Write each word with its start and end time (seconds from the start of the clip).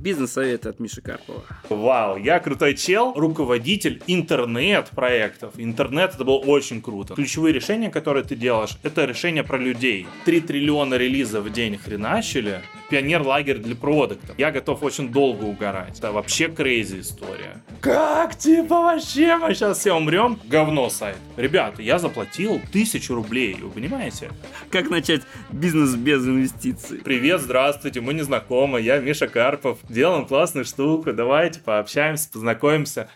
Бизнес-совет 0.00 0.64
от 0.64 0.80
Миши 0.80 1.02
Карпова. 1.02 1.44
Вау, 1.68 2.16
я 2.16 2.38
крутой 2.38 2.74
чел, 2.74 3.12
руководитель 3.14 4.02
интернет-проектов. 4.06 5.52
Интернет 5.58 6.14
это 6.14 6.24
было 6.24 6.38
очень 6.38 6.80
круто. 6.80 7.14
Ключевые 7.14 7.52
решения, 7.52 7.90
которые 7.90 8.24
ты 8.24 8.34
делаешь, 8.34 8.78
это 8.82 9.04
решения 9.04 9.44
про 9.44 9.58
людей. 9.58 10.06
3 10.24 10.40
триллиона 10.40 10.94
релизов 10.94 11.44
в 11.44 11.52
день 11.52 11.76
хреначили. 11.76 12.62
Пионер-лагерь 12.88 13.58
для 13.58 13.76
продуктов. 13.76 14.38
Я 14.38 14.50
готов 14.50 14.82
очень 14.82 15.10
долго 15.10 15.44
угорать. 15.44 15.98
Это 15.98 16.12
вообще 16.12 16.48
крейзи 16.48 17.00
история. 17.00 17.60
Как 17.80 18.36
типа 18.36 18.74
вообще 18.74 19.36
мы 19.36 19.54
сейчас 19.54 19.78
все 19.78 19.94
умрем? 19.94 20.38
Говно 20.44 20.90
сайт. 20.90 21.16
Ребята, 21.38 21.80
я 21.80 21.98
заплатил 21.98 22.60
тысячу 22.70 23.14
рублей, 23.14 23.54
вы 23.54 23.70
понимаете? 23.70 24.30
Как 24.70 24.90
начать 24.90 25.22
бизнес 25.50 25.94
без 25.94 26.26
инвестиций? 26.26 26.98
Привет, 26.98 27.40
здравствуйте, 27.40 28.02
мы 28.02 28.12
не 28.12 28.20
знакомы, 28.20 28.82
я 28.82 28.98
Миша 28.98 29.28
Карпов. 29.28 29.78
Делаем 29.88 30.26
классную 30.26 30.66
штуку, 30.66 31.14
давайте 31.14 31.60
пообщаемся, 31.60 32.28
познакомимся. 32.30 33.08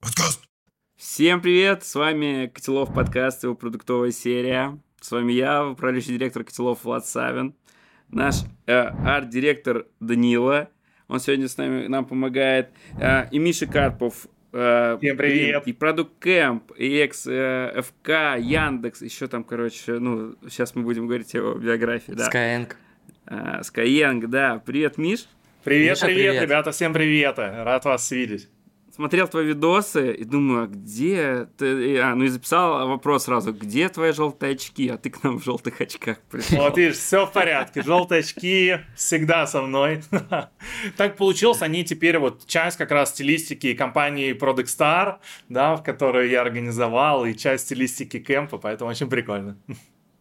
подкаст. 0.00 0.42
Всем 0.98 1.40
привет, 1.40 1.84
с 1.84 1.94
вами 1.94 2.48
Котелов 2.52 2.92
подкаст, 2.92 3.44
его 3.44 3.54
продуктовая 3.54 4.12
серия. 4.12 4.78
С 5.00 5.10
вами 5.10 5.32
я, 5.32 5.66
управляющий 5.66 6.18
директор 6.18 6.44
Котелов 6.44 6.84
Влад 6.84 7.06
Савин 7.06 7.54
наш 8.12 8.42
э, 8.66 8.72
арт-директор 8.74 9.86
Данила. 10.00 10.68
Он 11.12 11.20
сегодня 11.20 11.46
с 11.46 11.58
нами 11.58 11.88
нам 11.88 12.06
помогает. 12.06 12.70
Э, 12.98 13.26
и 13.30 13.38
Миша 13.38 13.66
Карпов. 13.66 14.28
Э, 14.54 14.96
Всем 14.98 15.18
привет. 15.18 15.66
И, 15.66 15.70
и 15.70 15.72
Продукт 15.74 16.12
Кэмп, 16.20 16.72
и 16.78 17.00
Экс, 17.00 17.26
э, 17.26 17.82
ФК, 17.82 18.38
Яндекс. 18.38 19.02
Еще 19.02 19.26
там, 19.26 19.44
короче, 19.44 19.98
ну, 19.98 20.36
сейчас 20.48 20.74
мы 20.74 20.84
будем 20.84 21.06
говорить 21.06 21.34
о 21.34 21.54
биографии. 21.54 22.12
Да. 22.12 22.30
Skyeng. 22.32 22.72
Э, 23.26 23.60
Skyeng, 23.60 24.26
да. 24.26 24.62
Привет, 24.64 24.96
Миш. 24.96 25.26
Привет, 25.64 25.96
Миша, 25.96 26.06
привет, 26.06 26.30
привет, 26.30 26.42
ребята, 26.44 26.72
всем 26.72 26.94
привет. 26.94 27.38
Рад 27.38 27.84
вас 27.84 28.10
видеть 28.10 28.48
смотрел 28.94 29.28
твои 29.28 29.46
видосы 29.46 30.12
и 30.12 30.24
думаю, 30.24 30.64
а 30.64 30.66
где 30.66 31.48
ты... 31.56 31.98
А, 31.98 32.14
ну 32.14 32.24
и 32.24 32.28
записал 32.28 32.88
вопрос 32.88 33.24
сразу, 33.24 33.52
где 33.52 33.88
твои 33.88 34.12
желтые 34.12 34.52
очки? 34.52 34.88
А 34.88 34.98
ты 34.98 35.10
к 35.10 35.22
нам 35.22 35.38
в 35.38 35.44
желтых 35.44 35.80
очках 35.80 36.18
пришел. 36.30 36.58
Вот 36.58 36.76
видишь, 36.76 36.96
все 36.96 37.26
в 37.26 37.32
порядке. 37.32 37.82
Желтые 37.82 38.20
очки 38.20 38.76
всегда 38.94 39.46
со 39.46 39.62
мной. 39.62 40.02
Так 40.96 41.16
получилось, 41.16 41.62
они 41.62 41.84
теперь 41.84 42.18
вот 42.18 42.46
часть 42.46 42.76
как 42.76 42.90
раз 42.90 43.10
стилистики 43.10 43.74
компании 43.74 44.32
Product 44.32 44.66
Star, 44.66 45.16
да, 45.48 45.76
в 45.76 45.82
которую 45.82 46.28
я 46.28 46.42
организовал, 46.42 47.24
и 47.24 47.34
часть 47.34 47.66
стилистики 47.66 48.18
кемпа, 48.18 48.58
поэтому 48.58 48.90
очень 48.90 49.08
прикольно. 49.08 49.56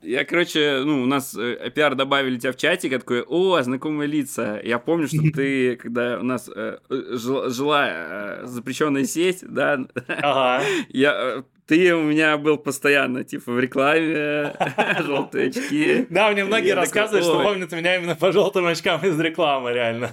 Я, 0.01 0.25
короче, 0.25 0.81
ну, 0.83 1.03
у 1.03 1.05
нас 1.05 1.35
э, 1.37 1.69
пиар 1.73 1.95
добавили 1.95 2.37
тебя 2.37 2.51
в 2.51 2.57
чатик, 2.57 2.91
я 2.91 2.99
такой, 2.99 3.21
о, 3.21 3.61
знакомые 3.61 4.07
лица. 4.07 4.59
Я 4.63 4.79
помню, 4.79 5.07
что 5.07 5.19
ты, 5.33 5.75
когда 5.81 6.19
у 6.19 6.23
нас 6.23 6.49
э, 6.53 6.77
жила 6.89 7.87
э, 7.89 8.41
запрещенная 8.45 9.03
сеть, 9.03 9.39
да, 9.41 9.85
ага. 10.07 10.63
я, 10.89 11.13
э, 11.13 11.43
ты 11.67 11.93
у 11.95 12.01
меня 12.01 12.37
был 12.37 12.57
постоянно, 12.57 13.23
типа, 13.23 13.51
в 13.51 13.59
рекламе, 13.59 14.53
желтые 15.05 15.49
очки. 15.49 16.07
Да, 16.09 16.31
мне 16.31 16.45
многие 16.45 16.71
рассказывают, 16.71 17.23
что 17.23 17.43
помнят 17.43 17.71
меня 17.71 17.97
именно 17.97 18.15
по 18.15 18.31
желтым 18.31 18.65
очкам 18.65 19.05
из 19.05 19.19
рекламы, 19.19 19.71
реально. 19.71 20.11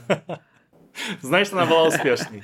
Значит, 1.23 1.55
она 1.55 1.65
была 1.67 1.89
успешной. 1.89 2.43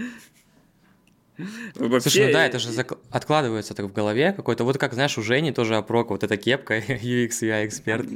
Вообще... 1.74 2.10
Слушай, 2.10 2.26
ну 2.26 2.32
да, 2.32 2.46
это 2.46 2.58
же 2.58 2.70
зак... 2.70 2.98
откладывается 3.10 3.74
так 3.74 3.86
в 3.86 3.92
голове 3.92 4.32
какой-то, 4.32 4.64
вот 4.64 4.78
как, 4.78 4.94
знаешь, 4.94 5.18
у 5.18 5.22
Жени 5.22 5.52
тоже 5.52 5.76
опрок, 5.76 6.10
вот 6.10 6.22
эта 6.22 6.36
кепка, 6.36 6.78
UX, 6.88 7.30
UI 7.42 7.66
эксперт. 7.66 8.06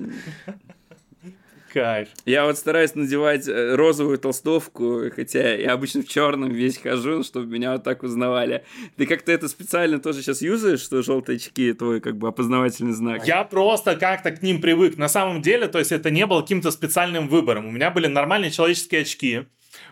Кайф. 1.72 2.08
Я 2.24 2.44
вот 2.46 2.56
стараюсь 2.56 2.94
надевать 2.94 3.46
э, 3.46 3.74
розовую 3.74 4.18
толстовку, 4.18 5.02
хотя 5.14 5.54
я 5.54 5.72
обычно 5.72 6.02
в 6.02 6.08
черном 6.08 6.50
весь 6.50 6.78
хожу, 6.78 7.22
чтобы 7.22 7.46
меня 7.46 7.72
вот 7.72 7.84
так 7.84 8.02
узнавали. 8.02 8.64
Ты 8.96 9.06
как-то 9.06 9.32
это 9.32 9.48
специально 9.48 10.00
тоже 10.00 10.22
сейчас 10.22 10.40
юзаешь, 10.40 10.80
что 10.80 11.02
желтые 11.02 11.36
очки 11.36 11.72
твой 11.74 12.00
как 12.00 12.16
бы 12.16 12.28
опознавательный 12.28 12.92
знак? 12.92 13.26
Я 13.26 13.44
просто 13.44 13.96
как-то 13.96 14.30
к 14.30 14.42
ним 14.42 14.60
привык. 14.60 14.96
На 14.96 15.08
самом 15.08 15.42
деле, 15.42 15.68
то 15.68 15.78
есть 15.78 15.92
это 15.92 16.10
не 16.10 16.26
было 16.26 16.40
каким-то 16.40 16.70
специальным 16.70 17.28
выбором. 17.28 17.66
У 17.66 17.70
меня 17.70 17.90
были 17.90 18.06
нормальные 18.06 18.50
человеческие 18.50 19.02
очки 19.02 19.46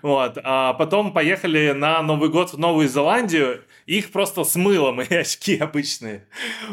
вот. 0.07 0.39
А 0.45 0.73
потом 0.75 1.13
поехали 1.13 1.73
на 1.73 2.01
Новый 2.01 2.31
год 2.31 2.53
в 2.53 2.59
Новую 2.61 2.89
Зеландию, 2.89 3.65
их 3.87 4.13
просто 4.13 4.45
смыло 4.45 4.93
мои 4.93 5.07
очки 5.11 5.57
обычные. 5.57 6.29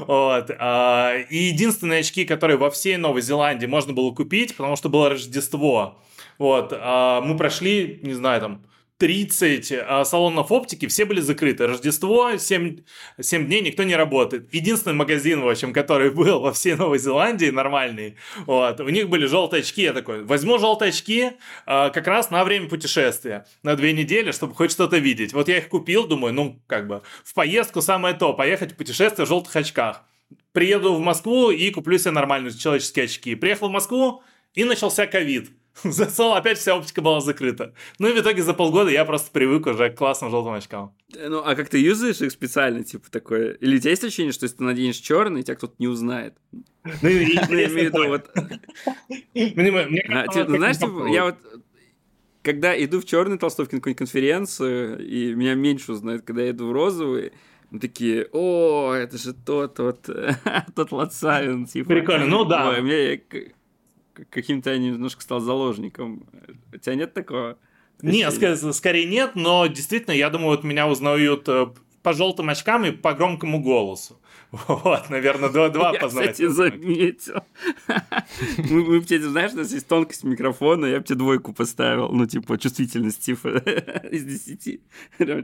Вот. 0.06 0.52
А, 0.60 1.16
и 1.32 1.46
единственные 1.46 2.02
очки, 2.02 2.26
которые 2.26 2.58
во 2.58 2.70
всей 2.70 2.96
Новой 2.98 3.24
Зеландии 3.24 3.66
можно 3.66 3.92
было 3.92 4.12
купить, 4.12 4.56
потому 4.56 4.76
что 4.76 4.88
было 4.88 5.10
Рождество. 5.10 6.00
Вот. 6.38 6.74
А, 6.80 7.22
мы 7.22 7.36
прошли, 7.36 8.02
не 8.04 8.14
знаю, 8.14 8.40
там, 8.40 8.62
30 9.04 9.74
а, 9.86 10.06
салонов 10.06 10.50
оптики, 10.50 10.88
все 10.88 11.04
были 11.04 11.20
закрыты. 11.20 11.68
Рождество, 11.68 12.38
7, 12.38 12.78
7 13.20 13.46
дней 13.48 13.60
никто 13.60 13.84
не 13.84 13.98
работает. 13.98 14.54
Единственный 14.54 14.94
магазин, 14.94 15.42
в 15.42 15.50
общем, 15.50 15.74
который 15.74 16.10
был 16.10 16.40
во 16.40 16.54
всей 16.54 16.76
Новой 16.76 17.00
Зеландии, 17.00 17.50
нормальный, 17.50 18.16
вот, 18.46 18.80
у 18.80 18.88
них 18.88 19.10
были 19.10 19.26
желтые 19.26 19.60
очки. 19.60 19.82
Я 19.82 19.92
такой, 19.92 20.24
возьму 20.24 20.58
желтые 20.58 20.88
очки 20.88 21.32
а, 21.66 21.90
как 21.90 22.08
раз 22.08 22.32
на 22.32 22.46
время 22.46 22.70
путешествия, 22.70 23.46
на 23.62 23.76
две 23.76 23.92
недели, 23.92 24.32
чтобы 24.32 24.56
хоть 24.56 24.72
что-то 24.72 25.00
видеть. 25.00 25.34
Вот 25.34 25.50
я 25.50 25.58
их 25.58 25.68
купил, 25.68 26.08
думаю, 26.08 26.34
ну, 26.34 26.64
как 26.68 26.88
бы, 26.88 27.02
в 27.26 27.34
поездку 27.34 27.82
самое 27.82 28.16
то, 28.16 28.32
поехать 28.32 28.72
в 28.72 28.78
путешествие 28.78 29.26
в 29.26 29.28
желтых 29.28 29.54
очках. 29.54 30.06
Приеду 30.54 30.94
в 30.94 31.02
Москву 31.02 31.52
и 31.52 31.70
куплю 31.72 31.98
себе 31.98 32.12
нормальные 32.12 32.58
человеческие 32.58 33.04
очки. 33.04 33.36
Приехал 33.36 33.68
в 33.68 33.72
Москву, 33.72 34.24
и 34.54 34.64
начался 34.64 35.08
ковид. 35.08 35.50
Засол, 35.84 36.34
опять 36.34 36.60
вся 36.60 36.76
оптика 36.76 37.02
была 37.02 37.20
закрыта. 37.20 37.74
Ну 38.00 38.08
и 38.08 38.14
в 38.14 38.22
итоге 38.22 38.44
за 38.44 38.54
полгода 38.54 38.92
я 38.92 39.06
просто 39.06 39.32
привык 39.32 39.66
уже 39.66 39.90
к 39.90 39.98
классным 39.98 40.30
желтым 40.30 40.54
очкам. 40.54 40.96
Э, 41.16 41.30
ну, 41.30 41.42
а 41.44 41.56
как 41.56 41.70
ты 41.70 41.80
юзаешь 41.80 42.22
их 42.22 42.32
специально, 42.32 42.84
типа 42.84 43.10
такое? 43.10 43.54
Или 43.54 43.78
у 43.78 43.80
тебя 43.80 43.92
есть 43.92 44.04
ощущение, 44.04 44.34
что 44.34 44.46
если 44.46 44.58
ты 44.58 44.64
наденешь 44.64 44.98
черный, 44.98 45.42
тебя 45.42 45.56
кто-то 45.56 45.74
не 45.80 45.88
узнает? 45.88 46.36
Ну, 46.54 47.10
я 47.10 47.24
имею 47.24 47.70
в 47.70 47.74
виду, 47.74 48.08
вот... 48.08 48.30
А, 49.36 50.28
типа, 50.28 50.58
знаешь, 50.58 50.78
типа, 50.78 51.08
я 51.08 51.26
вот 51.26 51.38
когда 52.44 52.82
иду 52.84 53.00
в 53.00 53.06
черной 53.06 53.38
толстовке 53.38 53.78
на 53.78 53.80
какую-нибудь 53.80 54.00
конференцию, 54.00 55.00
и 55.00 55.34
меня 55.34 55.56
меньше 55.56 55.94
узнают, 55.94 56.24
когда 56.24 56.44
я 56.44 56.52
иду 56.52 56.68
в 56.68 56.72
розовый, 56.74 57.32
мы 57.72 57.80
такие, 57.80 58.28
о, 58.34 58.94
это 58.94 59.18
же 59.18 59.34
тот, 59.34 59.80
вот, 59.80 60.10
тот 60.76 60.92
Лацавин, 60.92 61.66
типа. 61.66 61.90
Прикольно, 61.90 62.28
ну 62.28 62.44
да. 62.44 62.70
Ой, 62.70 62.82
мне 62.82 63.22
каким-то 64.30 64.72
я 64.72 64.78
немножко 64.78 65.22
стал 65.22 65.40
заложником. 65.40 66.26
У 66.74 66.78
тебя 66.78 66.96
нет 66.96 67.14
такого? 67.14 67.58
Нет, 68.02 68.34
ск- 68.34 68.74
скорее 68.74 69.06
нет, 69.06 69.32
но 69.36 69.66
действительно, 69.68 70.14
я 70.14 70.30
думаю, 70.30 70.50
вот 70.50 70.64
меня 70.64 70.88
узнают 70.88 71.48
э, 71.48 71.68
по 72.02 72.14
желтым 72.14 72.50
очкам 72.50 72.86
и 72.86 72.92
по 72.92 73.14
громкому 73.14 73.62
голосу. 73.62 74.20
Вот, 74.54 75.10
наверное, 75.10 75.50
два, 75.50 75.70
два 75.70 75.94
я, 75.94 76.08
кстати, 76.08 76.48
заметил. 76.48 77.44
мы, 78.70 78.84
мы 78.84 79.02
тебе, 79.02 79.22
знаешь, 79.22 79.52
у 79.54 79.58
нас 79.58 79.72
есть 79.72 79.88
тонкость 79.88 80.24
микрофона, 80.24 80.86
я 80.86 81.00
бы 81.00 81.04
тебе 81.04 81.18
двойку 81.18 81.54
поставил, 81.54 82.10
ну, 82.10 82.28
типа, 82.28 82.60
чувствительность, 82.60 83.26
типа, 83.26 83.48
из 84.12 84.24
десяти. 84.24 84.82
Да, 85.18 85.44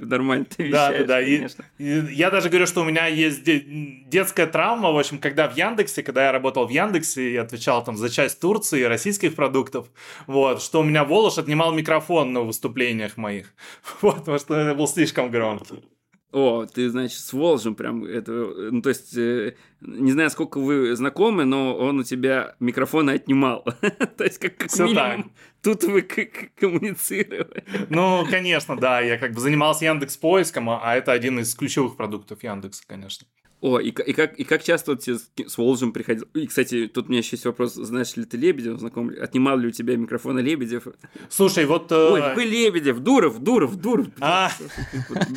нормально 0.00 0.46
ты 0.46 0.68
Да, 0.68 0.90
да, 0.90 1.04
да. 1.04 1.20
И, 1.20 1.46
и, 1.78 1.84
я 2.10 2.30
даже 2.30 2.48
говорю, 2.48 2.66
что 2.66 2.80
у 2.80 2.84
меня 2.84 3.06
есть 3.06 3.44
детская 3.44 4.48
травма, 4.48 4.90
в 4.90 4.98
общем, 4.98 5.18
когда 5.20 5.48
в 5.48 5.56
Яндексе, 5.56 6.02
когда 6.02 6.24
я 6.24 6.32
работал 6.32 6.66
в 6.66 6.70
Яндексе 6.70 7.30
и 7.30 7.36
отвечал 7.36 7.84
там 7.84 7.96
за 7.96 8.10
часть 8.10 8.40
Турции 8.40 8.80
и 8.80 8.84
российских 8.84 9.36
продуктов, 9.36 9.86
вот, 10.26 10.60
что 10.60 10.80
у 10.80 10.82
меня 10.82 11.04
Волош 11.04 11.38
отнимал 11.38 11.72
микрофон 11.72 12.32
на 12.32 12.40
выступлениях 12.40 13.16
моих, 13.16 13.54
вот, 14.00 14.16
потому 14.16 14.38
что 14.40 14.56
это 14.56 14.74
был 14.74 14.88
слишком 14.88 15.30
громкий. 15.30 15.84
О, 16.32 16.64
ты, 16.64 16.88
значит, 16.90 17.18
с 17.18 17.32
Волжем 17.32 17.74
прям 17.74 18.04
это, 18.04 18.30
ну, 18.70 18.82
то 18.82 18.90
есть, 18.90 19.16
э, 19.16 19.56
не 19.80 20.12
знаю, 20.12 20.30
сколько 20.30 20.60
вы 20.60 20.94
знакомы, 20.94 21.44
но 21.44 21.76
он 21.76 21.98
у 21.98 22.02
тебя 22.04 22.54
микрофон 22.60 23.08
отнимал. 23.08 23.64
то 24.16 24.24
есть, 24.24 24.38
как, 24.38 24.56
как 24.56 24.78
минимум, 24.78 25.32
тут 25.60 25.82
вы 25.84 26.02
коммуницировали. 26.02 27.64
ну, 27.88 28.24
конечно, 28.30 28.76
да, 28.76 29.00
я 29.00 29.18
как 29.18 29.32
бы 29.32 29.40
занимался 29.40 29.86
Яндекс 29.86 30.16
поиском, 30.16 30.70
а 30.70 30.94
это 30.94 31.10
один 31.10 31.40
из 31.40 31.52
ключевых 31.54 31.96
продуктов 31.96 32.42
Яндекса, 32.44 32.84
конечно. 32.86 33.26
О, 33.60 33.78
и, 33.78 33.88
и, 33.88 34.12
как, 34.12 34.38
и 34.38 34.44
как 34.44 34.62
часто 34.62 34.92
вот 34.92 35.00
тебе 35.00 35.18
с 35.48 35.58
Волжем 35.58 35.92
приходил? 35.92 36.26
И, 36.34 36.46
кстати, 36.46 36.86
тут 36.86 37.06
у 37.06 37.08
меня 37.08 37.18
еще 37.18 37.36
есть 37.36 37.44
вопрос. 37.44 37.74
Знаешь 37.74 38.16
ли 38.16 38.24
ты 38.24 38.38
Лебедев, 38.38 38.78
знаком 38.78 39.10
ли? 39.10 39.18
Отнимал 39.18 39.58
ли 39.58 39.68
у 39.68 39.70
тебя 39.70 39.96
микрофона 39.96 40.38
Лебедев? 40.38 40.86
Слушай, 41.28 41.66
вот... 41.66 41.92
Э, 41.92 42.12
Ой, 42.12 42.20
какой 42.20 42.46
Лебедев? 42.46 43.00
Дуров, 43.00 43.38
Дуров, 43.38 43.76
Дуров. 43.76 44.06
А, 44.20 44.50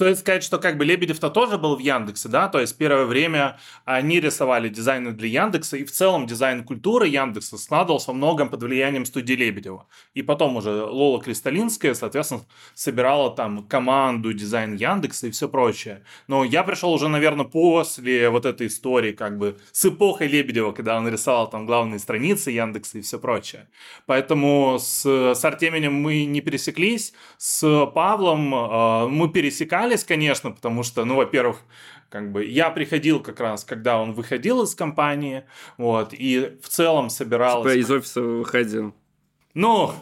Стоит 0.00 0.18
сказать, 0.18 0.42
что 0.42 0.56
как 0.56 0.78
бы 0.78 0.86
Лебедев-то 0.86 1.28
тоже 1.28 1.58
был 1.58 1.76
в 1.76 1.78
Яндексе, 1.78 2.30
да, 2.30 2.48
то 2.48 2.58
есть 2.58 2.78
первое 2.78 3.04
время 3.04 3.58
они 3.84 4.18
рисовали 4.18 4.70
дизайны 4.70 5.12
для 5.12 5.28
Яндекса, 5.28 5.76
и 5.76 5.84
в 5.84 5.92
целом 5.92 6.26
дизайн 6.26 6.64
культуры 6.64 7.06
Яндекса 7.06 7.58
складывался 7.58 8.12
во 8.12 8.14
многом 8.14 8.48
под 8.48 8.62
влиянием 8.62 9.04
студии 9.04 9.34
Лебедева. 9.34 9.88
И 10.14 10.22
потом 10.22 10.56
уже 10.56 10.70
Лола 10.70 11.22
Кристалинская, 11.22 11.92
соответственно, 11.92 12.46
собирала 12.72 13.30
там 13.30 13.68
команду 13.68 14.32
дизайн 14.32 14.74
Яндекса 14.74 15.26
и 15.26 15.30
все 15.32 15.50
прочее. 15.50 16.02
Но 16.28 16.44
я 16.44 16.62
пришел 16.62 16.94
уже, 16.94 17.08
наверное, 17.08 17.44
после 17.44 18.30
вот 18.30 18.46
этой 18.46 18.68
истории, 18.68 19.12
как 19.12 19.36
бы 19.36 19.58
с 19.70 19.84
эпохой 19.84 20.28
Лебедева, 20.28 20.72
когда 20.72 20.96
он 20.96 21.10
рисовал 21.10 21.50
там 21.50 21.66
главные 21.66 21.98
страницы 21.98 22.50
Яндекса 22.50 22.96
и 22.96 23.02
все 23.02 23.18
прочее. 23.18 23.68
Поэтому 24.06 24.78
с, 24.80 25.04
с 25.04 25.44
Артемием 25.44 25.92
мы 25.92 26.24
не 26.24 26.40
пересеклись, 26.40 27.12
с 27.36 27.86
Павлом 27.94 28.54
э, 28.54 29.08
мы 29.08 29.28
пересекались, 29.28 29.89
менялись, 29.90 30.04
конечно, 30.04 30.50
потому 30.50 30.82
что, 30.82 31.04
ну, 31.04 31.16
во-первых, 31.16 31.58
как 32.08 32.32
бы 32.32 32.44
я 32.44 32.70
приходил 32.70 33.20
как 33.20 33.40
раз, 33.40 33.64
когда 33.64 33.98
он 33.98 34.12
выходил 34.12 34.62
из 34.62 34.74
компании, 34.74 35.44
вот, 35.78 36.12
и 36.12 36.58
в 36.62 36.68
целом 36.68 37.10
собирался... 37.10 37.70
Типа 37.70 37.78
из 37.78 37.90
офиса 37.90 38.20
выходил. 38.20 38.94
Ну, 39.54 39.92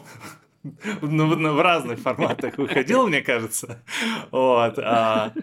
ну, 1.01 1.53
в 1.53 1.61
разных 1.61 1.99
форматах 1.99 2.57
выходил, 2.57 3.07
мне 3.07 3.21
кажется. 3.21 3.81
Вот. 4.31 4.77
А, 4.79 5.33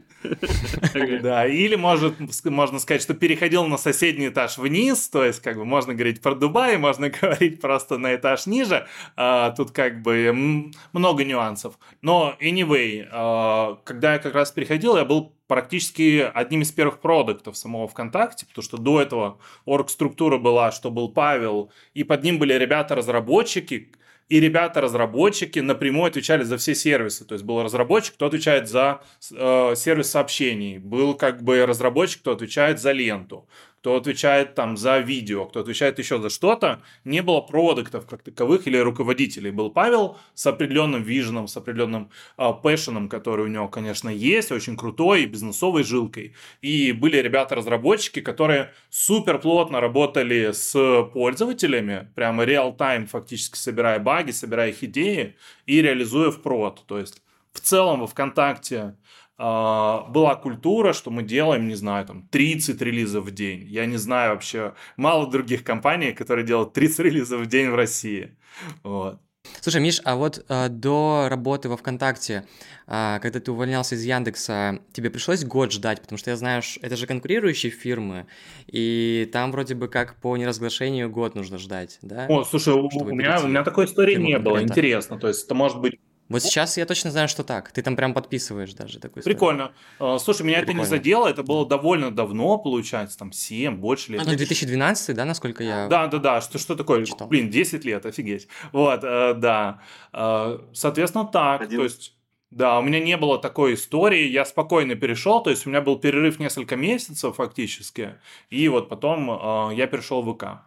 да, 1.22 1.46
или 1.46 1.74
может, 1.76 2.16
можно 2.44 2.78
сказать, 2.78 3.02
что 3.02 3.14
переходил 3.14 3.64
на 3.66 3.78
соседний 3.78 4.28
этаж 4.28 4.58
вниз, 4.58 5.08
то 5.08 5.24
есть 5.24 5.40
как 5.40 5.56
бы 5.56 5.64
можно 5.64 5.94
говорить 5.94 6.20
про 6.20 6.34
Дубай, 6.34 6.76
можно 6.76 7.08
говорить 7.22 7.60
просто 7.60 7.96
на 7.98 8.14
этаж 8.14 8.46
ниже. 8.46 8.86
А, 9.16 9.52
тут 9.52 9.70
как 9.70 10.02
бы 10.02 10.70
много 10.92 11.24
нюансов. 11.24 11.78
Но 12.02 12.34
anyway, 12.40 13.06
а, 13.10 13.78
когда 13.84 14.14
я 14.14 14.18
как 14.18 14.34
раз 14.34 14.50
переходил, 14.50 14.96
я 14.96 15.04
был 15.04 15.32
практически 15.46 16.30
одним 16.34 16.62
из 16.62 16.72
первых 16.72 17.00
продуктов 17.00 17.56
самого 17.56 17.88
ВКонтакте, 17.88 18.46
потому 18.46 18.62
что 18.62 18.76
до 18.76 19.00
этого 19.00 19.38
орг-структура 19.64 20.38
была, 20.38 20.72
что 20.72 20.90
был 20.90 21.08
Павел, 21.08 21.70
и 21.94 22.04
под 22.04 22.22
ним 22.24 22.38
были 22.38 22.52
ребята-разработчики, 22.54 23.92
и 24.28 24.40
ребята-разработчики 24.40 25.60
напрямую 25.60 26.08
отвечали 26.08 26.42
за 26.42 26.56
все 26.56 26.74
сервисы. 26.74 27.24
То 27.24 27.34
есть 27.34 27.44
был 27.44 27.62
разработчик, 27.62 28.14
кто 28.14 28.26
отвечает 28.26 28.68
за 28.68 29.02
э, 29.32 29.74
сервис 29.76 30.10
сообщений, 30.10 30.78
был 30.78 31.14
как 31.14 31.42
бы 31.42 31.64
разработчик, 31.64 32.20
кто 32.20 32.32
отвечает 32.32 32.80
за 32.80 32.92
ленту, 32.92 33.48
кто 33.86 33.94
отвечает 33.94 34.56
там 34.56 34.76
за 34.76 34.98
видео, 34.98 35.44
кто 35.44 35.60
отвечает 35.60 36.00
еще 36.00 36.20
за 36.20 36.28
что-то, 36.28 36.82
не 37.04 37.22
было 37.22 37.40
продуктов 37.40 38.04
как 38.04 38.24
таковых 38.24 38.66
или 38.66 38.78
руководителей. 38.78 39.52
Был 39.52 39.70
Павел 39.70 40.18
с 40.34 40.44
определенным 40.48 41.04
виженом, 41.04 41.46
с 41.46 41.56
определенным 41.56 42.10
э, 42.36 42.50
пэшеном, 42.64 43.08
который 43.08 43.44
у 43.44 43.48
него, 43.48 43.68
конечно, 43.68 44.08
есть, 44.08 44.50
очень 44.50 44.76
крутой, 44.76 45.26
бизнесовой 45.26 45.84
жилкой. 45.84 46.34
И 46.62 46.90
были 46.90 47.18
ребята-разработчики, 47.18 48.20
которые 48.20 48.72
супер 48.90 49.38
плотно 49.38 49.80
работали 49.80 50.50
с 50.50 50.72
пользователями, 51.12 52.10
прямо 52.16 52.42
реал-тайм 52.42 53.06
фактически 53.06 53.56
собирая 53.56 54.00
баги, 54.00 54.32
собирая 54.32 54.70
их 54.70 54.82
идеи 54.82 55.36
и 55.64 55.80
реализуя 55.80 56.32
в 56.32 56.42
прод. 56.42 56.82
То 56.88 56.98
есть 56.98 57.22
в 57.52 57.60
целом 57.60 58.00
во 58.00 58.08
ВКонтакте 58.08 58.96
была 59.38 60.34
культура, 60.42 60.92
что 60.92 61.10
мы 61.10 61.22
делаем, 61.22 61.68
не 61.68 61.74
знаю, 61.74 62.06
там 62.06 62.26
30 62.28 62.80
релизов 62.80 63.26
в 63.26 63.30
день. 63.30 63.64
Я 63.68 63.86
не 63.86 63.98
знаю 63.98 64.32
вообще, 64.32 64.74
мало 64.96 65.30
других 65.30 65.62
компаний, 65.62 66.12
которые 66.12 66.46
делают 66.46 66.72
30 66.72 66.98
релизов 67.00 67.42
в 67.42 67.46
день 67.46 67.68
в 67.68 67.74
России. 67.74 68.36
Вот. 68.82 69.20
Слушай, 69.60 69.80
Миш, 69.80 70.00
а 70.04 70.16
вот 70.16 70.44
э, 70.48 70.68
до 70.68 71.26
работы 71.28 71.68
во 71.68 71.76
ВКонтакте, 71.76 72.46
э, 72.86 73.18
когда 73.20 73.40
ты 73.40 73.50
увольнялся 73.50 73.94
из 73.94 74.04
Яндекса, 74.04 74.80
тебе 74.92 75.10
пришлось 75.10 75.44
год 75.44 75.72
ждать, 75.72 76.00
потому 76.00 76.18
что 76.18 76.30
я 76.30 76.36
знаю, 76.36 76.62
это 76.82 76.96
же 76.96 77.06
конкурирующие 77.06 77.70
фирмы, 77.72 78.26
и 78.66 79.28
там 79.32 79.52
вроде 79.52 79.74
бы 79.74 79.88
как 79.88 80.16
по 80.20 80.36
неразглашению 80.36 81.10
год 81.10 81.34
нужно 81.34 81.58
ждать, 81.58 81.98
да? 82.02 82.26
О, 82.28 82.44
слушай, 82.44 82.74
у, 82.74 82.86
у 82.86 83.04
меня, 83.14 83.40
у 83.42 83.48
меня 83.48 83.64
такой 83.64 83.86
истории 83.86 84.16
не 84.16 84.38
было, 84.38 84.62
интересно, 84.62 85.18
то 85.18 85.28
есть 85.28 85.44
это 85.44 85.54
может 85.54 85.80
быть 85.80 85.98
вот 86.28 86.42
сейчас 86.42 86.76
я 86.76 86.86
точно 86.86 87.10
знаю, 87.10 87.28
что 87.28 87.44
так. 87.44 87.70
Ты 87.70 87.82
там 87.82 87.94
прям 87.94 88.12
подписываешь 88.12 88.72
даже 88.74 88.98
такой. 88.98 89.22
Прикольно. 89.22 89.72
Историю. 89.94 90.18
Слушай, 90.18 90.42
меня 90.42 90.58
Прикольно. 90.58 90.80
это 90.80 90.90
не 90.90 90.96
задело, 90.96 91.28
это 91.28 91.42
было 91.42 91.66
довольно 91.66 92.10
давно, 92.10 92.58
получается, 92.58 93.16
там 93.18 93.32
7, 93.32 93.76
больше 93.76 94.12
лет. 94.12 94.24
Ну, 94.24 94.36
2012, 94.36 95.14
да, 95.14 95.24
насколько 95.24 95.62
я 95.62 95.86
Да, 95.88 96.08
да, 96.08 96.18
да, 96.18 96.40
что, 96.40 96.58
что 96.58 96.74
такое? 96.74 97.04
Читал. 97.04 97.28
Блин, 97.28 97.48
10 97.50 97.84
лет, 97.84 98.04
офигеть. 98.06 98.48
Вот, 98.72 99.04
э, 99.04 99.34
да. 99.34 99.80
Э, 100.12 100.58
соответственно, 100.72 101.26
так, 101.26 101.62
Один. 101.62 101.78
то 101.78 101.84
есть... 101.84 102.12
Да, 102.52 102.78
у 102.78 102.82
меня 102.82 103.00
не 103.00 103.16
было 103.16 103.38
такой 103.38 103.74
истории, 103.74 104.28
я 104.28 104.44
спокойно 104.44 104.94
перешел, 104.94 105.42
то 105.42 105.50
есть 105.50 105.66
у 105.66 105.68
меня 105.68 105.80
был 105.80 105.98
перерыв 105.98 106.38
несколько 106.38 106.76
месяцев 106.76 107.34
фактически, 107.36 108.14
и 108.50 108.68
вот 108.68 108.88
потом 108.88 109.30
э, 109.30 109.74
я 109.74 109.88
перешел 109.88 110.22
в 110.22 110.32
ВК. 110.32 110.62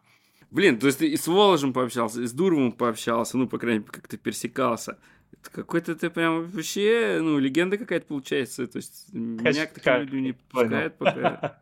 Блин, 0.52 0.78
то 0.78 0.88
есть 0.88 1.00
ты 1.00 1.08
и 1.08 1.16
с 1.16 1.28
Воложем 1.28 1.74
пообщался, 1.74 2.22
и 2.22 2.26
с 2.28 2.34
Дуровым 2.34 2.74
пообщался, 2.74 3.38
ну, 3.38 3.48
по 3.48 3.58
крайней 3.58 3.80
мере, 3.80 3.92
как-то 3.92 4.18
пересекался. 4.18 4.98
Какой-то 5.42 5.96
ты 5.96 6.10
прям 6.10 6.46
вообще, 6.50 7.20
ну, 7.22 7.40
легенда 7.40 7.78
какая-то 7.78 8.08
получается. 8.08 8.68
То 8.68 8.78
есть 8.78 9.14
меня 9.14 9.66
к 9.66 9.74
таким 9.74 9.94
людям 10.02 10.24
не 10.24 10.34
пускают 10.52 10.98
пока. 10.98 11.62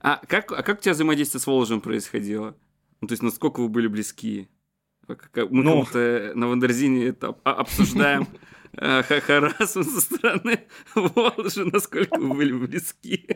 А 0.00 0.20
как, 0.26 0.50
а 0.52 0.62
как 0.62 0.78
у 0.78 0.82
тебя 0.82 0.92
взаимодействие 0.92 1.40
с 1.40 1.46
Воложем 1.46 1.80
происходило? 1.80 2.56
Ну, 3.00 3.08
то 3.08 3.12
есть, 3.12 3.22
насколько 3.22 3.60
вы 3.60 3.68
были 3.68 3.86
близки? 3.86 4.48
Мы 5.06 5.16
ну, 5.50 5.82
как-то 5.82 6.32
на 6.34 6.48
Wonderzine 6.48 7.01
е 7.01 7.06
это 7.06 7.28
обсуждаем 7.44 8.26
э, 8.76 9.02
харассмент 9.02 9.88
со 9.88 10.00
стороны 10.00 10.60
Воложа, 10.94 11.64
насколько 11.64 12.18
вы 12.18 12.34
были 12.34 12.52
близки. 12.52 13.26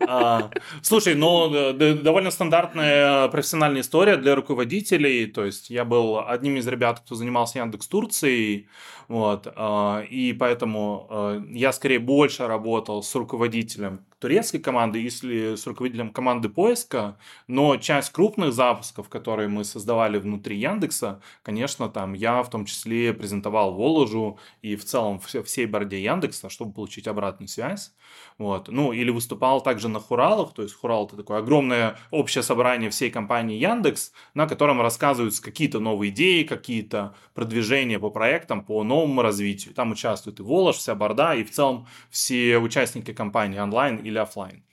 А, 0.00 0.50
слушай, 0.82 1.14
ну, 1.14 1.72
довольно 1.72 2.30
стандартная 2.30 3.28
профессиональная 3.28 3.82
история 3.82 4.16
для 4.16 4.34
руководителей. 4.34 5.26
То 5.26 5.44
есть 5.44 5.70
я 5.70 5.84
был 5.84 6.20
одним 6.26 6.56
из 6.56 6.66
ребят, 6.66 7.00
кто 7.00 7.14
занимался 7.14 7.58
Яндекс 7.58 7.88
Турцией. 7.88 8.68
Вот, 9.08 9.50
а, 9.56 10.02
и 10.02 10.34
поэтому 10.34 11.06
а, 11.08 11.42
я 11.50 11.72
скорее 11.72 11.98
больше 11.98 12.46
работал 12.46 13.02
с 13.02 13.14
руководителем 13.14 14.04
турецкой 14.18 14.58
команды, 14.58 14.98
если 14.98 15.54
с 15.54 15.66
руководителем 15.66 16.10
команды 16.10 16.48
поиска, 16.48 17.16
но 17.46 17.76
часть 17.76 18.10
крупных 18.10 18.52
запусков, 18.52 19.08
которые 19.08 19.48
мы 19.48 19.64
создавали 19.64 20.18
внутри 20.18 20.58
Яндекса, 20.58 21.20
конечно, 21.42 21.88
там 21.88 22.14
я 22.14 22.42
в 22.42 22.50
том 22.50 22.64
числе 22.64 23.14
презентовал 23.14 23.74
Воложу 23.74 24.38
и 24.60 24.76
в 24.76 24.84
целом 24.84 25.20
всей 25.20 25.66
борде 25.66 26.02
Яндекса, 26.02 26.48
чтобы 26.48 26.72
получить 26.72 27.06
обратную 27.06 27.48
связь. 27.48 27.92
Вот. 28.38 28.68
Ну, 28.68 28.92
или 28.92 29.10
выступал 29.10 29.60
также 29.60 29.88
на 29.88 30.00
Хуралах, 30.00 30.52
то 30.52 30.62
есть 30.62 30.74
Хурал 30.74 31.06
это 31.06 31.16
такое 31.16 31.38
огромное 31.38 31.96
общее 32.10 32.42
собрание 32.42 32.90
всей 32.90 33.10
компании 33.10 33.58
Яндекс, 33.58 34.12
на 34.34 34.46
котором 34.46 34.80
рассказываются 34.80 35.42
какие-то 35.42 35.78
новые 35.80 36.10
идеи, 36.10 36.42
какие-то 36.42 37.14
продвижения 37.34 37.98
по 37.98 38.10
проектам, 38.10 38.64
по 38.64 38.82
новому 38.98 39.22
развитию. 39.22 39.74
Там 39.74 39.92
участвует 39.92 40.40
и 40.40 40.42
Волож, 40.42 40.76
вся 40.76 40.94
борда, 40.94 41.34
и 41.34 41.44
в 41.44 41.50
целом 41.50 41.86
все 42.10 42.58
участники 42.58 43.12
компании 43.12 43.58
онлайн 43.58 43.96
или 43.96 44.18
офлайн. 44.18 44.64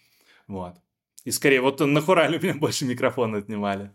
Вот. 0.47 0.75
И 1.25 1.31
скорее, 1.31 1.61
вот 1.61 1.79
на 1.79 2.01
Хурале 2.01 2.37
у 2.37 2.41
меня 2.41 2.53
больше 2.55 2.85
микрофона 2.85 3.37
отнимали. 3.37 3.91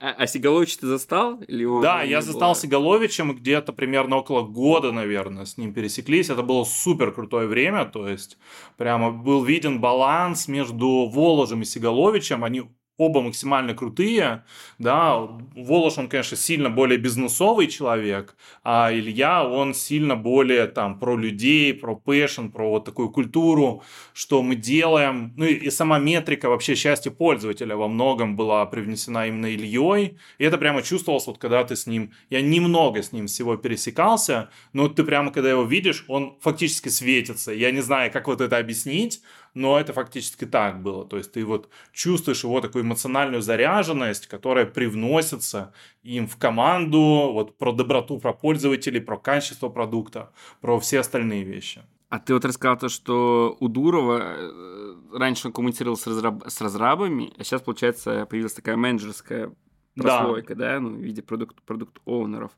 А, 0.00 0.10
а 0.16 0.26
Сигалович 0.28 0.76
ты 0.76 0.86
застал? 0.86 1.40
Или 1.48 1.62
его 1.62 1.80
да, 1.80 2.02
я 2.02 2.20
застал 2.20 2.52
было? 2.52 2.60
Сигаловичем 2.60 3.34
где-то 3.34 3.72
примерно 3.72 4.16
около 4.16 4.42
года, 4.42 4.92
наверное, 4.92 5.44
с 5.44 5.58
ним 5.58 5.74
пересеклись. 5.74 6.30
Это 6.30 6.42
было 6.42 6.62
супер 6.62 7.10
крутое 7.10 7.48
время, 7.48 7.84
то 7.84 8.06
есть 8.08 8.38
прямо 8.76 9.10
был 9.10 9.42
виден 9.42 9.80
баланс 9.80 10.46
между 10.46 11.08
Воложем 11.08 11.62
и 11.62 11.64
Сигаловичем. 11.64 12.44
Они 12.44 12.70
оба 12.98 13.22
максимально 13.22 13.74
крутые, 13.74 14.44
да, 14.78 15.16
Волош, 15.54 15.98
он, 15.98 16.08
конечно, 16.08 16.36
сильно 16.36 16.68
более 16.68 16.98
бизнесовый 16.98 17.68
человек, 17.68 18.36
а 18.64 18.90
Илья, 18.92 19.48
он 19.48 19.72
сильно 19.72 20.16
более 20.16 20.66
там 20.66 20.98
про 20.98 21.16
людей, 21.16 21.72
про 21.72 21.94
passion, 21.94 22.48
про 22.48 22.68
вот 22.68 22.84
такую 22.84 23.10
культуру, 23.10 23.84
что 24.12 24.42
мы 24.42 24.56
делаем, 24.56 25.32
ну 25.36 25.44
и, 25.44 25.54
и 25.54 25.70
сама 25.70 26.00
метрика 26.00 26.48
вообще 26.48 26.74
счастья 26.74 27.12
пользователя 27.12 27.76
во 27.76 27.86
многом 27.86 28.36
была 28.36 28.66
привнесена 28.66 29.28
именно 29.28 29.46
Ильей, 29.46 30.18
и 30.38 30.44
это 30.44 30.58
прямо 30.58 30.82
чувствовалось, 30.82 31.28
вот 31.28 31.38
когда 31.38 31.62
ты 31.62 31.76
с 31.76 31.86
ним, 31.86 32.12
я 32.30 32.42
немного 32.42 33.02
с 33.02 33.12
ним 33.12 33.28
всего 33.28 33.56
пересекался, 33.56 34.50
но 34.72 34.88
ты 34.88 35.04
прямо, 35.04 35.30
когда 35.30 35.50
его 35.50 35.62
видишь, 35.62 36.04
он 36.08 36.36
фактически 36.40 36.88
светится, 36.88 37.52
я 37.52 37.70
не 37.70 37.80
знаю, 37.80 38.10
как 38.10 38.26
вот 38.26 38.40
это 38.40 38.58
объяснить, 38.58 39.22
но 39.54 39.78
это 39.78 39.92
фактически 39.92 40.44
так 40.44 40.82
было. 40.82 41.04
То 41.06 41.16
есть 41.16 41.32
ты 41.32 41.44
вот 41.44 41.68
чувствуешь 41.92 42.44
его 42.44 42.60
такую 42.60 42.84
эмоциональную 42.84 43.42
заряженность, 43.42 44.26
которая 44.26 44.66
привносится 44.66 45.72
им 46.02 46.26
в 46.26 46.36
команду, 46.36 47.30
вот 47.32 47.58
про 47.58 47.72
доброту, 47.72 48.18
про 48.18 48.32
пользователей, 48.32 49.00
про 49.00 49.18
качество 49.18 49.68
продукта, 49.68 50.32
про 50.60 50.78
все 50.78 51.00
остальные 51.00 51.44
вещи. 51.44 51.82
А 52.08 52.18
ты 52.18 52.32
вот 52.32 52.44
рассказал 52.44 52.78
то, 52.78 52.88
что 52.88 53.56
у 53.60 53.68
Дурова 53.68 54.18
э, 54.22 54.94
раньше 55.12 55.48
он 55.48 55.52
коммуницировал 55.52 55.96
с, 55.96 56.06
разраб... 56.06 56.42
с 56.46 56.60
разрабами, 56.60 57.32
а 57.36 57.44
сейчас, 57.44 57.60
получается, 57.60 58.24
появилась 58.24 58.54
такая 58.54 58.76
менеджерская 58.76 59.52
прослойка, 59.94 60.54
да, 60.54 60.74
да 60.74 60.80
ну, 60.80 60.96
в 60.96 61.00
виде 61.00 61.22
продукт-оунеров. 61.22 62.52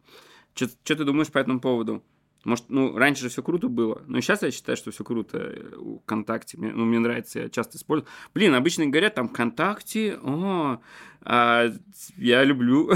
Что 0.55 0.69
ты 0.85 1.05
думаешь 1.05 1.33
по 1.33 1.39
этому 1.39 1.61
поводу? 1.61 2.03
Может, 2.45 2.67
ну, 2.69 2.97
раньше 2.97 3.25
же 3.25 3.29
все 3.29 3.43
круто 3.43 3.69
было, 3.69 4.03
но 4.07 4.21
сейчас 4.21 4.43
я 4.43 4.51
считаю, 4.51 4.77
что 4.77 4.91
все 4.91 5.05
круто 5.05 5.39
э, 5.39 5.73
ВКонтакте. 6.05 6.57
Мне, 6.57 6.73
ну, 6.73 6.87
мне 6.87 6.99
нравится, 6.99 7.41
я 7.41 7.49
часто 7.51 7.77
использую. 7.77 8.09
Блин, 8.33 8.55
обычно 8.55 8.87
говорят 8.87 9.15
там 9.15 9.29
ВКонтакте, 9.29 10.19
о, 10.23 10.81
а 11.23 11.71
я 12.17 12.45
люблю. 12.45 12.91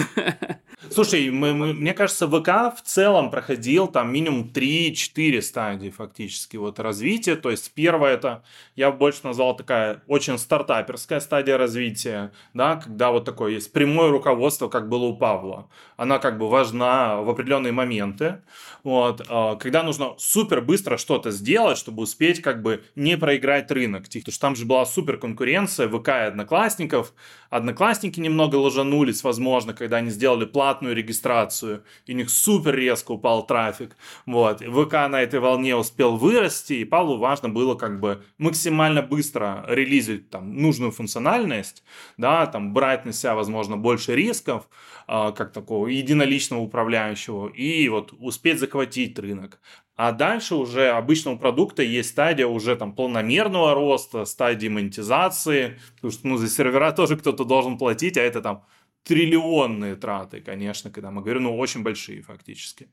Слушай, 0.91 1.31
мы, 1.31 1.55
мы, 1.55 1.73
мне 1.73 1.95
кажется, 1.95 2.29
ВК 2.29 2.77
в 2.77 2.83
целом 2.85 3.31
проходил 3.31 3.89
там 3.89 4.13
минимум 4.13 4.51
3-4 4.53 5.41
стадии 5.41 5.91
фактически 5.91 6.57
вот 6.57 6.79
развития. 6.79 7.37
То 7.37 7.51
есть 7.51 7.73
первая 7.75 8.15
это, 8.15 8.45
я 8.77 8.91
больше 8.91 9.21
назвал 9.25 9.57
такая 9.57 10.03
очень 10.07 10.39
стартаперская 10.39 11.21
стадия 11.21 11.57
развития, 11.57 12.33
да, 12.53 12.77
когда 12.77 13.11
вот 13.11 13.25
такое 13.25 13.53
есть 13.53 13.73
прямое 13.73 14.11
руководство, 14.11 14.69
как 14.69 14.89
было 14.89 15.05
у 15.05 15.17
Павла. 15.17 15.69
Она 15.97 16.19
как 16.19 16.39
бы 16.39 16.49
важна 16.49 17.21
в 17.23 17.31
определенные 17.31 17.73
моменты. 17.73 18.43
Вот, 18.83 19.25
а, 19.29 19.57
когда 19.57 19.83
нужно 19.83 20.15
супер 20.19 20.61
быстро 20.61 20.97
что-то 20.97 21.31
сделать, 21.31 21.79
чтобы 21.79 22.03
успеть 22.03 22.43
как 22.43 22.63
бы 22.63 22.85
не 22.95 23.17
проиграть 23.17 23.71
рынок. 23.71 24.05
Потому 24.05 24.33
что 24.33 24.41
там 24.41 24.57
же 24.57 24.67
была 24.67 24.85
супер 24.85 25.17
конкуренция 25.17 25.89
ВК 25.89 26.09
и 26.09 26.29
Одноклассников. 26.29 27.15
Одноклассники 27.55 28.19
немного 28.19 28.57
ложанулись, 28.57 29.23
возможно, 29.23 29.75
когда 29.75 29.99
они 29.99 30.11
сделали 30.11 30.45
платную 30.45 30.93
регистрацию, 30.93 31.85
и 32.05 32.13
у 32.13 32.17
них 32.17 32.29
супер 32.29 32.75
резко 32.75 33.13
упал 33.13 33.47
трафик. 33.47 33.97
Вот. 34.27 34.59
ВК 34.59 34.93
на 35.09 35.23
этой 35.23 35.39
волне 35.39 35.77
успел 35.77 36.17
вырасти, 36.17 36.73
и 36.73 36.85
Павлу 36.85 37.17
важно 37.17 37.51
было 37.51 37.77
как 37.77 38.01
бы 38.01 38.25
максимально 38.39 39.03
быстро 39.03 39.65
релизить 39.69 40.31
там 40.31 40.57
нужную 40.57 40.91
функциональность, 40.91 41.85
да, 42.17 42.47
там 42.47 42.75
брать 42.75 43.07
на 43.07 43.13
себя, 43.13 43.37
возможно, 43.37 43.77
больше 43.77 44.17
рисков, 44.17 44.69
э, 45.07 45.31
как 45.37 45.53
такого 45.53 45.87
единоличного 45.87 46.61
управляющего, 46.61 47.47
и 47.47 47.89
вот 47.89 48.13
успеть 48.19 48.59
захватить 48.59 49.17
рынок. 49.17 49.61
А 49.97 50.13
дальше 50.13 50.57
уже 50.57 50.89
обычного 50.89 51.37
продукта 51.37 51.83
есть 51.83 52.11
стадия 52.11 52.47
уже 52.47 52.75
там 52.75 52.95
полномерного 52.95 53.75
роста, 53.75 54.25
стадии 54.25 54.69
монетизации, 54.69 55.79
потому 55.97 56.11
что 56.11 56.27
ну, 56.27 56.37
за 56.37 56.49
сервера 56.49 56.93
тоже 56.97 57.17
кто-то 57.17 57.45
должен 57.45 57.79
платить, 57.79 58.17
а 58.17 58.23
это 58.23 58.41
там 58.41 58.65
триллионные 59.05 59.97
траты, 59.97 60.41
конечно, 60.41 60.91
когда 60.91 61.11
мы 61.11 61.21
говорим, 61.21 61.45
ну, 61.45 61.59
очень 61.59 61.83
большие 61.83 62.23
фактически. 62.23 62.89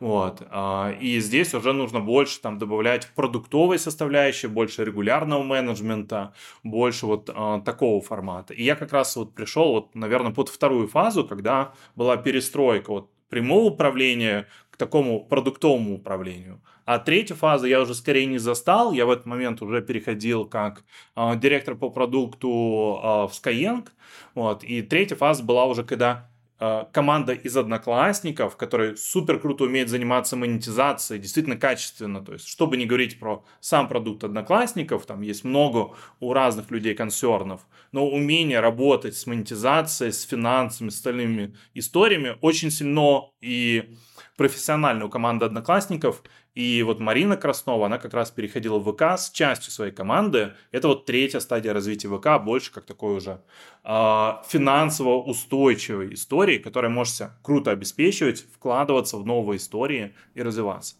Вот. 0.00 0.42
А, 0.50 0.90
и 0.98 1.20
здесь 1.20 1.54
уже 1.54 1.72
нужно 1.72 2.00
больше 2.00 2.40
там 2.40 2.58
добавлять 2.58 3.08
продуктовой 3.14 3.78
составляющей, 3.78 4.46
больше 4.46 4.84
регулярного 4.84 5.42
менеджмента, 5.42 6.32
больше 6.64 7.06
вот 7.06 7.30
а, 7.32 7.60
такого 7.60 8.00
формата. 8.00 8.54
И 8.54 8.64
я 8.64 8.74
как 8.74 8.92
раз 8.92 9.14
вот 9.16 9.34
пришел, 9.34 9.72
вот, 9.72 9.94
наверное, 9.94 10.32
под 10.32 10.48
вторую 10.48 10.88
фазу, 10.88 11.24
когда 11.24 11.74
была 11.94 12.16
перестройка 12.16 12.90
вот 12.90 13.10
прямого 13.28 13.64
управления 13.64 14.48
такому 14.80 15.24
продуктовому 15.24 15.96
управлению. 15.96 16.60
А 16.86 16.98
третью 16.98 17.36
фазу 17.36 17.66
я 17.66 17.80
уже 17.82 17.94
скорее 17.94 18.26
не 18.26 18.38
застал. 18.38 18.92
Я 18.92 19.06
в 19.06 19.10
этот 19.10 19.26
момент 19.26 19.62
уже 19.62 19.82
переходил 19.82 20.46
как 20.46 20.84
э, 21.14 21.36
директор 21.36 21.76
по 21.76 21.90
продукту 21.90 22.48
э, 22.48 23.06
в 23.28 23.30
Skyeng. 23.30 23.86
Вот. 24.34 24.64
И 24.64 24.82
третья 24.82 25.16
фаза 25.16 25.44
была 25.44 25.66
уже, 25.66 25.84
когда 25.84 26.30
э, 26.58 26.84
команда 26.92 27.34
из 27.34 27.56
одноклассников, 27.56 28.56
которые 28.56 28.96
супер 28.96 29.38
круто 29.38 29.64
умеет 29.64 29.90
заниматься 29.90 30.34
монетизацией, 30.34 31.20
действительно 31.20 31.56
качественно. 31.56 32.24
То 32.24 32.32
есть, 32.32 32.48
чтобы 32.48 32.78
не 32.78 32.86
говорить 32.86 33.20
про 33.20 33.44
сам 33.60 33.86
продукт 33.86 34.24
одноклассников, 34.24 35.04
там 35.04 35.20
есть 35.20 35.44
много 35.44 35.90
у 36.20 36.32
разных 36.32 36.70
людей 36.70 36.94
консернов, 36.94 37.60
но 37.92 38.08
умение 38.08 38.60
работать 38.60 39.14
с 39.14 39.26
монетизацией, 39.26 40.12
с 40.12 40.22
финансами, 40.22 40.88
с 40.88 40.96
остальными 40.96 41.54
историями 41.74 42.36
очень 42.40 42.70
сильно 42.70 43.30
и 43.42 43.94
профессиональную 44.36 45.10
команду 45.10 45.46
одноклассников, 45.46 46.22
и 46.54 46.82
вот 46.82 46.98
Марина 46.98 47.36
Краснова, 47.36 47.86
она 47.86 47.98
как 47.98 48.12
раз 48.12 48.30
переходила 48.30 48.78
в 48.78 48.92
ВК 48.92 49.02
с 49.16 49.30
частью 49.30 49.70
своей 49.70 49.92
команды. 49.92 50.54
Это 50.72 50.88
вот 50.88 51.06
третья 51.06 51.38
стадия 51.38 51.72
развития 51.72 52.08
ВК, 52.08 52.42
больше 52.42 52.72
как 52.72 52.86
такой 52.86 53.14
уже 53.16 53.40
э, 53.84 54.32
финансово 54.48 55.22
устойчивой 55.22 56.14
истории, 56.14 56.58
которая 56.58 56.90
может 56.90 57.14
себя 57.14 57.38
круто 57.42 57.70
обеспечивать, 57.70 58.44
вкладываться 58.52 59.16
в 59.16 59.24
новые 59.24 59.58
истории 59.58 60.14
и 60.34 60.42
развиваться. 60.42 60.96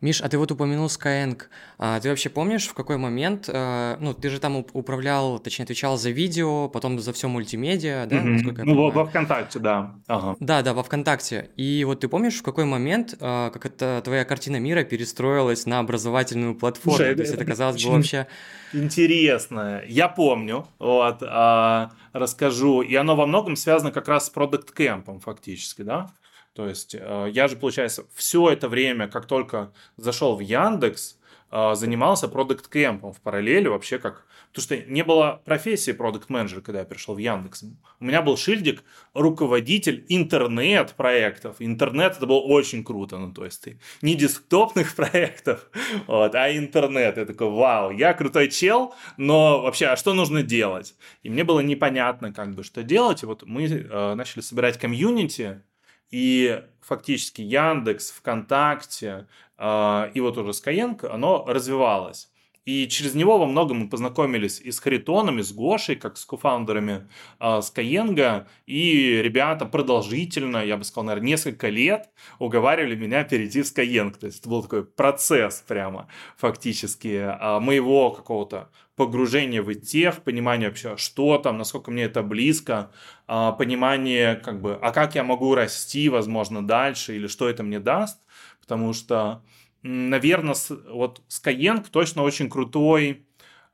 Миш, 0.00 0.20
а 0.20 0.28
ты 0.28 0.38
вот 0.38 0.52
упомянул 0.52 0.86
Skyeng. 0.86 1.42
А 1.78 1.98
ты 1.98 2.08
вообще 2.08 2.28
помнишь, 2.28 2.68
в 2.68 2.74
какой 2.74 2.98
момент, 2.98 3.48
э, 3.48 3.96
ну, 3.98 4.14
ты 4.14 4.30
же 4.30 4.38
там 4.38 4.64
управлял, 4.72 5.40
точнее, 5.40 5.64
отвечал 5.64 5.96
за 5.96 6.10
видео, 6.10 6.68
потом 6.68 7.00
за 7.00 7.12
все 7.12 7.28
мультимедиа, 7.28 8.06
да? 8.06 8.16
Mm-hmm. 8.16 8.62
Ну, 8.64 8.74
во, 8.76 8.90
во 8.90 9.06
ВКонтакте, 9.06 9.58
да. 9.58 9.94
Ага. 10.06 10.36
Да, 10.38 10.62
да, 10.62 10.72
во 10.72 10.84
ВКонтакте. 10.84 11.50
И 11.56 11.84
вот 11.84 12.00
ты 12.00 12.08
помнишь, 12.08 12.38
в 12.38 12.42
какой 12.42 12.64
момент, 12.64 13.14
э, 13.18 13.50
как 13.52 13.66
это 13.66 14.00
твоя 14.04 14.24
картина 14.24 14.58
мира 14.60 14.84
перестроилась 14.84 15.66
на 15.66 15.80
образовательную 15.80 16.54
платформу? 16.54 16.98
Слушай, 16.98 17.14
То 17.16 17.22
есть 17.22 17.34
это, 17.34 17.44
казалось 17.44 17.82
бы, 17.82 17.90
вообще... 17.90 18.28
Интересно. 18.72 19.82
Я 19.86 20.08
помню, 20.08 20.66
вот, 20.78 21.22
а, 21.22 21.90
расскажу. 22.12 22.82
И 22.82 22.94
оно 22.94 23.16
во 23.16 23.26
многом 23.26 23.56
связано 23.56 23.90
как 23.90 24.08
раз 24.08 24.26
с 24.26 24.32
Product 24.32 24.74
Camp, 24.76 25.20
фактически, 25.20 25.82
да? 25.82 26.10
То 26.58 26.66
есть 26.66 26.96
э, 26.98 27.28
я 27.30 27.46
же, 27.46 27.54
получается, 27.54 28.04
все 28.16 28.48
это 28.50 28.68
время, 28.68 29.06
как 29.06 29.26
только 29.26 29.72
зашел 29.96 30.34
в 30.34 30.40
Яндекс, 30.40 31.16
э, 31.52 31.74
занимался 31.76 32.26
продукт 32.26 32.66
кемпом 32.66 33.12
в 33.12 33.20
параллели 33.20 33.68
вообще 33.68 34.00
как... 34.00 34.26
Потому 34.48 34.62
что 34.64 34.76
не 34.90 35.04
было 35.04 35.40
профессии 35.44 35.92
продукт 35.92 36.30
менеджер 36.30 36.60
когда 36.60 36.80
я 36.80 36.84
пришел 36.84 37.14
в 37.14 37.18
Яндекс. 37.18 37.62
У 38.00 38.04
меня 38.04 38.22
был 38.22 38.36
шильдик 38.36 38.82
руководитель 39.14 40.04
интернет-проектов. 40.08 41.54
Интернет 41.60 42.16
это 42.16 42.26
было 42.26 42.40
очень 42.40 42.82
круто. 42.82 43.18
Ну, 43.18 43.32
то 43.32 43.44
есть 43.44 43.62
ты 43.62 43.78
не 44.02 44.16
десктопных 44.16 44.96
проектов, 44.96 45.64
вот, 46.08 46.34
а 46.34 46.50
интернет. 46.50 47.18
Я 47.18 47.24
такой, 47.24 47.50
вау, 47.50 47.92
я 47.92 48.14
крутой 48.14 48.48
чел, 48.48 48.96
но 49.16 49.62
вообще, 49.62 49.86
а 49.86 49.96
что 49.96 50.12
нужно 50.12 50.42
делать? 50.42 50.96
И 51.22 51.30
мне 51.30 51.44
было 51.44 51.60
непонятно, 51.60 52.32
как 52.32 52.56
бы, 52.56 52.64
что 52.64 52.82
делать. 52.82 53.22
И 53.22 53.26
вот 53.26 53.44
мы 53.46 53.68
э, 53.68 54.14
начали 54.14 54.40
собирать 54.40 54.76
комьюнити, 54.76 55.62
и 56.10 56.62
фактически 56.80 57.42
Яндекс, 57.42 58.10
ВКонтакте 58.12 59.26
э, 59.58 60.10
и 60.14 60.20
вот 60.20 60.38
уже 60.38 60.50
Skyeng, 60.50 61.06
оно 61.06 61.44
развивалось. 61.46 62.30
И 62.68 62.86
через 62.86 63.14
него 63.14 63.38
во 63.38 63.46
многом 63.46 63.78
мы 63.78 63.88
познакомились 63.88 64.60
и 64.60 64.70
с 64.70 64.78
Харитоном, 64.78 65.38
и 65.38 65.42
с 65.42 65.52
Гошей, 65.52 65.96
как 65.96 66.18
с 66.18 66.26
кофаундерами 66.26 67.08
э, 67.40 67.44
Skyeng. 67.60 68.44
И 68.66 69.22
ребята 69.22 69.64
продолжительно, 69.64 70.58
я 70.58 70.76
бы 70.76 70.84
сказал, 70.84 71.04
наверное, 71.04 71.28
несколько 71.28 71.70
лет 71.70 72.10
уговаривали 72.38 72.94
меня 72.94 73.24
перейти 73.24 73.62
в 73.62 73.64
Skyeng. 73.64 74.18
То 74.18 74.26
есть 74.26 74.40
это 74.40 74.50
был 74.50 74.62
такой 74.62 74.84
процесс 74.84 75.64
прямо 75.66 76.08
фактически 76.36 77.08
э, 77.08 77.58
моего 77.58 78.10
какого-то 78.10 78.68
погружение 78.96 79.62
в 79.62 79.74
тех, 79.74 80.22
понимание 80.22 80.68
вообще, 80.68 80.98
что 80.98 81.38
там, 81.38 81.56
насколько 81.56 81.90
мне 81.90 82.02
это 82.02 82.22
близко, 82.22 82.90
а, 83.28 83.52
понимание, 83.52 84.34
как 84.34 84.60
бы, 84.60 84.74
а 84.74 84.90
как 84.90 85.14
я 85.14 85.22
могу 85.22 85.54
расти, 85.54 86.08
возможно, 86.08 86.66
дальше, 86.66 87.14
или 87.14 87.28
что 87.28 87.48
это 87.48 87.62
мне 87.62 87.78
даст, 87.78 88.18
потому 88.60 88.92
что, 88.92 89.44
наверное, 89.82 90.54
вот 90.90 91.22
Skyeng 91.28 91.86
точно 91.90 92.22
очень 92.22 92.50
крутой, 92.50 93.26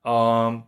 а, 0.02 0.66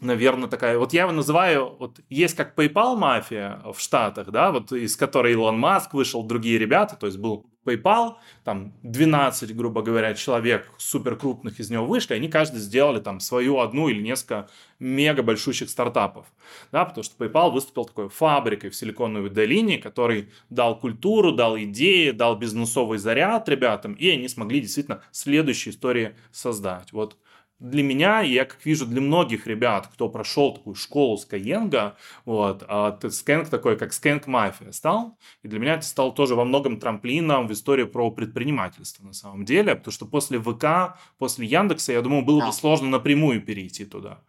наверное, 0.00 0.48
такая, 0.48 0.78
вот 0.78 0.92
я 0.92 1.02
его 1.02 1.12
называю, 1.12 1.76
вот 1.78 2.00
есть 2.08 2.36
как 2.36 2.58
PayPal 2.58 2.96
мафия 2.96 3.62
в 3.72 3.80
Штатах, 3.80 4.30
да, 4.30 4.52
вот 4.52 4.72
из 4.72 4.96
которой 4.96 5.32
Илон 5.32 5.58
Маск 5.58 5.94
вышел, 5.94 6.22
другие 6.24 6.58
ребята, 6.58 6.96
то 6.96 7.06
есть 7.06 7.18
был 7.18 7.51
PayPal, 7.64 8.16
там 8.44 8.72
12, 8.82 9.54
грубо 9.56 9.82
говоря, 9.82 10.14
человек 10.14 10.70
супер 10.78 11.16
крупных 11.16 11.60
из 11.60 11.70
него 11.70 11.86
вышли, 11.86 12.14
они 12.14 12.28
каждый 12.28 12.60
сделали 12.60 13.00
там 13.00 13.20
свою 13.20 13.58
одну 13.60 13.88
или 13.88 14.02
несколько 14.02 14.48
мега 14.78 15.22
большущих 15.22 15.70
стартапов, 15.70 16.26
да, 16.72 16.84
потому 16.84 17.04
что 17.04 17.22
PayPal 17.22 17.50
выступил 17.50 17.84
такой 17.84 18.08
фабрикой 18.08 18.70
в 18.70 18.76
Силиконовой 18.76 19.30
долине, 19.30 19.78
который 19.78 20.30
дал 20.50 20.78
культуру, 20.78 21.32
дал 21.32 21.58
идеи, 21.58 22.10
дал 22.10 22.36
бизнесовый 22.36 22.98
заряд 22.98 23.48
ребятам, 23.48 23.94
и 23.94 24.08
они 24.10 24.28
смогли 24.28 24.60
действительно 24.60 25.02
следующие 25.12 25.72
истории 25.72 26.16
создать. 26.32 26.92
Вот 26.92 27.16
для 27.62 27.82
меня, 27.82 28.22
и 28.22 28.32
я 28.32 28.44
как 28.44 28.64
вижу 28.64 28.86
для 28.86 29.00
многих 29.00 29.46
ребят, 29.46 29.86
кто 29.86 30.08
прошел 30.08 30.54
такую 30.54 30.74
школу 30.74 31.16
Skyeng, 31.16 31.94
вот, 32.24 32.64
а 32.66 32.98
Skyeng 33.00 33.48
такой, 33.48 33.78
как 33.78 33.92
Skyeng 33.92 34.24
Mafia 34.24 34.72
стал, 34.72 35.18
и 35.42 35.48
для 35.48 35.60
меня 35.60 35.74
это 35.74 35.86
стал 35.86 36.12
тоже 36.12 36.34
во 36.34 36.44
многом 36.44 36.80
трамплином 36.80 37.46
в 37.46 37.52
историю 37.52 37.88
про 37.88 38.10
предпринимательство 38.10 39.04
на 39.04 39.12
самом 39.12 39.44
деле, 39.44 39.76
потому 39.76 39.92
что 39.92 40.06
после 40.06 40.40
ВК, 40.40 40.98
после 41.18 41.46
Яндекса, 41.46 41.92
я 41.92 42.02
думаю, 42.02 42.24
было 42.24 42.44
бы 42.46 42.52
сложно 42.52 42.88
напрямую 42.88 43.40
перейти 43.40 43.84
туда, 43.84 44.22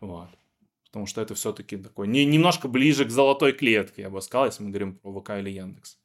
вот. 0.00 0.28
Потому 0.86 1.06
что 1.06 1.20
это 1.20 1.36
все-таки 1.36 1.76
такой 1.76 2.08
не, 2.08 2.24
немножко 2.24 2.66
ближе 2.66 3.04
к 3.04 3.10
золотой 3.10 3.52
клетке, 3.52 4.02
я 4.02 4.10
бы 4.10 4.20
сказал, 4.20 4.46
если 4.46 4.64
мы 4.64 4.70
говорим 4.70 4.96
про 4.96 5.20
ВК 5.20 5.30
или 5.38 5.50
Яндекс. 5.50 5.99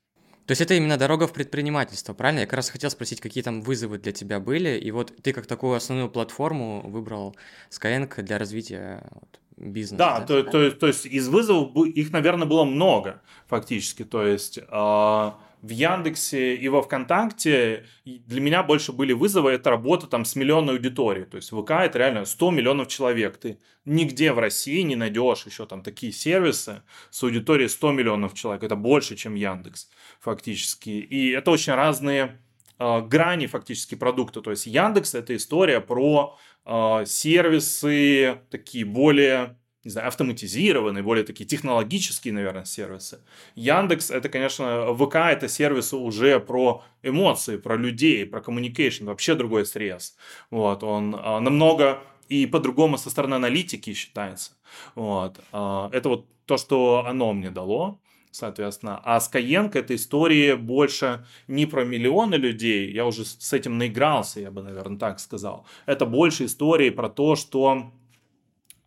То 0.46 0.52
есть 0.52 0.62
это 0.62 0.76
именно 0.76 0.98
дорога 0.98 1.26
в 1.28 1.34
предпринимательство, 1.34 2.14
правильно? 2.14 2.42
Я 2.42 2.46
как 2.46 2.58
раз 2.58 2.70
хотел 2.70 2.92
спросить, 2.92 3.20
какие 3.20 3.44
там 3.44 3.62
вызовы 3.62 3.98
для 3.98 4.12
тебя 4.12 4.40
были, 4.40 4.78
и 4.78 4.92
вот 4.92 5.12
ты 5.24 5.34
как 5.34 5.48
такую 5.48 5.74
основную 5.74 6.10
платформу 6.10 6.88
выбрал 6.88 7.36
Skyeng 7.72 8.22
для 8.22 8.38
развития 8.38 9.08
вот, 9.12 9.40
бизнеса. 9.58 9.98
Да, 9.98 10.20
да? 10.20 10.26
То, 10.26 10.44
то, 10.44 10.72
то 10.72 10.88
есть 10.88 11.08
из 11.08 11.28
вызовов 11.30 11.76
их, 11.88 12.12
наверное, 12.12 12.48
было 12.48 12.64
много 12.64 13.22
фактически. 13.48 14.04
То 14.04 14.26
есть 14.26 14.60
э, 14.60 15.32
в 15.66 15.70
Яндексе 15.70 16.56
и 16.56 16.68
во 16.70 16.84
ВКонтакте 16.84 17.86
для 18.06 18.40
меня 18.40 18.62
больше 18.62 18.92
были 18.92 19.14
вызовы, 19.14 19.52
это 19.52 19.72
работа 19.72 20.06
там 20.06 20.24
с 20.24 20.36
миллионной 20.36 20.76
аудиторией. 20.76 21.26
То 21.26 21.38
есть 21.38 21.50
ВК 21.50 21.72
это 21.72 21.98
реально 21.98 22.26
100 22.26 22.52
миллионов 22.52 22.88
человек. 22.88 23.38
Ты 23.38 23.58
нигде 23.84 24.32
в 24.32 24.38
России 24.38 24.82
не 24.82 24.96
найдешь 24.96 25.46
еще 25.48 25.66
там 25.66 25.82
такие 25.82 26.12
сервисы 26.12 26.84
с 27.10 27.24
аудиторией 27.24 27.68
100 27.68 27.92
миллионов 27.94 28.36
человек. 28.36 28.64
Это 28.64 28.76
больше, 28.76 29.16
чем 29.16 29.34
Яндекс 29.34 29.90
фактически. 30.20 30.90
И 30.90 31.32
это 31.32 31.50
очень 31.50 31.74
разные 31.74 32.40
э, 32.78 33.02
грани 33.02 33.48
фактически 33.48 33.96
продукта. 33.96 34.42
То 34.42 34.52
есть 34.52 34.68
Яндекс 34.68 35.16
это 35.16 35.36
история 35.36 35.82
про 35.82 36.38
э, 36.66 37.06
сервисы 37.08 38.40
такие 38.52 38.86
более 38.86 39.58
не 39.86 39.92
знаю, 39.92 40.08
автоматизированные, 40.08 41.04
более 41.04 41.24
такие 41.24 41.46
технологические, 41.46 42.34
наверное, 42.34 42.66
сервисы. 42.66 43.20
Яндекс, 43.54 44.10
это, 44.10 44.30
конечно, 44.30 44.94
ВК, 44.96 45.16
это 45.16 45.48
сервисы 45.48 45.96
уже 45.96 46.40
про 46.40 46.84
эмоции, 47.04 47.58
про 47.58 47.78
людей, 47.78 48.26
про 48.26 48.40
communication, 48.40 49.06
вообще 49.06 49.36
другой 49.36 49.66
срез. 49.66 50.18
Вот, 50.50 50.84
он 50.84 51.16
а, 51.18 51.40
намного 51.40 52.00
и 52.28 52.48
по-другому 52.48 52.98
со 52.98 53.12
стороны 53.12 53.36
аналитики 53.36 53.94
считается. 53.94 54.54
Вот, 54.96 55.40
а, 55.52 55.90
это 55.94 56.10
вот 56.10 56.26
то, 56.48 56.58
что 56.58 57.06
оно 57.08 57.34
мне 57.34 57.52
дало 57.52 58.00
соответственно. 58.32 59.00
А 59.06 59.20
Skyeng 59.20 59.72
это 59.74 59.96
история 59.96 60.58
больше 60.58 61.26
не 61.48 61.66
про 61.66 61.86
миллионы 61.86 62.36
людей, 62.36 62.92
я 62.92 63.06
уже 63.06 63.24
с 63.24 63.54
этим 63.54 63.78
наигрался, 63.78 64.42
я 64.42 64.52
бы, 64.52 64.62
наверное, 64.62 65.00
так 65.00 65.22
сказал. 65.22 65.66
Это 65.86 66.06
больше 66.06 66.46
истории 66.46 66.90
про 66.90 67.08
то, 67.08 67.38
что 67.38 67.92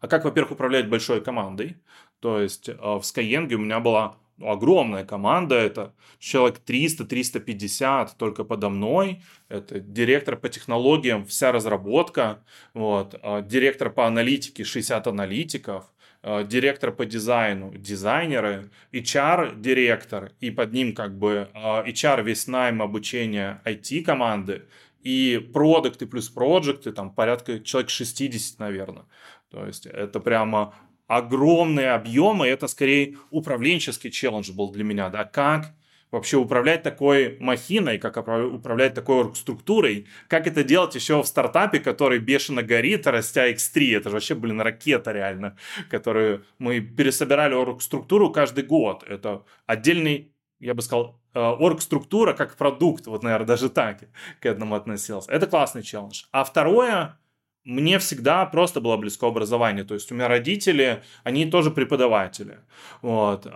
а 0.01 0.09
как, 0.09 0.25
во-первых, 0.25 0.53
управлять 0.53 0.89
большой 0.89 1.21
командой. 1.21 1.77
То 2.21 2.41
есть 2.41 2.69
э, 2.69 2.75
в 2.75 3.01
Skyeng 3.01 3.53
у 3.55 3.59
меня 3.59 3.81
была 3.81 4.17
ну, 4.39 4.51
огромная 4.51 5.05
команда, 5.05 5.57
это 5.57 5.95
человек 6.19 6.61
300-350 6.65 8.11
только 8.17 8.45
подо 8.45 8.69
мной, 8.69 9.21
это 9.49 9.81
директор 9.81 10.37
по 10.37 10.49
технологиям, 10.49 11.27
вся 11.27 11.51
разработка, 11.51 12.45
вот, 12.73 13.17
а 13.23 13.43
директор 13.43 13.91
по 13.91 14.07
аналитике, 14.07 14.63
60 14.63 15.09
аналитиков, 15.09 15.85
э, 16.23 16.45
директор 16.45 16.93
по 16.93 17.05
дизайну, 17.05 17.73
дизайнеры, 17.75 18.71
HR-директор, 18.93 20.31
и 20.39 20.53
под 20.53 20.73
ним 20.73 20.95
как 20.95 21.19
бы 21.19 21.49
э, 21.53 21.59
HR 21.91 22.23
весь 22.23 22.47
найм 22.47 22.81
обучения 22.81 23.61
IT-команды, 23.65 24.67
и 25.03 25.39
продукты 25.53 26.07
плюс 26.07 26.29
проекты, 26.29 26.93
там 26.93 27.15
порядка 27.15 27.61
человек 27.61 27.91
60, 27.91 28.59
наверное. 28.59 29.05
То 29.51 29.67
есть 29.67 29.87
это 29.87 30.21
прямо 30.21 30.75
огромные 31.07 31.93
объемы, 31.93 32.47
это 32.47 32.69
скорее 32.69 33.17
управленческий 33.31 34.11
челлендж 34.11 34.53
был 34.53 34.71
для 34.71 34.85
меня, 34.85 35.09
да, 35.09 35.25
как 35.25 35.75
вообще 36.11 36.37
управлять 36.37 36.83
такой 36.83 37.37
махиной, 37.41 37.99
как 37.99 38.17
управлять 38.17 38.95
такой 38.95 39.35
структурой, 39.35 40.07
как 40.27 40.47
это 40.47 40.65
делать 40.65 40.95
еще 40.95 41.23
в 41.23 41.27
стартапе, 41.27 41.81
который 41.81 42.19
бешено 42.19 42.63
горит, 42.63 43.07
растя 43.07 43.51
X3, 43.51 43.97
это 43.97 44.11
же 44.11 44.15
вообще, 44.15 44.35
блин, 44.35 44.61
ракета 44.61 45.13
реально, 45.13 45.57
которую 45.91 46.45
мы 46.59 46.81
пересобирали 46.81 47.55
орг-структуру 47.55 48.31
каждый 48.31 48.65
год, 48.65 49.05
это 49.07 49.45
отдельный, 49.67 50.33
я 50.61 50.75
бы 50.75 50.83
сказал, 50.83 51.18
орг-структура 51.35 52.33
как 52.33 52.57
продукт, 52.57 53.07
вот, 53.07 53.23
наверное, 53.23 53.47
даже 53.47 53.69
так 53.69 54.01
к 54.41 54.47
этому 54.47 54.75
относился. 54.75 55.31
Это 55.31 55.47
классный 55.47 55.83
челлендж. 55.83 56.25
А 56.33 56.45
второе, 56.45 57.19
мне 57.65 57.99
всегда 57.99 58.47
просто 58.47 58.81
было 58.81 58.97
близко 58.97 59.27
образование. 59.27 59.85
То 59.85 59.95
есть 59.95 60.11
у 60.11 60.15
меня 60.15 60.29
родители, 60.29 61.03
они 61.25 61.47
тоже 61.47 61.71
преподаватели. 61.71 62.59
Вот. 63.03 63.47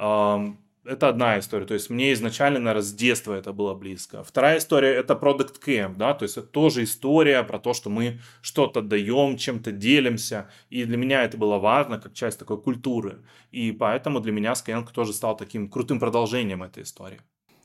Это 0.84 1.08
одна 1.08 1.38
история. 1.38 1.64
То 1.64 1.74
есть 1.74 1.90
мне 1.90 2.12
изначально, 2.12 2.58
наверное, 2.58 2.82
с 2.82 2.92
детства 2.92 3.34
это 3.34 3.52
было 3.52 3.72
близко. 3.72 4.24
Вторая 4.24 4.58
история– 4.58 4.92
это 4.96 5.14
Product 5.14 5.54
Camp. 5.64 5.94
Да? 5.96 6.12
То 6.12 6.24
есть 6.24 6.36
это 6.36 6.48
тоже 6.48 6.82
история 6.82 7.44
про 7.44 7.60
то, 7.60 7.72
что 7.72 7.88
мы 7.88 8.18
что-то 8.40 8.82
даем, 8.82 9.36
чем-то 9.36 9.70
делимся. 9.70 10.50
И 10.70 10.84
для 10.84 10.96
меня 10.96 11.22
это 11.22 11.38
было 11.38 11.58
важно, 11.58 12.00
как 12.00 12.14
часть 12.14 12.40
такой 12.40 12.60
культуры. 12.60 13.22
И 13.52 13.70
поэтому 13.70 14.18
для 14.18 14.32
меня 14.32 14.52
Skyeng 14.52 14.92
тоже 14.92 15.12
стал 15.12 15.36
таким 15.36 15.70
крутым 15.70 16.00
продолжением 16.00 16.64
этой 16.64 16.82
истории. 16.82 17.20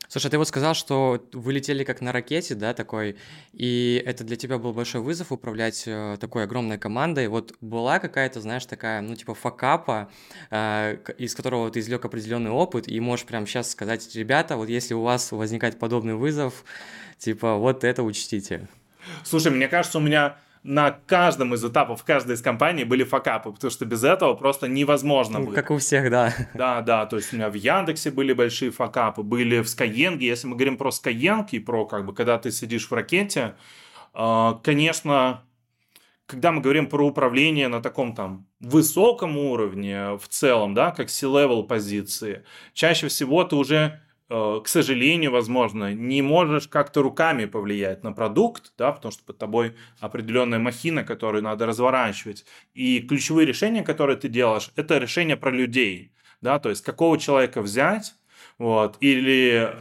Слушай, 0.10 0.32
ты 0.32 0.38
вот 0.38 0.48
сказал, 0.48 0.74
что 0.74 1.28
вы 1.34 1.52
летели 1.52 1.84
как 1.84 2.00
на 2.00 2.12
ракете, 2.14 2.56
да, 2.56 2.74
такой, 2.74 3.18
и 3.52 4.02
это 4.06 4.24
для 4.24 4.38
тебя 4.38 4.58
был 4.58 4.72
большой 4.72 5.02
вызов 5.02 5.34
управлять 5.34 5.84
э, 5.86 6.18
такой 6.20 6.44
огромной 6.44 6.78
командой. 6.78 7.28
Вот 7.28 7.56
была 7.60 8.00
какая-то, 8.00 8.40
знаешь, 8.40 8.66
такая, 8.66 9.02
ну, 9.02 9.16
типа 9.16 9.34
факапа, 9.34 10.10
э, 10.50 10.98
из 11.18 11.36
которого 11.36 11.70
ты 11.70 11.82
извлек 11.82 12.06
определенный 12.06 12.52
опыт, 12.52 12.88
и 12.88 13.00
можешь 13.02 13.26
прямо 13.26 13.46
сейчас 13.46 13.70
сказать, 13.70 14.16
ребята, 14.16 14.56
вот 14.56 14.70
если 14.70 14.94
у 14.94 15.02
вас 15.02 15.32
возникает 15.34 15.78
подобный 15.78 16.16
вызов, 16.16 16.64
типа, 17.18 17.56
вот 17.56 17.84
это 17.84 18.04
учтите. 18.04 18.70
Слушай, 19.24 19.52
мне 19.52 19.68
кажется, 19.68 19.98
у 19.98 20.02
меня 20.02 20.38
на 20.64 20.92
каждом 20.92 21.54
из 21.54 21.64
этапов 21.64 22.04
каждой 22.04 22.36
из 22.36 22.42
компаний 22.42 22.84
были 22.84 23.04
факапы, 23.04 23.52
потому 23.52 23.72
что 23.72 23.86
без 23.86 24.04
этого 24.04 24.34
просто 24.34 24.68
невозможно 24.68 25.40
ну, 25.40 25.46
было. 25.46 25.56
Как 25.56 25.72
у 25.72 25.78
всех, 25.78 26.10
да. 26.10 26.34
Да, 26.54 26.82
да, 26.82 27.06
то 27.06 27.18
есть 27.18 27.34
у 27.34 27.36
меня 27.36 27.50
в 27.50 27.54
Яндексе 27.54 28.12
были 28.12 28.34
большие 28.34 28.72
факапы, 28.72 29.24
были 29.24 29.62
в 29.62 29.66
Skyeng, 29.66 30.18
если 30.20 30.48
мы 30.48 30.56
говорим 30.56 30.78
про 30.78 30.90
Skyeng 30.90 31.48
и 31.52 31.60
про, 31.60 31.86
как 31.86 32.06
бы, 32.06 32.14
когда 32.14 32.38
ты 32.38 32.52
сидишь 32.52 32.90
в 32.90 32.94
ракете, 32.94 33.56
а, 34.14 34.60
конечно, 34.64 35.44
когда 36.26 36.52
мы 36.52 36.62
говорим 36.62 36.88
про 36.88 37.06
управление 37.06 37.70
на 37.70 37.82
таком 37.82 38.14
там 38.14 38.48
высоком 38.60 39.38
уровне 39.38 40.18
в 40.18 40.28
целом, 40.28 40.74
да, 40.74 40.92
как 40.92 41.10
C-level 41.10 41.64
позиции, 41.64 42.44
чаще 42.74 43.08
всего 43.08 43.44
ты 43.44 43.56
уже 43.56 44.02
к 44.30 44.64
сожалению, 44.66 45.32
возможно, 45.32 45.94
не 45.94 46.22
можешь 46.22 46.68
как-то 46.68 47.02
руками 47.02 47.46
повлиять 47.46 48.04
на 48.04 48.12
продукт, 48.12 48.74
да, 48.78 48.92
потому 48.92 49.12
что 49.12 49.24
под 49.24 49.38
тобой 49.38 49.76
определенная 50.00 50.60
махина, 50.60 51.04
которую 51.04 51.44
надо 51.44 51.66
разворачивать. 51.66 52.46
И 52.74 53.00
ключевые 53.00 53.46
решения, 53.46 53.84
которые 53.84 54.18
ты 54.18 54.28
делаешь, 54.28 54.72
это 54.76 54.98
решения 54.98 55.38
про 55.38 55.52
людей, 55.52 56.12
да, 56.42 56.60
то 56.60 56.70
есть 56.70 56.84
какого 56.84 57.18
человека 57.18 57.62
взять, 57.62 58.16
вот, 58.58 58.98
или 59.00 59.76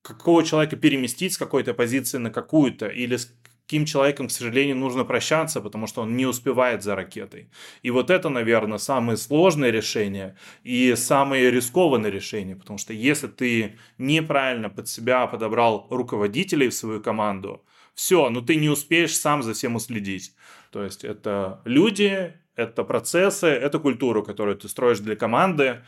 какого 0.00 0.42
человека 0.42 0.76
переместить 0.76 1.34
с 1.34 1.38
какой-то 1.38 1.74
позиции 1.74 2.18
на 2.18 2.30
какую-то, 2.30 2.88
или 2.88 3.16
с 3.16 3.34
таким 3.72 3.86
человеком, 3.86 4.28
к 4.28 4.30
сожалению, 4.30 4.76
нужно 4.76 5.04
прощаться, 5.04 5.62
потому 5.62 5.86
что 5.86 6.02
он 6.02 6.14
не 6.14 6.26
успевает 6.26 6.82
за 6.82 6.94
ракетой. 6.94 7.48
И 7.82 7.90
вот 7.90 8.10
это, 8.10 8.28
наверное, 8.28 8.78
самое 8.78 9.16
сложное 9.16 9.70
решение 9.70 10.36
и 10.62 10.94
самое 10.94 11.50
рискованное 11.50 12.10
решение, 12.10 12.54
потому 12.54 12.78
что 12.78 12.92
если 12.92 13.28
ты 13.28 13.78
неправильно 13.96 14.68
под 14.68 14.88
себя 14.88 15.26
подобрал 15.26 15.86
руководителей 15.90 16.68
в 16.68 16.74
свою 16.74 17.00
команду, 17.00 17.64
все, 17.94 18.28
ну 18.28 18.42
ты 18.42 18.56
не 18.56 18.68
успеешь 18.68 19.16
сам 19.16 19.42
за 19.42 19.52
всем 19.52 19.76
уследить. 19.76 20.34
То 20.70 20.84
есть 20.84 21.04
это 21.04 21.62
люди, 21.64 22.34
это 22.56 22.84
процессы, 22.84 23.46
это 23.46 23.78
культуру, 23.78 24.22
которую 24.22 24.56
ты 24.56 24.68
строишь 24.68 24.98
для 24.98 25.16
команды, 25.16 25.82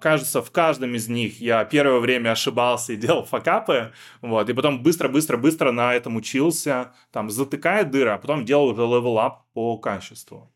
кажется, 0.00 0.40
в 0.40 0.50
каждом 0.50 0.94
из 0.94 1.08
них 1.08 1.40
я 1.40 1.62
первое 1.66 2.00
время 2.00 2.30
ошибался 2.30 2.94
и 2.94 2.96
делал 2.96 3.24
факапы, 3.24 3.92
вот, 4.22 4.48
и 4.48 4.54
потом 4.54 4.82
быстро-быстро-быстро 4.82 5.72
на 5.72 5.92
этом 5.92 6.16
учился, 6.16 6.94
там, 7.12 7.28
затыкая 7.28 7.84
дыры, 7.84 8.10
а 8.10 8.18
потом 8.18 8.46
делал 8.46 8.68
уже 8.68 8.80
level 8.80 9.26
up 9.26 9.44
по 9.52 9.76
качеству. 9.76 10.50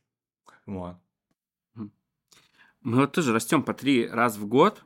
Вот. 0.65 0.97
Мы 1.75 3.01
вот 3.01 3.13
тоже 3.13 3.35
растем 3.35 3.63
по 3.63 3.75
три 3.75 4.09
раза 4.09 4.41
в 4.41 4.47
год, 4.47 4.83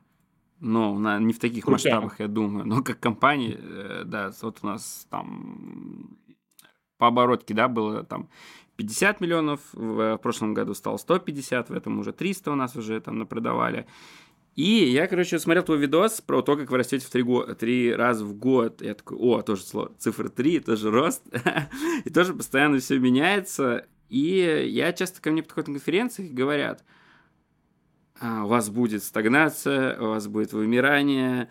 но 0.59 0.99
на, 0.99 1.19
не 1.21 1.33
в 1.33 1.39
таких 1.39 1.65
Крутя. 1.65 1.91
масштабах, 1.91 2.19
я 2.19 2.27
думаю, 2.27 2.67
но 2.67 2.83
как 2.83 2.99
компании, 2.99 3.57
э, 3.59 4.03
да, 4.05 4.33
вот 4.43 4.59
у 4.63 4.67
нас 4.67 5.07
там 5.09 6.19
по 6.99 7.07
оборотке, 7.07 7.55
да, 7.55 7.69
было 7.69 8.03
там 8.03 8.29
50 8.77 9.21
миллионов, 9.21 9.61
в 9.73 10.19
прошлом 10.19 10.55
году 10.55 10.75
стало 10.75 10.97
150, 10.97 11.71
в 11.71 11.73
этом 11.73 11.99
уже 11.99 12.13
300 12.13 12.53
у 12.53 12.55
нас 12.55 12.77
уже 12.77 13.01
там 13.01 13.19
напродавали. 13.19 13.87
И 14.57 14.91
я, 14.91 15.07
короче, 15.07 15.39
смотрел 15.39 15.65
твой 15.65 15.79
видос 15.79 16.23
про 16.23 16.41
то, 16.41 16.57
как 16.57 16.71
вы 16.71 16.79
растете 16.79 17.05
в 17.05 17.11
три, 17.11 17.23
го- 17.23 17.55
три 17.55 17.95
раза 17.95 18.25
в 18.25 18.33
год. 18.33 18.81
Я 18.81 18.95
такой, 18.95 19.19
о, 19.19 19.43
тоже 19.43 19.63
слово, 19.63 19.93
цифра 19.99 20.31
3, 20.31 20.61
тоже 20.61 20.91
рост. 20.91 21.23
и 22.05 22.11
тоже 22.11 22.33
постоянно 22.33 22.79
все 22.79 22.99
меняется. 22.99 23.87
И 24.09 24.67
я 24.71 24.95
часто 24.95 25.21
ко 25.21 25.31
мне 25.31 25.43
подходят 25.43 25.69
на 25.69 25.75
конференциях 25.75 26.31
и 26.31 26.35
говорят, 26.35 26.85
а, 28.19 28.45
у 28.45 28.49
вас 28.49 28.71
будет 28.71 29.03
стагнация, 29.03 30.01
у 30.01 30.09
вас 30.09 30.27
будет 30.27 30.55
вымирание, 30.55 31.51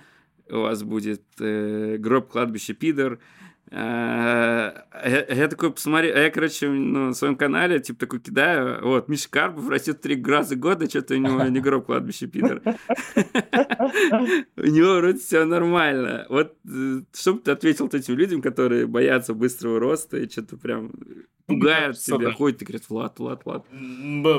у 0.50 0.62
вас 0.62 0.82
будет 0.82 1.24
э, 1.40 1.98
гроб, 1.98 2.30
кладбище, 2.30 2.74
пидор, 2.74 3.20
я, 3.72 5.26
я 5.28 5.48
такой 5.48 5.72
посмотрел, 5.72 6.16
я, 6.16 6.30
короче, 6.30 6.70
на 6.70 7.14
своем 7.14 7.36
канале, 7.36 7.80
типа, 7.80 8.00
такой 8.00 8.20
кидаю, 8.20 8.86
вот, 8.86 9.08
Миша 9.08 9.30
Карпов 9.30 9.68
растет 9.70 10.02
три 10.02 10.22
раза 10.24 10.56
года, 10.56 10.90
что-то 10.90 11.16
у 11.16 11.18
него 11.18 11.44
не 11.44 11.60
гроб 11.60 11.86
кладбище, 11.88 12.28
пидор. 12.28 12.62
У 14.56 14.66
него 14.66 14.96
вроде 14.96 15.20
все 15.20 15.46
нормально. 15.46 16.26
Вот 16.30 16.56
э, 16.68 17.02
что 17.14 17.34
бы 17.34 17.40
ты 17.40 17.52
ответил 17.52 17.88
этим 17.88 18.16
людям, 18.16 18.42
которые 18.42 18.88
боятся 18.88 19.34
быстрого 19.34 19.80
роста 19.80 20.18
и 20.18 20.30
что-то 20.30 20.58
прям 20.58 20.92
пугают 21.48 22.00
тебя, 22.00 22.32
ходят 22.32 22.62
и 22.62 22.66
говорят, 22.66 22.90
Влад, 22.90 23.20
Влад, 23.20 23.46
Влад. 23.46 23.66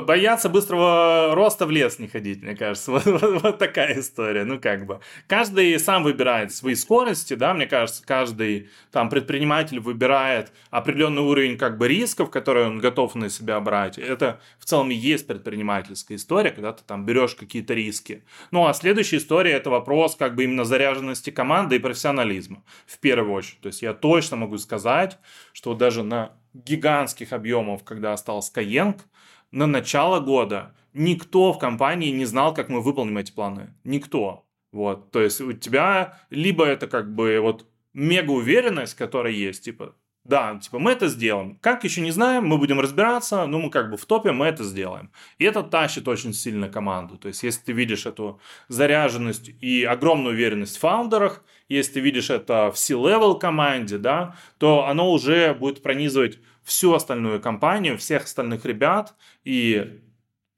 Боятся 0.05 0.49
быстрого 0.49 1.33
роста 1.35 1.65
в 1.65 1.71
лес 1.71 1.99
не 1.99 2.07
ходить, 2.07 2.43
мне 2.43 2.55
кажется. 2.55 2.91
Вот, 2.97 3.05
вот, 3.05 3.43
вот 3.43 3.57
такая 3.59 3.99
история, 3.99 4.43
ну 4.43 4.59
как 4.59 4.85
бы. 4.85 4.99
Каждый 5.27 5.77
сам 5.79 6.03
выбирает 6.03 6.51
свои 6.51 6.73
скорости, 6.73 7.35
да, 7.35 7.53
мне 7.53 7.67
кажется, 7.67 8.03
каждый 8.05 8.69
там 8.91 9.09
предприниматель 9.17 9.79
выбирает 9.79 10.51
определенный 10.69 11.23
уровень 11.23 11.57
как 11.57 11.79
бы 11.79 11.87
рисков, 11.87 12.29
которые 12.29 12.67
он 12.67 12.77
готов 12.77 13.15
на 13.15 13.29
себя 13.29 13.59
брать. 13.59 13.97
Это 13.97 14.39
в 14.59 14.65
целом 14.65 14.91
и 14.91 14.93
есть 14.93 15.25
предпринимательская 15.25 16.17
история, 16.17 16.51
когда 16.51 16.71
ты 16.71 16.83
там 16.85 17.03
берешь 17.03 17.33
какие-то 17.33 17.73
риски. 17.73 18.23
Ну 18.51 18.67
а 18.67 18.73
следующая 18.73 19.17
история 19.17 19.53
это 19.53 19.71
вопрос 19.71 20.15
как 20.15 20.35
бы 20.35 20.43
именно 20.43 20.65
заряженности 20.65 21.31
команды 21.31 21.77
и 21.77 21.79
профессионализма 21.79 22.63
в 22.85 22.99
первую 22.99 23.33
очередь. 23.33 23.59
То 23.61 23.67
есть 23.67 23.81
я 23.81 23.95
точно 23.95 24.37
могу 24.37 24.59
сказать, 24.59 25.17
что 25.51 25.73
даже 25.73 26.03
на 26.03 26.33
гигантских 26.53 27.33
объемов, 27.33 27.83
когда 27.83 28.15
стал 28.17 28.41
Skyeng, 28.41 29.01
на 29.49 29.65
начало 29.65 30.19
года 30.19 30.75
никто 30.93 31.53
в 31.53 31.57
компании 31.57 32.11
не 32.11 32.25
знал, 32.25 32.53
как 32.53 32.69
мы 32.69 32.81
выполним 32.81 33.17
эти 33.17 33.31
планы. 33.31 33.73
Никто. 33.83 34.45
Вот, 34.71 35.09
то 35.09 35.21
есть 35.21 35.41
у 35.41 35.53
тебя 35.53 36.19
либо 36.29 36.65
это 36.65 36.85
как 36.85 37.15
бы 37.15 37.39
вот 37.41 37.65
мега 37.97 38.31
уверенность, 38.31 38.95
которая 38.95 39.33
есть, 39.33 39.63
типа, 39.63 39.95
да, 40.23 40.59
типа 40.61 40.77
мы 40.77 40.91
это 40.91 41.07
сделаем. 41.07 41.57
Как 41.61 41.83
еще 41.83 42.01
не 42.01 42.11
знаем, 42.11 42.45
мы 42.45 42.57
будем 42.57 42.79
разбираться, 42.79 43.47
но 43.47 43.59
мы 43.59 43.71
как 43.71 43.89
бы 43.89 43.97
в 43.97 44.05
топе, 44.05 44.31
мы 44.31 44.45
это 44.45 44.63
сделаем. 44.63 45.09
И 45.39 45.45
это 45.45 45.63
тащит 45.63 46.07
очень 46.07 46.33
сильно 46.33 46.69
команду. 46.69 47.17
То 47.17 47.29
есть 47.29 47.41
если 47.43 47.61
ты 47.61 47.71
видишь 47.71 48.05
эту 48.05 48.39
заряженность 48.67 49.49
и 49.61 49.83
огромную 49.83 50.35
уверенность 50.35 50.77
в 50.77 50.79
фаундерах, 50.81 51.43
если 51.69 51.93
ты 51.93 51.99
видишь 52.01 52.29
это 52.29 52.71
в 52.71 52.77
C-level 52.77 53.39
команде, 53.39 53.97
да, 53.97 54.35
то 54.59 54.85
оно 54.85 55.11
уже 55.11 55.55
будет 55.55 55.81
пронизывать 55.81 56.39
всю 56.63 56.93
остальную 56.93 57.41
компанию, 57.41 57.97
всех 57.97 58.25
остальных 58.25 58.65
ребят, 58.65 59.15
и 59.43 60.01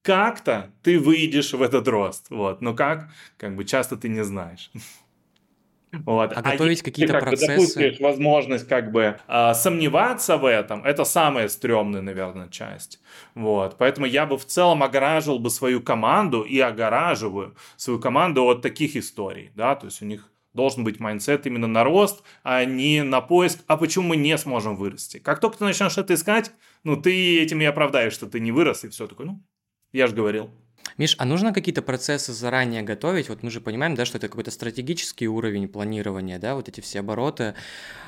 как-то 0.02 0.72
ты 0.84 1.00
выйдешь 1.00 1.54
в 1.54 1.62
этот 1.62 1.88
рост. 1.88 2.32
Вот. 2.32 2.62
Но 2.62 2.74
как, 2.74 3.10
как 3.38 3.56
бы 3.56 3.64
часто 3.64 3.96
ты 3.96 4.10
не 4.10 4.24
знаешь. 4.26 4.72
Вот. 5.92 6.34
А, 6.34 6.40
а 6.40 6.52
готовить 6.52 6.82
какие-то 6.82 7.14
как 7.14 7.24
процессы... 7.24 7.48
Допустишь 7.48 8.00
возможность 8.00 8.68
как 8.68 8.92
бы 8.92 9.20
э, 9.28 9.54
сомневаться 9.54 10.38
в 10.38 10.46
этом, 10.46 10.84
это 10.86 11.04
самая 11.04 11.48
стрёмная, 11.48 12.02
наверное, 12.02 12.48
часть. 12.50 13.00
Вот. 13.36 13.78
Поэтому 13.78 14.06
я 14.06 14.26
бы 14.26 14.38
в 14.38 14.46
целом 14.46 14.84
огораживал 14.84 15.40
бы 15.40 15.50
свою 15.50 15.82
команду 15.82 16.42
и 16.42 16.60
огораживаю 16.60 17.56
свою 17.76 18.00
команду 18.00 18.46
от 18.46 18.62
таких 18.62 18.96
историй. 18.96 19.52
Да? 19.56 19.76
То 19.76 19.88
есть 19.88 20.02
у 20.02 20.06
них 20.06 20.30
должен 20.54 20.84
быть 20.84 21.00
mindset 21.00 21.46
именно 21.48 21.68
на 21.68 21.84
рост, 21.84 22.24
а 22.44 22.66
не 22.66 23.04
на 23.04 23.22
поиск, 23.22 23.60
а 23.68 23.78
почему 23.78 24.10
мы 24.10 24.18
не 24.18 24.38
сможем 24.38 24.76
вырасти. 24.76 25.18
Как 25.20 25.40
только 25.40 25.58
ты 25.58 25.64
начнешь 25.64 25.98
это 25.98 26.14
искать, 26.14 26.52
ну, 26.84 26.98
ты 26.98 27.42
этим 27.42 27.62
и 27.62 27.66
оправдаешь, 27.66 28.14
что 28.14 28.28
ты 28.28 28.40
не 28.40 28.52
вырос, 28.52 28.84
и 28.84 28.90
все 28.90 29.08
такое, 29.08 29.28
ну, 29.28 29.44
я 29.92 30.08
же 30.08 30.16
говорил. 30.16 30.50
Миш, 30.98 31.16
а 31.18 31.26
нужно 31.26 31.54
какие-то 31.54 31.82
процессы 31.82 32.34
заранее 32.34 32.82
готовить? 32.82 33.30
Вот 33.30 33.44
мы 33.44 33.52
же 33.52 33.62
понимаем, 33.62 33.96
да, 33.96 34.06
что 34.06 34.18
это 34.18 34.28
какой-то 34.28 34.52
стратегический 34.52 35.28
уровень 35.28 35.68
планирования, 35.68 36.40
да, 36.40 36.56
вот 36.56 36.70
эти 36.70 36.82
все 36.82 37.00
обороты. 37.00 37.56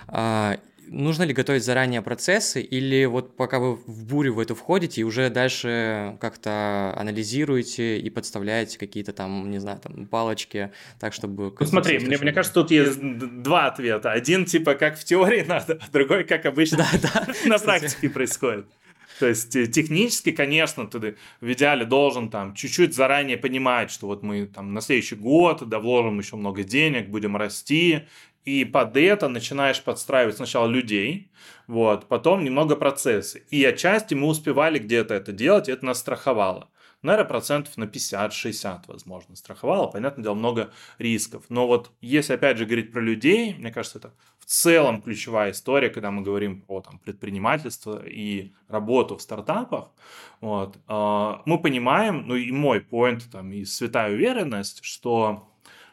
А, 0.07 0.57
нужно 0.91 1.23
ли 1.23 1.33
готовить 1.33 1.63
заранее 1.63 2.01
процессы, 2.01 2.61
или 2.61 3.05
вот 3.05 3.35
пока 3.35 3.59
вы 3.59 3.75
в 3.75 4.05
бурю 4.05 4.33
в 4.33 4.39
эту 4.39 4.55
входите, 4.55 5.01
и 5.01 5.03
уже 5.03 5.29
дальше 5.29 6.17
как-то 6.19 6.93
анализируете 6.97 7.97
и 7.97 8.09
подставляете 8.09 8.77
какие-то 8.77 9.13
там, 9.13 9.49
не 9.49 9.59
знаю, 9.59 9.79
там 9.79 10.05
палочки, 10.05 10.71
так, 10.99 11.13
чтобы... 11.13 11.55
Ну 11.59 11.65
смотри, 11.65 11.99
мне, 11.99 12.17
мне 12.17 12.33
кажется, 12.33 12.53
тут 12.53 12.71
есть 12.71 12.99
два 12.99 13.67
ответа. 13.67 14.11
Один 14.11 14.45
типа 14.45 14.75
как 14.75 14.97
в 14.97 15.03
теории 15.03 15.41
надо, 15.47 15.79
а 15.81 15.91
другой 15.91 16.23
как 16.23 16.45
обычно 16.45 16.79
да, 16.79 16.89
да, 17.01 17.27
на 17.45 17.57
практике 17.57 18.09
происходит. 18.09 18.65
То 19.21 19.27
есть 19.27 19.55
э, 19.55 19.67
технически, 19.67 20.31
конечно, 20.31 20.87
ты 20.87 21.15
в 21.41 21.53
идеале 21.53 21.85
должен 21.85 22.31
там 22.31 22.55
чуть-чуть 22.55 22.95
заранее 22.95 23.37
понимать, 23.37 23.91
что 23.91 24.07
вот 24.07 24.23
мы 24.23 24.47
там 24.47 24.73
на 24.73 24.81
следующий 24.81 25.13
год 25.13 25.61
да, 25.69 25.77
вложим 25.77 26.17
еще 26.17 26.37
много 26.37 26.63
денег, 26.63 27.07
будем 27.07 27.37
расти, 27.37 28.07
и 28.45 28.65
под 28.65 28.97
это 28.97 29.27
начинаешь 29.27 29.79
подстраивать 29.83 30.37
сначала 30.37 30.65
людей, 30.65 31.29
вот, 31.67 32.07
потом 32.07 32.43
немного 32.43 32.75
процессы. 32.75 33.43
И 33.51 33.63
отчасти 33.63 34.15
мы 34.15 34.25
успевали 34.25 34.79
где-то 34.79 35.13
это 35.13 35.31
делать, 35.31 35.69
и 35.69 35.71
это 35.71 35.85
нас 35.85 35.99
страховало 35.99 36.71
наверное, 37.01 37.27
процентов 37.27 37.77
на 37.77 37.85
50-60, 37.85 38.81
возможно, 38.87 39.35
страховала. 39.35 39.87
Понятное 39.87 40.23
дело, 40.23 40.35
много 40.35 40.71
рисков. 40.97 41.43
Но 41.49 41.67
вот 41.67 41.91
если, 42.01 42.33
опять 42.33 42.57
же, 42.57 42.65
говорить 42.65 42.91
про 42.91 43.01
людей, 43.01 43.55
мне 43.55 43.71
кажется, 43.71 43.97
это 43.97 44.13
в 44.41 44.45
целом 44.45 45.01
ключевая 45.01 45.51
история, 45.51 45.89
когда 45.89 46.09
мы 46.09 46.23
говорим 46.23 46.65
о 46.67 46.81
там, 46.81 46.97
предпринимательстве 46.99 48.01
и 48.07 48.53
работу 48.67 49.15
в 49.15 49.21
стартапах. 49.21 49.91
Вот, 50.41 50.77
э, 50.87 51.33
мы 51.45 51.61
понимаем, 51.61 52.25
ну 52.27 52.35
и 52.35 52.51
мой 52.51 52.81
поинт, 52.81 53.29
там, 53.31 53.53
и 53.53 53.63
святая 53.63 54.11
уверенность, 54.11 54.83
что 54.83 55.47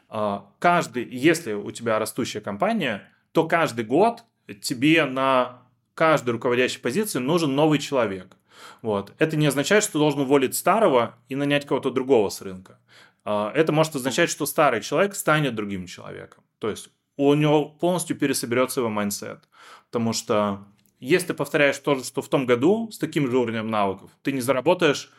э, 0.09 0.39
каждый, 0.57 1.07
если 1.09 1.53
у 1.53 1.71
тебя 1.71 1.99
растущая 1.99 2.41
компания, 2.41 3.03
то 3.31 3.47
каждый 3.47 3.85
год 3.85 4.23
тебе 4.61 5.05
на 5.05 5.61
каждой 5.93 6.31
руководящей 6.31 6.81
позиции 6.81 7.19
нужен 7.19 7.55
новый 7.55 7.77
человек. 7.77 8.35
Вот. 8.81 9.13
Это 9.19 9.37
не 9.37 9.45
означает, 9.45 9.83
что 9.83 9.93
ты 9.93 9.99
должен 9.99 10.21
уволить 10.21 10.55
старого 10.55 11.15
и 11.27 11.35
нанять 11.35 11.65
кого-то 11.67 11.91
другого 11.91 12.29
с 12.29 12.41
рынка. 12.41 12.79
А, 13.25 13.51
это 13.53 13.71
может 13.71 13.95
означать, 13.95 14.29
что 14.29 14.45
старый 14.45 14.81
человек 14.81 15.15
станет 15.15 15.55
другим 15.55 15.85
человеком. 15.85 16.43
То 16.57 16.69
есть 16.69 16.89
у 17.19 17.33
него 17.33 17.65
полностью 17.65 18.17
пересоберется 18.17 18.79
его 18.79 18.89
mindset. 18.89 19.43
Потому 19.91 20.13
что 20.13 20.65
если 21.01 21.27
ты 21.27 21.33
повторяешь 21.33 21.77
то 21.77 21.95
же, 21.95 22.05
что 22.05 22.21
в 22.21 22.29
том 22.29 22.45
году, 22.45 22.89
с 22.91 22.97
таким 22.97 23.29
же 23.29 23.37
уровнем 23.37 23.67
навыков, 23.67 24.09
ты 24.23 24.31
не 24.31 24.39
заработаешь 24.39 25.11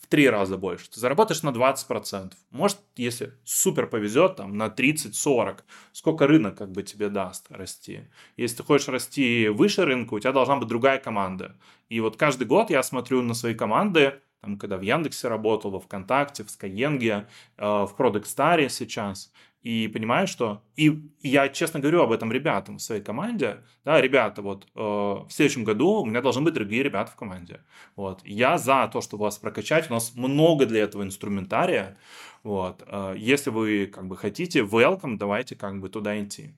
в 0.00 0.06
три 0.06 0.30
раза 0.30 0.56
больше. 0.56 0.88
Ты 0.88 1.00
заработаешь 1.00 1.42
на 1.42 1.48
20%. 1.48 2.32
Может, 2.52 2.78
если 2.94 3.32
супер 3.44 3.88
повезет, 3.88 4.36
там, 4.36 4.56
на 4.56 4.68
30-40. 4.68 5.58
Сколько 5.90 6.28
рынок 6.28 6.56
как 6.56 6.70
бы 6.70 6.84
тебе 6.84 7.08
даст 7.08 7.50
расти. 7.50 8.02
Если 8.36 8.58
ты 8.58 8.62
хочешь 8.62 8.86
расти 8.86 9.48
выше 9.48 9.84
рынка, 9.84 10.14
у 10.14 10.20
тебя 10.20 10.30
должна 10.32 10.58
быть 10.58 10.68
другая 10.68 10.98
команда. 10.98 11.56
И 11.88 11.98
вот 11.98 12.16
каждый 12.16 12.46
год 12.46 12.70
я 12.70 12.84
смотрю 12.84 13.20
на 13.22 13.34
свои 13.34 13.54
команды, 13.54 14.20
там, 14.42 14.58
когда 14.58 14.76
в 14.76 14.82
Яндексе 14.82 15.26
работал, 15.26 15.72
во 15.72 15.80
ВКонтакте, 15.80 16.44
в 16.44 16.46
Skyeng, 16.46 17.00
э, 17.02 17.24
в 17.56 17.92
Product 17.98 18.26
Star 18.26 18.68
сейчас, 18.68 19.32
и 19.62 19.88
понимаю, 19.88 20.26
что... 20.26 20.62
И 20.76 21.02
я 21.20 21.48
честно 21.48 21.80
говорю 21.80 22.02
об 22.02 22.12
этом 22.12 22.32
ребятам 22.32 22.78
в 22.78 22.82
своей 22.82 23.02
команде. 23.02 23.64
Да, 23.84 24.00
ребята, 24.00 24.40
вот 24.40 24.66
э, 24.74 24.80
в 24.80 25.28
следующем 25.30 25.64
году 25.64 26.00
у 26.00 26.06
меня 26.06 26.22
должны 26.22 26.42
быть 26.42 26.54
другие 26.54 26.82
ребята 26.82 27.10
в 27.10 27.16
команде. 27.16 27.60
Вот. 27.96 28.20
Я 28.24 28.58
за 28.58 28.88
то, 28.92 29.00
чтобы 29.00 29.24
вас 29.24 29.38
прокачать. 29.38 29.90
У 29.90 29.94
нас 29.94 30.14
много 30.14 30.64
для 30.64 30.82
этого 30.82 31.02
инструментария. 31.02 31.98
Вот. 32.44 32.84
Э, 32.86 33.14
если 33.16 33.50
вы 33.50 33.86
как 33.86 34.06
бы 34.06 34.16
хотите, 34.16 34.60
welcome, 34.60 35.16
давайте 35.18 35.56
как 35.56 35.80
бы 35.80 35.88
туда 35.88 36.22
идти. 36.22 36.54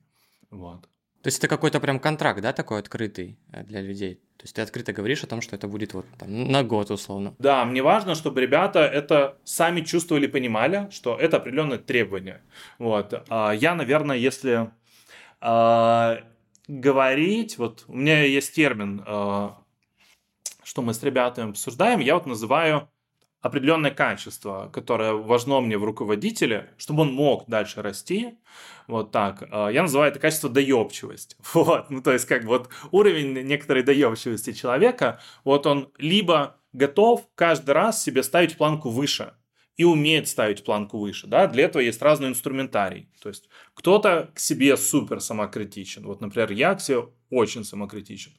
Вот. 0.51 0.87
То 1.21 1.27
есть 1.27 1.37
это 1.37 1.47
какой-то 1.47 1.79
прям 1.79 1.99
контракт, 1.99 2.41
да, 2.41 2.51
такой 2.51 2.79
открытый 2.79 3.37
э, 3.51 3.63
для 3.63 3.81
людей? 3.81 4.15
То 4.37 4.43
есть 4.43 4.55
ты 4.55 4.61
открыто 4.61 4.91
говоришь 4.91 5.23
о 5.23 5.27
том, 5.27 5.41
что 5.41 5.55
это 5.55 5.67
будет 5.67 5.93
вот 5.93 6.05
там, 6.17 6.45
на 6.51 6.63
год 6.63 6.89
условно. 6.89 7.35
Да, 7.37 7.63
мне 7.63 7.83
важно, 7.83 8.15
чтобы 8.15 8.41
ребята 8.41 8.79
это 8.79 9.37
сами 9.43 9.81
чувствовали, 9.81 10.25
понимали, 10.25 10.89
что 10.89 11.15
это 11.15 11.37
определенные 11.37 11.77
требования. 11.77 12.41
Вот. 12.79 13.23
А 13.29 13.51
я, 13.51 13.75
наверное, 13.75 14.17
если 14.17 14.71
а, 15.41 16.23
говорить, 16.67 17.59
вот 17.59 17.83
у 17.87 17.93
меня 17.93 18.23
есть 18.23 18.55
термин, 18.55 19.03
а, 19.05 19.61
что 20.63 20.81
мы 20.81 20.95
с 20.95 21.03
ребятами 21.03 21.51
обсуждаем, 21.51 21.99
я 21.99 22.15
вот 22.15 22.25
называю 22.25 22.89
определенное 23.41 23.91
качество, 23.91 24.69
которое 24.71 25.13
важно 25.13 25.61
мне 25.61 25.77
в 25.77 25.83
руководителе, 25.83 26.69
чтобы 26.77 27.01
он 27.01 27.13
мог 27.13 27.45
дальше 27.47 27.81
расти. 27.81 28.37
Вот 28.87 29.11
так. 29.11 29.43
А, 29.51 29.69
я 29.69 29.81
называю 29.81 30.11
это 30.11 30.19
качество 30.19 30.49
доебчивость. 30.49 31.37
Вот. 31.53 31.89
Ну, 31.89 32.01
то 32.01 32.11
есть, 32.13 32.25
как 32.25 32.45
вот 32.45 32.69
уровень 32.91 33.33
некоторой 33.43 33.83
доебчивости 33.83 34.53
человека, 34.53 35.19
вот 35.43 35.65
он 35.65 35.91
либо 35.97 36.57
готов 36.73 37.27
каждый 37.35 37.71
раз 37.71 38.03
себе 38.03 38.23
ставить 38.23 38.57
планку 38.57 38.89
выше, 38.89 39.33
и 39.77 39.83
умеет 39.83 40.27
ставить 40.27 40.63
планку 40.63 40.99
выше. 40.99 41.25
Да? 41.25 41.47
Для 41.47 41.63
этого 41.65 41.81
есть 41.81 42.01
разный 42.01 42.27
инструментарий. 42.27 43.09
То 43.19 43.29
есть 43.29 43.49
кто-то 43.73 44.29
к 44.35 44.39
себе 44.39 44.77
супер 44.77 45.21
самокритичен. 45.21 46.05
Вот, 46.05 46.21
например, 46.21 46.51
я 46.51 46.75
к 46.75 46.81
себе 46.81 47.05
очень 47.31 47.63
самокритичен. 47.63 48.33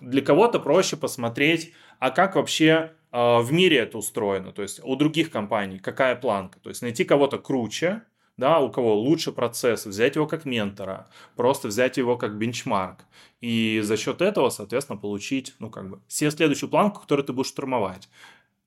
Для 0.00 0.20
кого-то 0.20 0.58
проще 0.58 0.96
посмотреть, 0.98 1.72
а 2.00 2.10
как 2.10 2.34
вообще 2.34 2.92
в 3.14 3.52
мире 3.52 3.78
это 3.78 3.96
устроено, 3.98 4.50
то 4.50 4.62
есть 4.62 4.80
у 4.82 4.96
других 4.96 5.30
компаний 5.30 5.78
какая 5.78 6.16
планка, 6.16 6.58
то 6.58 6.68
есть 6.68 6.82
найти 6.82 7.04
кого-то 7.04 7.38
круче, 7.38 8.02
да, 8.36 8.58
у 8.58 8.72
кого 8.72 8.96
лучше 8.96 9.30
процесс, 9.30 9.86
взять 9.86 10.16
его 10.16 10.26
как 10.26 10.44
ментора, 10.44 11.06
просто 11.36 11.68
взять 11.68 11.96
его 11.96 12.16
как 12.16 12.36
бенчмарк, 12.36 13.04
и 13.40 13.80
за 13.84 13.96
счет 13.96 14.20
этого, 14.20 14.50
соответственно, 14.50 14.98
получить, 14.98 15.54
ну, 15.60 15.70
как 15.70 15.90
бы, 15.90 16.00
все 16.08 16.32
следующую 16.32 16.68
планку, 16.68 17.02
которую 17.02 17.24
ты 17.24 17.32
будешь 17.32 17.50
штурмовать. 17.50 18.08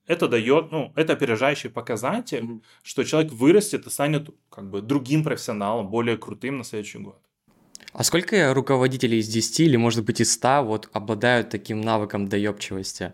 это 0.07 0.29
дает, 0.29 0.71
ну, 0.71 0.93
это 0.95 1.13
опережающий 1.13 1.69
показатель, 1.69 2.39
mm-hmm. 2.39 2.61
что 2.81 3.03
человек 3.03 3.33
вырастет 3.33 3.85
и 3.85 3.89
станет 3.89 4.29
как 4.49 4.69
бы 4.69 4.81
другим 4.81 5.23
профессионалом, 5.23 5.89
более 5.89 6.17
крутым 6.17 6.57
на 6.57 6.63
следующий 6.63 6.99
год. 6.99 7.19
А 7.91 8.03
сколько 8.03 8.53
руководителей 8.53 9.19
из 9.19 9.27
10 9.27 9.59
или, 9.59 9.75
может 9.75 10.05
быть, 10.05 10.21
из 10.21 10.31
100 10.31 10.63
вот 10.63 10.89
обладают 10.93 11.49
таким 11.49 11.81
навыком 11.81 12.27
доебчивости? 12.27 13.13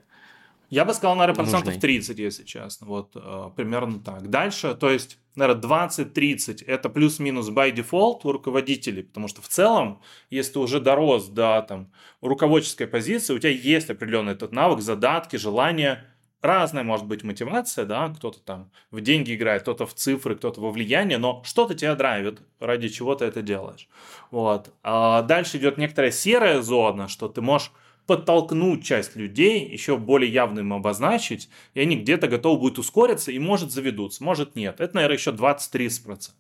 Я 0.74 0.86
бы 0.86 0.94
сказал, 0.96 1.16
наверное, 1.16 1.36
процентов 1.36 1.80
30, 1.80 2.18
если 2.18 2.44
честно. 2.44 2.88
Вот 2.88 3.12
э, 3.14 3.50
примерно 3.56 4.00
так. 4.00 4.32
Дальше, 4.32 4.74
то 4.74 4.90
есть, 4.90 5.20
наверное, 5.36 5.62
20-30 5.62 6.66
это 6.66 6.90
плюс-минус 6.90 7.50
by 7.50 7.72
default 7.72 8.22
у 8.24 8.32
руководителей, 8.32 9.04
потому 9.04 9.28
что 9.28 9.44
в 9.44 9.48
целом, 9.48 10.02
если 10.32 10.54
ты 10.54 10.60
уже 10.60 10.80
дорос 10.80 11.28
до 11.28 11.64
там, 11.70 11.92
руководческой 12.22 12.88
позиции, 12.88 13.36
у 13.36 13.38
тебя 13.38 13.52
есть 13.52 13.92
определенный 13.92 14.32
этот 14.32 14.52
навык, 14.52 14.82
задатки, 14.82 15.36
желание, 15.36 16.06
разная 16.42 16.84
может 16.84 17.06
быть 17.06 17.24
мотивация, 17.24 17.86
да, 17.86 18.10
кто-то 18.10 18.40
там 18.40 18.72
в 18.90 19.00
деньги 19.00 19.36
играет, 19.36 19.62
кто-то 19.62 19.86
в 19.86 19.94
цифры, 19.94 20.36
кто-то 20.36 20.60
во 20.60 20.72
влияние, 20.72 21.20
но 21.20 21.44
что-то 21.46 21.76
тебя 21.76 21.94
драйвит, 21.94 22.42
ради 22.60 22.90
чего 22.90 23.14
ты 23.14 23.26
это 23.26 23.44
делаешь. 23.44 23.88
Вот. 24.32 24.74
А 24.82 25.22
дальше 25.22 25.58
идет 25.58 25.78
некоторая 25.78 26.10
серая 26.10 26.64
зона, 26.64 27.08
что 27.08 27.28
ты 27.28 27.42
можешь 27.42 27.72
подтолкнуть 28.06 28.84
часть 28.84 29.16
людей, 29.16 29.68
еще 29.68 29.98
более 29.98 30.32
явно 30.32 30.60
им 30.60 30.74
обозначить, 30.74 31.50
и 31.74 31.82
они 31.82 31.96
где-то 31.96 32.28
готовы 32.28 32.60
будут 32.60 32.80
ускориться 32.80 33.32
и, 33.32 33.40
может, 33.40 33.72
заведутся, 33.72 34.24
может, 34.24 34.56
нет. 34.56 34.80
Это, 34.80 34.96
наверное, 34.96 35.18
еще 35.18 35.32
20-30%. 35.32 36.32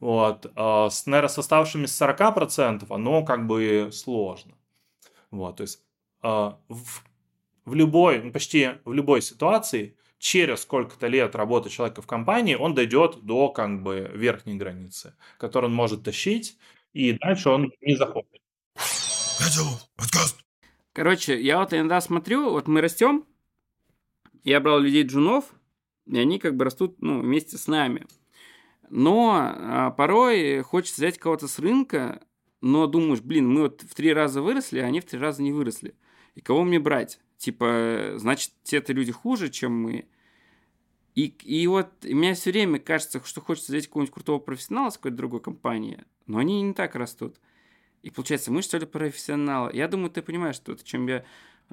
Вот. 0.00 0.46
А 0.56 0.90
с, 0.90 1.06
наверное, 1.06 1.28
с 1.28 1.38
оставшимися 1.38 2.04
40% 2.06 2.86
оно 2.90 3.24
как 3.24 3.46
бы 3.46 3.90
сложно. 3.92 4.52
Вот, 5.30 5.56
то 5.58 5.62
есть 5.62 5.82
а, 6.22 6.58
в, 6.68 7.02
в 7.64 7.74
любой, 7.74 8.20
ну, 8.22 8.32
почти 8.32 8.70
в 8.84 8.92
любой 8.92 9.22
ситуации 9.22 9.96
через 10.18 10.62
сколько-то 10.62 11.06
лет 11.06 11.34
работы 11.34 11.70
человека 11.70 12.02
в 12.02 12.06
компании 12.06 12.54
он 12.54 12.74
дойдет 12.74 13.22
до 13.22 13.48
как 13.48 13.82
бы 13.82 14.10
верхней 14.14 14.56
границы, 14.56 15.14
которую 15.38 15.70
он 15.70 15.76
может 15.76 16.02
тащить, 16.02 16.58
и 16.92 17.12
дальше 17.12 17.48
он 17.48 17.72
не 17.80 17.96
заходит. 17.96 18.42
подкаст. 19.96 20.49
Короче, 20.92 21.40
я 21.40 21.58
вот 21.58 21.72
иногда 21.72 22.00
смотрю, 22.00 22.50
вот 22.50 22.66
мы 22.66 22.80
растем, 22.80 23.24
я 24.42 24.60
брал 24.60 24.80
людей 24.80 25.04
джунов, 25.04 25.44
и 26.06 26.18
они 26.18 26.38
как 26.38 26.56
бы 26.56 26.64
растут 26.64 27.00
ну, 27.00 27.20
вместе 27.20 27.58
с 27.58 27.68
нами. 27.68 28.06
Но 28.88 29.38
а, 29.40 29.90
порой 29.92 30.62
хочется 30.62 31.00
взять 31.00 31.18
кого-то 31.18 31.46
с 31.46 31.60
рынка, 31.60 32.22
но 32.60 32.88
думаешь, 32.88 33.20
блин, 33.20 33.48
мы 33.48 33.62
вот 33.62 33.82
в 33.82 33.94
три 33.94 34.12
раза 34.12 34.42
выросли, 34.42 34.80
а 34.80 34.86
они 34.86 35.00
в 35.00 35.04
три 35.04 35.20
раза 35.20 35.42
не 35.42 35.52
выросли. 35.52 35.94
И 36.34 36.40
кого 36.40 36.64
мне 36.64 36.80
брать? 36.80 37.20
Типа, 37.36 38.14
значит, 38.16 38.52
те-то 38.64 38.92
люди 38.92 39.12
хуже, 39.12 39.48
чем 39.48 39.80
мы. 39.80 40.06
И, 41.14 41.26
и 41.44 41.66
вот 41.68 41.88
мне 42.02 42.34
все 42.34 42.50
время 42.50 42.78
кажется, 42.80 43.22
что 43.24 43.40
хочется 43.40 43.72
взять 43.72 43.86
какого-нибудь 43.86 44.14
крутого 44.14 44.38
профессионала 44.40 44.90
с 44.90 44.96
какой-то 44.96 45.16
другой 45.16 45.40
компании, 45.40 46.04
но 46.26 46.38
они 46.38 46.60
не 46.62 46.74
так 46.74 46.96
растут. 46.96 47.36
И 48.02 48.10
получается, 48.10 48.50
мы 48.50 48.62
что 48.62 48.78
ли 48.78 48.86
профессионалы? 48.86 49.70
Я 49.74 49.88
думаю, 49.88 50.10
ты 50.10 50.22
понимаешь, 50.22 50.56
что 50.56 50.72
это, 50.72 50.84
чем 50.84 51.06
я 51.06 51.24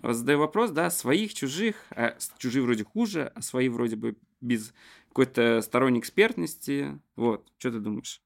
задаю 0.01 0.39
вопрос, 0.39 0.71
да, 0.71 0.89
своих, 0.89 1.33
чужих, 1.33 1.75
а 1.91 2.15
чужие 2.37 2.63
вроде 2.63 2.83
хуже, 2.83 3.31
а 3.35 3.41
свои 3.41 3.69
вроде 3.69 3.95
бы 3.95 4.15
без 4.41 4.73
какой-то 5.09 5.61
сторонней 5.61 5.99
экспертности. 5.99 6.99
Вот, 7.15 7.47
что 7.57 7.71
ты 7.71 7.79
думаешь? 7.79 8.21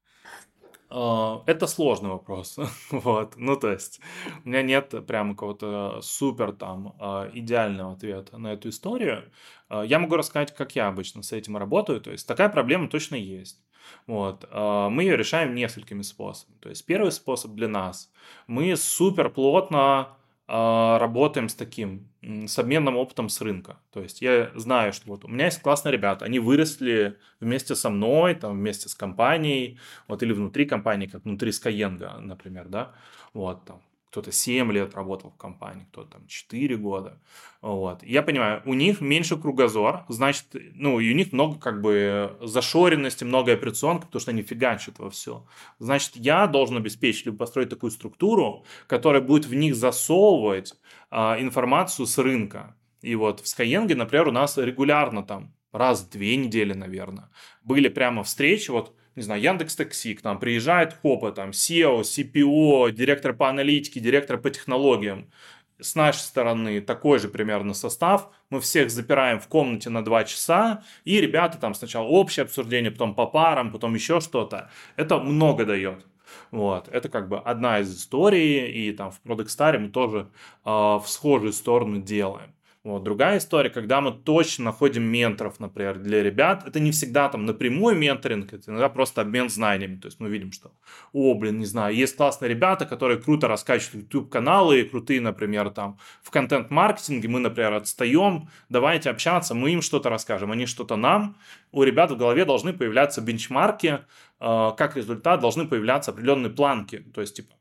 А, 0.94 1.42
это 1.46 1.66
сложный 1.66 2.10
вопрос. 2.10 2.58
вот. 2.90 3.34
Ну, 3.36 3.56
то 3.56 3.70
есть, 3.70 4.00
у 4.44 4.48
меня 4.48 4.62
нет 4.62 4.94
прямо 5.06 5.30
какого-то 5.30 6.00
супер 6.02 6.52
там 6.52 6.94
а, 6.98 7.30
идеального 7.32 7.94
ответа 7.94 8.36
на 8.36 8.52
эту 8.52 8.68
историю. 8.68 9.32
А, 9.68 9.82
я 9.82 9.98
могу 9.98 10.16
рассказать, 10.16 10.54
как 10.54 10.76
я 10.76 10.88
обычно 10.88 11.22
с 11.22 11.32
этим 11.32 11.56
работаю. 11.56 12.00
То 12.02 12.10
есть, 12.10 12.28
такая 12.28 12.50
проблема 12.50 12.88
точно 12.88 13.14
есть. 13.14 13.62
Вот. 14.06 14.46
А, 14.50 14.88
мы 14.88 15.02
ее 15.02 15.16
решаем 15.16 15.54
несколькими 15.54 16.02
способами. 16.02 16.56
То 16.60 16.68
есть 16.68 16.84
первый 16.86 17.12
способ 17.12 17.52
для 17.52 17.68
нас. 17.68 18.10
Мы 18.46 18.76
супер 18.76 19.30
плотно 19.30 20.16
а, 20.48 20.98
работаем 20.98 21.48
с 21.48 21.54
таким, 21.54 22.08
с 22.20 22.58
обменным 22.58 22.96
опытом 22.96 23.28
с 23.28 23.40
рынка. 23.40 23.78
То 23.92 24.02
есть 24.02 24.20
я 24.20 24.50
знаю, 24.54 24.92
что 24.92 25.08
вот 25.08 25.24
у 25.24 25.28
меня 25.28 25.46
есть 25.46 25.62
классные 25.62 25.92
ребята, 25.92 26.24
они 26.24 26.40
выросли 26.40 27.18
вместе 27.40 27.74
со 27.74 27.90
мной, 27.90 28.34
там, 28.34 28.52
вместе 28.52 28.88
с 28.88 28.94
компанией, 28.94 29.78
вот, 30.08 30.22
или 30.22 30.32
внутри 30.32 30.66
компании, 30.66 31.06
как 31.06 31.24
внутри 31.24 31.52
Skyeng, 31.52 32.20
например, 32.20 32.68
да, 32.68 32.92
вот, 33.32 33.64
там, 33.64 33.82
кто-то 34.12 34.30
7 34.30 34.70
лет 34.72 34.94
работал 34.94 35.30
в 35.30 35.38
компании, 35.38 35.86
кто-то 35.90 36.10
там 36.10 36.26
4 36.26 36.76
года. 36.76 37.18
Вот. 37.62 38.02
Я 38.02 38.22
понимаю, 38.22 38.60
у 38.66 38.74
них 38.74 39.00
меньше 39.00 39.38
кругозор, 39.38 40.04
значит, 40.10 40.44
ну, 40.74 41.00
и 41.00 41.10
у 41.10 41.16
них 41.16 41.32
много 41.32 41.58
как 41.58 41.80
бы 41.80 42.36
зашоренности, 42.42 43.24
много 43.24 43.54
операционки, 43.54 44.04
потому 44.04 44.20
что 44.20 44.30
они 44.30 44.42
фигачат 44.42 44.98
во 44.98 45.08
все. 45.08 45.46
Значит, 45.78 46.16
я 46.16 46.46
должен 46.46 46.76
обеспечить 46.76 47.24
либо 47.24 47.38
построить 47.38 47.70
такую 47.70 47.90
структуру, 47.90 48.66
которая 48.86 49.22
будет 49.22 49.46
в 49.46 49.54
них 49.54 49.74
засовывать 49.74 50.74
а, 51.10 51.40
информацию 51.40 52.04
с 52.04 52.18
рынка. 52.18 52.76
И 53.00 53.14
вот 53.14 53.40
в 53.40 53.44
Skyeng, 53.44 53.94
например, 53.94 54.28
у 54.28 54.32
нас 54.32 54.58
регулярно 54.58 55.22
там 55.22 55.54
раз 55.72 56.02
в 56.02 56.10
две 56.10 56.36
недели, 56.36 56.74
наверное, 56.74 57.30
были 57.64 57.88
прямо 57.88 58.24
встречи, 58.24 58.70
вот 58.70 58.94
не 59.14 59.22
знаю, 59.22 59.42
Яндекс 59.42 59.76
Такси 59.76 60.14
к 60.14 60.24
нам 60.24 60.38
приезжает, 60.38 60.94
хопа, 61.02 61.32
там, 61.32 61.50
SEO, 61.50 62.00
CPO, 62.00 62.92
директор 62.92 63.32
по 63.34 63.48
аналитике, 63.48 64.00
директор 64.00 64.38
по 64.38 64.50
технологиям. 64.50 65.30
С 65.78 65.94
нашей 65.96 66.20
стороны 66.20 66.80
такой 66.80 67.18
же 67.18 67.28
примерно 67.28 67.74
состав. 67.74 68.30
Мы 68.50 68.60
всех 68.60 68.90
запираем 68.90 69.40
в 69.40 69.48
комнате 69.48 69.90
на 69.90 70.04
2 70.04 70.24
часа, 70.24 70.84
и 71.04 71.20
ребята 71.20 71.58
там 71.58 71.74
сначала 71.74 72.06
общее 72.06 72.44
обсуждение, 72.44 72.90
потом 72.90 73.14
по 73.14 73.26
парам, 73.26 73.72
потом 73.72 73.94
еще 73.94 74.20
что-то. 74.20 74.70
Это 74.96 75.18
много 75.18 75.64
дает. 75.64 76.06
Вот, 76.50 76.88
это 76.88 77.08
как 77.08 77.28
бы 77.28 77.38
одна 77.38 77.80
из 77.80 77.94
историй, 77.94 78.70
и 78.70 78.92
там 78.92 79.10
в 79.10 79.20
Product 79.24 79.46
Star 79.46 79.78
мы 79.78 79.88
тоже 79.88 80.30
э, 80.64 80.70
в 80.70 81.04
схожую 81.06 81.52
сторону 81.52 82.00
делаем. 82.00 82.54
Вот. 82.84 83.04
Другая 83.04 83.38
история, 83.38 83.70
когда 83.70 84.00
мы 84.00 84.10
точно 84.10 84.64
находим 84.64 85.04
менторов, 85.04 85.60
например, 85.60 85.98
для 86.00 86.20
ребят, 86.20 86.66
это 86.66 86.80
не 86.80 86.90
всегда 86.90 87.28
там 87.28 87.46
напрямую 87.46 87.96
менторинг, 87.96 88.52
это 88.52 88.72
иногда 88.72 88.88
просто 88.88 89.20
обмен 89.20 89.48
знаниями. 89.48 90.00
То 90.00 90.06
есть 90.06 90.18
мы 90.18 90.28
видим, 90.28 90.50
что, 90.50 90.72
о, 91.12 91.34
блин, 91.34 91.60
не 91.60 91.64
знаю, 91.64 91.94
есть 91.94 92.16
классные 92.16 92.48
ребята, 92.48 92.84
которые 92.84 93.20
круто 93.22 93.46
раскачивают 93.46 94.06
YouTube-каналы, 94.06 94.82
крутые, 94.82 95.20
например, 95.20 95.70
там 95.70 95.98
в 96.24 96.30
контент-маркетинге, 96.30 97.28
мы, 97.28 97.38
например, 97.38 97.74
отстаем, 97.74 98.48
давайте 98.68 99.10
общаться, 99.10 99.54
мы 99.54 99.70
им 99.70 99.80
что-то 99.80 100.10
расскажем, 100.10 100.50
они 100.50 100.66
что-то 100.66 100.96
нам. 100.96 101.36
У 101.70 101.84
ребят 101.84 102.10
в 102.10 102.16
голове 102.16 102.44
должны 102.44 102.72
появляться 102.72 103.20
бенчмарки, 103.20 104.00
э, 104.40 104.70
как 104.76 104.96
результат 104.96 105.40
должны 105.40 105.68
появляться 105.68 106.10
определенные 106.10 106.50
планки. 106.50 106.98
То 107.14 107.20
есть, 107.20 107.36
типа, 107.36 107.54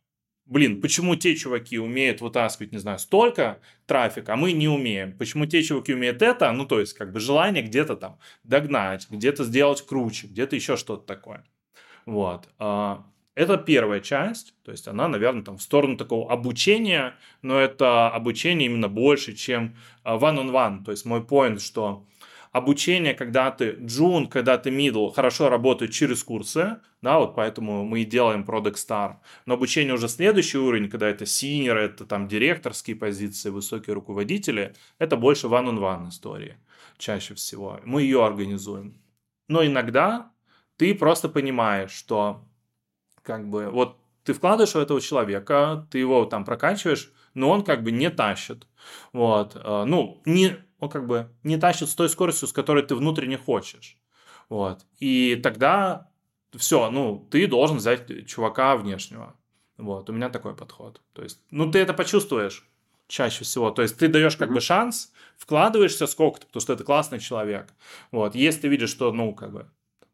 блин, 0.51 0.81
почему 0.81 1.15
те 1.15 1.35
чуваки 1.35 1.79
умеют 1.79 2.19
вытаскивать, 2.19 2.73
не 2.73 2.77
знаю, 2.77 2.99
столько 2.99 3.61
трафика, 3.85 4.33
а 4.33 4.35
мы 4.35 4.51
не 4.51 4.67
умеем? 4.67 5.17
Почему 5.17 5.45
те 5.45 5.63
чуваки 5.63 5.93
умеют 5.93 6.21
это? 6.21 6.51
Ну, 6.51 6.65
то 6.65 6.81
есть, 6.81 6.93
как 6.93 7.13
бы 7.13 7.21
желание 7.21 7.63
где-то 7.63 7.95
там 7.95 8.19
догнать, 8.43 9.07
где-то 9.09 9.45
сделать 9.45 9.81
круче, 9.81 10.27
где-то 10.27 10.57
еще 10.57 10.75
что-то 10.75 11.05
такое. 11.05 11.45
Вот. 12.05 12.49
А, 12.59 13.05
это 13.33 13.57
первая 13.57 14.01
часть, 14.01 14.53
то 14.65 14.71
есть 14.71 14.89
она, 14.89 15.07
наверное, 15.07 15.43
там 15.43 15.57
в 15.57 15.61
сторону 15.61 15.95
такого 15.95 16.29
обучения, 16.29 17.15
но 17.41 17.57
это 17.57 18.09
обучение 18.09 18.65
именно 18.67 18.89
больше, 18.89 19.33
чем 19.33 19.77
а, 20.03 20.17
one-on-one. 20.17 20.51
-on 20.51 20.79
-one. 20.79 20.83
То 20.83 20.91
есть 20.91 21.05
мой 21.05 21.21
point, 21.21 21.59
что 21.59 22.05
Обучение, 22.51 23.13
когда 23.13 23.49
ты 23.49 23.77
джун, 23.79 24.27
когда 24.27 24.57
ты 24.57 24.71
middle, 24.71 25.13
хорошо 25.13 25.49
работают 25.49 25.93
через 25.93 26.21
курсы, 26.23 26.79
да, 27.01 27.19
вот 27.19 27.35
поэтому 27.35 27.85
мы 27.85 28.01
и 28.01 28.05
делаем 28.05 28.43
Product 28.43 28.75
Star. 28.75 29.15
Но 29.45 29.53
обучение 29.53 29.93
уже 29.93 30.09
следующий 30.09 30.57
уровень, 30.57 30.89
когда 30.89 31.07
это 31.07 31.23
senior, 31.23 31.75
это 31.75 32.05
там 32.05 32.27
директорские 32.27 32.97
позиции, 32.97 33.49
высокие 33.49 33.93
руководители, 33.93 34.75
это 34.99 35.15
больше 35.15 35.47
one-on-one 35.47 36.09
истории 36.09 36.57
чаще 37.01 37.33
всего. 37.35 37.79
Мы 37.83 38.03
ее 38.03 38.25
организуем. 38.25 39.01
Но 39.49 39.65
иногда 39.65 40.31
ты 40.77 40.95
просто 40.95 41.27
понимаешь, 41.27 41.91
что 41.91 42.45
как 43.23 43.49
бы 43.49 43.69
вот 43.69 43.97
ты 44.23 44.33
вкладываешь 44.33 44.75
в 44.75 44.79
этого 44.79 45.01
человека, 45.01 45.87
ты 45.91 45.99
его 45.99 46.25
там 46.25 46.45
прокачиваешь, 46.45 47.11
но 47.33 47.49
он 47.49 47.63
как 47.63 47.83
бы 47.83 47.91
не 47.91 48.09
тащит. 48.09 48.67
Вот. 49.13 49.55
Э, 49.55 49.83
ну, 49.85 50.21
не, 50.25 50.57
он 50.82 50.89
как 50.89 51.08
бы 51.08 51.32
не 51.44 51.58
тащит 51.58 51.88
с 51.88 51.96
той 51.96 52.10
скоростью, 52.10 52.48
с 52.48 52.54
которой 52.54 52.84
ты 52.84 52.96
внутренне 52.96 53.38
хочешь. 53.38 53.98
Вот. 54.50 54.86
И 55.00 55.39
тогда 55.41 56.12
все, 56.58 56.89
ну, 56.89 57.26
ты 57.32 57.48
должен 57.48 57.78
взять 57.78 58.28
чувака 58.28 58.76
внешнего. 58.76 59.36
Вот, 59.78 60.10
у 60.10 60.13
меня 60.13 60.30
такой 60.30 60.56
подход. 60.56 61.02
То 61.13 61.24
есть, 61.24 61.39
ну, 61.52 61.72
ты 61.72 61.80
это 61.80 61.94
почувствуешь 61.94 62.67
чаще 63.08 63.44
всего. 63.44 63.72
То 63.72 63.84
есть, 63.84 63.98
ты 63.98 64.08
даешь 64.08 64.36
как 64.36 64.50
mm-hmm. 64.50 64.54
бы 64.54 64.62
шанс, 64.62 65.13
вкладываешься 65.38 66.08
сколько-то, 66.08 66.48
потому 66.48 66.62
что 66.62 66.74
это 66.74 66.84
классный 66.84 67.20
человек. 67.20 67.74
Вот, 68.12 68.36
если 68.36 68.62
ты 68.62 68.67
видишь, 68.67 68.89
что, 68.89 69.12
ну, 69.12 69.34
как 69.34 69.54
бы, 69.54 69.70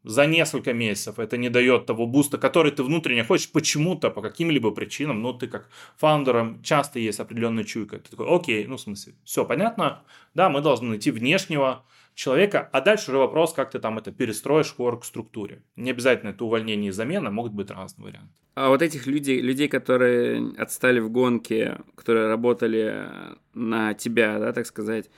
за 0.08 0.26
несколько 0.26 0.72
месяцев 0.72 1.18
это 1.18 1.36
не 1.36 1.50
дает 1.50 1.84
того 1.84 2.06
буста, 2.06 2.38
который 2.38 2.72
ты 2.72 2.82
внутренне 2.82 3.24
хочешь 3.24 3.52
почему-то, 3.52 4.08
по 4.08 4.22
каким-либо 4.22 4.70
причинам, 4.70 5.20
ну, 5.20 5.34
ты 5.34 5.48
как 5.48 5.68
фаундером 5.98 6.62
часто 6.62 6.98
есть 6.98 7.20
определенная 7.20 7.64
чуйка. 7.64 7.98
Ты 7.98 8.10
такой, 8.12 8.26
окей, 8.26 8.64
ну, 8.64 8.78
в 8.78 8.80
смысле, 8.80 9.12
все 9.24 9.44
понятно, 9.44 10.02
да, 10.32 10.48
мы 10.48 10.62
должны 10.62 10.88
найти 10.88 11.10
внешнего 11.10 11.84
человека, 12.14 12.70
а 12.72 12.80
дальше 12.80 13.10
уже 13.10 13.18
вопрос, 13.18 13.52
как 13.52 13.70
ты 13.70 13.80
там 13.80 13.98
это 13.98 14.10
перестроишь 14.10 14.74
в 14.78 14.80
орг-структуре. 14.80 15.62
Не 15.76 15.90
обязательно 15.90 16.30
это 16.30 16.42
увольнение 16.42 16.88
и 16.88 16.92
замена, 16.92 17.30
могут 17.30 17.52
быть 17.52 17.70
разные 17.70 18.06
варианты. 18.06 18.32
А 18.54 18.70
вот 18.70 18.80
этих 18.80 19.06
людей, 19.06 19.42
людей, 19.42 19.68
которые 19.68 20.54
отстали 20.56 21.00
в 21.00 21.10
гонке, 21.10 21.80
которые 21.94 22.28
работали 22.28 23.10
на 23.52 23.92
тебя, 23.92 24.38
да, 24.38 24.54
так 24.54 24.64
сказать, 24.64 25.10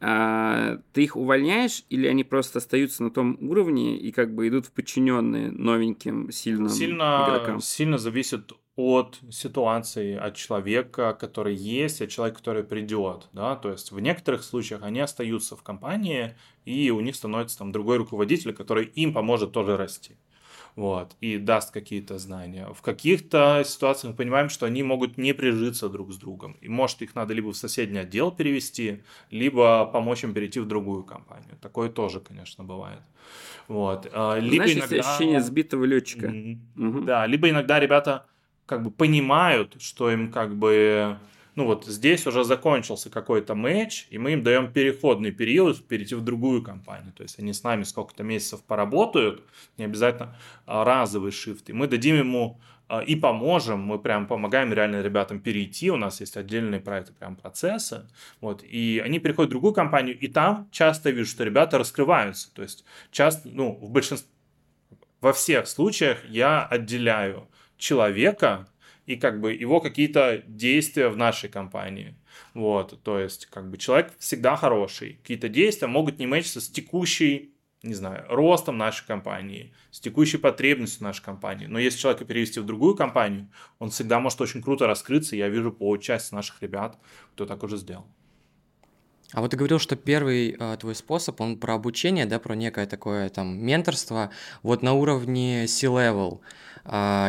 а, 0.00 0.78
ты 0.92 1.04
их 1.04 1.14
увольняешь 1.16 1.84
или 1.90 2.06
они 2.06 2.24
просто 2.24 2.58
остаются 2.58 3.02
на 3.02 3.10
том 3.10 3.36
уровне 3.40 3.98
и 3.98 4.12
как 4.12 4.34
бы 4.34 4.48
идут 4.48 4.66
в 4.66 4.72
подчиненные 4.72 5.50
новеньким 5.50 6.32
сильным 6.32 6.70
сильно, 6.70 7.26
игрокам? 7.28 7.60
Сильно 7.60 7.98
зависит 7.98 8.52
от 8.76 9.18
ситуации, 9.30 10.16
от 10.16 10.36
человека, 10.36 11.12
который 11.12 11.54
есть, 11.54 12.00
от 12.00 12.08
человека, 12.08 12.38
который 12.38 12.64
придет, 12.64 13.28
да, 13.34 13.56
то 13.56 13.70
есть 13.70 13.92
в 13.92 14.00
некоторых 14.00 14.42
случаях 14.42 14.82
они 14.82 15.00
остаются 15.00 15.54
в 15.54 15.62
компании, 15.62 16.34
и 16.64 16.90
у 16.90 17.00
них 17.00 17.14
становится 17.14 17.58
там 17.58 17.70
другой 17.70 17.98
руководитель, 17.98 18.54
который 18.54 18.86
им 18.86 19.12
поможет 19.12 19.52
тоже 19.52 19.76
расти 19.76 20.16
вот, 20.76 21.16
и 21.20 21.38
даст 21.38 21.72
какие-то 21.72 22.18
знания. 22.18 22.68
В 22.74 22.82
каких-то 22.82 23.62
ситуациях 23.64 24.12
мы 24.12 24.16
понимаем, 24.16 24.48
что 24.48 24.66
они 24.66 24.82
могут 24.82 25.18
не 25.18 25.32
прижиться 25.32 25.88
друг 25.88 26.12
с 26.12 26.16
другом, 26.16 26.56
и 26.60 26.68
может 26.68 27.02
их 27.02 27.14
надо 27.14 27.34
либо 27.34 27.52
в 27.52 27.56
соседний 27.56 27.98
отдел 27.98 28.30
перевести, 28.30 29.02
либо 29.30 29.86
помочь 29.86 30.24
им 30.24 30.34
перейти 30.34 30.60
в 30.60 30.66
другую 30.66 31.04
компанию. 31.04 31.56
Такое 31.60 31.88
тоже, 31.88 32.20
конечно, 32.20 32.64
бывает. 32.64 33.00
Вот. 33.68 34.08
А, 34.12 34.38
либо 34.38 34.64
Знаешь, 34.64 34.78
иногда... 34.78 34.96
ощущение 35.00 35.40
сбитого 35.40 35.84
летчика. 35.84 36.26
Mm-hmm. 36.26 36.88
Угу. 36.88 37.00
Да, 37.02 37.26
либо 37.26 37.48
иногда 37.48 37.78
ребята 37.78 38.26
как 38.66 38.82
бы 38.82 38.90
понимают, 38.90 39.76
что 39.80 40.10
им 40.10 40.30
как 40.32 40.56
бы 40.56 41.18
ну 41.60 41.66
вот 41.66 41.84
здесь 41.84 42.26
уже 42.26 42.42
закончился 42.42 43.10
какой-то 43.10 43.54
матч, 43.54 44.06
и 44.08 44.16
мы 44.16 44.32
им 44.32 44.42
даем 44.42 44.72
переходный 44.72 45.30
период 45.30 45.86
перейти 45.86 46.14
в 46.14 46.22
другую 46.22 46.62
компанию. 46.62 47.12
То 47.12 47.22
есть 47.22 47.38
они 47.38 47.52
с 47.52 47.62
нами 47.62 47.82
сколько-то 47.82 48.22
месяцев 48.22 48.62
поработают, 48.64 49.44
не 49.76 49.84
обязательно 49.84 50.34
а, 50.64 50.84
разовый 50.84 51.32
шифт. 51.32 51.68
И 51.68 51.74
мы 51.74 51.86
дадим 51.86 52.16
ему 52.16 52.58
а, 52.88 53.00
и 53.00 53.14
поможем, 53.14 53.80
мы 53.80 53.98
прям 53.98 54.26
помогаем 54.26 54.72
реально 54.72 55.02
ребятам 55.02 55.38
перейти, 55.38 55.90
у 55.90 55.98
нас 55.98 56.20
есть 56.20 56.38
отдельные 56.38 56.80
про 56.80 57.00
это 57.00 57.12
прям 57.12 57.36
процессы, 57.36 58.08
вот, 58.40 58.64
и 58.64 59.02
они 59.04 59.18
переходят 59.18 59.50
в 59.50 59.52
другую 59.52 59.74
компанию, 59.74 60.18
и 60.18 60.28
там 60.28 60.66
часто 60.72 61.10
вижу, 61.10 61.30
что 61.30 61.44
ребята 61.44 61.76
раскрываются, 61.76 62.54
то 62.54 62.62
есть 62.62 62.86
часто, 63.10 63.50
ну, 63.50 63.78
в 63.82 63.90
большинстве, 63.90 64.30
во 65.20 65.34
всех 65.34 65.68
случаях 65.68 66.24
я 66.26 66.64
отделяю 66.64 67.50
человека 67.76 68.66
и 69.10 69.16
как 69.16 69.40
бы 69.40 69.52
его 69.52 69.80
какие-то 69.80 70.44
действия 70.46 71.08
в 71.08 71.16
нашей 71.16 71.48
компании. 71.48 72.14
Вот, 72.54 73.02
то 73.02 73.18
есть 73.18 73.46
как 73.46 73.68
бы 73.68 73.76
человек 73.76 74.12
всегда 74.20 74.54
хороший. 74.54 75.18
Какие-то 75.22 75.48
действия 75.48 75.88
могут 75.88 76.20
не 76.20 76.28
мэчиться 76.28 76.60
с 76.60 76.68
текущей, 76.68 77.52
не 77.82 77.94
знаю, 77.94 78.24
ростом 78.28 78.78
нашей 78.78 79.04
компании, 79.04 79.74
с 79.90 79.98
текущей 79.98 80.36
потребностью 80.36 81.02
нашей 81.02 81.24
компании. 81.24 81.66
Но 81.66 81.80
если 81.80 81.98
человека 81.98 82.24
перевести 82.24 82.60
в 82.60 82.66
другую 82.66 82.94
компанию, 82.94 83.48
он 83.80 83.90
всегда 83.90 84.20
может 84.20 84.40
очень 84.40 84.62
круто 84.62 84.86
раскрыться. 84.86 85.34
Я 85.34 85.48
вижу 85.48 85.72
по 85.72 85.96
части 85.96 86.32
наших 86.32 86.62
ребят, 86.62 86.96
кто 87.34 87.46
так 87.46 87.64
уже 87.64 87.78
сделал. 87.78 88.06
А 89.32 89.40
вот 89.40 89.50
ты 89.50 89.56
говорил, 89.56 89.78
что 89.80 89.96
первый 89.96 90.56
э, 90.58 90.76
твой 90.78 90.94
способ, 90.94 91.40
он 91.40 91.56
про 91.58 91.74
обучение, 91.74 92.26
да, 92.26 92.38
про 92.38 92.54
некое 92.54 92.86
такое 92.86 93.28
там 93.28 93.64
менторство, 93.64 94.30
вот 94.62 94.82
на 94.82 94.92
уровне 94.92 95.66
C-level. 95.68 96.40
А, 96.40 96.40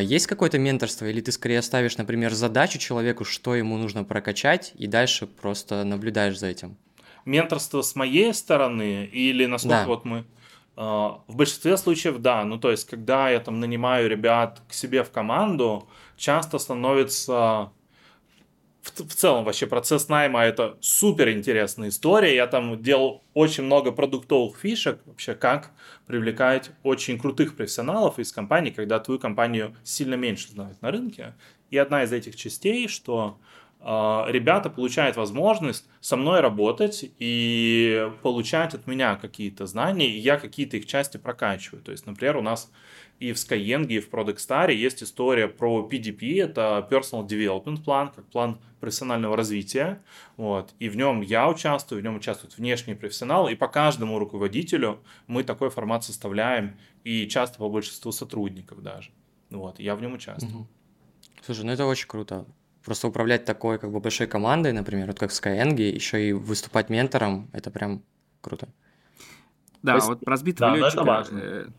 есть 0.02 0.28
какое-то 0.28 0.58
менторство, 0.58 1.06
или 1.06 1.22
ты 1.22 1.32
скорее 1.32 1.62
ставишь, 1.62 1.98
например, 1.98 2.34
задачу 2.34 2.80
человеку, 2.80 3.26
что 3.26 3.56
ему 3.56 3.78
нужно 3.78 4.04
прокачать, 4.04 4.72
и 4.76 4.88
дальше 4.88 5.28
просто 5.28 5.84
наблюдаешь 5.84 6.40
за 6.40 6.48
этим? 6.48 6.78
Менторство 7.26 7.82
с 7.82 7.96
моей 7.96 8.34
стороны, 8.34 9.06
или 9.06 9.46
насколько 9.46 9.78
да. 9.78 9.86
вот 9.88 10.06
мы... 10.06 10.26
Uh, 10.78 11.20
в 11.28 11.36
большинстве 11.36 11.76
случаев, 11.76 12.20
да. 12.20 12.46
Ну, 12.46 12.58
то 12.58 12.72
есть, 12.72 12.88
когда 12.90 13.30
я 13.30 13.42
там 13.42 13.60
нанимаю 13.60 14.10
ребят 14.10 14.62
к 14.70 14.74
себе 14.74 15.04
в 15.04 15.12
команду, 15.12 15.90
часто 16.16 16.60
становится 16.60 17.72
в, 18.82 19.08
в 19.08 19.14
целом 19.14 19.44
вообще 19.44 19.68
процесс 19.68 20.10
найма 20.10 20.42
это 20.42 20.78
супер 20.82 21.30
интересная 21.30 21.90
история. 21.90 22.36
Я 22.36 22.48
там 22.48 22.82
делал 22.82 23.24
очень 23.34 23.64
много 23.64 23.92
продуктовых 23.92 24.58
фишек, 24.58 25.00
вообще 25.06 25.36
как 25.36 25.72
привлекать 26.08 26.72
очень 26.84 27.20
крутых 27.20 27.56
профессионалов 27.56 28.20
из 28.20 28.32
компании, 28.32 28.72
когда 28.72 29.00
твою 29.00 29.20
компанию 29.20 29.76
сильно 29.84 30.16
меньше 30.16 30.50
знают 30.50 30.82
на 30.82 30.92
рынке. 30.92 31.36
И 31.70 31.78
одна 31.78 32.04
из 32.04 32.12
этих 32.12 32.36
частей, 32.36 32.88
что 32.88 33.40
э, 33.80 33.86
ребята 34.30 34.70
получают 34.70 35.16
возможность 35.16 35.88
со 36.02 36.18
мной 36.18 36.42
работать 36.42 37.06
и 37.20 38.12
получать 38.24 38.74
от 38.74 38.88
меня 38.88 39.16
какие-то 39.16 39.68
знания, 39.68 40.08
и 40.08 40.18
я 40.18 40.38
какие-то 40.38 40.78
их 40.78 40.88
части 40.88 41.18
прокачиваю. 41.18 41.84
То 41.84 41.92
есть, 41.92 42.06
например, 42.08 42.38
у 42.38 42.42
нас 42.42 42.72
и 43.22 43.34
в 43.34 43.36
Skyeng, 43.36 43.86
и 43.86 44.00
в 44.00 44.10
Product 44.10 44.38
Star 44.38 44.74
есть 44.74 45.04
история 45.04 45.48
про 45.48 45.88
PDP, 45.88 46.44
это 46.44 46.88
Personal 46.90 47.28
Development 47.28 47.84
план, 47.84 48.10
как 48.10 48.26
план 48.26 48.60
профессионального 48.80 49.38
развития, 49.38 50.02
вот, 50.38 50.74
и 50.80 50.90
в 50.90 50.98
нем 50.98 51.22
я 51.22 51.48
участвую, 51.48 52.02
в 52.02 52.04
нем 52.04 52.16
участвуют 52.16 52.58
внешние 52.58 52.96
профессионалы, 52.96 53.52
и 53.52 53.56
по 53.56 53.68
каждому 53.68 54.18
руководителю 54.18 55.04
мы 55.28 55.44
такой 55.44 55.70
формат 55.70 56.04
составляем, 56.04 56.76
и 57.04 57.28
часто 57.28 57.60
по 57.60 57.70
большинству 57.70 58.12
сотрудников 58.12 58.82
даже, 58.82 59.12
вот, 59.52 59.80
я 59.80 59.96
в 59.96 60.02
нем 60.02 60.14
участвую. 60.14 60.62
Угу. 60.62 60.68
Слушай, 61.46 61.66
ну 61.66 61.72
это 61.74 61.86
очень 61.86 62.08
круто. 62.08 62.48
Просто 62.84 63.08
управлять 63.08 63.46
такой 63.46 63.78
как 63.78 63.92
бы 63.92 64.00
большой 64.00 64.26
командой, 64.26 64.74
например, 64.74 65.06
вот 65.06 65.20
как 65.20 65.30
в 65.30 65.34
Skyeng, 65.34 65.80
еще 65.80 66.30
и 66.30 66.34
выступать 66.34 66.90
ментором, 66.90 67.52
это 67.54 67.70
прям 67.70 68.02
круто. 68.42 68.68
Да, 69.84 69.96
есть, 69.96 70.08
вот 70.08 70.22
про 70.22 70.32
разбитого 70.32 70.72
да, 70.72 70.78
летчика, 70.78 71.02
это 71.02 71.04
важно. 71.04 71.74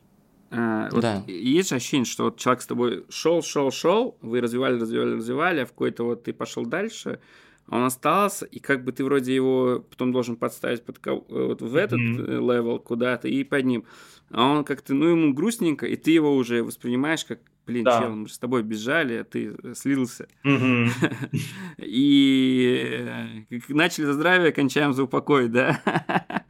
Э, 0.52 0.54
а, 0.54 0.88
вот 0.92 1.00
да. 1.00 1.24
Есть 1.26 1.70
же 1.70 1.76
ощущение, 1.76 2.04
что 2.04 2.24
вот 2.24 2.36
человек 2.36 2.62
с 2.62 2.66
тобой 2.66 3.04
шел, 3.08 3.42
шел, 3.42 3.70
шел, 3.70 4.18
вы 4.20 4.40
развивали, 4.40 4.78
развивали, 4.78 5.14
развивали, 5.14 5.60
а 5.60 5.66
в 5.66 5.70
какой-то 5.70 6.04
вот 6.04 6.24
ты 6.24 6.34
пошел 6.34 6.66
дальше, 6.66 7.20
он 7.68 7.84
остался, 7.84 8.44
и 8.44 8.58
как 8.58 8.84
бы 8.84 8.92
ты 8.92 9.02
вроде 9.02 9.34
его 9.34 9.82
потом 9.88 10.12
должен 10.12 10.36
подставить 10.36 10.82
под, 10.82 10.98
вот 11.06 11.62
в 11.62 11.74
этот 11.74 11.98
mm-hmm. 11.98 12.54
level 12.54 12.78
куда-то 12.78 13.28
и 13.28 13.44
под 13.44 13.64
ним. 13.64 13.84
А 14.30 14.46
он 14.46 14.64
как-то, 14.64 14.94
ну, 14.94 15.06
ему 15.06 15.32
грустненько, 15.32 15.86
и 15.86 15.96
ты 15.96 16.10
его 16.10 16.34
уже 16.34 16.62
воспринимаешь 16.62 17.24
как 17.24 17.38
блин, 17.66 17.84
да. 17.84 18.00
чел, 18.00 18.14
мы 18.14 18.26
же 18.26 18.34
с 18.34 18.38
тобой 18.38 18.62
бежали, 18.62 19.14
а 19.14 19.24
ты 19.24 19.56
слился. 19.74 20.28
И 21.78 23.06
э, 23.50 23.58
начали 23.68 24.04
за 24.04 24.14
здравие, 24.14 24.52
кончаем 24.52 24.92
за 24.92 25.04
упокой, 25.04 25.48
да? 25.48 25.80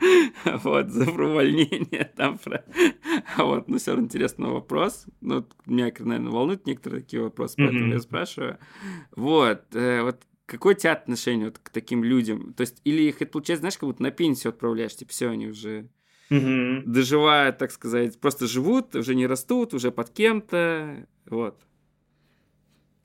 Вот, 0.44 0.90
за 0.90 1.08
увольнение 1.10 2.12
там 2.16 2.38
про... 2.38 2.64
Вот, 3.38 3.68
ну, 3.68 3.78
все 3.78 3.92
равно 3.92 4.06
интересный 4.06 4.48
вопрос. 4.50 5.06
Ну, 5.20 5.46
меня, 5.66 5.92
наверное, 5.98 6.30
волнуют 6.30 6.66
некоторые 6.66 7.02
такие 7.02 7.22
вопросы, 7.22 7.54
поэтому 7.56 7.92
я 7.92 8.00
спрашиваю. 8.00 8.58
Вот, 9.14 9.62
э, 9.74 10.02
вот 10.02 10.22
какое 10.46 10.74
у 10.74 10.78
тебя 10.78 10.92
отношение 10.92 11.46
вот 11.46 11.58
к 11.58 11.70
таким 11.70 12.04
людям? 12.04 12.52
То 12.54 12.62
есть, 12.62 12.80
или 12.84 13.02
их, 13.02 13.22
это 13.22 13.30
получается, 13.30 13.60
знаешь, 13.60 13.78
как 13.78 13.88
будто 13.88 14.02
на 14.02 14.10
пенсию 14.10 14.50
отправляешь, 14.50 14.96
типа, 14.96 15.10
все, 15.10 15.28
они 15.28 15.48
уже 15.48 15.88
угу. 16.36 16.82
доживают, 16.86 17.58
так 17.58 17.70
сказать, 17.70 18.18
просто 18.20 18.46
живут, 18.46 18.94
уже 18.94 19.14
не 19.14 19.26
растут, 19.26 19.74
уже 19.74 19.90
под 19.90 20.10
кем-то, 20.10 21.06
вот. 21.26 21.60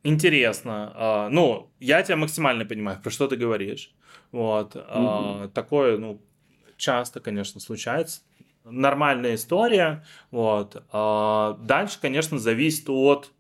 Интересно. 0.04 0.92
А, 0.96 1.30
ну, 1.30 1.70
я 1.80 2.02
тебя 2.02 2.16
максимально 2.16 2.66
понимаю, 2.66 3.00
про 3.04 3.10
что 3.10 3.28
ты 3.28 3.36
говоришь. 3.36 3.94
Вот. 4.32 4.76
Угу. 4.76 5.50
Такое, 5.54 5.98
ну, 5.98 6.22
часто, 6.78 7.20
конечно, 7.20 7.60
случается. 7.60 8.22
Нормальная 8.64 9.36
история. 9.36 10.06
Вот. 10.32 10.82
А, 10.92 11.58
дальше, 11.62 12.00
конечно, 12.02 12.40
зависит 12.40 12.90
от 12.90 13.32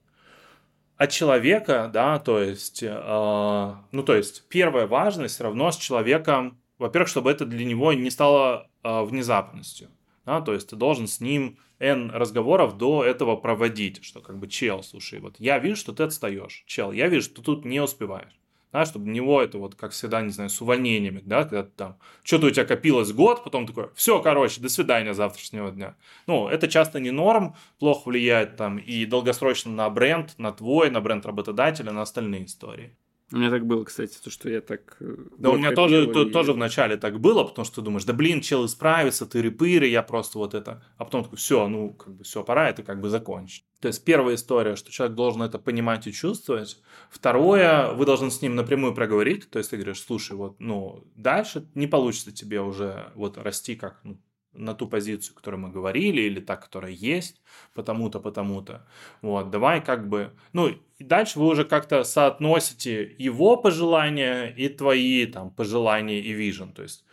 от 0.97 1.11
человека, 1.11 1.91
да, 1.93 2.17
то 2.17 2.39
есть, 2.41 2.81
э, 2.81 3.75
ну, 3.91 4.03
то 4.03 4.15
есть, 4.15 4.49
первая 4.49 4.87
важность 4.87 5.39
равно 5.39 5.71
с 5.71 5.77
человеком, 5.77 6.59
во-первых, 6.79 7.07
чтобы 7.07 7.29
это 7.29 7.45
для 7.45 7.65
него 7.65 7.93
не 7.93 8.09
стало 8.09 8.67
э, 8.87 9.03
внезапностью, 9.03 9.89
да, 10.25 10.41
то 10.41 10.53
есть 10.53 10.69
ты 10.69 10.75
должен 10.75 11.07
с 11.07 11.19
ним 11.19 11.57
N 11.79 12.11
разговоров 12.11 12.77
до 12.77 13.03
этого 13.03 13.35
проводить, 13.35 14.03
что 14.03 14.21
как 14.21 14.39
бы, 14.39 14.47
чел, 14.47 14.83
слушай, 14.83 15.19
вот 15.19 15.35
я 15.39 15.59
вижу, 15.59 15.75
что 15.75 15.93
ты 15.93 16.03
отстаешь, 16.03 16.63
чел, 16.67 16.91
я 16.91 17.07
вижу, 17.07 17.25
что 17.29 17.41
тут 17.41 17.65
не 17.65 17.79
успеваешь 17.79 18.37
да, 18.71 18.85
чтобы 18.85 19.05
у 19.05 19.11
него 19.11 19.41
это 19.41 19.57
вот, 19.57 19.75
как 19.75 19.91
всегда, 19.91 20.21
не 20.21 20.29
знаю, 20.29 20.49
с 20.49 20.61
увольнениями, 20.61 21.21
да, 21.25 21.43
когда 21.43 21.63
ты 21.63 21.71
там, 21.75 21.97
что-то 22.23 22.47
у 22.47 22.49
тебя 22.51 22.65
копилось 22.65 23.11
год, 23.13 23.43
потом 23.43 23.65
такой, 23.65 23.89
все, 23.95 24.21
короче, 24.21 24.61
до 24.61 24.69
свидания 24.69 25.13
завтрашнего 25.13 25.71
дня. 25.71 25.95
Ну, 26.27 26.47
это 26.47 26.67
часто 26.67 26.99
не 26.99 27.11
норм, 27.11 27.55
плохо 27.79 28.09
влияет 28.09 28.57
там 28.57 28.77
и 28.77 29.05
долгосрочно 29.05 29.71
на 29.71 29.89
бренд, 29.89 30.37
на 30.37 30.51
твой, 30.51 30.89
на 30.89 31.01
бренд 31.01 31.25
работодателя, 31.25 31.91
на 31.91 32.01
остальные 32.01 32.45
истории. 32.45 32.95
У 33.31 33.37
меня 33.37 33.49
так 33.49 33.65
было, 33.65 33.83
кстати, 33.83 34.17
то, 34.23 34.29
что 34.29 34.49
я 34.49 34.61
так... 34.61 34.95
Э, 35.01 35.15
да, 35.37 35.49
у 35.49 35.57
меня 35.57 35.71
тоже, 35.71 36.05
и... 36.05 36.13
то, 36.13 36.25
тоже 36.25 36.53
в 36.53 36.57
начале 36.57 36.95
так 36.95 37.19
было, 37.19 37.43
потому 37.43 37.65
что 37.65 37.75
ты 37.75 37.81
думаешь, 37.81 38.05
да 38.05 38.13
блин, 38.13 38.39
чел 38.39 38.65
исправится, 38.65 39.25
ты 39.25 39.41
репыры, 39.41 39.87
я 39.87 40.01
просто 40.01 40.37
вот 40.37 40.53
это... 40.53 40.81
А 40.97 41.03
потом 41.03 41.23
такой, 41.23 41.37
все, 41.37 41.67
ну, 41.67 41.93
как 41.93 42.15
бы 42.15 42.23
все, 42.23 42.41
пора 42.43 42.69
это 42.69 42.83
как 42.83 43.01
бы 43.01 43.09
закончить. 43.09 43.65
То 43.81 43.89
есть 43.89 44.03
первая 44.05 44.35
история, 44.35 44.77
что 44.77 44.91
человек 44.91 45.15
должен 45.15 45.41
это 45.41 45.59
понимать 45.59 46.07
и 46.07 46.13
чувствовать. 46.13 46.81
Второе, 47.09 47.91
вы 47.93 48.05
должны 48.05 48.31
с 48.31 48.41
ним 48.41 48.55
напрямую 48.55 48.95
проговорить. 48.95 49.49
То 49.49 49.59
есть 49.59 49.71
ты 49.71 49.77
говоришь, 49.77 50.01
слушай, 50.01 50.35
вот, 50.35 50.55
ну, 50.59 51.03
дальше 51.15 51.67
не 51.75 51.85
получится 51.85 52.31
тебе 52.31 52.61
уже 52.61 53.11
вот 53.13 53.37
расти 53.37 53.75
как 53.75 53.99
ну, 54.03 54.17
на 54.57 54.73
ту 54.73 54.87
позицию, 54.87 55.33
о 55.33 55.37
которой 55.37 55.55
мы 55.55 55.69
говорили, 55.69 56.21
или 56.21 56.39
та, 56.39 56.55
которая 56.57 56.91
есть, 56.91 57.41
потому-то, 57.73 58.19
потому-то. 58.19 58.85
Вот, 59.21 59.49
давай 59.49 59.83
как 59.83 60.09
бы... 60.09 60.33
Ну, 60.53 60.67
и 60.67 61.03
дальше 61.03 61.39
вы 61.39 61.47
уже 61.47 61.63
как-то 61.63 62.03
соотносите 62.03 63.15
его 63.17 63.57
пожелания 63.57 64.47
и 64.47 64.69
твои 64.69 65.25
там 65.25 65.51
пожелания 65.51 66.19
и 66.19 66.33
вижен. 66.33 66.73
То 66.73 66.83
есть 66.83 67.05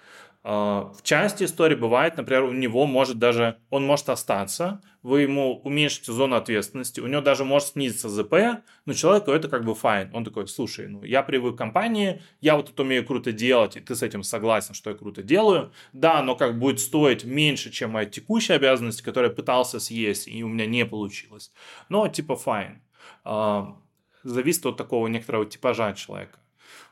в 0.45 0.97
части 1.03 1.45
истории 1.45 1.75
бывает, 1.75 2.19
например, 2.19 2.45
у 2.45 2.53
него 2.53 2.85
может 2.87 3.19
даже, 3.19 3.57
он 3.71 3.87
может 3.87 4.11
остаться, 4.11 4.83
вы 5.03 5.23
ему 5.23 5.59
уменьшите 5.65 6.13
зону 6.13 6.37
ответственности, 6.37 7.01
у 7.01 7.07
него 7.07 7.23
даже 7.23 7.47
может 7.47 7.69
снизиться 7.69 8.11
ЗП, 8.11 8.63
но 8.85 8.93
человеку 8.93 9.31
это 9.31 9.49
как 9.49 9.65
бы 9.65 9.75
файн. 9.75 10.11
Он 10.13 10.23
такой, 10.23 10.47
слушай, 10.47 10.87
ну 10.87 11.03
я 11.03 11.23
привык 11.23 11.55
к 11.55 11.59
компании, 11.59 12.21
я 12.43 12.57
вот 12.57 12.69
это 12.69 12.83
умею 12.83 13.07
круто 13.07 13.33
делать, 13.33 13.77
и 13.77 13.81
ты 13.81 13.95
с 13.95 14.03
этим 14.03 14.23
согласен, 14.23 14.75
что 14.75 14.91
я 14.91 14.97
круто 14.97 15.23
делаю. 15.23 15.73
Да, 15.95 16.23
но 16.23 16.37
как 16.37 16.59
будет 16.59 16.79
стоить 16.79 17.25
меньше, 17.25 17.71
чем 17.71 17.93
моя 17.93 18.05
текущая 18.05 18.55
обязанность, 18.55 19.01
которую 19.01 19.31
я 19.31 19.37
пытался 19.37 19.81
съесть, 19.81 20.29
и 20.29 20.45
у 20.45 20.49
меня 20.49 20.67
не 20.67 20.85
получилось. 20.85 21.53
Но 21.89 22.07
типа 22.07 22.37
fine. 22.37 22.83
А, 23.25 23.79
зависит 24.25 24.67
от 24.67 24.77
такого 24.77 25.07
некоторого 25.07 25.47
типажа 25.47 25.95
человека. 25.95 26.39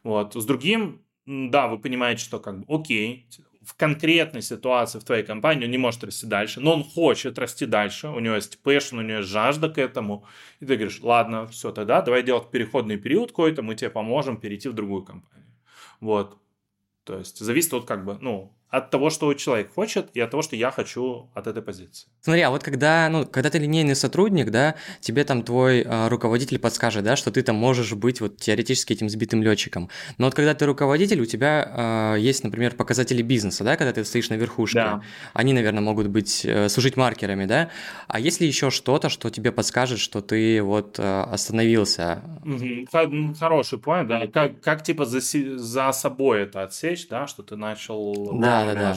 Вот. 0.05 0.35
С 0.35 0.45
другим 0.47 1.03
да, 1.27 1.69
вы 1.69 1.79
понимаете, 1.79 2.25
что 2.25 2.41
как 2.41 2.61
бы 2.61 2.75
окей, 2.75 3.29
в 3.63 3.75
конкретной 3.75 4.43
ситуации 4.43 4.99
в 4.99 5.05
твоей 5.05 5.23
компании 5.23 5.67
он 5.67 5.71
не 5.71 5.79
может 5.79 6.03
расти 6.03 6.27
дальше, 6.27 6.61
но 6.61 6.75
он 6.75 6.85
хочет 6.85 7.39
расти 7.39 7.65
дальше, 7.65 8.09
у 8.09 8.19
него 8.19 8.35
есть 8.35 8.61
passion, 8.63 8.99
у 8.99 9.03
него 9.03 9.19
есть 9.19 9.29
жажда 9.29 9.69
к 9.69 9.79
этому, 9.79 10.25
и 10.61 10.67
ты 10.67 10.75
говоришь, 10.75 11.01
ладно, 11.01 11.47
все, 11.47 11.71
тогда 11.71 12.03
давай 12.03 12.23
делать 12.23 12.51
переходный 12.51 12.97
период 12.97 13.31
какой-то, 13.31 13.63
мы 13.63 13.77
тебе 13.77 13.91
поможем 13.91 14.37
перейти 14.37 14.69
в 14.69 14.73
другую 14.73 15.05
компанию. 15.05 15.55
Вот. 16.01 16.39
То 17.05 17.19
есть 17.19 17.39
зависит 17.39 17.73
от 17.75 17.85
как 17.85 18.05
бы, 18.05 18.19
ну, 18.21 18.53
от 18.73 18.91
того, 18.91 19.11
что 19.11 19.35
человек 19.35 19.71
хочет, 19.75 20.09
и 20.15 20.21
от 20.21 20.31
того, 20.31 20.43
что 20.43 20.57
я 20.57 20.71
хочу 20.71 21.29
от 21.35 21.47
этой 21.47 21.63
позиции. 21.63 22.09
Смотри, 22.23 22.41
а 22.41 22.49
вот 22.49 22.63
когда, 22.63 23.07
ну, 23.11 23.27
когда 23.27 23.51
ты 23.51 23.59
линейный 23.59 23.95
сотрудник, 23.95 24.51
да, 24.51 24.77
тебе 25.01 25.25
там 25.25 25.43
твой 25.43 25.83
э, 25.83 26.09
руководитель 26.09 26.59
подскажет, 26.59 27.05
да, 27.05 27.15
что 27.15 27.31
ты 27.31 27.43
там 27.43 27.55
можешь 27.55 27.93
быть 27.93 28.23
вот 28.23 28.39
теоретически 28.39 28.95
этим 28.95 29.11
сбитым 29.11 29.43
летчиком. 29.43 29.91
Но 30.17 30.25
вот 30.25 30.35
когда 30.35 30.55
ты 30.55 30.65
руководитель, 30.65 31.21
у 31.21 31.27
тебя 31.27 32.15
э, 32.17 32.21
есть, 32.21 32.45
например, 32.45 32.75
показатели 32.75 33.21
бизнеса, 33.21 33.63
да, 33.63 33.77
когда 33.77 33.93
ты 33.93 34.07
стоишь 34.07 34.31
на 34.31 34.37
верхушке. 34.37 34.79
Да. 34.79 35.03
Они, 35.35 35.53
наверное, 35.53 35.83
могут 35.83 36.07
быть 36.07 36.47
э, 36.47 36.71
служить 36.71 36.97
маркерами, 36.97 37.45
да. 37.45 37.69
А 38.09 38.19
есть 38.19 38.41
ли 38.41 38.47
еще 38.47 38.71
что-то, 38.71 39.11
что 39.11 39.29
тебе 39.29 39.53
подскажет, 39.53 39.99
что 39.99 40.23
ты 40.23 40.63
вот 40.63 40.99
э, 40.99 41.23
остановился? 41.31 42.23
Угу. 42.43 43.35
Хороший 43.39 43.79
point, 43.79 44.07
да. 44.07 44.27
Как, 44.29 44.63
как 44.63 44.83
типа 44.83 45.05
за, 45.05 45.21
за 45.21 45.93
собой 45.93 46.45
это 46.45 46.63
отсечь, 46.63 47.07
да, 47.09 47.27
что 47.27 47.43
ты 47.43 47.57
начал 47.57 48.39
да 48.41 48.62
да. 48.65 48.75
Да, 48.77 48.95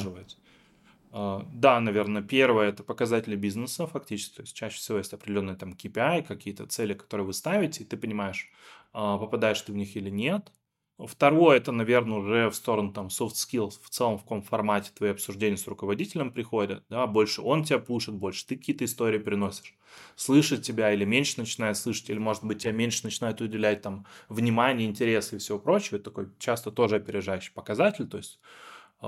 да. 1.11 1.45
да, 1.51 1.79
наверное, 1.79 2.21
первое 2.21 2.69
это 2.69 2.83
показатели 2.83 3.35
бизнеса 3.35 3.87
фактически, 3.87 4.35
то 4.37 4.41
есть 4.41 4.55
чаще 4.55 4.77
всего 4.77 4.97
есть 4.97 5.13
определенные 5.13 5.55
там 5.55 5.73
KPI, 5.73 6.23
какие-то 6.23 6.65
цели, 6.67 6.93
которые 6.93 7.25
вы 7.27 7.33
ставите, 7.33 7.83
и 7.83 7.87
ты 7.87 7.97
понимаешь, 7.97 8.51
а, 8.93 9.17
попадаешь 9.17 9.61
ты 9.61 9.71
в 9.71 9.75
них 9.75 9.95
или 9.95 10.09
нет. 10.09 10.51
Второе, 10.97 11.57
это, 11.57 11.73
наверное, 11.73 12.19
уже 12.19 12.49
в 12.49 12.55
сторону 12.55 12.93
там 12.93 13.07
soft 13.07 13.33
skills, 13.33 13.73
в 13.81 13.89
целом 13.89 14.17
в 14.17 14.21
каком 14.23 14.41
формате 14.41 14.91
твои 14.95 15.09
обсуждения 15.11 15.57
с 15.57 15.67
руководителем 15.67 16.31
приходят, 16.31 16.85
да, 16.89 17.05
больше 17.05 17.41
он 17.41 17.65
тебя 17.65 17.79
пушит, 17.79 18.15
больше 18.15 18.45
ты 18.47 18.55
какие-то 18.55 18.85
истории 18.85 19.17
приносишь, 19.19 19.75
слышит 20.15 20.63
тебя 20.63 20.93
или 20.93 21.03
меньше 21.03 21.39
начинает 21.39 21.75
слышать, 21.77 22.09
или, 22.09 22.17
может 22.17 22.45
быть, 22.45 22.63
тебя 22.63 22.71
меньше 22.71 23.01
начинает 23.03 23.41
уделять 23.41 23.81
там 23.81 24.05
внимание, 24.29 24.87
интересы 24.87 25.35
и 25.35 25.39
все 25.39 25.59
прочее, 25.59 25.99
это 25.99 26.11
такой 26.11 26.29
часто 26.39 26.71
тоже 26.71 26.95
опережающий 26.95 27.53
показатель, 27.53 28.07
то 28.07 28.17
есть 28.17 28.39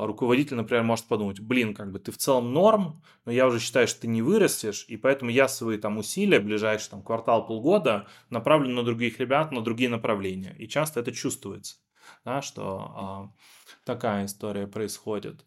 руководитель, 0.06 0.56
например, 0.56 0.84
может 0.84 1.06
подумать, 1.06 1.40
блин, 1.40 1.74
как 1.74 1.92
бы 1.92 2.00
ты 2.00 2.12
в 2.12 2.18
целом 2.18 2.54
норм, 2.54 3.02
но 3.26 3.32
я 3.32 3.48
уже 3.48 3.60
считаю, 3.60 3.88
что 3.88 4.02
ты 4.02 4.08
не 4.08 4.22
вырастешь, 4.22 4.86
и 4.88 4.98
поэтому 4.98 5.32
я 5.32 5.48
свои 5.48 5.78
там 5.78 5.98
усилия, 5.98 6.40
ближайший 6.40 6.90
там 6.90 7.02
квартал, 7.02 7.46
полгода 7.46 8.08
направлю 8.30 8.74
на 8.74 8.84
других 8.84 9.20
ребят, 9.20 9.52
на 9.52 9.62
другие 9.62 9.90
направления. 9.90 10.56
И 10.58 10.68
часто 10.68 11.00
это 11.00 11.12
чувствуется, 11.12 11.78
да, 12.26 12.42
что 12.42 12.92
а, 12.96 13.32
такая 13.86 14.26
история 14.26 14.68
происходит. 14.68 15.46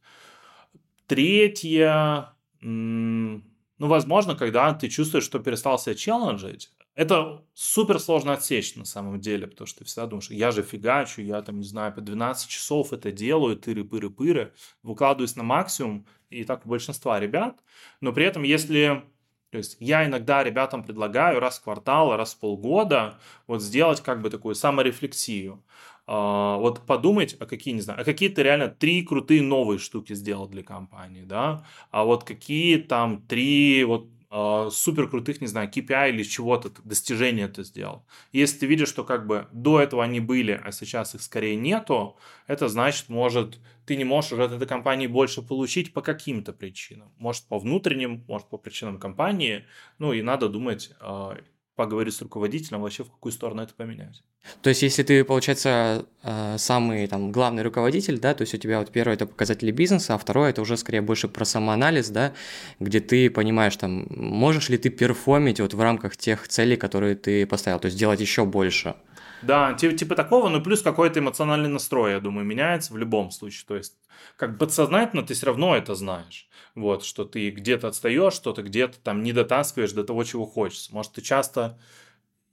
Третье, 1.07 2.34
ну, 2.61 3.42
возможно, 3.78 4.34
когда 4.34 4.72
ты 4.74 4.88
чувствуешь, 4.88 5.24
что 5.24 5.38
перестал 5.38 5.78
себя 5.78 5.94
челленджить, 5.94 6.70
это 7.01 7.42
супер 7.55 7.98
сложно 7.98 8.34
отсечь 8.34 8.76
на 8.76 8.84
самом 8.84 9.20
деле, 9.20 9.46
потому 9.46 9.66
что 9.66 9.78
ты 9.78 9.84
всегда 9.86 10.07
думаешь, 10.07 10.28
я 10.28 10.51
же 10.51 10.62
фигачу, 10.62 11.22
я 11.22 11.40
там, 11.40 11.59
не 11.59 11.64
знаю, 11.64 11.94
по 11.94 12.03
12 12.03 12.46
часов 12.46 12.92
это 12.92 13.11
делаю, 13.11 13.57
тыры-пыры-пыры, 13.57 14.53
выкладываюсь 14.82 15.34
на 15.34 15.42
максимум, 15.42 16.07
и 16.28 16.44
так 16.44 16.66
у 16.66 16.68
большинства 16.68 17.18
ребят. 17.18 17.59
Но 18.03 18.12
при 18.12 18.26
этом, 18.26 18.42
если 18.42 19.03
то 19.51 19.57
есть 19.57 19.78
я 19.80 20.05
иногда 20.05 20.44
ребятам 20.44 20.84
предлагаю 20.84 21.40
раз 21.40 21.59
в 21.59 21.64
квартал, 21.64 22.14
раз 22.16 22.34
в 22.34 22.38
полгода 22.38 23.18
вот 23.46 23.62
сделать 23.62 24.03
как 24.03 24.20
бы 24.20 24.28
такую 24.28 24.55
саморефлексию. 24.55 25.64
А, 26.07 26.59
вот 26.59 26.86
подумать, 26.86 27.34
а 27.40 27.46
какие, 27.46 27.72
не 27.72 27.80
знаю, 27.80 28.03
а 28.03 28.05
какие 28.05 28.28
ты 28.28 28.42
реально 28.42 28.68
три 28.68 29.03
крутые 29.03 29.40
новые 29.40 29.78
штуки 29.78 30.12
сделал 30.12 30.48
для 30.48 30.62
компании, 30.62 31.22
да, 31.22 31.64
а 31.90 32.05
вот 32.05 32.24
какие 32.24 32.76
там 32.76 33.22
три 33.22 33.84
вот 33.84 34.07
э, 34.31 34.68
супер 34.72 35.09
крутых, 35.09 35.41
не 35.41 35.47
знаю, 35.47 35.70
KPI 35.70 36.11
или 36.11 36.22
чего-то, 36.22 36.70
достижения 36.85 37.49
ты 37.49 37.64
сделал. 37.64 38.05
Если 38.33 38.59
ты 38.59 38.66
видишь, 38.66 38.89
что 38.89 39.05
как 39.05 39.26
бы 39.26 39.49
до 39.53 39.81
этого 39.81 40.05
они 40.05 40.20
были, 40.20 40.61
а 40.62 40.72
сейчас 40.72 41.14
их 41.14 41.22
скорее 41.22 41.57
нету, 41.57 42.16
это 42.47 42.68
значит, 42.68 43.09
может, 43.09 43.59
ты 43.87 43.97
не 43.97 44.05
можешь 44.05 44.33
от 44.33 44.53
этой 44.53 44.66
компании 44.66 45.07
больше 45.07 45.43
получить 45.43 45.93
по 45.93 46.03
каким-то 46.03 46.53
причинам. 46.53 47.12
Может, 47.18 47.45
по 47.45 47.59
внутренним, 47.59 48.24
может, 48.28 48.49
по 48.49 48.59
причинам 48.59 48.99
компании. 48.99 49.66
Ну, 49.99 50.12
и 50.12 50.22
надо 50.22 50.49
думать, 50.49 50.93
э, 51.01 51.37
поговорить 51.81 52.14
с 52.14 52.20
руководителем, 52.20 52.83
вообще 52.83 53.05
в 53.05 53.11
какую 53.11 53.33
сторону 53.33 53.62
это 53.62 53.72
поменять. 53.72 54.22
То 54.61 54.68
есть, 54.68 54.83
если 54.83 55.03
ты, 55.03 55.24
получается, 55.24 56.05
э, 56.22 56.57
самый 56.59 57.07
там 57.07 57.33
главный 57.33 57.62
руководитель, 57.62 58.18
да, 58.18 58.35
то 58.35 58.43
есть 58.43 58.55
у 58.55 58.59
тебя 58.59 58.81
вот 58.81 58.91
первое 58.91 59.14
это 59.14 59.24
показатели 59.24 59.70
бизнеса, 59.70 60.14
а 60.14 60.18
второе 60.18 60.51
это 60.51 60.61
уже 60.61 60.76
скорее 60.76 61.01
больше 61.01 61.26
про 61.28 61.47
самоанализ, 61.47 62.11
да, 62.11 62.35
где 62.81 63.01
ты 63.01 63.31
понимаешь 63.31 63.76
там, 63.76 64.07
можешь 64.11 64.68
ли 64.68 64.76
ты 64.76 64.91
перформить 64.91 65.61
вот 65.61 65.72
в 65.72 65.81
рамках 65.81 66.18
тех 66.18 66.49
целей, 66.49 66.76
которые 66.76 67.14
ты 67.14 67.47
поставил, 67.47 67.78
то 67.78 67.87
есть 67.87 67.99
делать 67.99 68.20
еще 68.20 68.45
больше. 68.45 68.95
Да, 69.43 69.72
типа, 69.74 69.97
типа 69.97 70.14
такого, 70.14 70.49
ну 70.49 70.62
плюс 70.62 70.82
какой-то 70.82 71.20
эмоциональный 71.20 71.68
настрой, 71.68 72.12
я 72.12 72.20
думаю, 72.20 72.47
меняется 72.47 72.93
в 72.93 72.99
любом 72.99 73.30
случае. 73.30 73.64
То 73.66 73.76
есть, 73.76 73.95
как 74.36 74.59
подсознательно 74.59 75.22
ты 75.22 75.34
все 75.34 75.47
равно 75.47 75.76
это 75.76 75.95
знаешь. 75.95 76.49
Вот, 76.74 77.05
что 77.05 77.24
ты 77.24 77.51
где-то 77.51 77.88
отстаешь, 77.88 78.34
что 78.34 78.53
ты 78.53 78.62
где-то 78.62 78.99
там 79.01 79.22
не 79.22 79.32
дотаскиваешь 79.32 79.93
до 79.93 80.05
того, 80.05 80.24
чего 80.24 80.47
хочется. 80.47 80.93
Может, 80.95 81.12
ты 81.12 81.22
часто, 81.22 81.78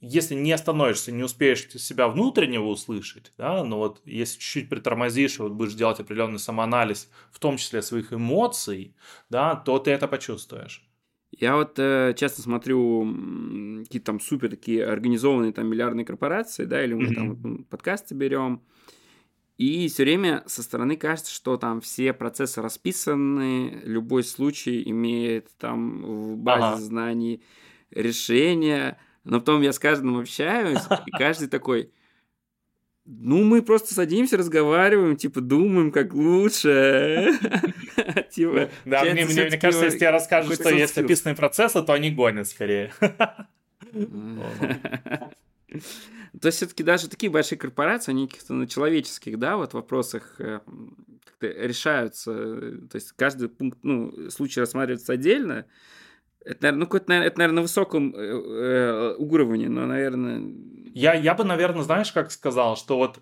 если 0.01 0.35
не 0.35 0.51
остановишься, 0.53 1.11
не 1.11 1.23
успеешь 1.23 1.67
себя 1.69 2.07
внутреннего 2.07 2.65
услышать, 2.67 3.33
да, 3.37 3.63
но 3.63 3.77
вот 3.79 4.01
если 4.05 4.39
чуть-чуть 4.39 4.69
притормозишь 4.69 5.39
и 5.39 5.41
вот 5.41 5.53
будешь 5.53 5.73
делать 5.73 5.99
определенный 5.99 6.39
самоанализ, 6.39 7.09
в 7.31 7.39
том 7.39 7.57
числе 7.57 7.81
своих 7.81 8.13
эмоций, 8.13 8.95
да, 9.29 9.55
то 9.55 9.79
ты 9.79 9.91
это 9.91 10.07
почувствуешь. 10.07 10.86
Я 11.31 11.55
вот 11.55 11.77
э, 11.77 12.13
часто 12.17 12.41
смотрю 12.41 13.05
какие-то 13.83 14.05
там 14.05 14.19
супер 14.19 14.49
такие 14.49 14.85
организованные 14.85 15.51
там 15.51 15.67
миллиардные 15.67 16.05
корпорации, 16.05 16.65
да, 16.65 16.83
или 16.83 16.93
мы 16.93 17.03
mm-hmm. 17.03 17.15
там 17.15 17.35
вот, 17.35 17.69
подкасты 17.69 18.15
берем, 18.15 18.61
и 19.57 19.87
все 19.87 20.03
время 20.03 20.43
со 20.45 20.61
стороны 20.61 20.95
кажется, 20.97 21.33
что 21.33 21.57
там 21.57 21.81
все 21.81 22.13
процессы 22.13 22.61
расписаны, 22.61 23.81
любой 23.83 24.23
случай 24.23 24.83
имеет 24.89 25.49
там 25.57 26.03
в 26.03 26.37
базе 26.37 26.63
ага. 26.63 26.77
знаний 26.77 27.43
решение, 27.89 28.99
но 29.23 29.39
потом 29.39 29.61
я 29.61 29.73
с 29.73 29.79
каждым 29.79 30.19
общаюсь, 30.19 30.83
и 31.07 31.11
каждый 31.11 31.47
такой, 31.47 31.91
ну, 33.09 33.43
мы 33.43 33.61
просто 33.61 33.93
садимся, 33.93 34.35
разговариваем, 34.35 35.15
типа, 35.15 35.39
думаем, 35.39 35.91
как 35.93 36.13
лучше. 36.13 37.31
Типа, 38.31 38.69
да, 38.83 39.03
мне 39.03 39.57
кажется, 39.57 39.85
если 39.85 40.03
я 40.03 40.11
расскажу, 40.11 40.53
что 40.53 40.69
есть 40.69 40.97
описанные 40.97 41.35
процессы, 41.35 41.81
то 41.81 41.93
они 41.93 42.11
гонят 42.11 42.47
скорее. 42.47 42.91
То 46.41 46.47
есть 46.47 46.57
все-таки 46.57 46.83
даже 46.83 47.09
такие 47.09 47.31
большие 47.31 47.57
корпорации, 47.57 48.11
они 48.11 48.27
каких-то 48.27 48.53
на 48.53 48.67
человеческих, 48.67 49.39
да, 49.39 49.55
вот 49.55 49.73
вопросах 49.73 50.35
э, 50.39 50.59
как-то 51.25 51.47
решаются. 51.47 52.33
То 52.33 52.95
есть 52.95 53.13
каждый 53.13 53.47
пункт, 53.49 53.79
ну, 53.83 54.29
случай 54.29 54.59
рассматривается 54.59 55.13
отдельно. 55.13 55.65
Это, 56.45 56.63
наверное, 56.63 56.87
ну, 56.89 56.97
это, 56.97 57.09
наверное, 57.39 57.55
на 57.55 57.61
высоком 57.61 58.13
э, 58.15 58.19
э, 58.19 59.15
уровне, 59.17 59.69
но, 59.69 59.85
наверное... 59.85 60.41
Я, 60.97 61.13
я 61.13 61.35
бы, 61.35 61.43
наверное, 61.43 61.83
знаешь, 61.83 62.11
как 62.11 62.31
сказал, 62.31 62.75
что 62.75 62.97
вот 62.97 63.19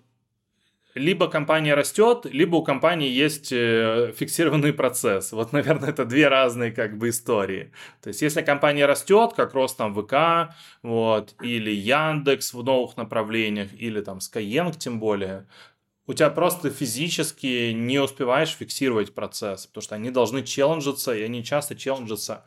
либо 0.94 1.28
компания 1.28 1.74
растет, 1.74 2.24
либо 2.24 2.56
у 2.56 2.64
компании 2.64 3.10
есть 3.10 3.52
э, 3.52 4.14
фиксированный 4.16 4.72
процесс. 4.72 5.32
Вот, 5.32 5.52
наверное, 5.52 5.90
это 5.90 6.06
две 6.06 6.28
разные 6.28 6.72
как 6.72 6.96
бы 6.96 7.10
истории. 7.10 7.70
То 8.00 8.08
есть, 8.08 8.22
если 8.22 8.40
компания 8.40 8.86
растет, 8.86 9.34
как 9.36 9.52
рост 9.52 9.76
там 9.76 9.94
ВК, 9.94 10.54
вот, 10.82 11.34
или 11.42 11.70
Яндекс 11.70 12.54
в 12.54 12.64
новых 12.64 12.96
направлениях, 12.96 13.68
или 13.74 14.00
там 14.00 14.18
Skyeng 14.18 14.74
тем 14.78 14.98
более, 14.98 15.46
у 16.06 16.14
тебя 16.14 16.30
просто 16.30 16.70
физически 16.70 17.72
не 17.72 17.98
успеваешь 17.98 18.56
фиксировать 18.56 19.14
процесс, 19.14 19.66
потому 19.66 19.82
что 19.82 19.96
они 19.96 20.08
должны 20.08 20.42
челленджиться, 20.42 21.14
и 21.14 21.20
они 21.20 21.44
часто 21.44 21.74
челленджатся 21.74 22.46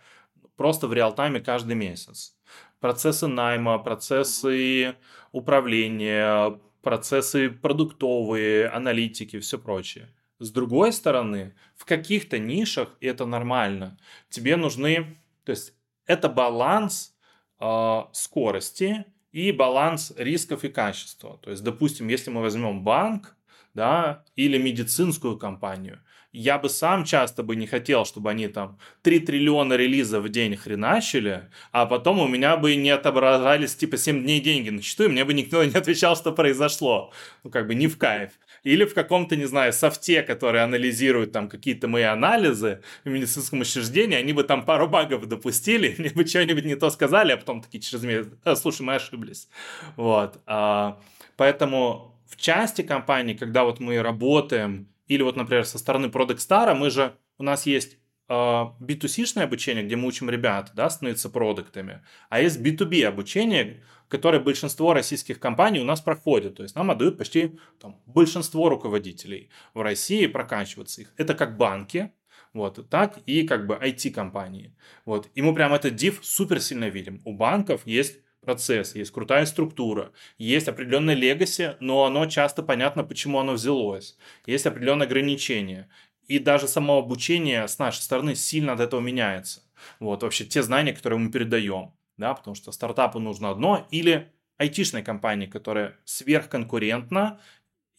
просто 0.55 0.88
в 0.88 0.93
реал-тайме 0.93 1.39
каждый 1.39 1.75
месяц. 1.75 2.34
Процессы 2.80 3.27
найма, 3.27 3.77
процессы 3.77 4.95
управления, 5.32 6.59
процессы 6.82 7.49
продуктовые, 7.49 8.67
аналитики, 8.67 9.39
все 9.39 9.57
прочее. 9.57 10.09
С 10.39 10.51
другой 10.51 10.93
стороны, 10.93 11.53
в 11.75 11.86
каких-то 11.86 12.39
нишах, 12.39 12.95
это 13.01 13.25
нормально, 13.25 13.97
тебе 14.30 14.55
нужны, 14.55 15.17
то 15.43 15.51
есть 15.51 15.73
это 16.05 16.30
баланс 16.30 17.13
э, 17.59 18.01
скорости 18.13 19.05
и 19.32 19.51
баланс 19.51 20.13
рисков 20.17 20.63
и 20.63 20.69
качества. 20.69 21.38
То 21.41 21.51
есть, 21.51 21.63
допустим, 21.63 22.07
если 22.07 22.32
мы 22.32 22.41
возьмем 22.41 22.84
банк, 22.84 23.36
да, 23.73 24.23
или 24.36 24.57
медицинскую 24.57 25.38
компанию, 25.38 26.01
я 26.32 26.59
бы 26.59 26.69
сам 26.69 27.05
часто 27.05 27.41
бы 27.41 27.55
не 27.55 27.65
хотел, 27.65 28.05
чтобы 28.05 28.30
они 28.30 28.47
там 28.47 28.77
3 29.01 29.19
триллиона 29.21 29.73
релизов 29.73 30.23
в 30.23 30.30
день 30.30 30.55
хреначили, 30.55 31.49
а 31.71 31.86
потом 31.86 32.19
у 32.19 32.27
меня 32.27 32.55
бы 32.57 32.75
не 32.75 32.91
отображались 32.91 33.75
типа 33.75 33.97
7 33.97 34.21
дней 34.23 34.39
деньги 34.39 34.69
на 34.69 34.82
счету, 34.82 35.05
и 35.05 35.07
мне 35.07 35.25
бы 35.25 35.34
никто 35.34 35.63
не 35.63 35.73
отвечал, 35.73 36.15
что 36.15 36.32
произошло. 36.32 37.11
Ну, 37.43 37.49
как 37.49 37.67
бы 37.67 37.75
не 37.75 37.88
в 37.88 37.97
кайф. 37.97 38.32
Или 38.63 38.86
в 38.86 38.93
каком-то, 38.93 39.36
не 39.36 39.45
знаю, 39.45 39.73
софте, 39.73 40.21
который 40.21 40.61
анализирует 40.61 41.32
там 41.32 41.47
какие-то 41.47 41.88
мои 41.88 42.03
анализы 42.03 42.82
в 43.05 43.09
медицинском 43.09 43.61
учреждении, 43.61 44.17
они 44.17 44.34
бы 44.34 44.43
там 44.43 44.65
пару 44.65 44.88
багов 44.88 45.25
допустили, 45.27 45.95
мне 45.97 46.09
бы 46.09 46.25
что-нибудь 46.25 46.65
не 46.65 46.75
то 46.75 46.89
сказали, 46.89 47.32
а 47.32 47.38
потом 47.38 47.61
такие 47.61 47.82
через 47.82 48.03
месяц, 48.03 48.27
а, 48.43 48.55
слушай, 48.55 48.82
мы 48.82 48.95
ошиблись. 48.95 49.47
Вот. 49.95 50.39
А, 50.45 50.99
поэтому 51.38 52.15
в 52.27 52.36
части 52.36 52.84
компании, 52.84 53.34
когда 53.34 53.63
вот 53.63 53.80
мы 53.80 54.01
работаем, 54.01 54.88
или 55.10 55.22
вот, 55.22 55.36
например, 55.36 55.66
со 55.66 55.78
стороны 55.78 56.05
Product 56.05 56.38
Star, 56.38 56.74
мы 56.74 56.89
же, 56.89 57.18
у 57.38 57.43
нас 57.43 57.66
есть 57.66 57.97
B2C-шное 58.30 59.43
обучение, 59.43 59.84
где 59.84 59.95
мы 59.95 60.07
учим 60.07 60.30
ребят 60.30 60.72
да, 60.76 60.89
становиться 60.89 61.30
продуктами, 61.30 62.03
а 62.30 62.39
есть 62.39 62.62
B2B 62.62 63.03
обучение, 63.03 63.84
которое 64.07 64.39
большинство 64.39 64.93
российских 64.93 65.39
компаний 65.39 65.80
у 65.80 65.84
нас 65.84 65.99
проходит. 65.99 66.55
То 66.55 66.64
есть 66.64 66.76
нам 66.76 66.91
отдают 66.91 67.18
почти 67.18 67.60
там, 67.80 67.99
большинство 68.05 68.70
руководителей 68.70 69.49
в 69.74 69.82
России 69.82 70.28
прокачиваться 70.28 71.01
их. 71.01 71.14
Это 71.18 71.34
как 71.34 71.57
банки, 71.57 72.12
вот, 72.53 72.88
так 72.89 73.18
и 73.26 73.47
как 73.47 73.66
бы 73.66 73.76
IT-компании. 73.76 74.76
Вот. 75.05 75.30
И 75.34 75.41
мы 75.41 75.53
прям 75.55 75.74
этот 75.74 75.93
div 75.93 76.20
супер 76.22 76.60
сильно 76.62 76.89
видим. 76.89 77.22
У 77.26 77.34
банков 77.34 77.82
есть 77.86 78.20
процесс, 78.41 78.95
есть 78.95 79.11
крутая 79.11 79.45
структура, 79.45 80.11
есть 80.37 80.67
определенное 80.67 81.15
легаси, 81.15 81.75
но 81.79 82.05
оно 82.05 82.25
часто 82.25 82.63
понятно, 82.63 83.03
почему 83.03 83.39
оно 83.39 83.53
взялось. 83.53 84.17
Есть 84.45 84.65
определенные 84.65 85.05
ограничения. 85.05 85.89
И 86.27 86.39
даже 86.39 86.67
само 86.67 86.99
обучение 86.99 87.67
с 87.67 87.79
нашей 87.79 88.01
стороны 88.01 88.35
сильно 88.35 88.73
от 88.73 88.79
этого 88.79 88.99
меняется. 89.01 89.63
Вот 89.99 90.23
вообще 90.23 90.45
те 90.45 90.61
знания, 90.61 90.93
которые 90.93 91.19
мы 91.19 91.31
передаем. 91.31 91.93
Да, 92.17 92.33
потому 92.33 92.55
что 92.55 92.71
стартапу 92.71 93.19
нужно 93.19 93.49
одно, 93.49 93.87
или 93.91 94.31
айтишной 94.57 95.03
компании, 95.03 95.47
которая 95.47 95.97
сверхконкурентна 96.03 97.39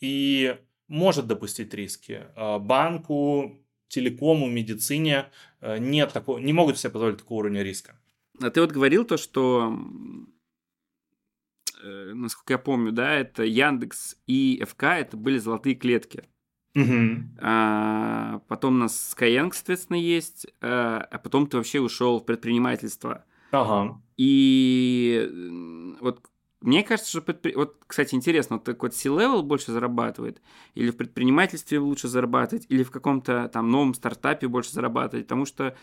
и 0.01 0.57
может 0.89 1.27
допустить 1.27 1.73
риски. 1.75 2.23
А 2.37 2.59
банку, 2.59 3.59
телекому, 3.89 4.47
медицине 4.47 5.27
э, 5.61 5.79
нет 5.79 6.13
такого, 6.13 6.39
не 6.39 6.53
могут 6.53 6.79
себе 6.79 6.91
позволить 6.91 7.19
такого 7.19 7.39
уровня 7.39 7.63
риска. 7.63 8.00
А 8.41 8.51
ты 8.51 8.61
вот 8.61 8.73
говорил 8.73 9.05
то, 9.05 9.17
что, 9.17 9.77
э, 11.83 12.13
насколько 12.15 12.55
я 12.55 12.59
помню, 12.59 12.93
да, 12.93 13.13
это 13.15 13.45
Яндекс 13.45 14.17
и 14.27 14.63
ФК, 14.67 14.85
это 14.85 15.17
были 15.17 15.39
золотые 15.39 15.75
клетки. 15.75 16.29
Угу. 16.75 17.39
А, 17.41 18.41
потом 18.49 18.77
у 18.77 18.79
нас 18.79 19.15
Skyeng, 19.17 19.51
соответственно, 19.53 19.97
есть, 19.97 20.47
а, 20.61 21.07
а 21.11 21.19
потом 21.19 21.47
ты 21.47 21.57
вообще 21.57 21.81
ушел 21.81 22.21
в 22.21 22.25
предпринимательство. 22.25 23.25
Ага. 23.51 24.01
И 24.17 25.97
вот 26.01 26.21
мне 26.61 26.83
кажется, 26.83 27.11
что 27.11 27.23
предпри... 27.23 27.55
вот, 27.55 27.79
кстати, 27.87 28.15
интересно, 28.15 28.57
вот 28.57 28.65
такой 28.65 28.91
вот 28.91 28.97
C-level 28.97 29.43
больше 29.43 29.73
зарабатывает, 29.73 30.43
или 30.75 30.91
в 30.91 30.97
предпринимательстве 30.97 31.79
лучше 31.79 32.07
зарабатывать, 32.07 32.67
или 32.69 32.83
в 32.83 32.91
каком-то 32.91 33.49
там 33.49 33.71
новом 33.71 33.95
стартапе 33.95 34.47
больше 34.47 34.73
зарабатывать, 34.73 35.27
потому 35.27 35.47
что 35.47 35.75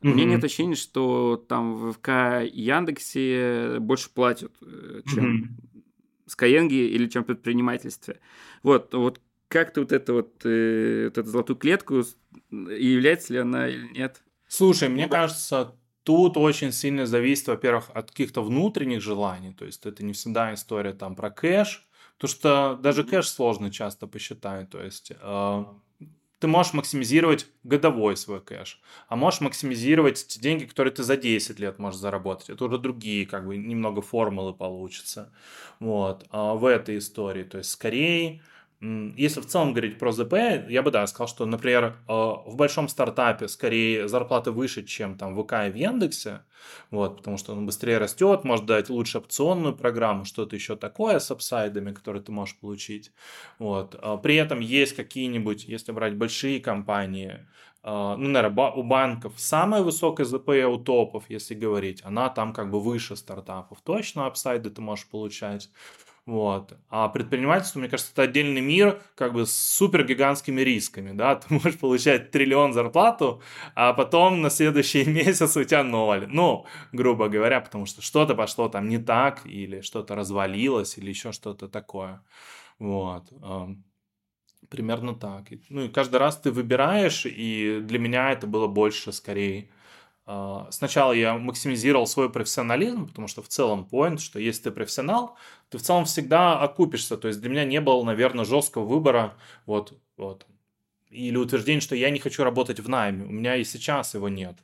Mm-hmm. 0.00 0.10
У 0.10 0.14
меня 0.14 0.24
нет 0.24 0.44
ощущения, 0.44 0.74
что 0.74 1.36
там 1.48 1.74
в 1.74 1.92
ВК 1.94 2.08
и 2.42 2.60
Яндексе 2.60 3.78
больше 3.80 4.10
платят, 4.10 4.52
э, 4.62 5.02
чем 5.12 5.24
mm-hmm. 5.26 5.82
Skyeng 6.28 6.68
или 6.68 7.08
чем 7.08 7.24
предпринимательстве. 7.24 8.20
Вот, 8.62 8.92
вот 8.94 9.20
как 9.48 9.72
ты 9.72 9.80
вот 9.80 9.92
эту 9.92 10.14
вот, 10.14 10.44
э, 10.44 11.04
вот 11.06 11.18
эту 11.18 11.28
золотую 11.28 11.56
клетку, 11.56 12.02
является 12.50 13.32
ли 13.32 13.38
она 13.38 13.68
или 13.68 13.88
нет? 13.92 14.22
Слушай, 14.48 14.88
мне 14.88 15.08
кажется, 15.08 15.74
тут 16.02 16.36
очень 16.36 16.72
сильно 16.72 17.06
зависит, 17.06 17.48
во-первых, 17.48 17.90
от 17.94 18.10
каких-то 18.10 18.42
внутренних 18.42 19.02
желаний. 19.02 19.52
То 19.52 19.64
есть 19.64 19.84
это 19.86 20.04
не 20.04 20.12
всегда 20.12 20.54
история 20.54 20.92
там 20.92 21.16
про 21.16 21.30
кэш, 21.30 21.86
потому 22.16 22.30
что 22.30 22.78
даже 22.80 23.02
кэш 23.04 23.28
сложно 23.28 23.70
часто 23.70 24.06
посчитать. 24.06 24.70
То 24.70 24.82
есть 24.82 25.10
э, 25.10 25.64
ты 26.38 26.46
можешь 26.48 26.74
максимизировать 26.74 27.46
годовой 27.64 28.16
свой 28.16 28.40
кэш, 28.40 28.80
а 29.08 29.16
можешь 29.16 29.40
максимизировать 29.40 30.26
те 30.26 30.40
деньги, 30.40 30.64
которые 30.64 30.92
ты 30.92 31.02
за 31.02 31.16
10 31.16 31.58
лет 31.58 31.78
можешь 31.78 32.00
заработать. 32.00 32.50
Это 32.50 32.64
уже 32.66 32.78
другие, 32.78 33.26
как 33.26 33.46
бы, 33.46 33.56
немного 33.56 34.02
формулы 34.02 34.54
получится. 34.54 35.32
Вот, 35.80 36.26
а 36.30 36.54
в 36.54 36.66
этой 36.66 36.98
истории. 36.98 37.44
То 37.44 37.58
есть, 37.58 37.70
скорее, 37.70 38.42
если 38.80 39.40
в 39.40 39.46
целом 39.46 39.72
говорить 39.72 39.98
про 39.98 40.12
ЗП, 40.12 40.34
я 40.68 40.82
бы, 40.82 40.90
да, 40.90 41.06
сказал, 41.06 41.28
что, 41.28 41.46
например, 41.46 41.96
э, 42.08 42.12
в 42.12 42.56
большом 42.56 42.88
стартапе 42.88 43.48
скорее 43.48 44.06
зарплаты 44.06 44.50
выше, 44.50 44.84
чем 44.84 45.16
там 45.16 45.34
в 45.34 45.42
ВК 45.42 45.52
и 45.66 45.70
в 45.70 45.76
Яндексе, 45.76 46.42
вот, 46.90 47.18
потому 47.18 47.38
что 47.38 47.52
он 47.54 47.64
быстрее 47.64 47.96
растет, 47.96 48.44
может 48.44 48.66
дать 48.66 48.90
лучше 48.90 49.18
опционную 49.18 49.74
программу, 49.74 50.26
что-то 50.26 50.56
еще 50.56 50.76
такое 50.76 51.20
с 51.20 51.30
апсайдами, 51.30 51.92
которые 51.92 52.22
ты 52.22 52.32
можешь 52.32 52.58
получить. 52.58 53.12
Вот. 53.58 53.96
А 54.00 54.18
при 54.18 54.36
этом 54.36 54.60
есть 54.60 54.94
какие-нибудь, 54.94 55.64
если 55.64 55.92
брать 55.92 56.16
большие 56.16 56.60
компании, 56.60 57.46
э, 57.82 58.14
ну, 58.18 58.28
наверное, 58.28 58.72
у 58.72 58.82
банков 58.82 59.32
самая 59.38 59.82
высокая 59.82 60.26
ЗП 60.26 60.50
у 60.68 60.76
топов, 60.76 61.24
если 61.30 61.54
говорить, 61.54 62.02
она 62.04 62.28
там 62.28 62.52
как 62.52 62.70
бы 62.70 62.78
выше 62.78 63.16
стартапов. 63.16 63.80
Точно 63.80 64.26
апсайды 64.26 64.68
ты 64.68 64.82
можешь 64.82 65.08
получать. 65.08 65.70
Вот. 66.26 66.76
А 66.90 67.08
предпринимательство, 67.08 67.78
мне 67.78 67.88
кажется, 67.88 68.10
это 68.12 68.22
отдельный 68.22 68.60
мир, 68.60 69.00
как 69.14 69.32
бы 69.32 69.46
с 69.46 69.52
супер 69.52 70.04
гигантскими 70.04 70.60
рисками, 70.60 71.12
да, 71.12 71.36
ты 71.36 71.54
можешь 71.54 71.78
получать 71.78 72.32
триллион 72.32 72.72
зарплату, 72.72 73.40
а 73.76 73.92
потом 73.92 74.42
на 74.42 74.50
следующий 74.50 75.04
месяц 75.08 75.56
у 75.56 75.62
тебя 75.62 75.84
ноль, 75.84 76.26
ну, 76.28 76.66
грубо 76.90 77.28
говоря, 77.28 77.60
потому 77.60 77.86
что 77.86 78.02
что-то 78.02 78.34
пошло 78.34 78.68
там 78.68 78.88
не 78.88 78.98
так, 78.98 79.46
или 79.46 79.82
что-то 79.82 80.16
развалилось, 80.16 80.98
или 80.98 81.10
еще 81.10 81.30
что-то 81.30 81.68
такое, 81.68 82.24
вот. 82.80 83.32
Примерно 84.68 85.14
так. 85.14 85.44
Ну 85.68 85.84
и 85.84 85.88
каждый 85.88 86.16
раз 86.16 86.38
ты 86.38 86.50
выбираешь, 86.50 87.24
и 87.24 87.78
для 87.82 88.00
меня 88.00 88.32
это 88.32 88.48
было 88.48 88.66
больше 88.66 89.12
скорее 89.12 89.70
сначала 90.70 91.12
я 91.12 91.38
максимизировал 91.38 92.06
свой 92.06 92.30
профессионализм, 92.30 93.06
потому 93.06 93.28
что 93.28 93.42
в 93.42 93.48
целом 93.48 93.88
point, 93.90 94.18
что 94.18 94.38
если 94.40 94.64
ты 94.64 94.70
профессионал, 94.72 95.36
ты 95.68 95.78
в 95.78 95.82
целом 95.82 96.04
всегда 96.04 96.58
окупишься. 96.60 97.16
То 97.16 97.28
есть 97.28 97.40
для 97.40 97.50
меня 97.50 97.64
не 97.64 97.80
было, 97.80 98.02
наверное, 98.02 98.44
жесткого 98.44 98.84
выбора 98.84 99.36
вот, 99.66 99.94
вот, 100.16 100.46
или 101.10 101.36
утверждения, 101.36 101.80
что 101.80 101.94
я 101.96 102.10
не 102.10 102.18
хочу 102.18 102.44
работать 102.44 102.80
в 102.80 102.88
найме. 102.88 103.24
У 103.24 103.30
меня 103.30 103.56
и 103.56 103.64
сейчас 103.64 104.14
его 104.14 104.28
нет. 104.28 104.58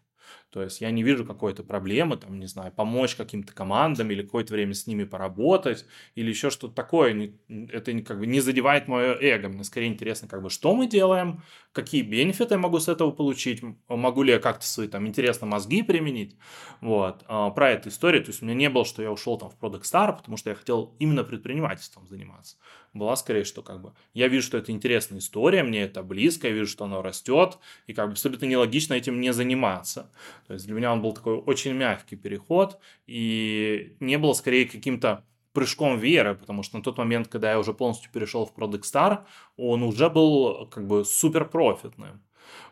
То 0.53 0.63
есть 0.63 0.83
я 0.83 0.91
не 0.91 1.03
вижу 1.03 1.25
какой-то 1.25 1.63
проблемы, 1.65 2.19
там, 2.19 2.39
не 2.39 2.47
знаю, 2.47 2.73
помочь 2.73 3.15
каким-то 3.15 3.55
командам 3.55 4.11
или 4.11 4.23
какое-то 4.23 4.53
время 4.53 4.75
с 4.75 4.87
ними 4.87 5.05
поработать 5.05 5.87
или 6.15 6.29
еще 6.29 6.51
что-то 6.51 6.75
такое. 6.75 7.33
Это 7.49 7.99
как 8.03 8.19
бы 8.19 8.27
не 8.27 8.41
задевает 8.41 8.87
мое 8.87 9.17
эго. 9.19 9.49
Мне 9.49 9.65
скорее 9.65 9.87
интересно, 9.87 10.29
как 10.29 10.43
бы, 10.43 10.51
что 10.51 10.77
мы 10.77 10.87
делаем, 10.87 11.43
какие 11.73 12.03
бенефиты 12.03 12.55
я 12.55 12.59
могу 12.59 12.81
с 12.81 12.89
этого 12.89 13.13
получить, 13.13 13.63
могу 13.89 14.23
ли 14.23 14.35
я 14.35 14.41
как-то 14.41 14.67
свои 14.67 14.89
там 14.89 15.07
интересно 15.07 15.47
мозги 15.47 15.83
применить. 15.83 16.37
Вот. 16.83 17.25
А, 17.29 17.49
про 17.49 17.71
эту 17.71 17.89
историю. 17.89 18.23
То 18.23 18.31
есть 18.31 18.43
у 18.43 18.45
меня 18.45 18.55
не 18.55 18.69
было, 18.69 18.85
что 18.85 19.03
я 19.03 19.11
ушел 19.11 19.39
там 19.39 19.49
в 19.49 19.59
Product 19.59 19.85
Star, 19.85 20.15
потому 20.15 20.37
что 20.37 20.51
я 20.51 20.57
хотел 20.57 20.95
именно 20.99 21.25
предпринимательством 21.25 22.07
заниматься 22.07 22.59
была 22.93 23.17
скорее, 23.17 23.45
что 23.45 23.63
как 23.63 23.81
бы 23.81 23.95
я 24.15 24.29
вижу, 24.29 24.47
что 24.47 24.59
это 24.59 24.73
интересная 24.73 25.19
история, 25.19 25.63
мне 25.63 25.83
это 25.83 26.03
близко, 26.03 26.49
я 26.49 26.55
вижу, 26.55 26.71
что 26.71 26.85
оно 26.85 27.03
растет, 27.03 27.59
и 27.87 27.95
как 27.95 28.07
бы 28.07 28.13
абсолютно 28.13 28.47
нелогично 28.47 28.95
этим 28.95 29.21
не 29.21 29.33
заниматься. 29.33 30.11
То 30.47 30.55
есть 30.55 30.67
для 30.67 30.75
меня 30.75 30.93
он 30.93 31.03
был 31.03 31.13
такой 31.13 31.37
очень 31.37 31.73
мягкий 31.73 32.17
переход, 32.17 32.79
и 33.07 33.97
не 34.01 34.19
было 34.19 34.33
скорее 34.35 34.67
каким-то 34.67 35.25
прыжком 35.53 35.99
веры, 35.99 36.35
потому 36.35 36.63
что 36.63 36.79
на 36.79 36.83
тот 36.83 36.99
момент, 36.99 37.29
когда 37.29 37.51
я 37.51 37.59
уже 37.59 37.75
полностью 37.75 38.11
перешел 38.11 38.47
в 38.47 38.55
Product 38.55 38.83
Star, 38.83 39.25
он 39.57 39.83
уже 39.83 40.09
был 40.09 40.67
как 40.67 40.87
бы 40.87 41.05
супер 41.05 41.45
профитным. 41.47 42.23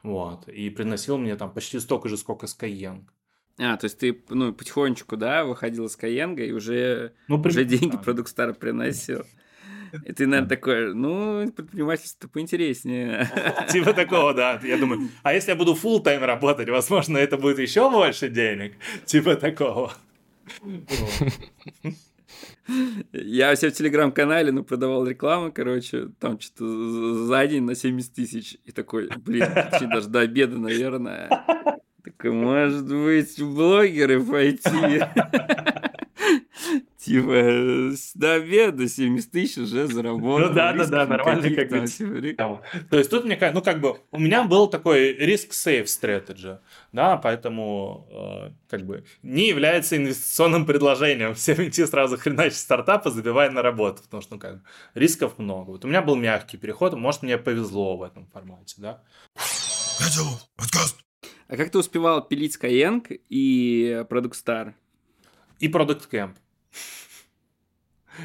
Вот, 0.02 0.48
и 0.48 0.70
приносил 0.70 1.18
мне 1.18 1.36
там 1.36 1.52
почти 1.52 1.78
столько 1.78 2.08
же, 2.08 2.16
сколько 2.16 2.46
Skyeng. 2.46 3.04
А, 3.58 3.76
то 3.76 3.84
есть 3.84 3.98
ты, 3.98 4.22
ну, 4.30 4.54
потихонечку, 4.54 5.16
да, 5.16 5.44
выходил 5.44 5.84
из 5.84 5.96
Skyeng 5.96 6.40
и 6.42 6.52
уже, 6.52 7.12
ну, 7.28 7.40
уже 7.40 7.64
деньги 7.64 7.96
Product 7.96 8.26
Star 8.34 8.54
приносил. 8.54 9.24
И 10.04 10.12
ты, 10.12 10.26
наверное, 10.26 10.48
такой, 10.48 10.94
ну, 10.94 11.50
предпринимательство 11.50 12.28
поинтереснее. 12.28 13.28
Типа 13.70 13.92
такого, 13.92 14.34
да. 14.34 14.60
Я 14.62 14.78
думаю, 14.78 15.08
а 15.22 15.34
если 15.34 15.50
я 15.50 15.56
буду 15.56 15.74
full 15.74 16.00
тайм 16.00 16.22
работать, 16.24 16.68
возможно, 16.68 17.18
это 17.18 17.36
будет 17.36 17.58
еще 17.58 17.90
больше 17.90 18.28
денег. 18.28 18.74
Типа 19.04 19.36
такого. 19.36 19.92
Я 23.12 23.56
себе 23.56 23.70
в 23.70 23.74
телеграм-канале, 23.74 24.52
ну, 24.52 24.62
продавал 24.62 25.06
рекламу, 25.06 25.50
короче, 25.52 26.08
там 26.18 26.38
что-то 26.38 27.26
за 27.26 27.46
день 27.46 27.64
на 27.64 27.74
70 27.74 28.14
тысяч. 28.14 28.58
И 28.64 28.72
такой, 28.72 29.08
блин, 29.16 29.48
даже 29.90 30.08
до 30.08 30.20
обеда, 30.20 30.58
наверное. 30.58 31.44
Такой, 32.04 32.30
может 32.32 32.86
быть, 32.86 33.38
в 33.38 33.54
блогеры 33.54 34.24
пойти. 34.24 35.02
Типа, 37.00 37.94
до 38.14 38.34
обеда 38.34 38.86
70 38.86 39.30
тысяч 39.30 39.56
уже 39.56 39.86
заработал. 39.86 40.48
Ну 40.48 40.54
да, 40.54 40.74
да, 40.74 40.84
да, 40.84 41.06
нормально 41.06 41.50
как 41.54 41.70
бы. 41.70 41.86
Типа, 41.86 42.62
То 42.90 42.98
есть 42.98 43.08
тут 43.08 43.24
мне 43.24 43.36
кажется, 43.36 43.58
ну 43.58 43.64
как 43.64 43.80
бы, 43.80 44.00
у 44.10 44.18
меня 44.18 44.44
был 44.44 44.68
такой 44.68 45.14
риск-сейв 45.14 45.86
strategy, 45.86 46.58
да, 46.92 47.16
поэтому 47.16 48.06
э, 48.12 48.50
как 48.68 48.84
бы 48.84 49.06
не 49.22 49.48
является 49.48 49.96
инвестиционным 49.96 50.66
предложением 50.66 51.34
всем 51.36 51.66
идти 51.66 51.86
сразу 51.86 52.18
хреначить 52.18 52.58
стартапы, 52.58 53.10
забивая 53.10 53.50
на 53.50 53.62
работу, 53.62 54.02
потому 54.02 54.20
что, 54.20 54.34
ну 54.34 54.40
как, 54.40 54.58
рисков 54.92 55.38
много. 55.38 55.70
Вот 55.70 55.86
у 55.86 55.88
меня 55.88 56.02
был 56.02 56.16
мягкий 56.16 56.58
переход, 56.58 56.92
может, 56.92 57.22
мне 57.22 57.38
повезло 57.38 57.96
в 57.96 58.02
этом 58.02 58.26
формате, 58.26 58.74
да. 58.76 59.02
А 61.48 61.56
как 61.56 61.70
ты 61.70 61.78
успевал 61.78 62.28
пилить 62.28 62.58
Skyeng 62.60 63.22
и 63.30 64.04
Product 64.10 64.34
Star? 64.34 64.74
И 65.60 65.68
Product 65.68 66.02
Camp. 66.10 66.32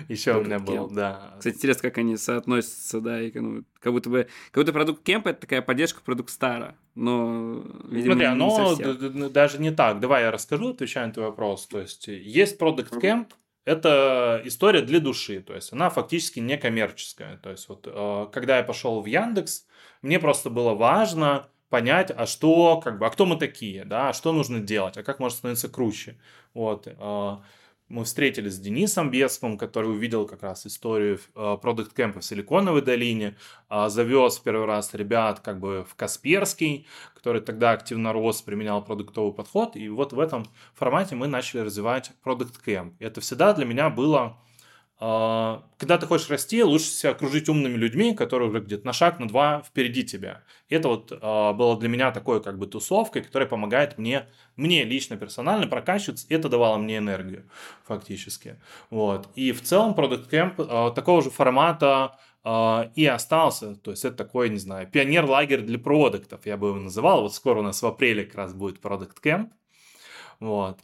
Еще 0.09 0.37
у 0.37 0.43
меня 0.43 0.59
был, 0.59 0.89
да. 0.89 1.35
Кстати, 1.37 1.55
интересно, 1.55 1.89
как 1.89 1.97
они 1.97 2.17
соотносятся, 2.17 3.01
да, 3.01 3.21
и 3.21 3.31
ну, 3.37 3.63
как 3.79 3.93
будто 3.93 4.09
бы, 4.09 4.27
как 4.51 4.63
будто 4.63 4.73
продукт 4.73 5.03
кемп 5.03 5.27
это 5.27 5.41
такая 5.41 5.61
поддержка 5.61 6.01
продукт 6.01 6.29
стара, 6.29 6.75
но, 6.95 7.63
видимо, 7.89 8.13
Смотри, 8.13 8.25
оно 8.25 9.29
даже 9.29 9.59
не 9.59 9.71
так. 9.71 9.99
Давай 9.99 10.23
я 10.23 10.31
расскажу, 10.31 10.69
отвечаю 10.69 11.07
на 11.07 11.13
твой 11.13 11.25
вопрос. 11.27 11.67
То 11.67 11.79
есть, 11.79 12.07
есть 12.07 12.57
продукт 12.57 12.99
кемп, 12.99 13.33
это 13.65 14.41
история 14.45 14.81
для 14.81 14.99
души, 14.99 15.41
то 15.41 15.55
есть 15.55 15.73
она 15.73 15.89
фактически 15.89 16.39
не 16.39 16.57
коммерческая. 16.57 17.37
То 17.37 17.49
есть 17.49 17.67
вот 17.67 17.87
э, 17.87 18.27
когда 18.31 18.57
я 18.57 18.63
пошел 18.63 19.01
в 19.01 19.05
Яндекс, 19.07 19.65
мне 20.03 20.19
просто 20.19 20.51
было 20.51 20.75
важно 20.75 21.49
понять, 21.69 22.11
а 22.15 22.27
что, 22.27 22.79
как 22.79 22.99
бы, 22.99 23.07
а 23.07 23.09
кто 23.09 23.25
мы 23.25 23.37
такие, 23.37 23.83
да, 23.83 24.09
а 24.09 24.13
что 24.13 24.31
нужно 24.31 24.59
делать, 24.59 24.97
а 24.97 25.03
как 25.03 25.19
можно 25.19 25.37
становиться 25.37 25.67
круче. 25.67 26.19
Вот. 26.53 26.87
Мы 27.87 28.03
встретились 28.03 28.55
с 28.55 28.59
Денисом 28.59 29.11
Бесковым, 29.11 29.59
который 29.59 29.91
увидел 29.91 30.25
как 30.25 30.41
раз 30.41 30.65
историю 30.65 31.19
продукт 31.33 31.91
э, 31.91 31.95
кемпа 31.95 32.19
в 32.19 32.25
Силиконовой 32.25 32.81
долине, 32.81 33.37
а, 33.69 33.89
завез 33.89 34.39
первый 34.39 34.65
раз 34.65 34.95
ребят 34.95 35.41
как 35.41 35.59
бы 35.59 35.85
в 35.87 35.93
Касперский, 35.93 36.87
который 37.13 37.41
тогда 37.41 37.71
активно 37.73 38.11
рос, 38.11 38.41
применял 38.41 38.83
продуктовый 38.83 39.33
подход, 39.33 39.75
и 39.75 39.87
вот 39.87 40.13
в 40.13 40.19
этом 40.19 40.47
формате 40.73 41.13
мы 41.13 41.27
начали 41.27 41.61
развивать 41.61 42.11
продукт 42.23 42.57
кемп. 42.57 42.95
Это 42.99 43.21
всегда 43.21 43.53
для 43.53 43.65
меня 43.65 43.91
было 43.91 44.35
когда 45.77 45.97
ты 45.99 46.07
хочешь 46.07 46.29
расти, 46.29 46.63
лучше 46.63 46.85
себя 46.85 47.11
окружить 47.11 47.49
умными 47.49 47.75
людьми, 47.75 48.15
которые 48.15 48.49
уже 48.49 48.59
где-то 48.61 48.85
на 48.85 48.93
шаг, 48.93 49.19
на 49.19 49.27
два 49.27 49.61
впереди 49.61 50.03
тебя. 50.03 50.41
И 50.69 50.75
это 50.75 50.87
вот 50.87 51.11
а, 51.21 51.53
было 51.53 51.77
для 51.77 51.89
меня 51.89 52.11
такой 52.11 52.41
как 52.41 52.57
бы 52.57 52.65
тусовкой, 52.65 53.21
которая 53.21 53.47
помогает 53.47 53.97
мне, 53.97 54.27
мне 54.55 54.83
лично, 54.83 55.17
персонально 55.17 55.67
прокачиваться. 55.67 56.25
Это 56.29 56.49
давало 56.49 56.77
мне 56.77 56.97
энергию 56.97 57.47
фактически. 57.83 58.59
Вот. 58.89 59.27
И 59.35 59.51
в 59.51 59.61
целом 59.61 59.93
Product 59.93 60.29
Camp 60.29 60.53
а, 60.57 60.91
такого 60.91 61.21
же 61.21 61.29
формата 61.29 62.17
и 62.93 63.09
остался. 63.11 63.75
То 63.75 63.89
есть 63.89 64.05
это 64.05 64.17
такой, 64.17 64.49
не 64.49 64.59
знаю, 64.59 64.87
пионер-лагерь 64.87 65.61
для 65.61 65.79
продуктов, 65.79 66.45
я 66.45 66.57
бы 66.57 66.67
его 66.67 66.77
называл. 66.77 67.23
Вот 67.23 67.33
скоро 67.33 67.61
у 67.61 67.63
нас 67.63 67.81
в 67.81 67.85
апреле 67.87 68.23
как 68.23 68.35
раз 68.35 68.53
будет 68.53 68.79
Product 68.79 69.15
Camp. 69.23 69.49
Вот. 70.39 70.77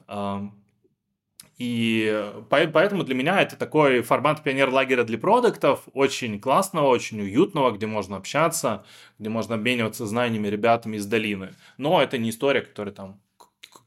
И 1.63 2.33
поэтому 2.49 3.03
для 3.03 3.13
меня 3.13 3.39
это 3.39 3.55
такой 3.55 4.01
формат 4.01 4.41
пионер-лагеря 4.41 5.03
для 5.03 5.19
продуктов, 5.19 5.83
очень 5.93 6.39
классного, 6.39 6.87
очень 6.87 7.21
уютного, 7.21 7.69
где 7.69 7.85
можно 7.85 8.17
общаться, 8.17 8.83
где 9.19 9.29
можно 9.29 9.53
обмениваться 9.53 10.07
знаниями 10.07 10.47
ребятами 10.47 10.97
из 10.97 11.05
долины. 11.05 11.53
Но 11.77 12.01
это 12.01 12.17
не 12.17 12.31
история, 12.31 12.61
которая 12.61 12.95
там 12.95 13.21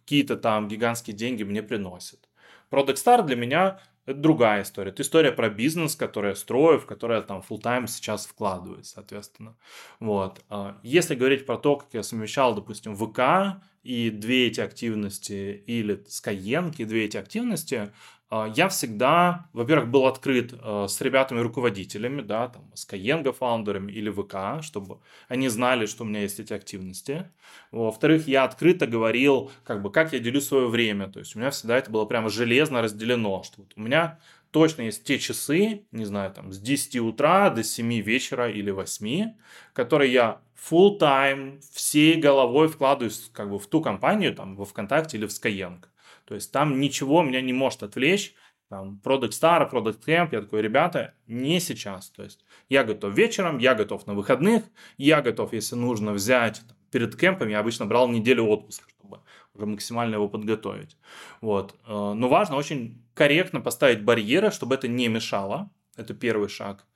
какие-то 0.04 0.36
там 0.36 0.68
гигантские 0.68 1.16
деньги 1.16 1.42
мне 1.42 1.64
приносит. 1.64 2.28
Product 2.70 2.94
Star 2.94 3.24
для 3.24 3.34
меня 3.34 3.80
это 4.06 4.20
другая 4.20 4.62
история. 4.62 4.92
Это 4.92 5.02
история 5.02 5.32
про 5.32 5.50
бизнес, 5.50 5.96
который 5.96 6.30
я 6.30 6.36
строю, 6.36 6.78
в 6.78 6.86
который 6.86 7.16
я 7.16 7.22
там 7.22 7.42
full 7.48 7.60
time 7.60 7.88
сейчас 7.88 8.24
вкладываюсь, 8.24 8.86
соответственно. 8.86 9.56
Вот. 9.98 10.44
А 10.48 10.78
если 10.84 11.16
говорить 11.16 11.44
про 11.44 11.56
то, 11.56 11.74
как 11.74 11.88
я 11.92 12.04
совмещал, 12.04 12.54
допустим, 12.54 12.94
ВК 12.94 13.60
и 13.84 14.10
две 14.10 14.48
эти 14.48 14.60
активности, 14.60 15.62
или 15.66 16.02
Skyeng 16.08 16.84
две 16.84 17.04
эти 17.04 17.16
активности, 17.16 17.92
а, 18.30 18.50
я 18.56 18.68
всегда, 18.68 19.48
во-первых, 19.52 19.90
был 19.90 20.06
открыт 20.06 20.54
а, 20.60 20.88
с 20.88 21.00
ребятами-руководителями, 21.00 22.22
да, 22.22 22.48
там, 22.48 22.72
Skyeng 22.74 23.30
фаундерами 23.32 23.92
или 23.92 24.10
ВК, 24.10 24.64
чтобы 24.64 24.98
они 25.28 25.48
знали, 25.48 25.86
что 25.86 26.02
у 26.04 26.06
меня 26.06 26.22
есть 26.22 26.40
эти 26.40 26.52
активности. 26.52 27.30
Во-вторых, 27.70 28.26
я 28.26 28.44
открыто 28.44 28.86
говорил, 28.86 29.52
как 29.62 29.82
бы, 29.82 29.92
как 29.92 30.12
я 30.12 30.18
делю 30.18 30.40
свое 30.40 30.66
время, 30.66 31.08
то 31.08 31.20
есть 31.20 31.36
у 31.36 31.38
меня 31.38 31.50
всегда 31.50 31.76
это 31.76 31.90
было 31.90 32.06
прямо 32.06 32.30
железно 32.30 32.82
разделено, 32.82 33.42
что 33.44 33.62
вот 33.62 33.72
у 33.76 33.80
меня 33.80 34.18
точно 34.54 34.82
есть 34.82 35.02
те 35.02 35.18
часы, 35.18 35.84
не 35.90 36.04
знаю, 36.04 36.32
там, 36.32 36.52
с 36.52 36.60
10 36.60 36.98
утра 36.98 37.50
до 37.50 37.64
7 37.64 38.00
вечера 38.00 38.48
или 38.48 38.70
8, 38.70 39.34
которые 39.72 40.12
я 40.12 40.40
full 40.56 40.96
time 40.96 41.60
всей 41.72 42.14
головой 42.14 42.68
вкладываюсь 42.68 43.30
как 43.32 43.50
бы 43.50 43.58
в 43.58 43.66
ту 43.66 43.82
компанию, 43.82 44.32
там, 44.32 44.54
во 44.54 44.64
ВКонтакте 44.64 45.16
или 45.16 45.26
в 45.26 45.30
Skyeng. 45.30 45.82
То 46.24 46.36
есть 46.36 46.52
там 46.52 46.78
ничего 46.78 47.22
меня 47.22 47.40
не 47.40 47.52
может 47.52 47.82
отвлечь, 47.82 48.36
там, 48.68 49.00
Product 49.02 49.30
Star, 49.30 49.68
Product 49.68 50.04
Camp, 50.06 50.28
я 50.30 50.42
такой, 50.42 50.62
ребята, 50.62 51.14
не 51.26 51.58
сейчас. 51.58 52.10
То 52.10 52.22
есть 52.22 52.44
я 52.68 52.84
готов 52.84 53.12
вечером, 53.12 53.58
я 53.58 53.74
готов 53.74 54.06
на 54.06 54.14
выходных, 54.14 54.62
я 54.98 55.20
готов, 55.20 55.52
если 55.52 55.74
нужно 55.74 56.12
взять 56.12 56.62
там, 56.68 56.76
перед 56.92 57.16
кемпом, 57.16 57.48
я 57.48 57.58
обычно 57.58 57.86
брал 57.86 58.06
неделю 58.06 58.44
отпуска, 58.44 58.86
максимально 59.54 60.16
его 60.16 60.28
подготовить. 60.28 60.96
Вот. 61.40 61.74
Э, 61.86 62.12
но 62.14 62.28
важно 62.28 62.56
очень 62.56 63.02
корректно 63.14 63.60
поставить 63.60 64.02
барьеры, 64.02 64.50
чтобы 64.50 64.74
это 64.74 64.88
не 64.88 65.08
мешало. 65.08 65.70
Это 65.96 66.14
первый 66.14 66.48
шаг. 66.48 66.86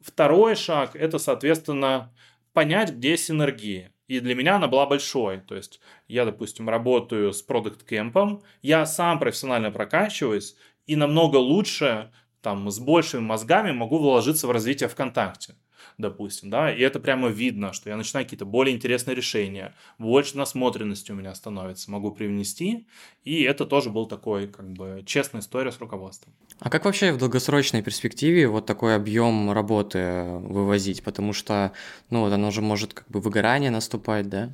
Второй 0.00 0.54
шаг– 0.54 0.90
это, 0.94 1.18
соответственно, 1.18 2.12
понять, 2.52 2.92
где 2.92 3.16
синергия. 3.16 3.92
И 4.08 4.20
для 4.20 4.34
меня 4.34 4.56
она 4.56 4.68
была 4.68 4.86
большой. 4.86 5.38
То 5.40 5.54
есть 5.54 5.80
я, 6.08 6.24
допустим, 6.24 6.68
работаю 6.68 7.32
с 7.32 7.42
продукт 7.42 7.82
кемпом, 7.82 8.42
я 8.62 8.86
сам 8.86 9.18
профессионально 9.18 9.70
прокачиваюсь 9.70 10.56
и 10.86 10.96
намного 10.96 11.36
лучше, 11.36 12.12
там, 12.40 12.70
с 12.70 12.78
большими 12.78 13.20
мозгами 13.20 13.72
могу 13.72 13.98
вложиться 13.98 14.46
в 14.46 14.52
развитие 14.52 14.88
ВКонтакте 14.88 15.56
допустим, 15.98 16.50
да, 16.50 16.72
и 16.72 16.80
это 16.80 17.00
прямо 17.00 17.28
видно, 17.28 17.72
что 17.72 17.90
я 17.90 17.96
начинаю 17.96 18.26
какие-то 18.26 18.44
более 18.44 18.74
интересные 18.74 19.14
решения, 19.14 19.74
больше 19.98 20.36
насмотренности 20.36 21.12
у 21.12 21.14
меня 21.14 21.34
становится, 21.34 21.90
могу 21.90 22.10
привнести, 22.10 22.86
и 23.24 23.42
это 23.42 23.66
тоже 23.66 23.90
был 23.90 24.06
такой, 24.06 24.46
как 24.46 24.72
бы, 24.72 25.02
честная 25.06 25.40
история 25.40 25.72
с 25.72 25.78
руководством. 25.78 26.32
А 26.58 26.70
как 26.70 26.84
вообще 26.84 27.12
в 27.12 27.18
долгосрочной 27.18 27.82
перспективе 27.82 28.48
вот 28.48 28.66
такой 28.66 28.94
объем 28.94 29.52
работы 29.52 30.24
вывозить? 30.40 31.02
Потому 31.02 31.32
что, 31.32 31.72
ну, 32.10 32.20
вот 32.20 32.32
оно 32.32 32.50
же 32.50 32.62
может 32.62 32.94
как 32.94 33.08
бы 33.08 33.20
выгорание 33.20 33.70
наступать, 33.70 34.28
да? 34.28 34.52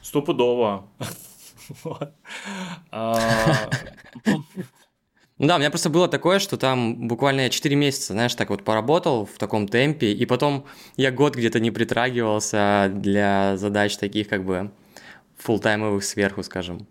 Стопудово. 0.00 0.88
Ну 5.42 5.48
да, 5.48 5.56
у 5.56 5.58
меня 5.58 5.70
просто 5.70 5.90
было 5.90 6.06
такое, 6.06 6.38
что 6.38 6.56
там 6.56 7.08
буквально 7.08 7.40
я 7.40 7.50
4 7.50 7.74
месяца, 7.74 8.12
знаешь, 8.12 8.32
так 8.36 8.48
вот 8.50 8.62
поработал 8.62 9.26
в 9.26 9.38
таком 9.38 9.66
темпе, 9.66 10.12
и 10.12 10.24
потом 10.24 10.66
я 10.96 11.10
год 11.10 11.34
где-то 11.34 11.58
не 11.58 11.72
притрагивался 11.72 12.88
для 12.94 13.56
задач 13.56 13.96
таких 13.96 14.28
как 14.28 14.44
бы 14.44 14.70
фултаймовых 15.38 16.04
сверху, 16.04 16.44
скажем. 16.44 16.86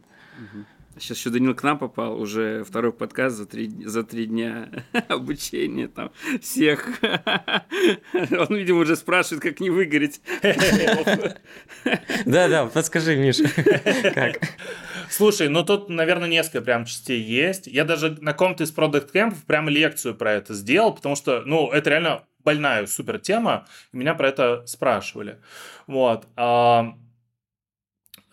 Сейчас 0.97 1.17
еще 1.17 1.29
Данил 1.29 1.55
к 1.55 1.63
нам 1.63 1.79
попал, 1.79 2.19
уже 2.19 2.63
второй 2.63 2.91
подкаст 2.91 3.37
за 3.37 3.45
три, 3.45 3.69
за 3.85 4.03
три 4.03 4.25
дня 4.25 4.69
обучения 5.07 5.87
там 5.87 6.11
всех. 6.41 6.87
Он, 8.13 8.55
видимо, 8.55 8.79
уже 8.79 8.95
спрашивает, 8.95 9.41
как 9.41 9.59
не 9.59 9.69
выгореть. 9.69 10.21
Да-да, 12.25 12.65
подскажи, 12.65 13.15
Миша, 13.15 13.45
как? 14.13 14.41
Слушай, 15.09 15.49
ну 15.49 15.63
тут, 15.63 15.89
наверное, 15.89 16.27
несколько 16.27 16.61
прям 16.61 16.85
частей 16.85 17.21
есть. 17.21 17.67
Я 17.67 17.85
даже 17.85 18.17
на 18.21 18.33
ком-то 18.33 18.63
из 18.63 18.71
продукт 18.71 19.11
кемпов 19.11 19.43
прям 19.45 19.69
лекцию 19.69 20.15
про 20.15 20.33
это 20.33 20.53
сделал, 20.53 20.93
потому 20.93 21.15
что, 21.15 21.41
ну, 21.45 21.71
это 21.71 21.89
реально 21.89 22.23
больная 22.43 22.85
супер 22.85 23.19
тема, 23.19 23.67
меня 23.91 24.13
про 24.13 24.29
это 24.29 24.65
спрашивали. 24.65 25.39
Вот. 25.87 26.27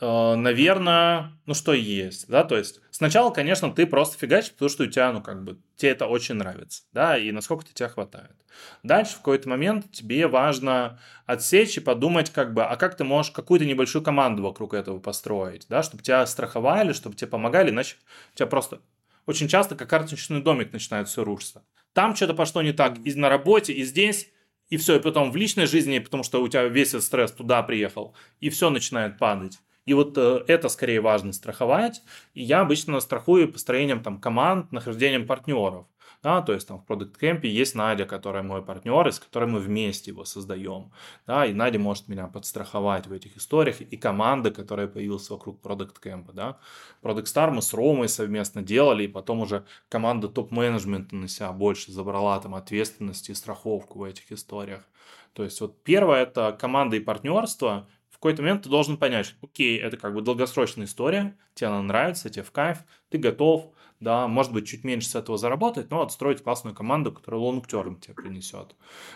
Э, 0.00 0.34
наверное, 0.34 1.32
ну 1.46 1.54
что 1.54 1.72
есть, 1.72 2.28
да, 2.28 2.44
то 2.44 2.56
есть 2.56 2.80
сначала, 2.90 3.30
конечно, 3.30 3.72
ты 3.72 3.86
просто 3.86 4.18
фигачишь, 4.18 4.52
потому 4.52 4.68
что 4.68 4.84
у 4.84 4.86
тебя, 4.86 5.12
ну 5.12 5.22
как 5.22 5.44
бы, 5.44 5.58
тебе 5.76 5.92
это 5.92 6.06
очень 6.06 6.36
нравится, 6.36 6.82
да, 6.92 7.18
и 7.18 7.30
насколько 7.32 7.64
тебе 7.64 7.74
тебя 7.74 7.88
хватает. 7.88 8.36
Дальше 8.82 9.14
в 9.14 9.18
какой-то 9.18 9.48
момент 9.48 9.90
тебе 9.92 10.26
важно 10.26 11.00
отсечь 11.26 11.76
и 11.76 11.80
подумать, 11.80 12.30
как 12.30 12.54
бы, 12.54 12.64
а 12.64 12.76
как 12.76 12.96
ты 12.96 13.04
можешь 13.04 13.32
какую-то 13.32 13.66
небольшую 13.66 14.02
команду 14.02 14.42
вокруг 14.42 14.74
этого 14.74 14.98
построить, 14.98 15.66
да, 15.68 15.82
чтобы 15.82 16.02
тебя 16.02 16.26
страховали, 16.26 16.92
чтобы 16.92 17.16
тебе 17.16 17.28
помогали, 17.28 17.70
иначе 17.70 17.96
у 18.34 18.36
тебя 18.36 18.46
просто 18.46 18.80
очень 19.26 19.46
часто 19.46 19.76
как 19.76 19.90
карточный 19.90 20.40
домик 20.40 20.72
начинает 20.72 21.06
все 21.06 21.22
рушиться. 21.22 21.62
Там 21.92 22.16
что-то 22.16 22.32
пошло 22.32 22.62
не 22.62 22.72
так 22.72 22.96
и 23.04 23.14
на 23.14 23.28
работе, 23.28 23.72
и 23.74 23.84
здесь, 23.84 24.30
и 24.68 24.76
все, 24.76 24.96
и 24.96 25.02
потом 25.02 25.30
в 25.30 25.36
личной 25.36 25.66
жизни, 25.66 25.98
потому 25.98 26.22
что 26.22 26.42
у 26.42 26.48
тебя 26.48 26.64
весь 26.64 26.88
этот 26.88 27.04
стресс 27.04 27.32
туда 27.32 27.62
приехал, 27.62 28.14
и 28.40 28.50
все 28.50 28.70
начинает 28.70 29.18
падать. 29.18 29.58
И 29.88 29.94
вот 29.94 30.18
э, 30.18 30.44
это 30.48 30.68
скорее 30.68 31.00
важно 31.00 31.32
страховать. 31.32 32.02
И 32.34 32.42
я 32.42 32.60
обычно 32.60 33.00
страхую 33.00 33.50
построением 33.50 34.02
там 34.02 34.20
команд, 34.20 34.70
нахождением 34.70 35.26
партнеров. 35.26 35.86
Да, 36.22 36.42
то 36.42 36.52
есть 36.52 36.68
там 36.68 36.78
в 36.78 36.84
Product 36.84 37.14
Camp 37.18 37.46
есть 37.46 37.74
Надя, 37.74 38.04
которая 38.04 38.42
мой 38.42 38.60
партнер, 38.62 39.08
и 39.08 39.12
с 39.12 39.18
которой 39.18 39.48
мы 39.48 39.60
вместе 39.60 40.10
его 40.10 40.26
создаем. 40.26 40.90
Да, 41.26 41.46
и 41.46 41.54
Надя 41.54 41.78
может 41.78 42.08
меня 42.08 42.26
подстраховать 42.26 43.06
в 43.06 43.12
этих 43.12 43.38
историях, 43.38 43.80
и 43.80 43.96
команда, 43.96 44.50
которая 44.50 44.88
появилась 44.88 45.30
вокруг 45.30 45.58
Product 45.62 45.96
Camp. 46.04 46.32
Да. 46.34 46.58
Product 47.02 47.24
Star 47.24 47.50
мы 47.50 47.62
с 47.62 47.72
Ромой 47.72 48.10
совместно 48.10 48.60
делали, 48.60 49.04
и 49.04 49.08
потом 49.08 49.40
уже 49.40 49.64
команда 49.88 50.28
топ-менеджмента 50.28 51.16
на 51.16 51.28
себя 51.28 51.50
больше 51.52 51.92
забрала 51.92 52.38
там 52.40 52.54
ответственность 52.54 53.30
и 53.30 53.34
страховку 53.34 54.00
в 54.00 54.02
этих 54.02 54.32
историях. 54.32 54.82
То 55.32 55.44
есть 55.44 55.60
вот 55.60 55.82
первое 55.84 56.22
это 56.24 56.56
команда 56.58 56.96
и 56.96 57.00
партнерство, 57.00 57.88
какой-то 58.18 58.42
момент 58.42 58.64
ты 58.64 58.68
должен 58.68 58.96
понять, 58.96 59.34
окей, 59.42 59.78
это 59.78 59.96
как 59.96 60.12
бы 60.14 60.22
долгосрочная 60.22 60.86
история, 60.86 61.36
тебе 61.54 61.68
она 61.68 61.82
нравится, 61.82 62.30
тебе 62.30 62.42
в 62.42 62.50
кайф, 62.50 62.78
ты 63.10 63.18
готов, 63.18 63.72
да, 64.00 64.26
может 64.26 64.52
быть, 64.52 64.66
чуть 64.66 64.84
меньше 64.84 65.08
с 65.08 65.14
этого 65.14 65.38
заработать, 65.38 65.90
но 65.90 66.02
отстроить 66.02 66.42
классную 66.42 66.74
команду, 66.74 67.12
которая 67.12 67.40
long-term 67.40 68.00
тебе 68.00 68.14
принесет 68.14 68.74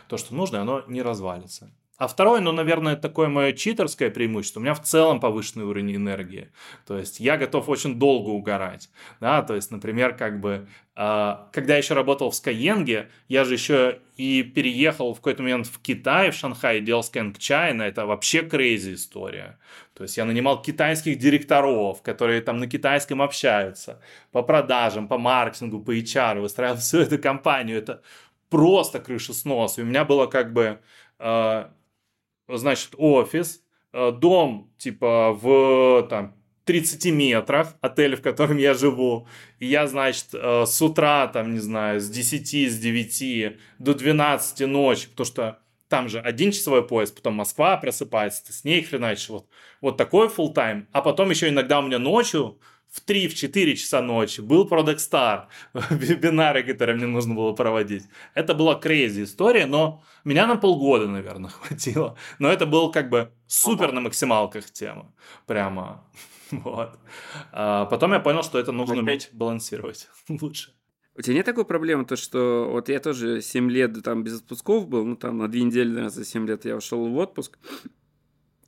то, 0.08 0.16
что 0.16 0.34
нужно, 0.34 0.60
оно 0.60 0.84
не 0.86 1.02
развалится. 1.02 1.72
А 2.02 2.08
второе, 2.08 2.40
ну, 2.40 2.50
наверное, 2.50 2.96
такое 2.96 3.28
мое 3.28 3.52
читерское 3.52 4.10
преимущество. 4.10 4.58
У 4.58 4.62
меня 4.64 4.74
в 4.74 4.82
целом 4.82 5.20
повышенный 5.20 5.66
уровень 5.66 5.94
энергии. 5.94 6.50
То 6.84 6.98
есть 6.98 7.20
я 7.20 7.36
готов 7.36 7.68
очень 7.68 7.96
долго 7.96 8.30
угорать. 8.30 8.90
Да, 9.20 9.40
то 9.42 9.54
есть, 9.54 9.70
например, 9.70 10.16
как 10.16 10.40
бы, 10.40 10.66
э, 10.96 11.36
когда 11.52 11.74
я 11.74 11.78
еще 11.78 11.94
работал 11.94 12.32
в 12.32 12.34
Skyeng, 12.34 13.06
я 13.28 13.44
же 13.44 13.52
еще 13.52 14.00
и 14.16 14.42
переехал 14.42 15.14
в 15.14 15.18
какой-то 15.18 15.44
момент 15.44 15.68
в 15.68 15.80
Китай, 15.80 16.32
в 16.32 16.34
Шанхай, 16.34 16.80
делал 16.80 17.02
Skyeng 17.02 17.36
China. 17.38 17.84
Это 17.84 18.04
вообще 18.04 18.42
крейзи 18.42 18.94
история. 18.94 19.60
То 19.94 20.02
есть 20.02 20.16
я 20.16 20.24
нанимал 20.24 20.60
китайских 20.60 21.18
директоров, 21.18 22.02
которые 22.02 22.40
там 22.40 22.58
на 22.58 22.66
китайском 22.66 23.22
общаются 23.22 24.02
по 24.32 24.42
продажам, 24.42 25.06
по 25.06 25.18
маркетингу, 25.18 25.78
по 25.78 25.96
HR, 25.96 26.40
выстраивал 26.40 26.78
всю 26.78 26.98
эту 26.98 27.20
компанию. 27.20 27.78
Это 27.78 28.02
просто 28.50 28.98
крыша 28.98 29.32
снос. 29.32 29.78
И 29.78 29.82
у 29.82 29.84
меня 29.84 30.04
было 30.04 30.26
как 30.26 30.52
бы 30.52 30.80
э, 31.20 31.64
значит, 32.56 32.94
офис, 32.96 33.62
э, 33.92 34.12
дом, 34.12 34.72
типа, 34.78 35.32
в, 35.32 36.06
там, 36.08 36.34
30 36.64 37.06
метрах, 37.06 37.74
отель, 37.80 38.16
в 38.16 38.22
котором 38.22 38.56
я 38.56 38.74
живу. 38.74 39.26
И 39.58 39.66
я, 39.66 39.86
значит, 39.86 40.28
э, 40.32 40.64
с 40.66 40.80
утра, 40.80 41.26
там, 41.26 41.54
не 41.54 41.60
знаю, 41.60 42.00
с 42.00 42.08
10, 42.08 42.70
с 42.70 42.78
9 42.78 43.58
до 43.78 43.94
12 43.94 44.66
ночи, 44.66 45.08
потому 45.08 45.26
что 45.26 45.58
там 45.88 46.08
же 46.08 46.20
один 46.20 46.52
часовой 46.52 46.86
пояс, 46.86 47.10
потом 47.10 47.34
Москва 47.34 47.76
просыпается, 47.76 48.46
ты 48.46 48.52
с 48.54 48.64
ней 48.64 48.82
хреначишь. 48.82 49.28
Вот, 49.28 49.46
вот 49.82 49.96
такой 49.98 50.28
full 50.28 50.54
тайм 50.54 50.88
А 50.92 51.02
потом 51.02 51.28
еще 51.28 51.50
иногда 51.50 51.80
у 51.80 51.82
меня 51.82 51.98
ночью 51.98 52.58
в 52.92 53.02
3-4 53.06 53.74
часа 53.74 54.02
ночи 54.02 54.42
был 54.42 54.68
Product 54.68 54.98
Star, 54.98 55.46
вебинары, 55.90 56.62
которые 56.62 56.96
мне 56.96 57.06
нужно 57.06 57.34
было 57.34 57.52
проводить. 57.52 58.04
Это 58.34 58.54
была 58.54 58.78
crazy 58.78 59.24
история, 59.24 59.64
но 59.64 60.04
меня 60.24 60.46
на 60.46 60.56
полгода, 60.56 61.08
наверное, 61.08 61.50
хватило. 61.60 62.16
Но 62.38 62.52
это 62.52 62.66
был 62.66 62.92
как 62.92 63.08
бы 63.08 63.32
супер 63.46 63.92
на 63.92 64.02
максималках 64.02 64.70
тема. 64.70 65.12
Прямо. 65.46 66.04
Вот. 66.52 66.98
А 67.50 67.86
потом 67.86 68.12
я 68.12 68.20
понял, 68.20 68.42
что 68.42 68.58
это 68.58 68.72
нужно 68.72 68.96
уметь 68.96 69.30
балансировать 69.32 70.10
лучше. 70.28 70.74
У 71.16 71.22
тебя 71.22 71.36
нет 71.36 71.46
такой 71.46 71.64
проблемы, 71.64 72.04
то 72.04 72.14
что 72.14 72.68
вот 72.70 72.90
я 72.90 73.00
тоже 73.00 73.40
7 73.40 73.70
лет 73.70 74.02
там 74.02 74.22
без 74.22 74.36
отпусков 74.38 74.86
был, 74.86 75.06
ну 75.06 75.16
там 75.16 75.38
на 75.38 75.48
2 75.48 75.60
недели, 75.62 75.88
наверное, 75.88 76.10
за 76.10 76.26
7 76.26 76.46
лет 76.46 76.66
я 76.66 76.76
ушел 76.76 77.08
в 77.08 77.16
отпуск. 77.16 77.58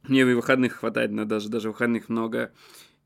Мне 0.04 0.22
и 0.22 0.32
выходных 0.32 0.76
хватает, 0.76 1.10
но 1.10 1.26
даже, 1.26 1.50
даже 1.50 1.68
выходных 1.68 2.08
много 2.08 2.52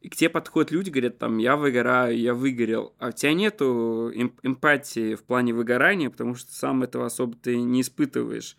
и 0.01 0.09
к 0.09 0.17
тебе 0.17 0.31
подходят 0.31 0.71
люди, 0.71 0.91
говорят, 0.91 1.19
там, 1.19 1.39
я 1.39 1.57
выгораю, 1.57 2.17
я 2.17 2.33
выгорел, 2.33 2.95
а 2.99 3.09
у 3.09 3.13
тебя 3.13 3.33
нету 3.33 4.13
эмпатии 4.43 5.17
в 5.17 5.25
плане 5.25 5.53
выгорания, 5.53 6.09
потому 6.09 6.37
что 6.37 6.53
сам 6.53 6.85
этого 6.85 7.07
особо 7.07 7.37
ты 7.37 7.57
не 7.57 7.81
испытываешь. 7.81 8.57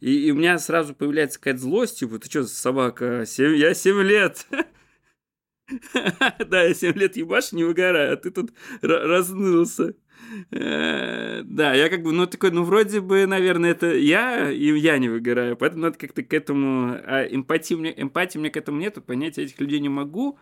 И, 0.00 0.26
и 0.26 0.30
у 0.32 0.34
меня 0.34 0.58
сразу 0.58 0.94
появляется 0.94 1.38
какая-то 1.38 1.60
злость, 1.60 2.00
типа, 2.00 2.18
ты 2.18 2.28
что, 2.28 2.44
собака, 2.44 3.24
7, 3.26 3.56
я 3.56 3.74
7 3.74 4.02
лет. 4.02 4.46
Да, 5.94 6.64
я 6.64 6.74
7 6.74 6.92
лет 6.98 7.16
ебашь, 7.16 7.52
не 7.52 7.64
выгораю, 7.64 8.12
а 8.12 8.16
ты 8.16 8.30
тут 8.30 8.52
разнылся. 8.82 9.94
Э, 10.50 11.42
да, 11.44 11.74
я 11.74 11.88
как 11.88 12.02
бы, 12.02 12.12
ну, 12.12 12.26
такой, 12.26 12.50
ну, 12.50 12.62
вроде 12.64 13.00
бы, 13.00 13.26
наверное, 13.26 13.72
это 13.72 13.94
я, 13.94 14.50
и 14.50 14.78
я 14.78 14.98
не 14.98 15.08
выгораю, 15.08 15.56
поэтому 15.56 15.82
надо 15.82 15.98
как-то 15.98 16.22
к 16.22 16.32
этому... 16.32 16.94
А 17.04 17.22
эмпатии 17.22 17.74
мне, 17.74 17.92
эмпатии 17.96 18.38
мне 18.38 18.50
к 18.50 18.56
этому 18.56 18.78
нету, 18.78 19.02
понять 19.02 19.38
этих 19.38 19.60
людей 19.60 19.80
не 19.80 19.88
могу. 19.88 20.38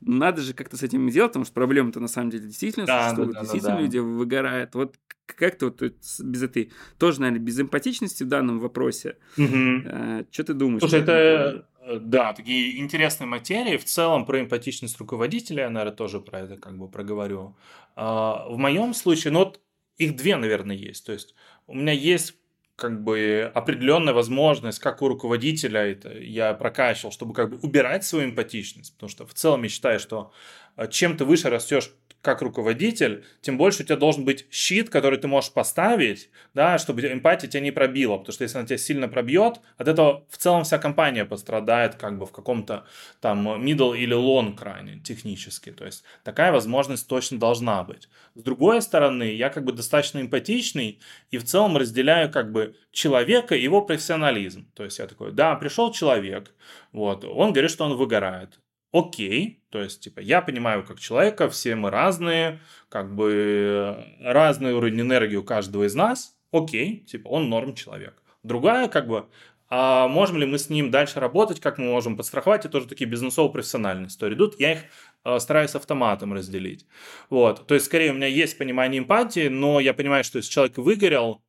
Надо 0.00 0.42
же 0.42 0.54
как-то 0.54 0.76
с 0.76 0.82
этим 0.82 1.08
делать, 1.08 1.30
потому 1.30 1.44
что 1.44 1.54
проблема-то 1.54 2.00
на 2.00 2.08
самом 2.08 2.30
деле 2.30 2.44
действительно 2.44 2.86
да, 2.86 3.12
да, 3.12 3.24
да, 3.24 3.40
действительно 3.40 3.72
да, 3.72 3.76
да. 3.76 3.82
люди 3.82 3.98
выгорают. 3.98 4.74
Вот 4.74 4.96
как-то 5.26 5.66
вот 5.66 5.80
без 6.20 6.42
этой, 6.42 6.72
тоже, 6.98 7.20
наверное, 7.20 7.44
без 7.44 7.58
эмпатичности 7.58 8.24
в 8.24 8.28
данном 8.28 8.58
вопросе. 8.58 9.16
Угу. 9.38 9.82
А, 9.86 10.24
что 10.30 10.44
ты 10.44 10.54
думаешь? 10.54 10.80
Слушай, 10.80 11.00
это 11.00 11.66
да, 11.86 12.32
такие 12.32 12.78
интересные 12.78 13.26
материи. 13.26 13.76
В 13.76 13.84
целом 13.84 14.24
про 14.26 14.40
эмпатичность 14.40 14.98
руководителя 14.98 15.64
я, 15.64 15.70
наверное, 15.70 15.96
тоже 15.96 16.20
про 16.20 16.40
это 16.40 16.56
как 16.56 16.78
бы 16.78 16.88
проговорю. 16.88 17.56
А, 17.96 18.46
в 18.48 18.56
моем 18.58 18.94
случае, 18.94 19.32
ну 19.32 19.40
вот 19.40 19.60
их 19.96 20.16
две, 20.16 20.36
наверное, 20.36 20.76
есть. 20.76 21.04
То 21.06 21.12
есть 21.12 21.34
у 21.66 21.74
меня 21.74 21.92
есть 21.92 22.34
как 22.76 23.04
бы 23.04 23.50
определенная 23.54 24.14
возможность, 24.14 24.80
как 24.80 25.00
у 25.02 25.08
руководителя 25.08 25.82
это 25.82 26.12
я 26.18 26.54
прокачивал, 26.54 27.12
чтобы 27.12 27.32
как 27.32 27.50
бы 27.50 27.58
убирать 27.58 28.04
свою 28.04 28.30
эмпатичность, 28.30 28.94
потому 28.94 29.10
что 29.10 29.26
в 29.26 29.34
целом 29.34 29.62
я 29.62 29.68
считаю, 29.68 30.00
что 30.00 30.32
э, 30.76 30.88
чем 30.90 31.16
ты 31.16 31.24
выше 31.24 31.50
растешь 31.50 31.92
как 32.24 32.42
руководитель, 32.42 33.24
тем 33.42 33.58
больше 33.58 33.82
у 33.82 33.86
тебя 33.86 33.96
должен 33.96 34.24
быть 34.24 34.46
щит, 34.50 34.88
который 34.88 35.18
ты 35.18 35.28
можешь 35.28 35.52
поставить, 35.52 36.30
да, 36.54 36.78
чтобы 36.78 37.02
эмпатия 37.02 37.48
тебя 37.48 37.60
не 37.60 37.70
пробила, 37.70 38.16
потому 38.16 38.32
что 38.32 38.44
если 38.44 38.58
она 38.58 38.66
тебя 38.66 38.78
сильно 38.78 39.08
пробьет, 39.08 39.60
от 39.76 39.88
этого 39.88 40.24
в 40.30 40.38
целом 40.38 40.64
вся 40.64 40.78
компания 40.78 41.24
пострадает 41.24 41.96
как 41.96 42.18
бы 42.18 42.26
в 42.26 42.32
каком-то 42.32 42.84
там 43.20 43.46
middle 43.62 43.96
или 43.96 44.16
long 44.16 44.56
крайне 44.56 44.98
технически, 45.00 45.70
то 45.70 45.84
есть 45.84 46.02
такая 46.24 46.50
возможность 46.50 47.06
точно 47.06 47.38
должна 47.38 47.84
быть. 47.84 48.08
С 48.34 48.42
другой 48.42 48.80
стороны, 48.82 49.34
я 49.34 49.50
как 49.50 49.64
бы 49.64 49.72
достаточно 49.72 50.20
эмпатичный 50.20 50.98
и 51.30 51.38
в 51.38 51.44
целом 51.44 51.76
разделяю 51.76 52.32
как 52.32 52.50
бы 52.50 52.74
человека 52.90 53.54
и 53.54 53.62
его 53.62 53.82
профессионализм, 53.82 54.66
то 54.74 54.84
есть 54.84 54.98
я 54.98 55.06
такой, 55.06 55.32
да, 55.32 55.54
пришел 55.56 55.92
человек, 55.92 56.54
вот, 56.92 57.24
он 57.24 57.52
говорит, 57.52 57.70
что 57.70 57.84
он 57.84 57.96
выгорает, 57.96 58.58
окей, 58.94 59.60
то 59.70 59.82
есть, 59.82 60.00
типа, 60.00 60.20
я 60.20 60.40
понимаю 60.40 60.84
как 60.84 61.00
человека, 61.00 61.50
все 61.50 61.74
мы 61.74 61.90
разные, 61.90 62.60
как 62.88 63.12
бы 63.12 64.06
разный 64.20 64.72
уровень 64.72 65.00
энергии 65.00 65.34
у 65.34 65.42
каждого 65.42 65.84
из 65.84 65.96
нас, 65.96 66.36
окей, 66.52 67.00
типа, 67.00 67.26
он 67.26 67.48
норм 67.48 67.74
человек. 67.74 68.22
Другая, 68.44 68.86
как 68.86 69.08
бы, 69.08 69.26
а 69.68 70.06
можем 70.06 70.36
ли 70.36 70.46
мы 70.46 70.58
с 70.58 70.70
ним 70.70 70.92
дальше 70.92 71.18
работать, 71.18 71.58
как 71.58 71.78
мы 71.78 71.86
можем 71.86 72.16
подстраховать, 72.16 72.60
это 72.60 72.68
тоже 72.68 72.86
такие 72.86 73.10
бизнесово-профессиональные 73.10 74.06
истории. 74.06 74.36
Тут 74.36 74.60
я 74.60 74.74
их 74.74 74.78
э, 75.24 75.40
стараюсь 75.40 75.74
автоматом 75.74 76.32
разделить. 76.32 76.86
Вот, 77.30 77.66
то 77.66 77.74
есть, 77.74 77.86
скорее, 77.86 78.12
у 78.12 78.14
меня 78.14 78.28
есть 78.28 78.56
понимание 78.56 79.00
эмпатии, 79.00 79.48
но 79.48 79.80
я 79.80 79.92
понимаю, 79.92 80.22
что 80.22 80.38
если 80.38 80.52
человек 80.52 80.78
выгорел, 80.78 81.42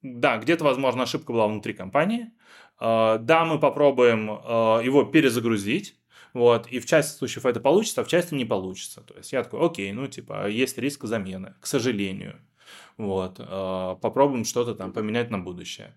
да, 0.00 0.38
где-то, 0.38 0.64
возможно, 0.64 1.02
ошибка 1.02 1.30
была 1.30 1.46
внутри 1.46 1.74
компании, 1.74 2.30
э, 2.80 3.18
да, 3.20 3.44
мы 3.44 3.58
попробуем 3.58 4.30
э, 4.30 4.80
его 4.82 5.04
перезагрузить, 5.04 5.99
вот, 6.34 6.66
и 6.68 6.78
в 6.78 6.86
части 6.86 7.16
случаев 7.16 7.46
это 7.46 7.60
получится, 7.60 8.00
а 8.00 8.04
в 8.04 8.08
части 8.08 8.34
не 8.34 8.44
получится. 8.44 9.00
То 9.00 9.16
есть 9.16 9.32
я 9.32 9.42
такой, 9.42 9.64
окей, 9.64 9.92
ну, 9.92 10.06
типа, 10.06 10.48
есть 10.48 10.78
риск 10.78 11.04
замены, 11.04 11.54
к 11.60 11.66
сожалению. 11.66 12.40
Вот, 12.96 13.36
э, 13.38 13.96
попробуем 14.00 14.44
что-то 14.44 14.74
там 14.74 14.92
поменять 14.92 15.30
на 15.30 15.38
будущее. 15.38 15.96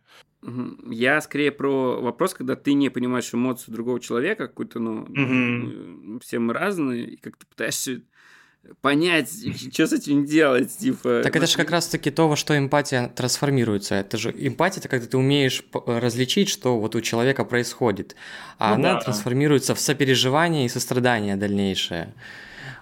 Я 0.89 1.21
скорее 1.21 1.51
про 1.51 2.01
вопрос, 2.01 2.34
когда 2.34 2.55
ты 2.55 2.73
не 2.73 2.89
понимаешь 2.89 3.34
эмоцию 3.34 3.73
другого 3.73 3.99
человека, 3.99 4.47
какую-то, 4.47 4.79
ну, 4.79 5.03
угу. 5.03 6.19
все 6.19 6.39
мы 6.39 6.53
разные, 6.53 7.05
и 7.05 7.15
как 7.17 7.38
ты 7.38 7.45
пытаешься 7.45 8.01
понять, 8.82 9.30
что 9.74 9.88
с 9.88 9.93
этим 9.93 10.26
делать, 10.26 10.78
типа. 10.78 11.22
Так 11.24 11.36
это 11.36 11.47
же 11.47 11.57
как 11.57 11.72
раз-таки 11.72 12.11
то, 12.11 12.28
во 12.28 12.36
что 12.36 12.57
эмпатия 12.57 13.09
трансформируется. 13.09 13.95
Это 13.95 14.18
же 14.18 14.34
эмпатия, 14.38 14.80
это 14.80 14.89
когда 14.89 15.07
ты 15.07 15.18
умеешь 15.18 15.64
различить, 15.86 16.49
что 16.49 16.80
вот 16.80 16.95
у 16.95 17.01
человека 17.01 17.45
происходит, 17.45 18.16
а 18.57 18.70
ну, 18.70 18.76
она 18.76 18.93
да. 18.95 19.01
трансформируется 19.01 19.76
в 19.76 19.80
сопереживание 19.80 20.66
и 20.66 20.70
сострадание 20.70 21.36
дальнейшее. 21.36 22.14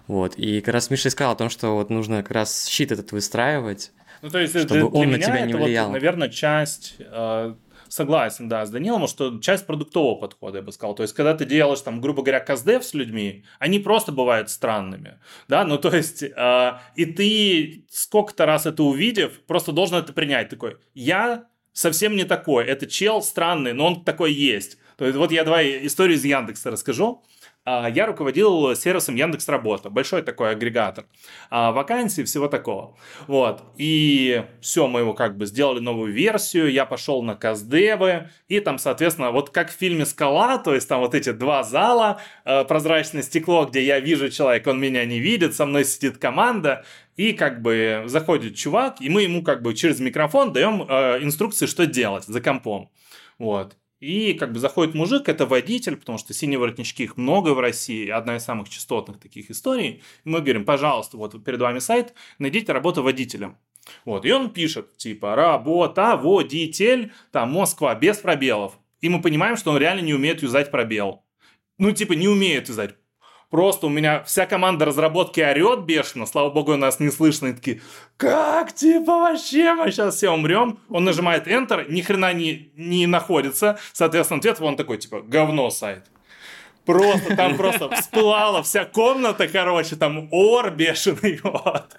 Вот. 0.08 0.36
И 0.36 0.62
как 0.62 0.74
раз 0.74 0.90
Миша 0.90 1.10
сказал 1.10 1.34
о 1.34 1.36
том, 1.36 1.50
что 1.50 1.76
вот 1.76 1.90
нужно 1.90 2.18
как 2.22 2.32
раз 2.32 2.68
щит 2.68 2.92
этот 2.92 3.12
выстраивать, 3.12 3.92
ну, 4.22 4.30
то 4.30 4.40
есть 4.40 4.52
чтобы 4.58 4.74
для, 4.74 4.86
он 4.86 5.08
для 5.08 5.18
на 5.18 5.24
тебя 5.24 5.42
не 5.46 5.54
влиял. 5.54 5.88
Вот, 5.88 5.94
наверное, 5.94 6.30
часть 6.30 6.96
э, 7.00 7.56
согласен, 7.92 8.48
да, 8.48 8.66
с 8.66 8.70
Данилом, 8.70 9.08
что 9.08 9.38
часть 9.40 9.66
продуктового 9.68 10.16
подхода, 10.16 10.60
я 10.60 10.64
бы 10.64 10.72
сказал. 10.72 10.96
То 10.96 11.04
есть, 11.04 11.14
когда 11.14 11.34
ты 11.34 11.46
делаешь, 11.46 11.82
там, 11.82 12.00
грубо 12.00 12.24
говоря, 12.24 12.40
каздев 12.40 12.86
с 12.86 12.94
людьми, 12.94 13.44
они 13.60 13.80
просто 13.80 14.14
бывают 14.14 14.50
странными, 14.50 15.20
да, 15.50 15.66
ну, 15.66 15.78
то 15.78 15.94
есть, 15.94 16.24
э, 16.24 16.72
и 16.96 17.06
ты 17.06 17.86
сколько-то 17.92 18.46
раз 18.46 18.66
это 18.66 18.84
увидев, 18.84 19.42
просто 19.42 19.74
должен 19.74 19.98
это 19.98 20.14
принять, 20.14 20.48
такой, 20.48 20.78
я 20.94 21.48
совсем 21.74 22.16
не 22.16 22.24
такой, 22.24 22.64
это 22.66 22.88
чел 22.88 23.22
странный, 23.22 23.74
но 23.74 23.88
он 23.88 24.04
такой 24.06 24.32
есть. 24.32 24.78
То 24.98 25.06
есть, 25.06 25.18
вот 25.18 25.32
я 25.32 25.44
давай 25.44 25.86
историю 25.86 26.16
из 26.16 26.24
Яндекса 26.24 26.72
расскажу. 26.72 27.24
А, 27.64 27.88
я 27.90 28.08
руководил 28.08 28.76
сервисом 28.76 29.16
Яндекс 29.16 29.48
Работа, 29.48 29.92
большой 29.92 30.24
такой 30.24 30.52
агрегатор 30.52 31.06
а, 31.52 31.72
вакансий, 31.72 32.24
всего 32.24 32.48
такого. 32.48 32.98
Вот. 33.28 33.62
И 33.78 34.44
все, 34.62 34.88
мы 34.88 35.02
его 35.02 35.14
как 35.14 35.38
бы 35.38 35.46
сделали 35.46 35.80
новую 35.80 36.12
версию, 36.12 36.72
я 36.72 36.86
пошел 36.86 37.22
на 37.22 37.36
Каздевы, 37.36 38.30
и 38.48 38.60
там, 38.60 38.80
соответственно, 38.80 39.32
вот 39.32 39.52
как 39.52 39.70
в 39.70 39.74
фильме 39.74 40.06
«Скала», 40.06 40.58
то 40.58 40.74
есть 40.74 40.90
там 40.90 41.02
вот 41.02 41.14
эти 41.14 41.32
два 41.32 41.64
зала, 41.64 42.20
а, 42.46 42.64
прозрачное 42.64 43.22
стекло, 43.22 43.66
где 43.66 43.84
я 43.84 44.00
вижу 44.00 44.30
человека, 44.30 44.70
он 44.70 44.80
меня 44.80 45.06
не 45.06 45.20
видит, 45.20 45.56
со 45.56 45.68
мной 45.68 45.86
сидит 45.86 46.18
команда, 46.18 46.84
и 47.16 47.34
как 47.34 47.62
бы 47.62 48.04
заходит 48.08 48.56
чувак, 48.56 49.02
и 49.02 49.10
мы 49.10 49.22
ему 49.22 49.44
как 49.44 49.62
бы 49.62 49.76
через 49.76 50.00
микрофон 50.00 50.52
даем 50.52 50.82
инструкции, 50.82 51.68
что 51.68 51.86
делать 51.86 52.24
за 52.24 52.42
компом. 52.42 52.90
Вот. 53.38 53.76
И 54.02 54.34
как 54.34 54.52
бы 54.52 54.60
заходит 54.60 54.96
мужик, 54.96 55.30
это 55.30 55.46
водитель, 55.46 55.96
потому 55.96 56.18
что 56.18 56.34
синие 56.34 56.58
воротнички 56.58 57.04
их 57.04 57.18
много 57.18 57.54
в 57.54 57.60
России, 57.60 58.10
одна 58.10 58.38
из 58.38 58.44
самых 58.44 58.68
частотных 58.68 59.20
таких 59.20 59.52
историй. 59.52 60.02
И 60.26 60.30
мы 60.30 60.42
говорим, 60.42 60.66
пожалуйста, 60.66 61.18
вот 61.18 61.42
перед 61.44 61.62
вами 61.62 61.78
сайт, 61.78 62.16
найдите 62.40 62.74
работу 62.74 63.04
водителем. 63.04 63.58
Вот, 64.04 64.26
и 64.26 64.32
он 64.32 64.50
пишет, 64.50 64.98
типа, 64.98 65.36
работа, 65.36 66.18
водитель, 66.18 67.14
там, 67.32 67.52
Москва, 67.52 67.94
без 67.94 68.18
пробелов. 68.18 68.80
И 69.02 69.10
мы 69.10 69.22
понимаем, 69.22 69.56
что 69.56 69.70
он 69.72 69.78
реально 69.78 70.02
не 70.02 70.16
умеет 70.16 70.42
юзать 70.42 70.72
пробел. 70.72 71.24
Ну, 71.78 71.92
типа, 71.92 72.14
не 72.14 72.28
умеет 72.28 72.70
юзать. 72.70 72.96
Просто 73.52 73.88
у 73.88 73.90
меня 73.90 74.24
вся 74.24 74.46
команда 74.46 74.86
разработки 74.86 75.42
орет 75.42 75.82
бешено, 75.82 76.26
слава 76.26 76.50
богу, 76.50 76.78
нас 76.78 77.02
не 77.02 77.12
слышно, 77.12 77.48
и 77.48 77.54
такие, 77.54 77.82
как, 78.16 78.74
типа, 78.74 79.12
вообще, 79.12 79.74
мы 79.74 79.92
сейчас 79.92 80.16
все 80.16 80.30
умрем. 80.30 80.80
Он 80.90 81.04
нажимает 81.04 81.48
Enter, 81.48 81.86
ни 81.92 82.02
хрена 82.02 82.34
не, 82.34 82.72
не 82.78 83.08
находится, 83.08 83.78
соответственно, 83.92 84.40
ответ 84.40 84.62
он 84.62 84.78
такой, 84.78 84.98
типа, 84.98 85.22
говно 85.22 85.70
сайт. 85.70 86.06
Просто 86.86 87.36
там 87.36 87.58
просто 87.58 87.90
всплала 87.90 88.64
вся 88.64 88.86
комната, 88.86 89.48
короче, 89.48 89.96
там 89.96 90.28
ор 90.32 90.72
бешеный, 90.72 91.40
вот. 91.44 91.96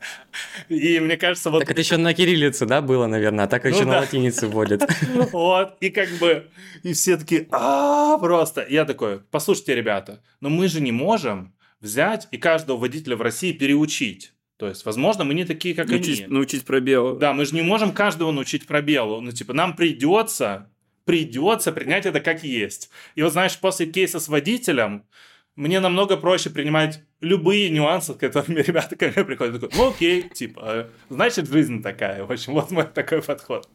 И 0.69 0.99
мне 0.99 1.17
кажется, 1.17 1.51
вот... 1.51 1.61
Так 1.61 1.71
это 1.71 1.81
еще 1.81 1.97
на 1.97 2.15
кириллице, 2.15 2.67
да, 2.67 2.83
было, 2.83 3.07
наверное, 3.07 3.45
а 3.45 3.49
так 3.49 3.65
еще 3.65 3.85
ну, 3.85 3.93
на 3.93 3.99
латинице 4.01 4.49
вводят. 4.49 4.83
Вот, 5.33 5.77
и 5.81 5.91
как 5.91 6.09
бы, 6.19 6.49
и 6.83 6.93
все 6.93 7.17
такие, 7.17 7.47
а 7.53 8.19
просто. 8.19 8.67
Я 8.69 8.85
такой, 8.85 9.21
послушайте, 9.31 9.75
ребята, 9.75 10.21
но 10.41 10.49
мы 10.49 10.69
же 10.69 10.81
не 10.81 10.93
можем 10.93 11.55
взять 11.81 12.29
и 12.31 12.39
каждого 12.39 12.77
водителя 12.77 13.17
в 13.17 13.23
России 13.23 13.53
переучить. 13.53 14.33
То 14.57 14.69
есть, 14.69 14.85
возможно, 14.85 15.25
мы 15.25 15.35
не 15.35 15.45
такие, 15.45 15.75
как 15.75 15.89
научить, 15.89 16.21
они. 16.21 16.33
Научить 16.33 16.65
пробелу. 16.65 17.17
Да, 17.17 17.33
мы 17.33 17.45
же 17.47 17.55
не 17.55 17.63
можем 17.63 17.93
каждого 17.93 18.31
научить 18.31 18.67
пробелу. 18.67 19.21
Ну, 19.21 19.33
типа, 19.33 19.53
нам 19.53 19.75
придется 19.75 20.71
придется 21.05 21.73
принять 21.73 22.07
это 22.07 22.21
как 22.21 22.45
есть. 22.45 22.91
И 23.15 23.23
вот 23.23 23.33
знаешь, 23.33 23.59
после 23.59 23.87
кейса 23.87 24.21
с 24.21 24.29
водителем, 24.29 25.07
мне 25.55 25.81
намного 25.81 26.17
проще 26.17 26.51
принимать 26.51 27.03
любые 27.21 27.71
нюансы, 27.71 28.15
с 28.15 28.17
которыми 28.17 28.61
ребята 28.67 28.97
ко 28.97 29.09
мне 29.09 29.25
приходят. 29.25 29.61
Такой, 29.61 29.77
ну 29.77 29.91
окей, 29.91 30.29
типа, 30.29 30.89
значит, 31.09 31.49
жизнь 31.49 31.83
такая. 31.83 32.25
В 32.25 32.33
общем, 32.33 32.55
вот 32.55 32.71
мой 32.71 32.85
такой 32.85 33.23
подход. 33.23 33.69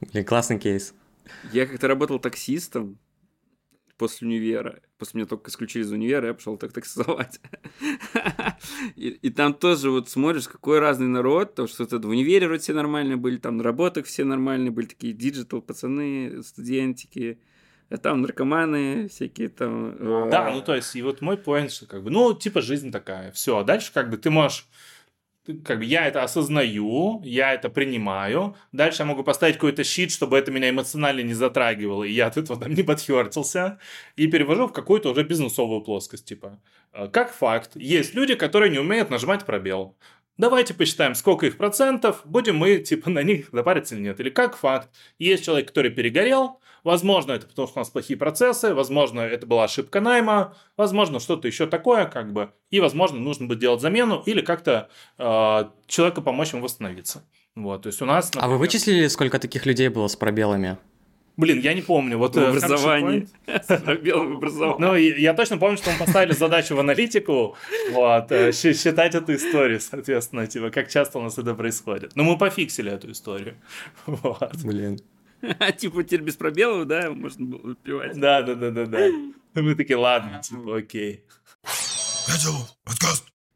Блин, 0.00 0.24
классный 0.24 0.58
кейс. 0.58 0.94
Я 1.52 1.66
как-то 1.66 1.88
работал 1.88 2.18
таксистом, 2.18 2.98
после 3.96 4.28
универа. 4.28 4.80
После 4.98 5.18
меня 5.18 5.26
только 5.26 5.50
исключили 5.50 5.82
из 5.82 5.92
универа, 5.92 6.28
я 6.28 6.34
пошел 6.34 6.56
так 6.56 6.72
таксовать. 6.72 7.38
и, 8.96 9.30
там 9.30 9.52
тоже 9.52 9.90
вот 9.90 10.08
смотришь, 10.08 10.48
какой 10.48 10.78
разный 10.78 11.06
народ, 11.06 11.54
то 11.54 11.66
что 11.66 11.84
это 11.84 11.98
в 11.98 12.08
универе 12.08 12.46
вроде 12.46 12.62
все 12.62 12.72
нормальные 12.72 13.16
были, 13.16 13.36
там 13.36 13.58
на 13.58 13.64
работах 13.64 14.06
все 14.06 14.24
нормальные 14.24 14.70
были, 14.70 14.86
такие 14.86 15.12
digital 15.12 15.60
пацаны, 15.60 16.42
студентики, 16.42 17.38
а 17.90 17.98
там 17.98 18.22
наркоманы 18.22 19.08
всякие 19.08 19.50
там. 19.50 20.30
Да, 20.30 20.50
ну 20.50 20.62
то 20.62 20.74
есть, 20.74 20.96
и 20.96 21.02
вот 21.02 21.20
мой 21.20 21.36
поинт, 21.36 21.72
что 21.72 21.86
как 21.86 22.02
бы, 22.02 22.10
ну, 22.10 22.32
типа 22.34 22.62
жизнь 22.62 22.90
такая, 22.90 23.30
все, 23.32 23.58
а 23.58 23.64
дальше 23.64 23.92
как 23.92 24.08
бы 24.08 24.16
ты 24.16 24.30
можешь 24.30 24.66
как 25.64 25.78
бы 25.78 25.84
я 25.84 26.06
это 26.06 26.22
осознаю, 26.22 27.20
я 27.24 27.54
это 27.54 27.68
принимаю. 27.68 28.56
Дальше 28.72 29.02
я 29.02 29.06
могу 29.06 29.22
поставить 29.22 29.56
какой-то 29.56 29.84
щит, 29.84 30.10
чтобы 30.10 30.38
это 30.38 30.50
меня 30.50 30.70
эмоционально 30.70 31.20
не 31.20 31.34
затрагивало, 31.34 32.04
и 32.04 32.12
я 32.12 32.26
от 32.26 32.36
этого 32.36 32.60
там 32.60 32.74
не 32.74 32.82
подхвертился. 32.82 33.78
И 34.16 34.26
перевожу 34.26 34.66
в 34.66 34.72
какую-то 34.72 35.10
уже 35.10 35.22
бизнесовую 35.24 35.82
плоскость, 35.82 36.24
типа. 36.24 36.60
Э, 36.92 37.08
как 37.08 37.32
факт, 37.32 37.72
есть 37.76 38.14
люди, 38.14 38.34
которые 38.34 38.70
не 38.70 38.78
умеют 38.78 39.10
нажимать 39.10 39.44
пробел. 39.44 39.96
Давайте 40.38 40.74
посчитаем, 40.74 41.14
сколько 41.14 41.46
их 41.46 41.56
процентов, 41.56 42.22
будем 42.24 42.56
мы, 42.56 42.78
типа, 42.78 43.10
на 43.10 43.22
них 43.22 43.48
запариться 43.52 43.94
или 43.94 44.02
нет. 44.02 44.20
Или 44.20 44.30
как 44.30 44.56
факт, 44.56 44.90
есть 45.18 45.44
человек, 45.44 45.68
который 45.68 45.90
перегорел, 45.90 46.60
Возможно, 46.86 47.32
это 47.32 47.48
потому 47.48 47.66
что 47.66 47.78
у 47.78 47.80
нас 47.80 47.90
плохие 47.90 48.16
процессы, 48.16 48.72
возможно, 48.72 49.20
это 49.20 49.44
была 49.44 49.64
ошибка 49.64 50.00
найма, 50.00 50.54
возможно, 50.76 51.18
что-то 51.18 51.48
еще 51.48 51.66
такое, 51.66 52.04
как 52.04 52.32
бы, 52.32 52.52
и, 52.70 52.78
возможно, 52.78 53.18
нужно 53.18 53.48
будет 53.48 53.58
делать 53.58 53.80
замену 53.80 54.22
или 54.24 54.40
как-то 54.40 54.88
э, 55.18 55.64
человеку 55.88 56.22
помочь 56.22 56.52
ему 56.52 56.62
восстановиться. 56.62 57.24
Вот, 57.56 57.82
то 57.82 57.88
есть 57.88 58.00
у 58.02 58.04
нас... 58.04 58.26
Например... 58.26 58.44
А 58.44 58.48
вы 58.52 58.58
вычислили, 58.58 59.08
сколько 59.08 59.40
таких 59.40 59.66
людей 59.66 59.88
было 59.88 60.06
с 60.06 60.14
пробелами? 60.14 60.78
Блин, 61.36 61.60
я 61.60 61.74
не 61.74 61.82
помню. 61.82 62.16
Вот, 62.16 62.34
в 62.34 62.38
э, 62.38 62.48
образовании. 62.48 63.28
В 63.46 64.76
Ну, 64.78 64.94
я 64.94 65.34
точно 65.34 65.58
помню, 65.58 65.76
что 65.76 65.90
мы 65.90 65.98
поставили 65.98 66.32
задачу 66.32 66.74
в 66.74 66.80
аналитику, 66.80 67.56
вот, 67.90 68.32
э, 68.32 68.52
считать 68.52 69.14
эту 69.14 69.34
историю, 69.34 69.80
соответственно, 69.80 70.46
типа, 70.46 70.70
как 70.70 70.88
часто 70.88 71.18
у 71.18 71.22
нас 71.22 71.36
это 71.36 71.54
происходит. 71.54 72.16
Но 72.16 72.24
мы 72.24 72.38
пофиксили 72.38 72.90
эту 72.90 73.10
историю. 73.10 73.56
Вот. 74.06 74.56
Блин. 74.64 74.98
Типа 75.76 76.02
теперь 76.02 76.22
без 76.22 76.36
пробелов, 76.36 76.86
да, 76.86 77.10
можно 77.10 77.44
было 77.44 77.74
пивать. 77.74 78.18
Да, 78.18 78.42
да, 78.42 78.54
да, 78.54 78.70
да, 78.70 78.86
да. 78.86 79.08
Мы 79.54 79.74
такие, 79.74 79.96
ладно, 79.96 80.40
типа, 80.42 80.78
окей. 80.78 81.24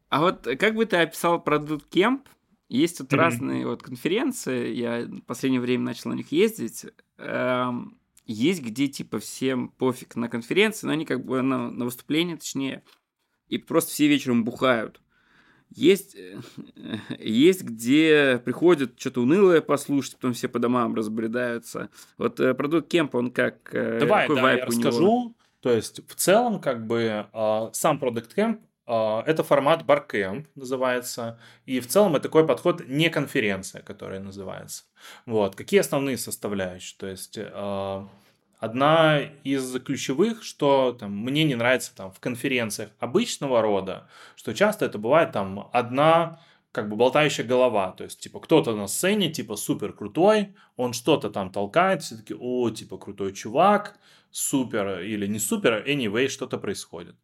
А 0.09 0.19
вот 0.19 0.47
как 0.59 0.75
бы 0.75 0.85
ты 0.85 0.97
описал 0.97 1.41
продукт 1.41 1.89
кемп? 1.89 2.27
Есть 2.71 2.99
тут 2.99 3.11
разные 3.11 3.67
вот 3.67 3.83
конференции, 3.83 4.73
я 4.73 5.01
в 5.01 5.21
последнее 5.23 5.59
время 5.59 5.83
начал 5.83 6.09
на 6.09 6.13
них 6.13 6.31
ездить. 6.31 6.85
Эм, 7.17 7.97
есть 8.25 8.61
где 8.61 8.87
типа 8.87 9.19
всем 9.19 9.67
пофиг 9.67 10.15
на 10.15 10.29
конференции, 10.29 10.87
но 10.87 10.93
они 10.93 11.03
как 11.03 11.25
бы 11.25 11.41
на, 11.41 11.69
на 11.69 11.83
выступление, 11.83 12.37
точнее, 12.37 12.83
и 13.49 13.57
просто 13.57 13.91
все 13.91 14.07
вечером 14.07 14.45
бухают. 14.45 15.01
Есть, 15.69 16.15
э, 16.15 16.39
есть 17.19 17.63
где 17.63 18.41
приходят 18.45 18.97
что-то 18.97 19.21
унылое 19.21 19.59
послушать, 19.59 20.15
потом 20.15 20.31
все 20.31 20.47
по 20.47 20.59
домам 20.59 20.95
разбредаются. 20.95 21.89
Вот 22.17 22.39
э, 22.39 22.53
продукт 22.53 22.87
кемп, 22.87 23.15
он 23.15 23.31
как... 23.31 23.75
Э, 23.75 23.99
Давай, 23.99 24.27
какой 24.27 24.41
да, 24.41 24.53
я 24.53 24.65
расскажу. 24.65 25.01
Него? 25.01 25.35
То 25.59 25.73
есть, 25.73 26.07
в 26.07 26.15
целом, 26.15 26.61
как 26.61 26.87
бы, 26.87 27.27
сам 27.73 27.99
продукт 27.99 28.33
кемп 28.33 28.61
это 29.25 29.43
формат 29.43 29.83
Barcamp 29.83 30.47
называется, 30.55 31.39
и 31.65 31.79
в 31.79 31.87
целом 31.87 32.15
это 32.15 32.23
такой 32.23 32.45
подход 32.45 32.87
не 32.87 33.09
конференция, 33.09 33.81
которая 33.81 34.19
называется. 34.19 34.83
Вот. 35.25 35.55
Какие 35.55 35.79
основные 35.79 36.17
составляющие? 36.17 36.97
То 36.97 37.07
есть 37.07 37.39
Одна 38.61 39.21
из 39.43 39.73
ключевых, 39.81 40.43
что 40.43 40.95
там, 40.97 41.17
мне 41.17 41.43
не 41.45 41.55
нравится 41.55 41.95
там, 41.95 42.11
в 42.11 42.19
конференциях 42.19 42.91
обычного 42.99 43.59
рода, 43.59 44.07
что 44.35 44.53
часто 44.53 44.85
это 44.85 44.99
бывает 44.99 45.31
там 45.31 45.67
одна 45.73 46.39
как 46.71 46.89
бы 46.89 46.95
болтающая 46.95 47.45
голова, 47.45 47.91
то 47.91 48.03
есть, 48.03 48.19
типа, 48.19 48.39
кто-то 48.39 48.75
на 48.75 48.87
сцене, 48.87 49.29
типа, 49.29 49.55
супер 49.55 49.93
крутой, 49.93 50.55
он 50.77 50.93
что-то 50.93 51.29
там 51.29 51.51
толкает, 51.51 52.01
все 52.01 52.15
таки 52.15 52.33
о, 52.37 52.69
типа, 52.69 52.97
крутой 52.97 53.33
чувак, 53.33 53.97
супер 54.31 55.01
или 55.01 55.27
не 55.27 55.39
супер, 55.39 55.83
anyway, 55.85 56.29
что-то 56.29 56.57
происходит. 56.57 57.15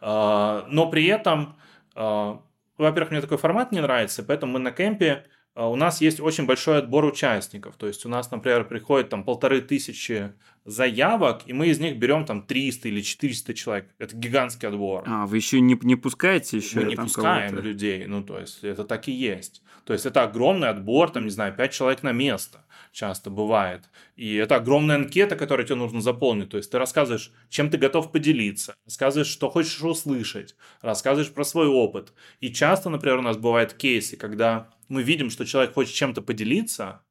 А, 0.00 0.66
но 0.68 0.90
при 0.90 1.06
этом, 1.06 1.56
а, 1.94 2.42
во-первых, 2.78 3.12
мне 3.12 3.20
такой 3.20 3.38
формат 3.38 3.70
не 3.72 3.80
нравится, 3.80 4.24
поэтому 4.24 4.54
мы 4.54 4.58
на 4.58 4.72
кемпе 4.72 5.12
а, 5.12 5.35
у 5.64 5.76
нас 5.76 6.02
есть 6.02 6.20
очень 6.20 6.44
большой 6.44 6.78
отбор 6.78 7.04
участников. 7.06 7.76
То 7.76 7.86
есть 7.86 8.04
у 8.04 8.08
нас, 8.08 8.30
например, 8.30 8.66
приходит 8.68 9.08
там 9.08 9.24
полторы 9.24 9.62
тысячи 9.62 10.34
заявок, 10.66 11.42
и 11.46 11.52
мы 11.52 11.68
из 11.68 11.80
них 11.80 11.96
берем 11.96 12.26
там 12.26 12.42
300 12.42 12.88
или 12.88 13.00
400 13.00 13.54
человек. 13.54 13.88
Это 13.98 14.14
гигантский 14.14 14.68
отбор. 14.68 15.04
А, 15.06 15.26
вы 15.26 15.36
еще 15.36 15.60
не, 15.60 15.78
не 15.82 15.96
пускаете 15.96 16.58
еще? 16.58 16.80
Мы 16.80 16.84
не 16.86 16.96
пускаем 16.96 17.58
людей, 17.58 18.04
ну, 18.06 18.22
то 18.22 18.38
есть 18.38 18.64
это 18.64 18.84
так 18.84 19.08
и 19.08 19.12
есть. 19.12 19.62
То 19.84 19.92
есть 19.92 20.04
это 20.04 20.24
огромный 20.24 20.68
отбор, 20.68 21.10
там, 21.10 21.24
не 21.24 21.30
знаю, 21.30 21.54
5 21.54 21.72
человек 21.72 22.02
на 22.02 22.12
место 22.12 22.66
часто 22.96 23.30
бывает. 23.30 23.82
И 24.16 24.34
это 24.34 24.56
огромная 24.56 24.96
анкета, 24.96 25.36
которую 25.36 25.66
тебе 25.66 25.76
нужно 25.76 26.00
заполнить. 26.00 26.48
То 26.48 26.56
есть 26.56 26.70
ты 26.70 26.78
рассказываешь, 26.78 27.30
чем 27.50 27.70
ты 27.70 27.76
готов 27.76 28.10
поделиться, 28.10 28.74
рассказываешь, 28.86 29.28
что 29.28 29.50
хочешь 29.50 29.82
услышать, 29.82 30.56
рассказываешь 30.80 31.32
про 31.32 31.44
свой 31.44 31.68
опыт. 31.68 32.12
И 32.40 32.52
часто, 32.52 32.88
например, 32.88 33.18
у 33.18 33.22
нас 33.22 33.36
бывают 33.36 33.74
кейсы, 33.74 34.16
когда 34.16 34.70
мы 34.88 35.02
видим, 35.02 35.30
что 35.30 35.44
человек 35.44 35.74
хочет 35.74 35.94
чем-то 35.94 36.22
поделиться, 36.22 37.02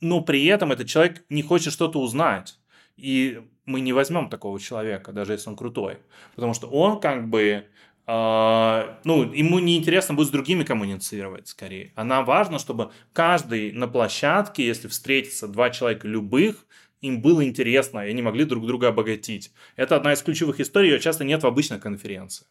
но 0.00 0.20
при 0.20 0.44
этом 0.46 0.72
этот 0.72 0.88
человек 0.88 1.24
не 1.28 1.42
хочет 1.42 1.72
что-то 1.72 2.00
узнать. 2.00 2.58
И 2.96 3.42
мы 3.64 3.80
не 3.80 3.92
возьмем 3.92 4.28
такого 4.28 4.58
человека, 4.60 5.12
даже 5.12 5.32
если 5.32 5.48
он 5.48 5.56
крутой. 5.56 5.98
Потому 6.34 6.54
что 6.54 6.68
он 6.68 7.00
как 7.00 7.28
бы 7.28 7.66
Uh, 8.06 8.96
ну, 9.04 9.32
ему 9.32 9.60
неинтересно 9.60 10.14
будет 10.14 10.28
с 10.28 10.30
другими 10.30 10.64
коммуницировать 10.64 11.46
скорее. 11.46 11.92
А 11.94 12.02
нам 12.02 12.24
важно, 12.24 12.58
чтобы 12.58 12.90
каждый 13.12 13.70
на 13.70 13.86
площадке, 13.86 14.66
если 14.66 14.88
встретится 14.88 15.46
два 15.46 15.70
человека 15.70 16.08
любых, 16.08 16.66
им 17.02 17.22
было 17.22 17.44
интересно, 17.44 18.00
и 18.00 18.10
они 18.10 18.20
могли 18.22 18.46
друг 18.46 18.66
друга 18.66 18.88
обогатить. 18.88 19.52
Это 19.76 19.94
одна 19.94 20.12
из 20.12 20.22
ключевых 20.22 20.58
историй, 20.58 20.90
ее 20.90 20.98
часто 20.98 21.22
нет 21.22 21.44
в 21.44 21.46
обычных 21.46 21.80
конференциях. 21.80 22.50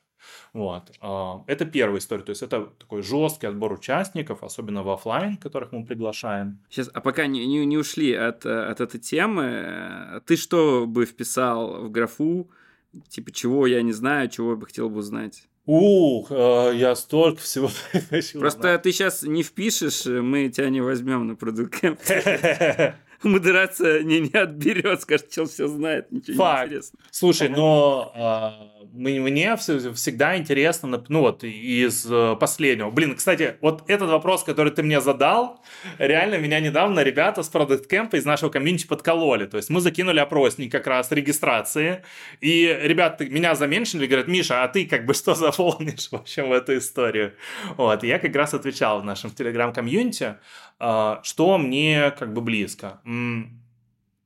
Вот. 0.53 0.91
А, 1.01 1.43
это 1.47 1.65
первая 1.65 1.99
история, 1.99 2.23
то 2.23 2.31
есть 2.31 2.41
это 2.41 2.69
такой 2.79 3.01
жесткий 3.01 3.47
отбор 3.47 3.73
участников, 3.73 4.43
особенно 4.43 4.83
в 4.83 4.89
офлайн, 4.89 5.37
которых 5.37 5.71
мы 5.71 5.85
приглашаем. 5.85 6.59
Сейчас, 6.69 6.89
а 6.93 7.01
пока 7.01 7.27
не, 7.27 7.45
не, 7.45 7.65
не 7.65 7.77
ушли 7.77 8.13
от, 8.13 8.45
от 8.45 8.81
этой 8.81 8.99
темы, 8.99 10.21
ты 10.25 10.35
что 10.35 10.85
бы 10.87 11.05
вписал 11.05 11.83
в 11.83 11.91
графу, 11.91 12.49
типа 13.07 13.31
чего 13.31 13.67
я 13.67 13.81
не 13.81 13.93
знаю, 13.93 14.29
чего 14.29 14.55
бы 14.55 14.65
хотел 14.65 14.89
бы 14.89 14.99
узнать? 14.99 15.47
Ух, 15.65 16.31
э, 16.31 16.71
я 16.75 16.95
столько 16.95 17.41
всего 17.41 17.69
хочу 18.09 18.39
Просто 18.39 18.59
узнать. 18.59 18.81
ты 18.81 18.91
сейчас 18.91 19.21
не 19.21 19.43
впишешь, 19.43 20.05
мы 20.05 20.49
тебя 20.49 20.69
не 20.69 20.81
возьмем 20.81 21.27
на 21.27 21.35
продукт 21.35 21.83
модерация 23.23 24.03
не, 24.03 24.19
не 24.19 24.37
отберет, 24.37 25.01
скажет, 25.01 25.29
чел 25.29 25.45
все 25.45 25.67
знает, 25.67 26.11
ничего 26.11 26.37
Факт. 26.37 26.61
не 26.61 26.67
интересно. 26.67 26.99
Слушай, 27.11 27.49
но 27.49 28.11
а, 28.15 28.69
мне 28.93 29.55
всегда 29.57 30.37
интересно, 30.37 31.03
ну 31.07 31.21
вот 31.21 31.43
из 31.43 32.05
э, 32.09 32.35
последнего. 32.39 32.89
Блин, 32.89 33.15
кстати, 33.15 33.55
вот 33.61 33.83
этот 33.87 34.09
вопрос, 34.09 34.43
который 34.43 34.71
ты 34.71 34.83
мне 34.83 35.01
задал, 35.01 35.61
реально 35.97 36.37
меня 36.37 36.59
недавно 36.59 37.01
ребята 37.01 37.43
с 37.43 37.51
Product 37.51 37.87
Camp 37.89 38.15
из 38.15 38.25
нашего 38.25 38.49
комьюнити 38.49 38.87
подкололи. 38.87 39.45
То 39.45 39.57
есть 39.57 39.69
мы 39.69 39.81
закинули 39.81 40.19
опросник 40.19 40.71
как 40.71 40.87
раз 40.87 41.11
регистрации, 41.11 42.03
и 42.41 42.77
ребята 42.81 43.25
меня 43.25 43.55
заменшили, 43.55 44.07
говорят, 44.07 44.27
Миша, 44.27 44.63
а 44.63 44.67
ты 44.67 44.85
как 44.85 45.05
бы 45.05 45.13
что 45.13 45.35
заполнишь 45.35 46.09
вообще 46.11 46.43
в 46.43 46.51
эту 46.51 46.77
историю? 46.77 47.33
Вот, 47.77 48.03
я 48.03 48.19
как 48.19 48.35
раз 48.35 48.53
отвечал 48.53 49.01
в 49.01 49.05
нашем 49.05 49.31
телеграм-комьюнити, 49.31 50.35
что 50.79 51.57
мне 51.57 52.11
как 52.11 52.33
бы 52.33 52.41
близко. 52.41 53.01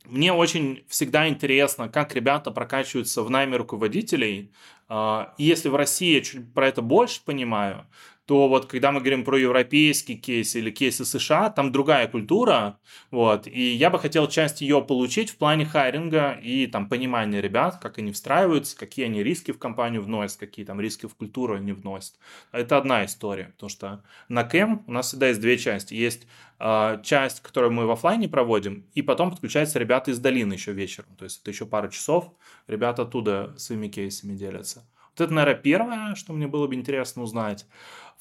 Мне 0.06 0.34
очень 0.34 0.84
всегда 0.90 1.30
интересно, 1.30 1.88
как 1.88 2.14
ребята 2.14 2.52
прокачиваются 2.52 3.24
в 3.24 3.30
найме 3.30 3.56
руководителей. 3.58 4.52
А, 4.90 5.34
и 5.38 5.46
если 5.46 5.70
в 5.70 5.76
России 5.76 6.16
я 6.16 6.22
чуть 6.22 6.54
про 6.54 6.68
это 6.68 6.82
больше 6.82 7.24
понимаю, 7.24 7.88
то 8.26 8.48
вот 8.48 8.68
когда 8.68 8.92
мы 8.92 9.02
говорим 9.02 9.26
про 9.26 9.38
европейский 9.38 10.16
кейс 10.16 10.56
или 10.56 10.72
кейсы 10.72 11.04
США, 11.04 11.50
там 11.50 11.72
другая 11.72 12.08
культура, 12.08 12.80
вот, 13.12 13.48
и 13.48 13.74
я 13.74 13.90
бы 13.90 14.00
хотел 14.00 14.28
часть 14.28 14.62
ее 14.62 14.82
получить 14.82 15.30
в 15.30 15.38
плане 15.38 15.66
хайринга 15.66 16.32
и 16.42 16.68
там 16.68 16.88
понимания 16.88 17.42
ребят, 17.42 17.80
как 17.82 17.98
они 17.98 18.14
встраиваются, 18.14 18.78
какие 18.78 19.06
они 19.06 19.24
риски 19.24 19.52
в 19.52 19.60
компанию 19.60 20.02
вносят, 20.02 20.38
какие 20.38 20.66
там 20.66 20.80
риски 20.80 21.06
в 21.06 21.16
культуру 21.16 21.56
они 21.56 21.74
вносят. 21.74 22.14
Это 22.54 22.78
одна 22.78 23.04
история, 23.04 23.52
потому 23.56 23.70
что 23.70 24.04
на 24.30 24.44
кэм 24.44 24.84
у 24.88 24.92
нас 24.92 25.08
всегда 25.08 25.28
есть 25.28 25.42
две 25.42 25.58
части. 25.58 25.94
Есть 25.94 26.26
э, 26.60 27.02
часть, 27.04 27.42
которую 27.42 27.74
мы 27.74 27.86
в 27.86 27.92
офлайне 27.92 28.30
проводим, 28.30 28.86
и 28.94 29.02
потом 29.02 29.32
подключаются 29.32 29.80
ребята 29.80 30.12
из 30.12 30.20
долины 30.20 30.54
еще 30.54 30.72
вечером, 30.72 31.16
то 31.18 31.26
есть 31.26 31.42
это 31.42 31.52
еще 31.52 31.66
пару 31.66 31.90
часов, 31.90 32.32
ребята 32.68 33.02
оттуда 33.02 33.54
своими 33.58 33.90
кейсами 33.90 34.34
делятся. 34.36 34.88
Вот 35.16 35.26
это, 35.26 35.34
наверное, 35.34 35.62
первое, 35.62 36.16
что 36.16 36.34
мне 36.34 36.48
было 36.48 36.68
бы 36.68 36.74
интересно 36.74 37.22
узнать. 37.22 37.68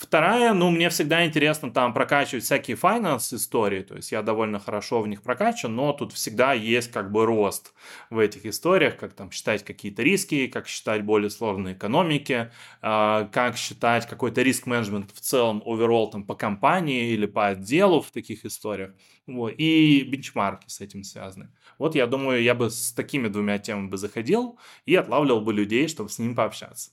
Вторая, 0.02 0.52
ну, 0.52 0.70
мне 0.72 0.88
всегда 0.90 1.24
интересно 1.24 1.70
там 1.70 1.94
прокачивать 1.94 2.42
всякие 2.42 2.76
финанс 2.76 3.32
истории, 3.32 3.82
то 3.82 3.94
есть 3.94 4.10
я 4.10 4.22
довольно 4.22 4.58
хорошо 4.58 5.00
в 5.00 5.06
них 5.06 5.22
прокачан, 5.22 5.76
но 5.76 5.92
тут 5.92 6.12
всегда 6.12 6.54
есть 6.54 6.90
как 6.90 7.12
бы 7.12 7.24
рост 7.24 7.72
в 8.10 8.18
этих 8.18 8.44
историях, 8.44 8.96
как 8.96 9.12
там 9.12 9.30
считать 9.30 9.62
какие-то 9.64 10.02
риски, 10.02 10.48
как 10.48 10.66
считать 10.66 11.04
более 11.04 11.30
сложные 11.30 11.76
экономики, 11.76 12.50
э, 12.82 13.28
как 13.32 13.56
считать 13.56 14.08
какой-то 14.08 14.42
риск-менеджмент 14.42 15.12
в 15.12 15.20
целом, 15.20 15.62
оверолл 15.64 16.10
там 16.10 16.24
по 16.24 16.34
компании 16.34 17.12
или 17.12 17.26
по 17.26 17.46
отделу 17.46 18.00
в 18.02 18.10
таких 18.10 18.44
историях, 18.44 18.90
вот, 19.28 19.54
и 19.56 20.02
бенчмарки 20.02 20.64
с 20.68 20.80
этим 20.80 21.04
связаны. 21.04 21.50
Вот 21.78 21.94
я 21.94 22.08
думаю, 22.08 22.42
я 22.42 22.56
бы 22.56 22.70
с 22.70 22.92
такими 22.92 23.28
двумя 23.28 23.58
темами 23.60 23.86
бы 23.86 23.96
заходил 23.96 24.58
и 24.84 24.96
отлавливал 24.96 25.42
бы 25.42 25.52
людей, 25.52 25.86
чтобы 25.86 26.10
с 26.10 26.18
ним 26.18 26.34
пообщаться. 26.34 26.90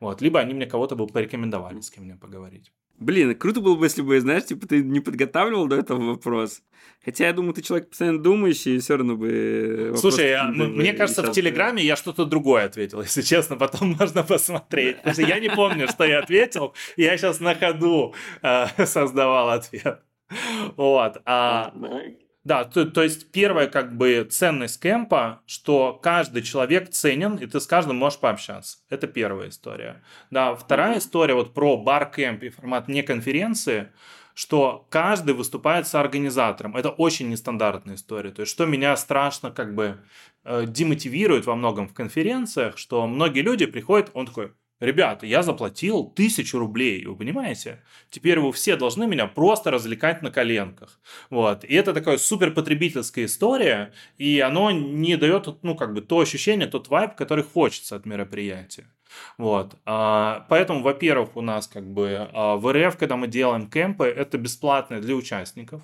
Вот. 0.00 0.20
Либо 0.20 0.40
они 0.40 0.54
мне 0.54 0.66
кого-то 0.66 0.96
бы 0.96 1.06
порекомендовали, 1.06 1.80
с 1.80 1.90
кем 1.90 2.04
мне 2.04 2.16
поговорить. 2.16 2.72
Блин, 2.98 3.34
круто 3.34 3.60
было 3.60 3.76
бы, 3.76 3.86
если 3.86 4.00
бы, 4.00 4.18
знаешь, 4.20 4.46
типа 4.46 4.66
ты 4.66 4.82
не 4.82 5.00
подготавливал 5.00 5.66
до 5.66 5.76
этого 5.76 6.02
вопрос. 6.12 6.62
Хотя 7.04 7.26
я 7.26 7.32
думаю, 7.32 7.52
ты 7.52 7.60
человек 7.60 7.90
постоянно 7.90 8.22
думающий, 8.22 8.76
и 8.76 8.78
все 8.78 8.96
равно 8.96 9.16
бы... 9.16 9.94
Слушай, 9.96 10.30
я, 10.30 10.44
мне 10.44 10.92
кажется, 10.94 11.22
в 11.22 11.30
Телеграме 11.32 11.82
я 11.82 11.94
что-то 11.94 12.24
другое 12.24 12.64
ответил, 12.64 13.00
если 13.02 13.22
честно, 13.22 13.56
потом 13.56 13.96
можно 14.00 14.22
посмотреть. 14.22 14.96
Потому 14.98 15.12
что 15.12 15.22
я 15.22 15.38
не 15.38 15.50
помню, 15.50 15.88
что 15.88 16.04
я 16.04 16.20
ответил, 16.20 16.74
я 16.96 17.16
сейчас 17.18 17.40
на 17.40 17.54
ходу 17.54 18.14
э, 18.42 18.66
создавал 18.86 19.50
ответ. 19.50 20.00
Вот. 20.76 21.20
А, 21.26 21.72
да, 22.46 22.62
то, 22.62 22.84
то 22.86 23.02
есть 23.02 23.32
первая 23.32 23.66
как 23.66 23.96
бы 23.96 24.24
ценность 24.30 24.80
кемпа, 24.80 25.42
что 25.46 25.94
каждый 26.00 26.42
человек 26.42 26.90
ценен, 26.90 27.34
и 27.34 27.46
ты 27.46 27.58
с 27.58 27.66
каждым 27.66 27.96
можешь 27.96 28.20
пообщаться. 28.20 28.78
Это 28.88 29.08
первая 29.08 29.48
история. 29.48 30.04
Да, 30.30 30.54
вторая 30.54 30.98
история 30.98 31.34
вот 31.34 31.54
про 31.54 31.76
бар-кемп 31.76 32.44
и 32.44 32.50
формат 32.50 32.86
не 32.86 33.02
конференции, 33.02 33.90
что 34.34 34.86
каждый 34.90 35.34
выступает 35.34 35.88
с 35.88 35.96
организатором. 35.96 36.76
Это 36.76 36.90
очень 36.90 37.28
нестандартная 37.30 37.96
история. 37.96 38.30
То 38.30 38.42
есть, 38.42 38.52
что 38.52 38.64
меня 38.64 38.96
страшно 38.96 39.50
как 39.50 39.74
бы 39.74 39.98
э, 40.44 40.66
демотивирует 40.68 41.46
во 41.46 41.56
многом 41.56 41.88
в 41.88 41.94
конференциях, 41.94 42.78
что 42.78 43.08
многие 43.08 43.40
люди 43.40 43.66
приходят, 43.66 44.12
он 44.14 44.26
такой, 44.26 44.52
Ребята, 44.78 45.24
я 45.24 45.42
заплатил 45.42 46.04
тысячу 46.04 46.58
рублей, 46.58 47.06
вы 47.06 47.16
понимаете? 47.16 47.82
Теперь 48.10 48.40
вы 48.40 48.52
все 48.52 48.76
должны 48.76 49.06
меня 49.06 49.26
просто 49.26 49.70
развлекать 49.70 50.20
на 50.20 50.30
коленках. 50.30 51.00
Вот. 51.30 51.64
И 51.64 51.74
это 51.74 51.94
такая 51.94 52.18
супер 52.18 52.52
потребительская 52.52 53.24
история, 53.24 53.94
и 54.18 54.38
оно 54.40 54.70
не 54.70 55.16
дает, 55.16 55.62
ну, 55.62 55.76
как 55.76 55.94
бы, 55.94 56.02
то 56.02 56.20
ощущение, 56.20 56.66
тот 56.66 56.88
вайб, 56.88 57.14
который 57.14 57.42
хочется 57.42 57.96
от 57.96 58.04
мероприятия. 58.04 58.86
Вот. 59.38 59.76
А, 59.86 60.44
поэтому, 60.50 60.82
во-первых, 60.82 61.36
у 61.36 61.40
нас 61.40 61.68
как 61.68 61.90
бы 61.90 62.28
а, 62.32 62.56
в 62.56 62.70
РФ, 62.70 62.98
когда 62.98 63.16
мы 63.16 63.28
делаем 63.28 63.70
кемпы, 63.70 64.04
это 64.04 64.36
бесплатно 64.36 65.00
для 65.00 65.14
участников. 65.14 65.82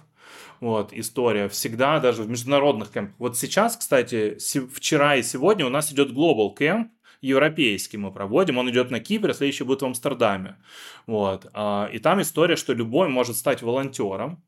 Вот, 0.61 0.93
история 0.93 1.49
всегда, 1.49 1.99
даже 1.99 2.23
в 2.23 2.29
международных 2.29 2.91
кемпах. 2.93 3.15
Вот 3.19 3.37
сейчас, 3.37 3.77
кстати, 3.77 4.39
вчера 4.73 5.17
и 5.17 5.23
сегодня 5.23 5.67
у 5.67 5.71
нас 5.71 5.93
идет 5.93 6.13
Global 6.13 6.57
Camp, 6.57 6.89
европейский 7.23 7.97
мы 7.97 8.13
проводим, 8.13 8.59
он 8.59 8.69
идет 8.71 8.91
на 8.91 9.01
Кипр, 9.01 9.33
следующий 9.33 9.65
будет 9.65 9.83
в 9.83 9.87
Амстердаме. 9.87 10.57
Вот. 11.07 11.47
А, 11.55 11.89
и 11.93 11.99
там 11.99 12.21
история, 12.21 12.57
что 12.57 12.75
любой 12.75 13.09
может 13.09 13.37
стать 13.37 13.63
волонтером 13.63 14.43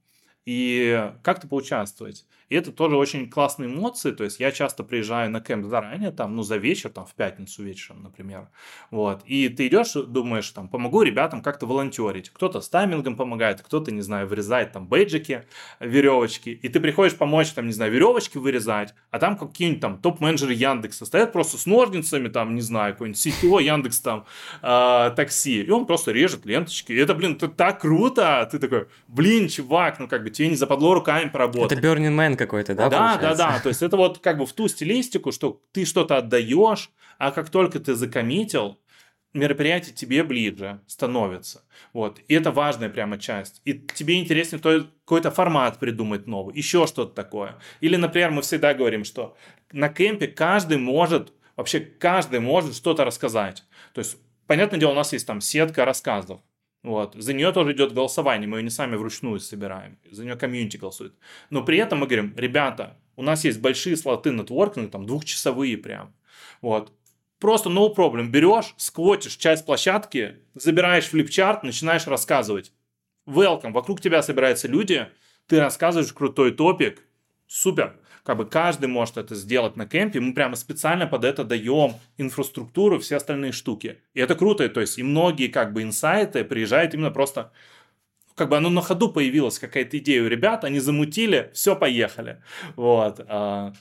и 0.45 1.13
как-то 1.23 1.49
поучаствовать. 1.49 2.27
И 2.55 2.57
это 2.57 2.71
тоже 2.71 2.97
очень 2.97 3.29
классные 3.29 3.69
эмоции. 3.69 4.13
То 4.13 4.23
есть 4.23 4.39
я 4.39 4.53
часто 4.53 4.85
приезжаю 4.85 5.29
на 5.29 5.41
кемп 5.41 5.67
заранее, 5.67 6.13
там, 6.13 6.37
ну, 6.37 6.45
за 6.45 6.57
вечер, 6.57 6.89
там, 6.89 7.05
в 7.05 7.13
пятницу 7.15 7.65
вечером, 7.65 8.05
например. 8.05 8.47
Вот. 8.93 9.23
И 9.27 9.49
ты 9.49 9.67
идешь, 9.67 9.95
думаешь, 9.95 10.49
там, 10.51 10.69
помогу 10.69 11.03
ребятам 11.03 11.43
как-то 11.43 11.67
волонтерить. 11.67 12.31
Кто-то 12.31 12.61
с 12.61 12.69
таймингом 12.69 13.17
помогает, 13.17 13.61
кто-то, 13.61 13.91
не 13.91 14.03
знаю, 14.03 14.29
вырезает 14.29 14.71
там 14.71 14.87
бейджики, 14.87 15.43
веревочки. 15.81 16.51
И 16.51 16.69
ты 16.69 16.79
приходишь 16.79 17.17
помочь, 17.17 17.51
там, 17.51 17.67
не 17.67 17.73
знаю, 17.73 17.91
веревочки 17.91 18.39
вырезать, 18.39 18.95
а 19.11 19.19
там 19.19 19.37
какие-нибудь 19.37 19.81
там 19.81 19.99
топ-менеджеры 19.99 20.53
Яндекса 20.55 21.07
стоят 21.07 21.33
просто 21.33 21.59
с 21.59 21.67
ножницами, 21.67 22.29
там, 22.29 22.55
не 22.55 22.61
знаю, 22.61 22.93
какой-нибудь 22.93 23.19
сетевой 23.19 23.65
Яндекс 23.65 23.99
там 23.99 24.27
э, 24.63 25.11
такси. 25.17 25.63
И 25.63 25.71
он 25.71 25.87
просто 25.87 26.13
режет 26.13 26.47
ленточки. 26.47 26.93
И 26.93 26.97
это, 26.97 27.15
блин, 27.15 27.33
это 27.33 27.49
так 27.49 27.81
круто. 27.81 28.49
Ты 28.49 28.61
такой, 28.61 28.87
блин, 29.09 29.49
чувак, 29.49 29.99
ну, 29.99 30.07
как 30.07 30.23
бы 30.23 30.31
тебе 30.31 30.47
не 30.47 30.57
западло 30.57 30.95
руками 30.95 31.29
поработать. 31.29 31.77
Это 31.77 31.85
Burning 31.85 32.15
Man 32.15 32.37
какой-то, 32.45 32.75
да? 32.75 32.89
Да, 32.89 32.99
получается? 33.15 33.45
да, 33.45 33.53
да. 33.53 33.61
То 33.61 33.69
есть 33.69 33.83
это 33.83 33.97
вот 33.97 34.19
как 34.19 34.39
бы 34.39 34.47
в 34.47 34.53
ту 34.53 34.69
стилистику, 34.69 35.33
что 35.33 35.61
ты 35.73 35.85
что-то 35.85 36.17
отдаешь, 36.17 36.91
а 37.19 37.31
как 37.31 37.51
только 37.51 37.81
ты 37.81 37.95
закоммитил, 37.95 38.79
мероприятие 39.35 39.95
тебе 39.95 40.23
ближе 40.23 40.81
становится. 40.87 41.63
Вот. 41.93 42.21
И 42.29 42.35
это 42.35 42.53
важная 42.53 42.89
прямо 42.89 43.19
часть. 43.19 43.61
И 43.65 43.75
тебе 43.75 44.21
интереснее 44.21 44.61
то, 44.61 44.87
какой-то 45.05 45.31
формат 45.31 45.79
придумать 45.79 46.27
новый, 46.27 46.57
еще 46.57 46.87
что-то 46.87 47.15
такое. 47.15 47.57
Или, 47.81 47.97
например, 47.97 48.31
мы 48.31 48.43
всегда 48.43 48.73
говорим, 48.73 49.05
что 49.05 49.37
на 49.73 49.89
кемпе 49.89 50.29
каждый 50.29 50.79
может, 50.79 51.33
вообще 51.57 51.81
каждый 51.81 52.41
может 52.41 52.77
что-то 52.77 53.05
рассказать. 53.05 53.65
То 53.93 53.99
есть, 53.99 54.17
понятное 54.47 54.79
дело, 54.79 54.93
у 54.93 54.97
нас 54.97 55.13
есть 55.13 55.27
там 55.27 55.41
сетка 55.41 55.85
рассказов. 55.85 56.41
Вот. 56.85 57.15
За 57.15 57.33
нее 57.33 57.51
тоже 57.51 57.73
идет 57.73 57.95
голосование, 57.95 58.47
мы 58.47 58.59
ее 58.59 58.63
не 58.63 58.71
сами 58.71 58.95
вручную 58.97 59.41
собираем, 59.41 59.99
за 60.11 60.23
нее 60.23 60.37
комьюнити 60.37 60.77
голосует. 60.77 61.15
Но 61.49 61.65
при 61.65 61.79
этом 61.79 62.01
мы 62.01 62.07
говорим, 62.07 62.35
ребята, 62.37 62.99
у 63.17 63.23
нас 63.23 63.43
есть 63.45 63.59
большие 63.61 63.97
слоты 63.97 64.31
нетворкинга, 64.31 64.91
там 64.91 65.07
двухчасовые 65.07 65.79
прям. 65.79 66.15
Вот. 66.61 66.93
Просто 67.41 67.71
no 67.71 67.95
problem. 67.95 68.29
Берешь, 68.29 68.75
сквотишь 68.77 69.37
часть 69.37 69.65
площадки, 69.65 70.37
забираешь 70.55 71.07
флипчарт, 71.07 71.63
начинаешь 71.63 72.07
рассказывать. 72.07 72.71
Welcome. 73.27 73.73
Вокруг 73.73 74.03
тебя 74.03 74.23
собираются 74.23 74.69
люди, 74.69 75.09
ты 75.47 75.61
рассказываешь 75.61 76.13
крутой 76.13 76.53
топик. 76.53 77.03
Супер. 77.47 77.99
Как 78.25 78.37
бы 78.37 78.47
каждый 78.47 78.87
может 78.87 79.17
это 79.17 79.37
сделать 79.37 79.77
на 79.77 79.87
кемпе. 79.87 80.19
Мы 80.19 80.35
прямо 80.35 80.57
специально 80.57 81.07
под 81.07 81.25
это 81.25 81.45
даем 81.45 81.95
инфраструктуру, 82.19 82.99
все 82.99 83.17
остальные 83.17 83.53
штуки. 83.53 84.01
И 84.15 84.21
это 84.21 84.35
круто. 84.35 84.69
То 84.69 84.81
есть 84.81 84.99
и 84.99 85.03
многие 85.03 85.49
как 85.49 85.73
бы 85.73 85.83
инсайты 85.83 86.45
приезжают 86.45 86.95
именно 86.95 87.11
просто 87.11 87.53
как 88.35 88.49
бы 88.49 88.57
оно 88.57 88.69
на 88.69 88.83
ходу 88.83 89.13
появилось, 89.13 89.61
какая-то 89.61 89.99
идея 89.99 90.25
у 90.25 90.27
ребят, 90.27 90.65
они 90.65 90.81
замутили, 90.81 91.53
все, 91.55 91.77
поехали. 91.77 92.43
Вот. 92.75 93.21
А, 93.29 93.73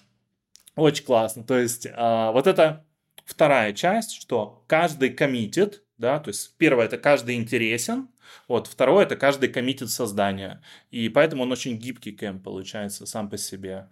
очень 0.75 1.05
классно. 1.05 1.43
То 1.43 1.57
есть 1.57 1.87
а, 1.91 2.31
вот 2.31 2.45
это 2.45 2.85
Вторая 3.25 3.71
часть, 3.73 4.11
что 4.21 4.63
каждый 4.67 5.09
коммитит, 5.09 5.83
да, 5.97 6.19
то 6.19 6.29
есть 6.29 6.55
первое 6.57 6.85
это 6.85 6.97
каждый 6.97 7.35
интересен, 7.35 8.09
вот, 8.47 8.67
второе 8.67 9.05
это 9.05 9.15
каждый 9.15 9.47
коммитит 9.47 9.89
создания. 9.89 10.61
И 10.91 11.07
поэтому 11.07 11.43
он 11.43 11.51
очень 11.51 11.77
гибкий 11.77 12.11
кемп 12.11 12.43
получается 12.43 13.05
сам 13.05 13.29
по 13.29 13.37
себе. 13.37 13.87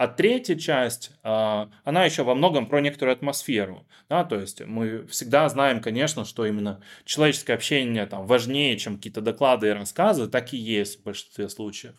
А 0.00 0.08
третья 0.08 0.56
часть, 0.56 1.10
а, 1.22 1.68
она 1.84 2.06
еще 2.06 2.22
во 2.22 2.34
многом 2.34 2.64
про 2.64 2.80
некоторую 2.80 3.12
атмосферу. 3.12 3.86
Да? 4.08 4.24
То 4.24 4.40
есть 4.40 4.64
мы 4.64 5.06
всегда 5.08 5.46
знаем, 5.50 5.82
конечно, 5.82 6.24
что 6.24 6.46
именно 6.46 6.80
человеческое 7.04 7.52
общение 7.52 8.06
там, 8.06 8.26
важнее, 8.26 8.78
чем 8.78 8.96
какие-то 8.96 9.20
доклады 9.20 9.68
и 9.68 9.72
рассказы, 9.72 10.26
так 10.26 10.54
и 10.54 10.56
есть 10.56 11.00
в 11.00 11.02
большинстве 11.02 11.50
случаев. 11.50 11.96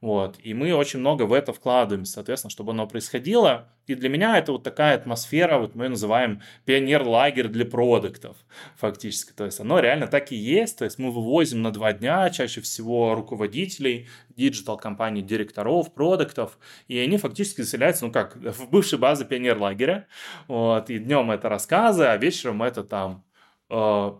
Вот. 0.00 0.38
И 0.44 0.54
мы 0.54 0.72
очень 0.74 1.00
много 1.00 1.24
в 1.24 1.32
это 1.32 1.52
вкладываем, 1.52 2.04
соответственно, 2.04 2.50
чтобы 2.50 2.70
оно 2.70 2.86
происходило. 2.86 3.68
И 3.88 3.94
для 3.94 4.08
меня 4.08 4.38
это 4.38 4.52
вот 4.52 4.62
такая 4.62 4.94
атмосфера, 4.94 5.58
вот 5.58 5.74
мы 5.74 5.88
называем 5.88 6.40
пионер-лагерь 6.66 7.48
для 7.48 7.64
продуктов, 7.64 8.36
фактически. 8.76 9.32
То 9.32 9.44
есть 9.44 9.58
оно 9.58 9.80
реально 9.80 10.06
так 10.06 10.30
и 10.30 10.36
есть. 10.36 10.78
То 10.78 10.84
есть 10.84 10.98
мы 10.98 11.10
вывозим 11.10 11.62
на 11.62 11.72
два 11.72 11.92
дня 11.92 12.30
чаще 12.30 12.60
всего 12.60 13.14
руководителей 13.14 14.08
digital-компаний, 14.36 15.22
директоров, 15.22 15.92
продуктов, 15.92 16.58
и 16.86 16.96
они 16.98 17.16
фактически 17.16 17.62
заселяются, 17.62 18.06
ну 18.06 18.12
как, 18.12 18.36
в 18.36 18.70
бывшей 18.70 18.98
базе 19.00 19.24
пионер-лагеря. 19.24 20.06
Вот. 20.46 20.90
И 20.90 20.98
днем 21.00 21.32
это 21.32 21.48
рассказы, 21.48 22.04
а 22.04 22.16
вечером 22.16 22.62
это 22.62 22.84
там 22.84 23.24
э, 23.68 24.12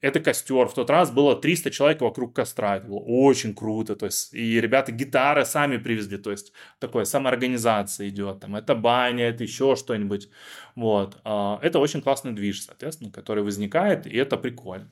это 0.00 0.20
костер. 0.20 0.66
В 0.66 0.74
тот 0.74 0.90
раз 0.90 1.10
было 1.10 1.36
300 1.36 1.70
человек 1.70 2.00
вокруг 2.00 2.34
костра. 2.34 2.76
Это 2.76 2.86
было 2.86 2.98
очень 2.98 3.54
круто. 3.54 3.96
То 3.96 4.06
есть, 4.06 4.32
и 4.32 4.60
ребята 4.60 4.92
гитары 4.92 5.44
сами 5.44 5.76
привезли. 5.76 6.16
То 6.18 6.30
есть, 6.30 6.52
такое 6.78 7.04
самоорганизация 7.04 8.08
идет. 8.08 8.40
Там, 8.40 8.56
это 8.56 8.74
баня, 8.74 9.28
это 9.28 9.44
еще 9.44 9.76
что-нибудь. 9.76 10.28
Вот. 10.74 11.18
А, 11.24 11.58
это 11.62 11.78
очень 11.78 12.00
классный 12.00 12.32
движ, 12.32 12.64
соответственно, 12.64 13.10
который 13.10 13.42
возникает, 13.42 14.06
и 14.06 14.16
это 14.16 14.36
прикольно. 14.36 14.88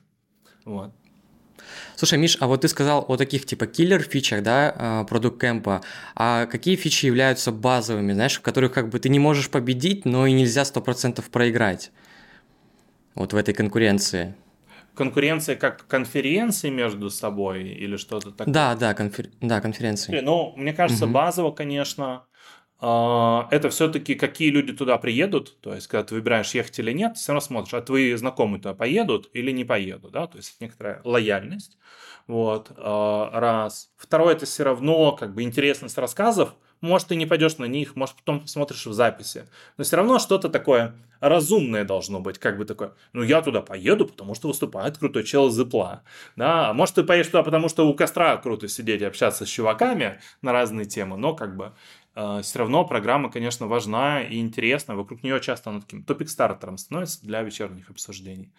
Вот. 0.65 0.91
Слушай, 1.95 2.19
Миш, 2.19 2.37
а 2.39 2.47
вот 2.47 2.61
ты 2.61 2.67
сказал 2.69 3.03
о 3.07 3.17
таких 3.17 3.45
типа 3.45 3.67
киллер-фичах, 3.67 4.41
да, 4.43 5.05
продукт 5.09 5.41
кемпа. 5.41 5.81
А 6.15 6.45
какие 6.45 6.77
фичи 6.77 7.05
являются 7.05 7.51
базовыми, 7.51 8.13
знаешь, 8.13 8.37
в 8.37 8.41
которых 8.41 8.71
как 8.71 8.89
бы 8.89 8.99
ты 8.99 9.09
не 9.09 9.19
можешь 9.19 9.49
победить, 9.49 10.05
но 10.05 10.25
и 10.25 10.31
нельзя 10.31 10.61
100% 10.61 11.21
проиграть? 11.29 11.91
Вот 13.15 13.33
в 13.33 13.35
этой 13.35 13.53
конкуренции 13.53 14.35
конкуренция 14.95 15.55
как 15.55 15.87
конференции 15.87 16.69
между 16.69 17.09
собой 17.09 17.69
или 17.69 17.97
что-то 17.97 18.31
такое? 18.31 18.53
Да, 18.53 18.75
да, 18.75 18.93
конфер... 18.93 19.27
да 19.41 19.61
конференции. 19.61 20.19
Ну, 20.19 20.53
мне 20.55 20.73
кажется, 20.73 21.05
угу. 21.05 21.13
базово, 21.13 21.51
конечно, 21.51 22.25
а, 22.81 23.47
это 23.51 23.69
все-таки 23.69 24.15
какие 24.15 24.49
люди 24.51 24.71
туда 24.71 24.97
приедут, 24.97 25.59
то 25.59 25.73
есть, 25.73 25.87
когда 25.87 26.05
ты 26.05 26.15
выбираешь 26.15 26.53
ехать 26.53 26.79
или 26.79 26.93
нет, 26.93 27.17
все 27.17 27.33
равно 27.33 27.41
смотришь, 27.41 27.73
а 27.73 27.81
твои 27.81 28.13
знакомые 28.13 28.61
туда 28.61 28.73
поедут 28.73 29.29
или 29.33 29.51
не 29.51 29.65
поедут, 29.65 30.13
да, 30.13 30.27
то 30.27 30.37
есть 30.37 30.61
некоторая 30.61 31.01
лояльность, 31.03 31.77
вот, 32.27 32.71
а, 32.77 33.37
раз. 33.37 33.91
Второе, 33.97 34.35
это 34.35 34.45
все 34.45 34.63
равно 34.63 35.11
как 35.11 35.33
бы 35.33 35.43
интересность 35.43 35.97
рассказов, 35.97 36.55
может, 36.81 37.09
ты 37.09 37.15
не 37.15 37.25
пойдешь 37.25 37.57
на 37.57 37.65
них, 37.65 37.95
может, 37.95 38.15
потом 38.15 38.41
посмотришь 38.41 38.85
в 38.85 38.93
записи. 38.93 39.45
Но 39.77 39.83
все 39.83 39.97
равно 39.97 40.19
что-то 40.19 40.49
такое 40.49 40.95
разумное 41.19 41.83
должно 41.83 42.19
быть, 42.19 42.39
как 42.39 42.57
бы 42.57 42.65
такое. 42.65 42.93
Ну, 43.13 43.23
я 43.23 43.41
туда 43.41 43.61
поеду, 43.61 44.05
потому 44.05 44.35
что 44.35 44.47
выступает 44.47 44.97
крутой 44.97 45.23
чел 45.23 45.49
из 45.49 45.55
Зепла. 45.55 46.03
Да, 46.35 46.69
а 46.69 46.73
может, 46.73 46.95
ты 46.95 47.03
поедешь 47.03 47.27
туда, 47.27 47.43
потому 47.43 47.69
что 47.69 47.87
у 47.87 47.93
костра 47.93 48.37
круто 48.37 48.67
сидеть 48.67 49.01
и 49.01 49.05
общаться 49.05 49.45
с 49.45 49.49
чуваками 49.49 50.19
на 50.41 50.53
разные 50.53 50.85
темы, 50.85 51.17
но 51.17 51.35
как 51.35 51.55
бы 51.55 51.73
все 52.41 52.59
равно 52.59 52.85
программа, 52.85 53.31
конечно, 53.31 53.67
важна 53.67 54.21
и 54.21 54.39
интересна. 54.39 54.95
Вокруг 54.95 55.23
нее 55.23 55.39
часто 55.39 55.69
она 55.69 55.81
таким 55.81 56.03
топик-стартером 56.03 56.77
становится 56.77 57.25
для 57.25 57.41
вечерних 57.41 57.89
обсуждений. 57.89 58.51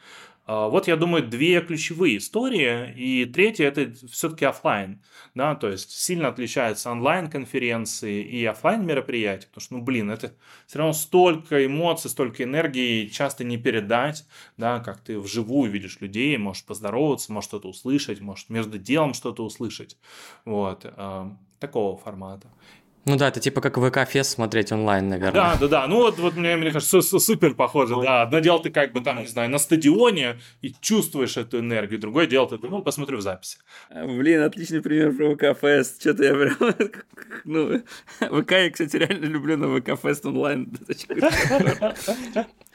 Э, 0.46 0.68
вот, 0.68 0.88
я 0.88 0.96
думаю, 0.96 1.28
две 1.28 1.60
ключевые 1.60 2.16
истории. 2.16 2.92
И 2.96 3.24
третья– 3.26 3.66
это 3.68 3.92
все-таки 4.08 4.44
офлайн. 4.44 5.00
Да, 5.34 5.54
то 5.54 5.68
есть 5.68 5.92
сильно 5.92 6.28
отличаются 6.28 6.90
онлайн-конференции 6.90 8.22
и 8.22 8.44
офлайн 8.44 8.84
мероприятия, 8.84 9.46
потому 9.46 9.62
что, 9.62 9.74
ну, 9.74 9.82
блин, 9.82 10.10
это 10.10 10.34
все 10.66 10.78
равно 10.78 10.92
столько 10.92 11.64
эмоций, 11.64 12.10
столько 12.10 12.42
энергии 12.42 13.06
часто 13.06 13.44
не 13.44 13.58
передать, 13.58 14.26
да, 14.56 14.80
как 14.80 15.00
ты 15.00 15.20
вживую 15.20 15.70
видишь 15.70 16.00
людей, 16.00 16.36
можешь 16.36 16.64
поздороваться, 16.64 17.32
можешь 17.32 17.48
что-то 17.48 17.68
услышать, 17.68 18.20
можешь 18.20 18.48
между 18.48 18.78
делом 18.78 19.14
что-то 19.14 19.44
услышать. 19.44 19.96
Вот, 20.44 20.84
э, 20.84 21.30
такого 21.60 21.96
формата. 21.96 22.48
Ну 23.06 23.16
да, 23.16 23.28
это 23.28 23.40
типа 23.40 23.60
как 23.62 23.78
ВК-фест 23.78 24.32
смотреть 24.32 24.72
онлайн, 24.72 25.08
наверное. 25.08 25.32
Да, 25.32 25.56
да, 25.58 25.68
да. 25.68 25.86
Ну 25.86 25.96
вот, 25.96 26.18
вот 26.18 26.36
мне, 26.36 26.56
мне 26.56 26.70
кажется, 26.70 27.00
супер 27.00 27.54
похоже, 27.54 27.96
да. 28.02 28.22
Одно 28.22 28.40
дело 28.40 28.62
ты 28.62 28.70
как 28.70 28.92
бы 28.92 29.00
там, 29.00 29.20
не 29.20 29.26
знаю, 29.26 29.50
на 29.50 29.58
стадионе 29.58 30.38
и 30.60 30.74
чувствуешь 30.80 31.36
эту 31.38 31.60
энергию, 31.60 31.98
другое 31.98 32.26
дело 32.26 32.46
ты, 32.48 32.58
ну, 32.62 32.82
посмотрю 32.82 33.18
в 33.18 33.22
записи. 33.22 33.58
Блин, 33.90 34.42
отличный 34.42 34.82
пример 34.82 35.12
про 35.16 35.34
ВК-фест. 35.34 36.00
Что-то 36.00 36.24
я 36.24 36.34
прям, 36.34 36.56
ну, 37.44 37.82
ВК 38.20 38.52
я, 38.52 38.70
кстати, 38.70 38.96
реально 38.96 39.26
люблю 39.26 39.56
на 39.56 39.68
ВК-фест 39.78 40.26
онлайн. 40.26 40.70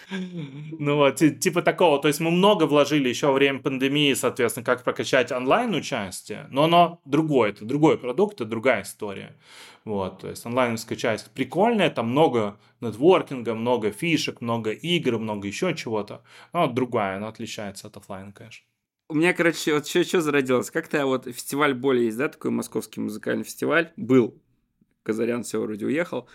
Ну 0.09 0.95
вот, 0.95 1.15
типа 1.15 1.61
такого. 1.61 1.99
То 2.01 2.07
есть 2.07 2.19
мы 2.19 2.31
много 2.31 2.65
вложили 2.65 3.09
еще 3.09 3.27
во 3.27 3.33
время 3.33 3.59
пандемии, 3.59 4.13
соответственно, 4.13 4.65
как 4.65 4.83
прокачать 4.83 5.31
онлайн-участие, 5.31 6.47
но 6.51 6.65
оно 6.65 7.01
другое, 7.05 7.49
это 7.49 7.65
другой 7.65 7.97
продукт, 7.97 8.35
это 8.35 8.45
другая 8.45 8.83
история. 8.83 9.35
Вот, 9.83 10.21
то 10.21 10.29
есть 10.29 10.45
онлайновская 10.45 10.97
часть 10.97 11.29
прикольная, 11.31 11.91
там 11.91 12.09
много 12.09 12.57
нетворкинга, 12.81 13.53
много 13.53 13.91
фишек, 13.91 14.41
много 14.41 14.71
игр, 14.71 15.19
много 15.19 15.47
еще 15.47 15.75
чего-то. 15.75 16.23
Но 16.53 16.67
другая, 16.67 17.17
она 17.17 17.27
отличается 17.27 17.87
от 17.87 17.97
офлайна, 17.97 18.31
конечно. 18.31 18.65
У 19.07 19.13
меня, 19.13 19.33
короче, 19.33 19.75
вот 19.75 19.85
что, 19.85 20.03
что 20.03 20.21
зародилось? 20.21 20.71
Как-то 20.71 21.05
вот 21.05 21.25
фестиваль 21.25 21.75
боли 21.75 22.05
есть, 22.05 22.17
да, 22.17 22.27
такой 22.27 22.49
московский 22.49 22.99
музыкальный 22.99 23.43
фестиваль. 23.43 23.91
Был. 23.97 24.41
Казарян 25.03 25.43
все 25.43 25.61
вроде 25.61 25.85
уехал. 25.85 26.27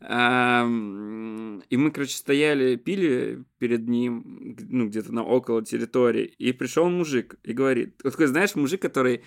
И 0.00 1.76
мы, 1.76 1.90
короче, 1.90 2.16
стояли, 2.16 2.76
пили 2.76 3.44
перед 3.58 3.88
ним, 3.88 4.56
ну, 4.68 4.88
где-то 4.88 5.12
на 5.12 5.24
около 5.24 5.64
территории, 5.64 6.26
и 6.38 6.52
пришел 6.52 6.90
мужик 6.90 7.36
и 7.42 7.52
говорит, 7.54 8.00
вот 8.04 8.12
такой, 8.12 8.26
знаешь, 8.26 8.54
мужик, 8.54 8.82
который 8.82 9.22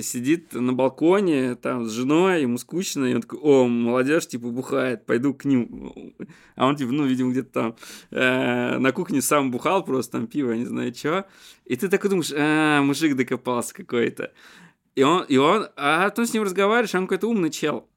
сидит 0.00 0.52
на 0.52 0.72
балконе, 0.72 1.54
там, 1.54 1.86
с 1.86 1.92
женой, 1.92 2.42
ему 2.42 2.58
скучно, 2.58 3.06
и 3.06 3.14
он 3.14 3.22
такой, 3.22 3.38
о, 3.40 3.66
молодежь, 3.66 4.26
типа, 4.26 4.50
бухает, 4.50 5.06
пойду 5.06 5.34
к 5.34 5.44
ним. 5.44 6.14
А 6.54 6.66
он, 6.66 6.76
типа, 6.76 6.92
ну, 6.92 7.06
видимо, 7.06 7.30
где-то 7.30 7.50
там 7.50 7.76
э, 8.10 8.76
на 8.78 8.92
кухне 8.92 9.22
сам 9.22 9.50
бухал 9.50 9.82
просто, 9.82 10.18
там, 10.18 10.26
пиво, 10.26 10.52
не 10.52 10.66
знаю, 10.66 10.94
что. 10.94 11.26
И 11.64 11.74
ты 11.76 11.88
такой 11.88 12.10
думаешь, 12.10 12.32
а, 12.36 12.82
мужик 12.82 13.16
докопался 13.16 13.72
какой-то. 13.72 14.32
И 14.94 15.02
он, 15.02 15.24
и 15.24 15.38
он, 15.38 15.68
а 15.76 16.10
потом 16.10 16.26
с 16.26 16.34
ним 16.34 16.42
разговариваешь, 16.42 16.94
а 16.94 16.98
он 16.98 17.06
какой-то 17.06 17.28
умный 17.28 17.48
чел. 17.48 17.88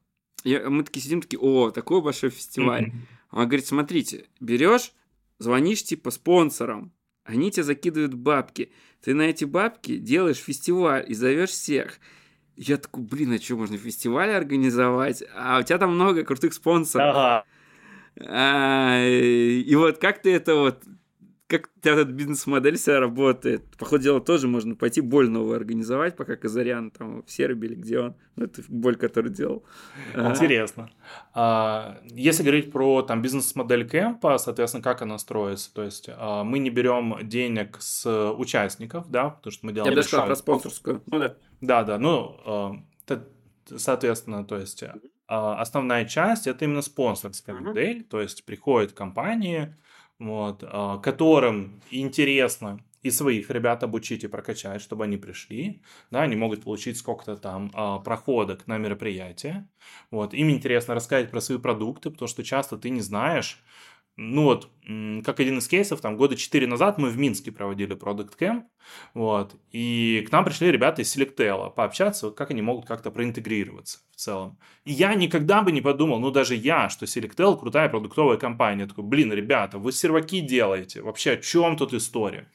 И 0.44 0.58
мы 0.58 0.84
такие 0.84 1.02
сидим, 1.02 1.22
такие, 1.22 1.40
о, 1.40 1.70
такой 1.70 2.02
большой 2.02 2.30
фестиваль. 2.30 2.92
Он 3.30 3.46
говорит, 3.46 3.66
смотрите, 3.66 4.26
берешь, 4.40 4.92
звонишь 5.38 5.82
типа 5.82 6.10
спонсорам, 6.10 6.92
они 7.24 7.50
тебе 7.50 7.64
закидывают 7.64 8.14
бабки. 8.14 8.70
Ты 9.02 9.14
на 9.14 9.22
эти 9.22 9.44
бабки 9.44 9.96
делаешь 9.96 10.36
фестиваль 10.36 11.04
и 11.08 11.14
зовешь 11.14 11.50
всех. 11.50 11.98
Я 12.56 12.76
такой, 12.76 13.02
блин, 13.02 13.32
а 13.32 13.38
что, 13.38 13.56
можно 13.56 13.76
фестиваль 13.76 14.30
организовать? 14.30 15.24
А 15.34 15.58
у 15.58 15.62
тебя 15.62 15.78
там 15.78 15.94
много 15.94 16.22
крутых 16.22 16.54
спонсоров. 16.54 17.16
Ага. 17.16 17.44
А, 18.20 19.04
и 19.04 19.74
вот 19.74 19.98
как 19.98 20.22
ты 20.22 20.32
это 20.32 20.54
вот 20.54 20.84
как 21.58 21.70
у 21.76 21.80
тебя 21.80 21.94
эта 21.94 22.10
бизнес-модель 22.10 22.76
вся 22.76 22.98
работает. 23.00 23.76
По 23.76 23.84
ходу 23.84 24.02
дела 24.02 24.20
тоже 24.20 24.48
можно 24.48 24.74
пойти 24.74 25.00
боль 25.00 25.28
новую 25.28 25.56
организовать, 25.56 26.16
пока 26.16 26.36
Казарян 26.36 26.90
там 26.90 27.22
в 27.22 27.30
Сербии 27.30 27.66
или 27.68 27.74
где 27.74 28.00
он. 28.00 28.16
Ну, 28.36 28.44
это 28.46 28.62
боль, 28.68 28.96
который 28.96 29.30
делал. 29.30 29.64
Интересно. 30.14 30.90
А, 31.32 31.98
если 32.10 32.42
говорить 32.42 32.72
про 32.72 33.02
там 33.02 33.22
бизнес-модель 33.22 33.88
кемпа, 33.88 34.38
соответственно, 34.38 34.82
как 34.82 35.02
она 35.02 35.18
строится? 35.18 35.72
То 35.72 35.82
есть 35.82 36.08
а, 36.08 36.44
мы 36.44 36.58
не 36.58 36.70
берем 36.70 37.16
денег 37.22 37.76
с 37.80 38.32
участников, 38.32 39.10
да, 39.10 39.30
потому 39.30 39.52
что 39.52 39.66
мы 39.66 39.72
делаем... 39.72 39.92
Я 39.92 39.96
бы 39.96 40.02
сказал 40.02 40.26
про 40.26 40.36
спонсорскую. 40.36 41.02
Ну 41.06 41.18
да. 41.18 41.36
Да, 41.60 41.84
да, 41.84 41.98
ну, 41.98 42.36
а, 42.44 42.72
соответственно, 43.76 44.44
то 44.44 44.56
есть 44.56 44.84
основная 45.26 46.04
часть 46.04 46.46
это 46.46 46.64
именно 46.64 46.82
спонсорская 46.82 47.54
модель, 47.54 48.04
то 48.04 48.20
есть 48.20 48.44
приходят 48.44 48.92
компании, 48.92 49.74
вот, 50.24 50.64
которым 51.02 51.80
интересно 51.90 52.80
и 53.04 53.10
своих 53.10 53.50
ребят 53.50 53.82
обучить 53.82 54.24
и 54.24 54.28
прокачать, 54.28 54.80
чтобы 54.80 55.04
они 55.04 55.18
пришли, 55.18 55.82
да, 56.10 56.22
они 56.22 56.36
могут 56.36 56.64
получить 56.64 56.96
сколько-то 56.96 57.36
там 57.36 57.70
а, 57.74 57.98
проходок 57.98 58.66
на 58.66 58.78
мероприятие, 58.78 59.68
вот, 60.10 60.32
им 60.32 60.50
интересно 60.50 60.94
рассказать 60.94 61.30
про 61.30 61.40
свои 61.40 61.58
продукты, 61.58 62.10
потому 62.10 62.28
что 62.28 62.42
часто 62.42 62.78
ты 62.78 62.88
не 62.88 63.02
знаешь, 63.02 63.62
ну 64.16 64.44
вот, 64.44 64.70
как 65.24 65.40
один 65.40 65.58
из 65.58 65.66
кейсов, 65.66 66.00
там 66.00 66.16
года 66.16 66.36
4 66.36 66.66
назад 66.66 66.98
мы 66.98 67.08
в 67.08 67.18
Минске 67.18 67.50
проводили 67.50 67.96
Product 67.96 68.38
Camp, 68.38 68.64
вот, 69.12 69.56
и 69.72 70.24
к 70.28 70.32
нам 70.32 70.44
пришли 70.44 70.70
ребята 70.70 71.02
из 71.02 71.16
Selectel 71.16 71.72
пообщаться, 71.74 72.30
как 72.30 72.50
они 72.50 72.62
могут 72.62 72.86
как-то 72.86 73.10
проинтегрироваться 73.10 73.98
в 74.12 74.16
целом. 74.16 74.58
И 74.84 74.92
я 74.92 75.14
никогда 75.14 75.62
бы 75.62 75.72
не 75.72 75.80
подумал, 75.80 76.20
ну 76.20 76.30
даже 76.30 76.54
я, 76.54 76.88
что 76.88 77.06
Selectel 77.06 77.58
крутая 77.58 77.88
продуктовая 77.88 78.36
компания. 78.36 78.82
Я 78.82 78.88
такой, 78.88 79.04
блин, 79.04 79.32
ребята, 79.32 79.78
вы 79.78 79.90
серваки 79.92 80.40
делаете, 80.40 81.02
вообще 81.02 81.32
о 81.32 81.36
чем 81.36 81.76
тут 81.76 81.92
история? 81.94 82.48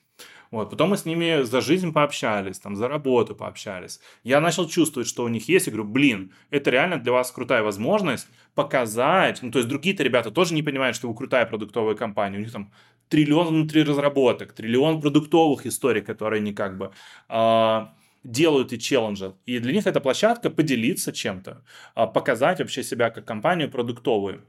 Вот. 0.51 0.71
Потом 0.71 0.89
мы 0.89 0.97
с 0.97 1.05
ними 1.05 1.43
за 1.43 1.61
жизнь 1.61 1.93
пообщались, 1.93 2.59
там, 2.59 2.75
за 2.75 2.87
работу 2.87 3.35
пообщались. 3.35 3.99
Я 4.23 4.41
начал 4.41 4.67
чувствовать, 4.67 5.07
что 5.07 5.23
у 5.23 5.27
них 5.27 5.47
есть. 5.47 5.67
Я 5.67 5.73
говорю, 5.73 5.89
блин, 5.89 6.33
это 6.49 6.71
реально 6.71 6.97
для 6.97 7.11
вас 7.11 7.31
крутая 7.31 7.61
возможность 7.61 8.27
показать. 8.55 9.43
Ну, 9.43 9.51
то 9.51 9.59
есть 9.59 9.69
другие-то 9.69 10.03
ребята 10.03 10.31
тоже 10.31 10.53
не 10.53 10.63
понимают, 10.63 10.95
что 10.95 11.07
вы 11.07 11.15
крутая 11.15 11.45
продуктовая 11.45 11.95
компания. 11.95 12.37
У 12.37 12.41
них 12.41 12.51
там 12.51 12.71
триллион 13.09 13.47
внутри 13.47 13.83
разработок, 13.83 14.53
триллион 14.53 15.01
продуктовых 15.01 15.65
историй, 15.65 16.01
которые 16.01 16.39
они 16.39 16.53
как 16.53 16.77
бы... 16.77 16.91
Э, 17.29 17.87
делают 18.23 18.73
и 18.73 18.79
челленджат. 18.79 19.35
И 19.45 19.59
для 19.59 19.73
них 19.73 19.87
это 19.87 20.01
площадка 20.01 20.49
поделиться 20.49 21.11
чем-то, 21.13 21.63
а, 21.95 22.07
показать 22.07 22.59
вообще 22.59 22.83
себя 22.83 23.09
как 23.09 23.25
компанию 23.25 23.71
продуктовую. 23.71 24.43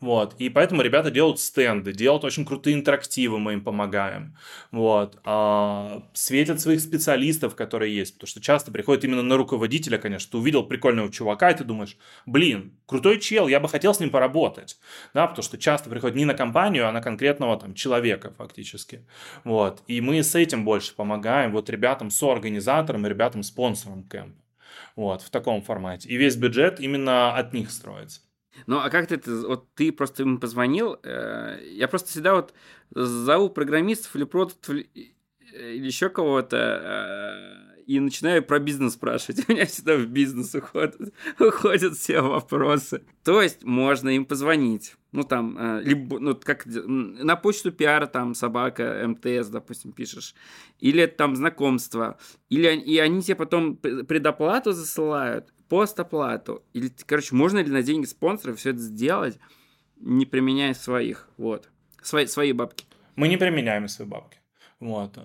Вот. 0.00 0.34
И 0.38 0.48
поэтому 0.48 0.82
ребята 0.82 1.10
делают 1.10 1.40
стенды, 1.40 1.92
делают 1.92 2.24
очень 2.24 2.44
крутые 2.44 2.74
интерактивы, 2.74 3.38
мы 3.38 3.54
им 3.54 3.64
помогаем. 3.64 4.36
Вот. 4.70 5.18
А, 5.24 6.04
светят 6.12 6.60
своих 6.60 6.80
специалистов, 6.80 7.56
которые 7.56 7.94
есть. 7.94 8.14
Потому 8.14 8.28
что 8.28 8.40
часто 8.40 8.70
приходит 8.70 9.04
именно 9.04 9.22
на 9.22 9.36
руководителя, 9.36 9.98
конечно. 9.98 10.30
Ты 10.30 10.38
увидел 10.38 10.62
прикольного 10.64 11.10
чувака, 11.10 11.50
и 11.50 11.56
ты 11.56 11.64
думаешь, 11.64 11.96
блин, 12.26 12.78
крутой 12.86 13.18
чел, 13.18 13.48
я 13.48 13.58
бы 13.58 13.68
хотел 13.68 13.92
с 13.92 14.00
ним 14.00 14.10
поработать. 14.10 14.78
Да, 15.14 15.26
потому 15.26 15.42
что 15.42 15.58
часто 15.58 15.90
приходит 15.90 16.16
не 16.16 16.24
на 16.24 16.34
компанию, 16.34 16.88
а 16.88 16.92
на 16.92 17.02
конкретного 17.02 17.58
там 17.58 17.74
человека 17.74 18.32
фактически. 18.36 19.04
Вот. 19.42 19.82
И 19.88 20.00
мы 20.00 20.22
с 20.22 20.34
этим 20.34 20.64
больше 20.64 20.94
помогаем 20.94 21.52
вот 21.52 21.70
ребятам, 21.70 22.10
соорганизаторам 22.10 23.06
и 23.06 23.08
ребятам-спонсорам 23.08 24.04
кемпа. 24.04 24.42
Вот, 24.94 25.22
в 25.22 25.30
таком 25.30 25.62
формате. 25.62 26.08
И 26.08 26.16
весь 26.16 26.36
бюджет 26.36 26.80
именно 26.80 27.34
от 27.36 27.52
них 27.52 27.70
строится. 27.70 28.20
Ну, 28.66 28.78
а 28.78 28.90
как 28.90 29.08
ты 29.08 29.16
это, 29.16 29.30
вот 29.46 29.72
ты 29.74 29.92
просто 29.92 30.22
ему 30.22 30.38
позвонил, 30.38 30.98
э, 31.02 31.58
я 31.72 31.88
просто 31.88 32.10
всегда 32.10 32.34
вот 32.34 32.54
зову 32.90 33.50
программистов 33.50 34.14
или 34.16 34.24
продуктов 34.24 34.74
или 34.74 35.86
еще 35.86 36.08
кого-то, 36.08 36.56
э, 36.56 37.68
и 37.88 38.00
начинаю 38.00 38.42
про 38.42 38.58
бизнес 38.58 38.92
спрашивать. 38.92 39.44
У 39.48 39.52
меня 39.52 39.64
всегда 39.64 39.96
в 39.96 40.06
бизнес 40.06 40.54
уходят, 40.54 40.96
уходят 41.40 41.94
все 41.96 42.20
вопросы. 42.20 43.02
То 43.24 43.40
есть 43.40 43.64
можно 43.64 44.10
им 44.10 44.26
позвонить. 44.26 44.94
Ну, 45.12 45.22
там, 45.22 45.56
э, 45.58 45.82
либо, 45.84 46.18
ну, 46.18 46.34
как 46.36 46.66
на 46.66 47.34
почту 47.36 47.72
пиара, 47.72 48.06
там, 48.06 48.34
собака, 48.34 49.02
МТС, 49.06 49.48
допустим, 49.48 49.92
пишешь. 49.92 50.34
Или 50.80 51.06
там 51.06 51.34
знакомство. 51.34 52.18
Или 52.50 52.68
и 52.76 52.98
они 52.98 53.22
тебе 53.22 53.36
потом 53.36 53.76
предоплату 53.76 54.72
засылают 54.72 55.50
постоплату. 55.68 56.62
Или, 56.72 56.90
короче, 57.06 57.34
можно 57.34 57.58
ли 57.58 57.70
на 57.70 57.82
деньги 57.82 58.06
спонсоров 58.06 58.58
все 58.58 58.70
это 58.70 58.80
сделать, 58.80 59.38
не 59.96 60.26
применяя 60.26 60.74
своих, 60.74 61.28
вот, 61.36 61.68
свои, 62.02 62.26
свои 62.26 62.52
бабки? 62.52 62.86
Мы 63.16 63.28
не 63.28 63.36
применяем 63.36 63.88
свои 63.88 64.06
бабки. 64.06 64.38
Вот. 64.80 65.18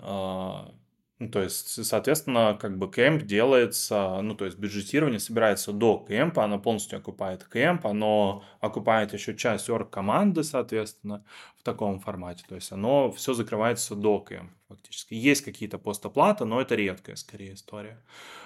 Ну, 1.24 1.30
то 1.30 1.42
есть, 1.42 1.86
соответственно, 1.86 2.58
как 2.60 2.78
бы 2.78 2.92
кемп 2.92 3.24
делается, 3.24 4.20
ну, 4.22 4.36
то 4.36 4.44
есть 4.44 4.58
бюджетирование 4.58 5.22
собирается 5.22 5.72
до 5.72 6.04
кемпа, 6.06 6.44
оно 6.44 6.60
полностью 6.60 7.00
окупает 7.00 7.46
кемп, 7.46 7.88
оно 7.88 8.44
окупает 8.60 9.14
еще 9.14 9.34
часть 9.34 9.70
орг 9.70 9.90
команды, 9.90 10.44
соответственно, 10.44 11.24
в 11.58 11.64
таком 11.64 12.02
формате. 12.02 12.44
То 12.50 12.56
есть 12.56 12.74
оно 12.74 13.10
все 13.14 13.34
закрывается 13.34 13.96
до 13.96 14.20
кемпа 14.20 14.54
фактически. 14.68 15.14
Есть 15.14 15.46
какие-то 15.46 15.78
постоплаты, 15.78 16.44
но 16.44 16.60
это 16.60 16.76
редкая 16.76 17.16
скорее 17.16 17.54
история. 17.54 18.04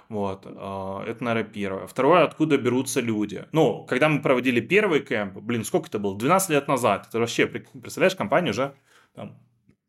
Вот, 0.08 0.44
а, 0.46 1.04
это, 1.04 1.24
наверное, 1.24 1.52
первое. 1.52 1.88
Второе, 1.88 2.26
откуда 2.26 2.60
берутся 2.60 3.02
люди. 3.02 3.46
Ну, 3.54 3.86
когда 3.86 4.08
мы 4.08 4.22
проводили 4.22 4.62
первый 4.62 5.00
кемп, 5.00 5.38
блин, 5.38 5.64
сколько 5.64 5.88
это 5.88 5.98
было? 5.98 6.16
12 6.16 6.52
лет 6.52 6.68
назад. 6.68 7.08
Это 7.10 7.20
вообще, 7.20 7.48
представляешь, 7.48 8.16
компания 8.16 8.52
уже, 8.52 8.76
там, 9.16 9.40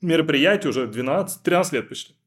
мероприятие 0.00 0.70
уже 0.70 0.86
12-13 0.86 1.74
лет 1.74 1.88
почти. 1.90 2.17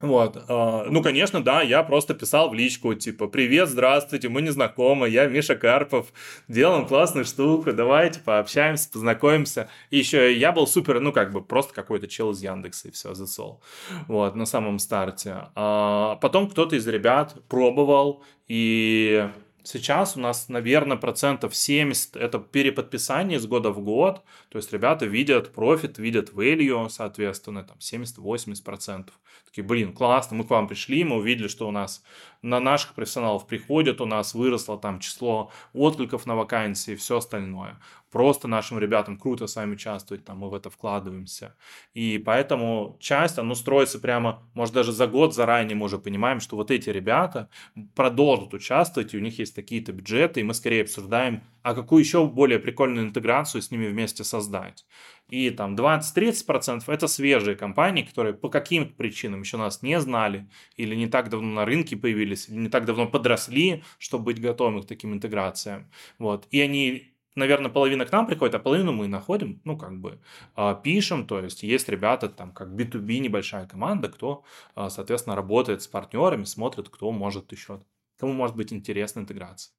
Вот, 0.00 0.36
э, 0.36 0.84
ну, 0.90 1.02
конечно, 1.02 1.42
да, 1.42 1.60
я 1.60 1.82
просто 1.82 2.14
писал 2.14 2.50
в 2.50 2.54
личку, 2.54 2.94
типа, 2.94 3.26
привет, 3.26 3.68
здравствуйте, 3.68 4.28
мы 4.28 4.42
не 4.42 4.50
знакомы, 4.50 5.08
я 5.08 5.26
Миша 5.26 5.56
Карпов, 5.56 6.12
делаем 6.46 6.86
классную 6.86 7.24
штуку, 7.24 7.72
давайте 7.72 8.20
пообщаемся, 8.20 8.88
познакомимся. 8.92 9.68
И 9.90 9.98
еще 9.98 10.32
я 10.32 10.52
был 10.52 10.68
супер, 10.68 11.00
ну, 11.00 11.12
как 11.12 11.32
бы, 11.32 11.42
просто 11.42 11.74
какой-то 11.74 12.06
чел 12.06 12.30
из 12.30 12.40
Яндекса, 12.40 12.88
и 12.88 12.90
все, 12.92 13.14
засол. 13.14 13.60
Вот, 14.06 14.36
на 14.36 14.46
самом 14.46 14.78
старте. 14.78 15.48
А 15.56 16.14
потом 16.22 16.48
кто-то 16.48 16.76
из 16.76 16.86
ребят 16.86 17.34
пробовал, 17.48 18.22
и 18.46 19.28
Сейчас 19.70 20.16
у 20.16 20.20
нас, 20.20 20.48
наверное, 20.48 20.96
процентов 20.96 21.54
70 21.54 22.16
это 22.16 22.38
переподписание 22.38 23.38
с 23.38 23.46
года 23.46 23.70
в 23.70 23.82
год. 23.82 24.22
То 24.48 24.56
есть 24.56 24.72
ребята 24.72 25.04
видят 25.04 25.52
профит, 25.52 25.98
видят 25.98 26.30
value, 26.30 26.88
соответственно, 26.88 27.64
там 27.64 27.76
70-80 27.76 28.64
процентов. 28.64 29.20
Такие, 29.58 29.66
блин, 29.66 29.92
классно, 29.92 30.36
мы 30.36 30.44
к 30.44 30.50
вам 30.50 30.68
пришли, 30.68 31.02
мы 31.02 31.16
увидели, 31.16 31.48
что 31.48 31.66
у 31.66 31.72
нас 31.72 32.04
на 32.42 32.60
наших 32.60 32.94
профессионалов 32.94 33.44
приходят, 33.44 34.00
у 34.00 34.06
нас 34.06 34.32
выросло 34.32 34.78
там 34.78 35.00
число 35.00 35.50
откликов 35.72 36.26
на 36.26 36.36
вакансии 36.36 36.92
и 36.92 36.96
все 36.96 37.16
остальное. 37.16 37.80
Просто 38.12 38.46
нашим 38.46 38.78
ребятам 38.78 39.18
круто 39.18 39.48
с 39.48 39.56
вами 39.56 39.72
участвовать, 39.72 40.24
там 40.24 40.38
мы 40.38 40.48
в 40.48 40.54
это 40.54 40.70
вкладываемся. 40.70 41.56
И 41.92 42.18
поэтому 42.24 42.96
часть, 43.00 43.38
оно 43.38 43.56
строится 43.56 43.98
прямо, 43.98 44.48
может 44.54 44.74
даже 44.74 44.92
за 44.92 45.08
год 45.08 45.34
заранее 45.34 45.76
мы 45.76 45.86
уже 45.86 45.98
понимаем, 45.98 46.38
что 46.38 46.54
вот 46.54 46.70
эти 46.70 46.88
ребята 46.90 47.50
продолжат 47.96 48.54
участвовать, 48.54 49.12
и 49.12 49.18
у 49.18 49.20
них 49.20 49.40
есть 49.40 49.56
такие-то 49.56 49.92
бюджеты, 49.92 50.40
и 50.40 50.44
мы 50.44 50.54
скорее 50.54 50.82
обсуждаем, 50.82 51.42
а 51.62 51.74
какую 51.74 52.00
еще 52.00 52.26
более 52.26 52.60
прикольную 52.60 53.08
интеграцию 53.08 53.60
с 53.60 53.72
ними 53.72 53.88
вместе 53.88 54.22
создать. 54.22 54.86
И 55.28 55.50
там 55.50 55.74
20-30% 55.74 56.82
это 56.86 57.06
свежие 57.06 57.54
компании, 57.54 58.02
которые 58.02 58.34
по 58.34 58.48
каким-то 58.48 58.94
причинам 58.94 59.40
еще 59.40 59.58
нас 59.58 59.82
не 59.82 60.00
знали, 60.00 60.48
или 60.76 60.94
не 60.94 61.06
так 61.06 61.28
давно 61.28 61.48
на 61.48 61.64
рынке 61.64 61.96
появились, 61.96 62.48
или 62.48 62.56
не 62.56 62.68
так 62.68 62.86
давно 62.86 63.06
подросли, 63.06 63.84
чтобы 63.98 64.26
быть 64.26 64.40
готовыми 64.40 64.80
к 64.80 64.86
таким 64.86 65.12
интеграциям. 65.12 65.90
Вот. 66.18 66.46
И 66.50 66.60
они 66.60 67.14
наверное, 67.38 67.70
половина 67.70 68.04
к 68.04 68.12
нам 68.12 68.26
приходит, 68.26 68.56
а 68.56 68.58
половину 68.58 68.92
мы 68.92 69.06
находим, 69.06 69.60
ну, 69.64 69.76
как 69.78 69.98
бы, 70.00 70.20
а, 70.54 70.74
пишем, 70.74 71.26
то 71.26 71.40
есть 71.40 71.62
есть 71.62 71.88
ребята, 71.88 72.28
там, 72.28 72.52
как 72.52 72.68
B2B 72.70 73.18
небольшая 73.20 73.66
команда, 73.66 74.08
кто, 74.08 74.44
а, 74.74 74.90
соответственно, 74.90 75.36
работает 75.36 75.82
с 75.82 75.86
партнерами, 75.86 76.44
смотрит, 76.44 76.88
кто 76.88 77.10
может 77.12 77.52
еще, 77.52 77.80
кому 78.18 78.32
может 78.32 78.56
быть 78.56 78.72
интересна 78.72 79.20
интеграция. 79.20 79.72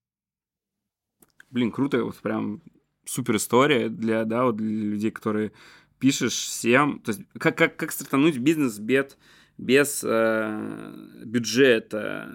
Блин, 1.51 1.71
круто, 1.71 2.03
вот 2.03 2.17
прям 2.17 2.61
супер 3.09 3.37
история 3.37 3.89
для, 3.89 4.23
да, 4.25 4.45
вот 4.45 4.57
для 4.57 4.91
людей, 4.91 5.11
которые 5.11 5.51
пишешь 5.99 6.33
всем, 6.33 6.99
то 6.99 7.09
есть 7.11 7.21
как, 7.37 7.57
как, 7.57 7.75
как 7.75 7.91
стартануть 7.91 8.37
бизнес 8.37 8.77
без, 8.79 9.17
без 9.57 10.03
э, 10.03 10.93
бюджета, 11.25 12.29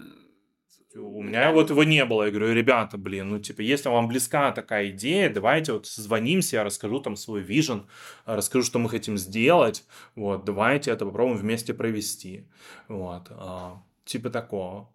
у 0.96 1.22
меня 1.22 1.50
вот 1.50 1.70
его 1.70 1.82
не 1.82 2.04
было. 2.04 2.24
Я 2.24 2.30
говорю, 2.30 2.54
ребята, 2.54 2.96
блин, 2.96 3.30
ну, 3.30 3.38
типа, 3.40 3.62
если 3.62 3.88
вам 3.88 4.06
близка 4.06 4.52
такая 4.52 4.90
идея, 4.90 5.28
давайте 5.28 5.72
вот 5.72 5.86
созвонимся, 5.86 6.56
я 6.56 6.64
расскажу 6.64 7.00
там 7.00 7.16
свой 7.16 7.40
вижен, 7.40 7.86
расскажу, 8.26 8.64
что 8.64 8.78
мы 8.78 8.88
хотим 8.88 9.18
сделать, 9.18 9.84
вот, 10.14 10.44
давайте 10.44 10.92
это 10.92 11.04
попробуем 11.04 11.38
вместе 11.38 11.74
провести, 11.74 12.46
вот, 12.86 13.26
а, 13.30 13.82
типа 14.04 14.30
такого. 14.30 14.88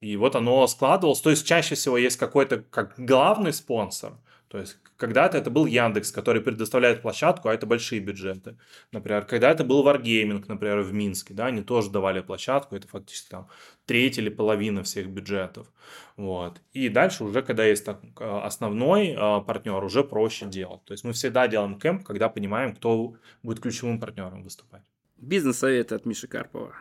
И 0.00 0.16
вот 0.16 0.34
оно 0.34 0.66
складывалось, 0.66 1.20
то 1.20 1.30
есть 1.30 1.46
чаще 1.46 1.74
всего 1.74 1.98
есть 1.98 2.16
какой-то 2.16 2.64
как 2.70 2.94
главный 2.96 3.52
спонсор, 3.52 4.14
То 4.48 4.58
есть 4.58 4.78
когда-то 4.98 5.38
это 5.38 5.50
был 5.50 5.64
Яндекс, 5.66 6.10
который 6.10 6.42
предоставляет 6.42 7.02
площадку, 7.02 7.48
а 7.48 7.54
это 7.54 7.66
большие 7.66 8.00
бюджеты. 8.00 8.58
Например, 8.92 9.24
когда 9.24 9.50
это 9.50 9.64
был 9.64 9.86
Wargaming, 9.86 10.44
например, 10.48 10.80
в 10.80 10.92
Минске, 10.92 11.34
да, 11.34 11.46
они 11.46 11.62
тоже 11.62 11.90
давали 11.90 12.20
площадку, 12.20 12.74
это 12.76 12.88
фактически 12.88 13.30
там 13.30 13.48
треть 13.86 14.18
или 14.18 14.28
половина 14.28 14.82
всех 14.82 15.08
бюджетов. 15.08 15.68
Вот. 16.16 16.60
И 16.72 16.88
дальше 16.88 17.24
уже, 17.24 17.42
когда 17.42 17.64
есть 17.64 17.84
так, 17.84 18.00
э, 18.18 18.40
основной 18.44 19.10
э, 19.10 19.40
партнер, 19.46 19.82
уже 19.82 20.02
проще 20.02 20.46
делать. 20.46 20.84
То 20.84 20.92
есть 20.92 21.04
мы 21.04 21.12
всегда 21.12 21.46
делаем 21.46 21.78
кемп, 21.78 22.04
когда 22.04 22.28
понимаем, 22.28 22.74
кто 22.74 23.14
будет 23.42 23.60
ключевым 23.60 24.00
партнером 24.00 24.42
выступать. 24.42 24.82
Бизнес-советы 25.16 25.94
от 25.94 26.06
Миши 26.06 26.26
Карпова. 26.26 26.74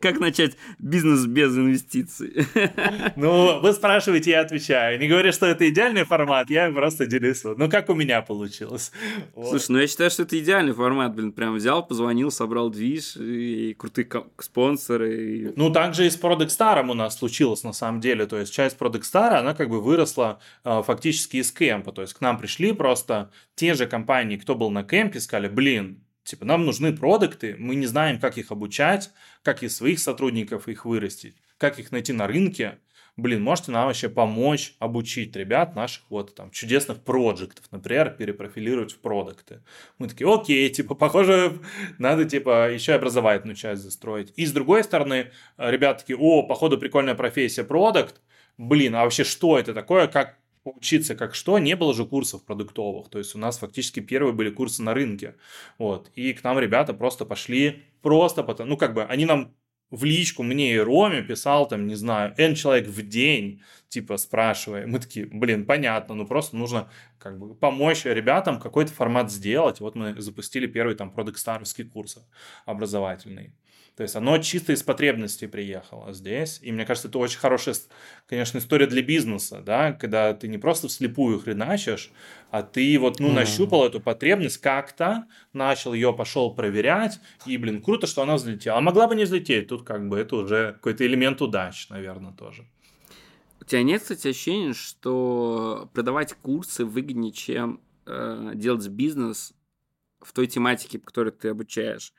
Как 0.00 0.18
начать 0.18 0.56
бизнес 0.78 1.26
без 1.26 1.56
инвестиций? 1.56 2.46
Ну, 3.16 3.60
вы 3.60 3.72
спрашиваете, 3.72 4.32
я 4.32 4.40
отвечаю. 4.40 4.98
Не 4.98 5.08
говорю, 5.08 5.32
что 5.32 5.46
это 5.46 5.68
идеальный 5.68 6.04
формат, 6.04 6.50
я 6.50 6.70
просто 6.70 7.06
делюсь. 7.06 7.42
Ну, 7.44 7.68
как 7.68 7.88
у 7.90 7.94
меня 7.94 8.22
получилось. 8.22 8.92
Слушай, 9.34 9.66
ну 9.70 9.78
я 9.78 9.86
считаю, 9.86 10.10
что 10.10 10.22
это 10.24 10.38
идеальный 10.38 10.72
формат. 10.72 11.14
Блин, 11.14 11.32
прям 11.32 11.54
взял, 11.54 11.86
позвонил, 11.86 12.30
собрал 12.30 12.70
движ 12.70 13.16
и 13.16 13.74
крутые 13.74 14.08
спонсоры. 14.38 15.52
Ну, 15.56 15.70
также 15.70 16.06
и 16.06 16.10
с 16.10 16.20
Product 16.20 16.48
Star 16.48 16.88
у 16.88 16.94
нас 16.94 17.18
случилось 17.18 17.62
на 17.64 17.72
самом 17.72 18.00
деле. 18.00 18.26
То 18.26 18.38
есть 18.38 18.52
часть 18.52 18.76
Product 18.78 19.02
Star, 19.02 19.34
она 19.34 19.54
как 19.54 19.68
бы 19.68 19.80
выросла 19.80 20.40
э, 20.64 20.82
фактически 20.84 21.38
из 21.38 21.52
кемпа. 21.52 21.92
То 21.92 22.02
есть 22.02 22.14
к 22.14 22.20
нам 22.20 22.38
пришли 22.38 22.72
просто 22.72 23.30
те 23.54 23.74
же 23.74 23.86
компании, 23.86 24.36
кто 24.36 24.54
был 24.54 24.70
на 24.70 24.82
кемпе, 24.82 25.20
сказали, 25.20 25.48
блин, 25.48 26.03
Типа, 26.24 26.46
нам 26.46 26.64
нужны 26.64 26.96
продукты, 26.96 27.54
мы 27.58 27.74
не 27.74 27.86
знаем, 27.86 28.18
как 28.18 28.38
их 28.38 28.50
обучать, 28.50 29.10
как 29.42 29.62
из 29.62 29.76
своих 29.76 29.98
сотрудников 29.98 30.68
их 30.68 30.86
вырастить, 30.86 31.36
как 31.58 31.78
их 31.78 31.92
найти 31.92 32.14
на 32.14 32.26
рынке. 32.26 32.78
Блин, 33.16 33.42
можете 33.42 33.70
нам 33.70 33.86
вообще 33.86 34.08
помочь 34.08 34.74
обучить 34.80 35.36
ребят 35.36 35.76
наших 35.76 36.02
вот 36.10 36.34
там 36.34 36.50
чудесных 36.50 37.04
проектов, 37.04 37.66
например, 37.70 38.10
перепрофилировать 38.10 38.92
в 38.92 38.98
продукты. 38.98 39.62
Мы 39.98 40.08
такие, 40.08 40.32
окей, 40.32 40.68
типа, 40.70 40.94
похоже, 40.94 41.60
надо, 41.98 42.24
типа, 42.24 42.72
еще 42.72 42.94
образовательную 42.94 43.54
часть 43.54 43.82
застроить. 43.82 44.32
И 44.34 44.46
с 44.46 44.52
другой 44.52 44.82
стороны, 44.82 45.30
ребят 45.58 45.98
такие, 45.98 46.18
о, 46.18 46.42
походу, 46.42 46.78
прикольная 46.78 47.14
профессия 47.14 47.62
продукт, 47.64 48.20
блин, 48.56 48.96
а 48.96 49.04
вообще 49.04 49.24
что 49.24 49.58
это 49.58 49.74
такое, 49.74 50.08
как 50.08 50.38
учиться 50.64 51.14
как 51.14 51.34
что, 51.34 51.58
не 51.58 51.76
было 51.76 51.94
же 51.94 52.04
курсов 52.04 52.44
продуктовых. 52.44 53.08
То 53.08 53.18
есть 53.18 53.34
у 53.34 53.38
нас 53.38 53.58
фактически 53.58 54.00
первые 54.00 54.32
были 54.32 54.50
курсы 54.50 54.82
на 54.82 54.94
рынке. 54.94 55.36
Вот. 55.78 56.10
И 56.14 56.32
к 56.32 56.42
нам 56.44 56.58
ребята 56.58 56.94
просто 56.94 57.24
пошли 57.24 57.82
просто 58.02 58.42
потому, 58.42 58.70
ну 58.70 58.76
как 58.76 58.94
бы 58.94 59.04
они 59.04 59.24
нам 59.26 59.54
в 59.90 60.04
личку 60.04 60.42
мне 60.42 60.74
и 60.74 60.78
Роме 60.78 61.22
писал 61.22 61.68
там, 61.68 61.86
не 61.86 61.94
знаю, 61.94 62.34
N 62.36 62.54
человек 62.54 62.88
в 62.88 63.06
день, 63.06 63.62
типа 63.88 64.16
спрашивая. 64.16 64.86
Мы 64.86 64.98
такие, 64.98 65.26
блин, 65.26 65.66
понятно, 65.66 66.14
ну 66.14 66.26
просто 66.26 66.56
нужно 66.56 66.90
как 67.18 67.38
бы 67.38 67.54
помочь 67.54 68.04
ребятам 68.04 68.58
какой-то 68.58 68.92
формат 68.92 69.30
сделать. 69.30 69.80
Вот 69.80 69.94
мы 69.94 70.20
запустили 70.20 70.66
первый 70.66 70.96
там 70.96 71.10
продукт-старовский 71.10 71.84
курс 71.84 72.18
образовательный. 72.66 73.54
То 73.96 74.02
есть 74.02 74.16
оно 74.16 74.38
чисто 74.38 74.72
из 74.72 74.82
потребностей 74.82 75.46
приехало 75.46 76.12
здесь. 76.12 76.58
И 76.62 76.72
мне 76.72 76.84
кажется, 76.84 77.06
это 77.06 77.18
очень 77.18 77.38
хорошая, 77.38 77.76
конечно, 78.26 78.58
история 78.58 78.86
для 78.86 79.02
бизнеса, 79.02 79.62
да, 79.64 79.92
когда 79.92 80.34
ты 80.34 80.48
не 80.48 80.58
просто 80.58 80.88
вслепую 80.88 81.38
хреначишь, 81.38 82.10
а 82.50 82.64
ты 82.64 82.98
вот, 82.98 83.20
ну, 83.20 83.30
нащупал 83.30 83.86
эту 83.86 84.00
потребность 84.00 84.58
как-то, 84.58 85.26
начал 85.52 85.94
ее, 85.94 86.12
пошел 86.12 86.52
проверять, 86.52 87.20
и, 87.46 87.56
блин, 87.56 87.80
круто, 87.80 88.08
что 88.08 88.22
она 88.22 88.34
взлетела. 88.34 88.78
А 88.78 88.80
могла 88.80 89.06
бы 89.06 89.14
не 89.14 89.24
взлететь, 89.24 89.68
тут 89.68 89.84
как 89.84 90.08
бы 90.08 90.18
это 90.18 90.36
уже 90.36 90.72
какой-то 90.72 91.06
элемент 91.06 91.40
удачи, 91.40 91.86
наверное, 91.90 92.32
тоже. 92.32 92.66
У 93.60 93.64
тебя 93.64 93.84
нет, 93.84 94.02
кстати, 94.02 94.28
ощущения, 94.28 94.74
что 94.74 95.88
продавать 95.94 96.34
курсы 96.34 96.84
выгоднее, 96.84 97.32
чем 97.32 97.80
э, 98.06 98.52
делать 98.56 98.88
бизнес 98.88 99.54
в 100.20 100.32
той 100.32 100.48
тематике, 100.48 100.98
по 100.98 101.06
которой 101.06 101.30
ты 101.30 101.48
обучаешь? 101.48 102.12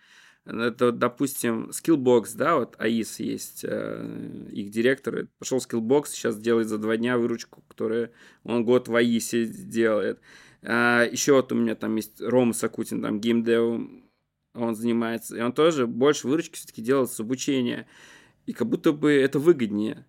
Это, 0.45 0.91
допустим, 0.91 1.71
Skillbox, 1.71 2.35
да, 2.35 2.57
вот 2.57 2.75
АИС 2.77 3.19
есть, 3.19 3.65
э, 3.67 4.47
их 4.51 4.69
директор, 4.69 5.27
пошел 5.39 5.57
Skillbox, 5.57 6.09
сейчас 6.09 6.37
делает 6.37 6.67
за 6.67 6.77
два 6.77 6.97
дня 6.97 7.17
выручку, 7.17 7.63
которую 7.67 8.11
он 8.43 8.63
год 8.63 8.87
в 8.87 8.95
АИСе 8.95 9.45
делает. 9.45 10.19
А, 10.61 11.03
еще 11.03 11.33
вот 11.33 11.51
у 11.51 11.55
меня 11.55 11.73
там 11.73 11.95
есть 11.95 12.21
Рома 12.21 12.53
Сакутин, 12.53 13.01
там 13.01 13.19
геймдев, 13.19 13.89
он 14.53 14.75
занимается, 14.75 15.35
и 15.35 15.41
он 15.41 15.51
тоже 15.51 15.87
больше 15.87 16.27
выручки 16.27 16.55
все-таки 16.55 16.81
делает 16.81 17.11
с 17.11 17.19
обучения. 17.19 17.87
И 18.45 18.53
как 18.53 18.69
будто 18.69 18.91
бы 18.91 19.11
это 19.11 19.39
выгоднее. 19.39 20.05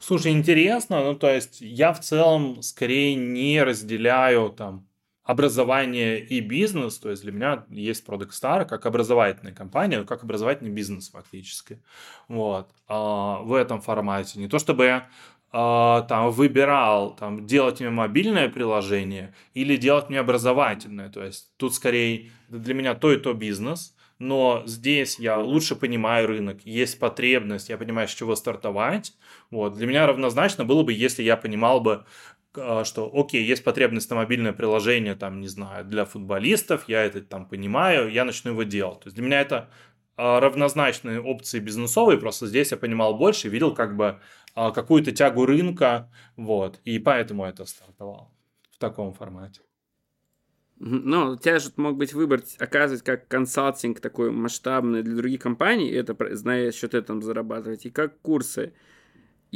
Слушай, 0.00 0.32
интересно, 0.32 1.04
ну 1.04 1.14
то 1.14 1.32
есть 1.32 1.60
я 1.60 1.92
в 1.92 2.00
целом 2.00 2.60
скорее 2.62 3.14
не 3.14 3.62
разделяю 3.62 4.50
там 4.50 4.88
образование 5.24 6.18
и 6.18 6.40
бизнес, 6.40 6.98
то 6.98 7.10
есть 7.10 7.22
для 7.22 7.32
меня 7.32 7.64
есть 7.68 8.06
Product 8.06 8.30
Star 8.30 8.64
как 8.64 8.86
образовательная 8.86 9.54
компания, 9.54 10.02
как 10.04 10.24
образовательный 10.24 10.70
бизнес 10.70 11.10
фактически. 11.10 11.80
Вот. 12.28 12.70
А, 12.88 13.40
в 13.42 13.54
этом 13.54 13.80
формате. 13.80 14.40
Не 14.40 14.48
то 14.48 14.58
чтобы 14.58 14.84
я 14.84 15.08
а, 15.52 16.02
там 16.02 16.30
выбирал 16.30 17.14
там 17.14 17.46
делать 17.46 17.80
мне 17.80 17.90
мобильное 17.90 18.48
приложение 18.48 19.34
или 19.54 19.76
делать 19.76 20.08
мне 20.08 20.18
образовательное. 20.18 21.08
То 21.08 21.22
есть 21.22 21.52
тут 21.56 21.74
скорее 21.74 22.30
для 22.48 22.74
меня 22.74 22.94
то 22.94 23.12
и 23.12 23.16
то 23.16 23.32
бизнес, 23.32 23.94
но 24.18 24.62
здесь 24.66 25.18
я 25.18 25.38
лучше 25.38 25.76
понимаю 25.76 26.26
рынок, 26.26 26.64
есть 26.64 26.98
потребность, 26.98 27.68
я 27.68 27.76
понимаю, 27.76 28.08
с 28.08 28.14
чего 28.14 28.34
стартовать. 28.34 29.14
Вот. 29.50 29.74
Для 29.74 29.86
меня 29.86 30.06
равнозначно 30.06 30.64
было 30.64 30.82
бы, 30.82 30.92
если 30.92 31.22
я 31.22 31.36
понимал 31.36 31.80
бы, 31.80 32.04
что, 32.54 33.10
окей, 33.12 33.44
есть 33.44 33.64
потребность 33.64 34.10
на 34.10 34.16
мобильное 34.16 34.52
приложение, 34.52 35.14
там, 35.14 35.40
не 35.40 35.48
знаю, 35.48 35.84
для 35.84 36.04
футболистов, 36.04 36.88
я 36.88 37.02
это 37.04 37.22
там 37.22 37.46
понимаю, 37.46 38.10
я 38.10 38.24
начну 38.24 38.52
его 38.52 38.62
делать. 38.62 39.00
То 39.00 39.06
есть 39.06 39.16
для 39.16 39.24
меня 39.24 39.40
это 39.40 39.70
а, 40.16 40.40
равнозначные 40.40 41.20
опции 41.20 41.58
бизнесовые, 41.58 42.18
просто 42.18 42.46
здесь 42.46 42.70
я 42.70 42.76
понимал 42.76 43.16
больше, 43.16 43.48
видел 43.48 43.74
как 43.74 43.96
бы 43.96 44.20
а, 44.54 44.70
какую-то 44.70 45.12
тягу 45.12 45.46
рынка, 45.46 46.10
вот, 46.36 46.80
и 46.84 46.98
поэтому 46.98 47.44
это 47.44 47.64
стартовал 47.64 48.30
в 48.70 48.78
таком 48.78 49.14
формате. 49.14 49.62
Ну, 50.84 51.30
у 51.30 51.36
тебя 51.36 51.58
же 51.60 51.70
мог 51.76 51.96
быть 51.96 52.12
выбор 52.12 52.42
оказывать 52.58 53.02
как 53.02 53.28
консалтинг 53.28 54.00
такой 54.00 54.30
масштабный 54.32 55.02
для 55.02 55.16
других 55.16 55.40
компаний, 55.40 55.90
это, 55.90 56.16
зная 56.36 56.72
счет 56.72 56.94
этом 56.94 57.22
зарабатывать, 57.22 57.86
и 57.86 57.90
как 57.90 58.20
курсы 58.20 58.74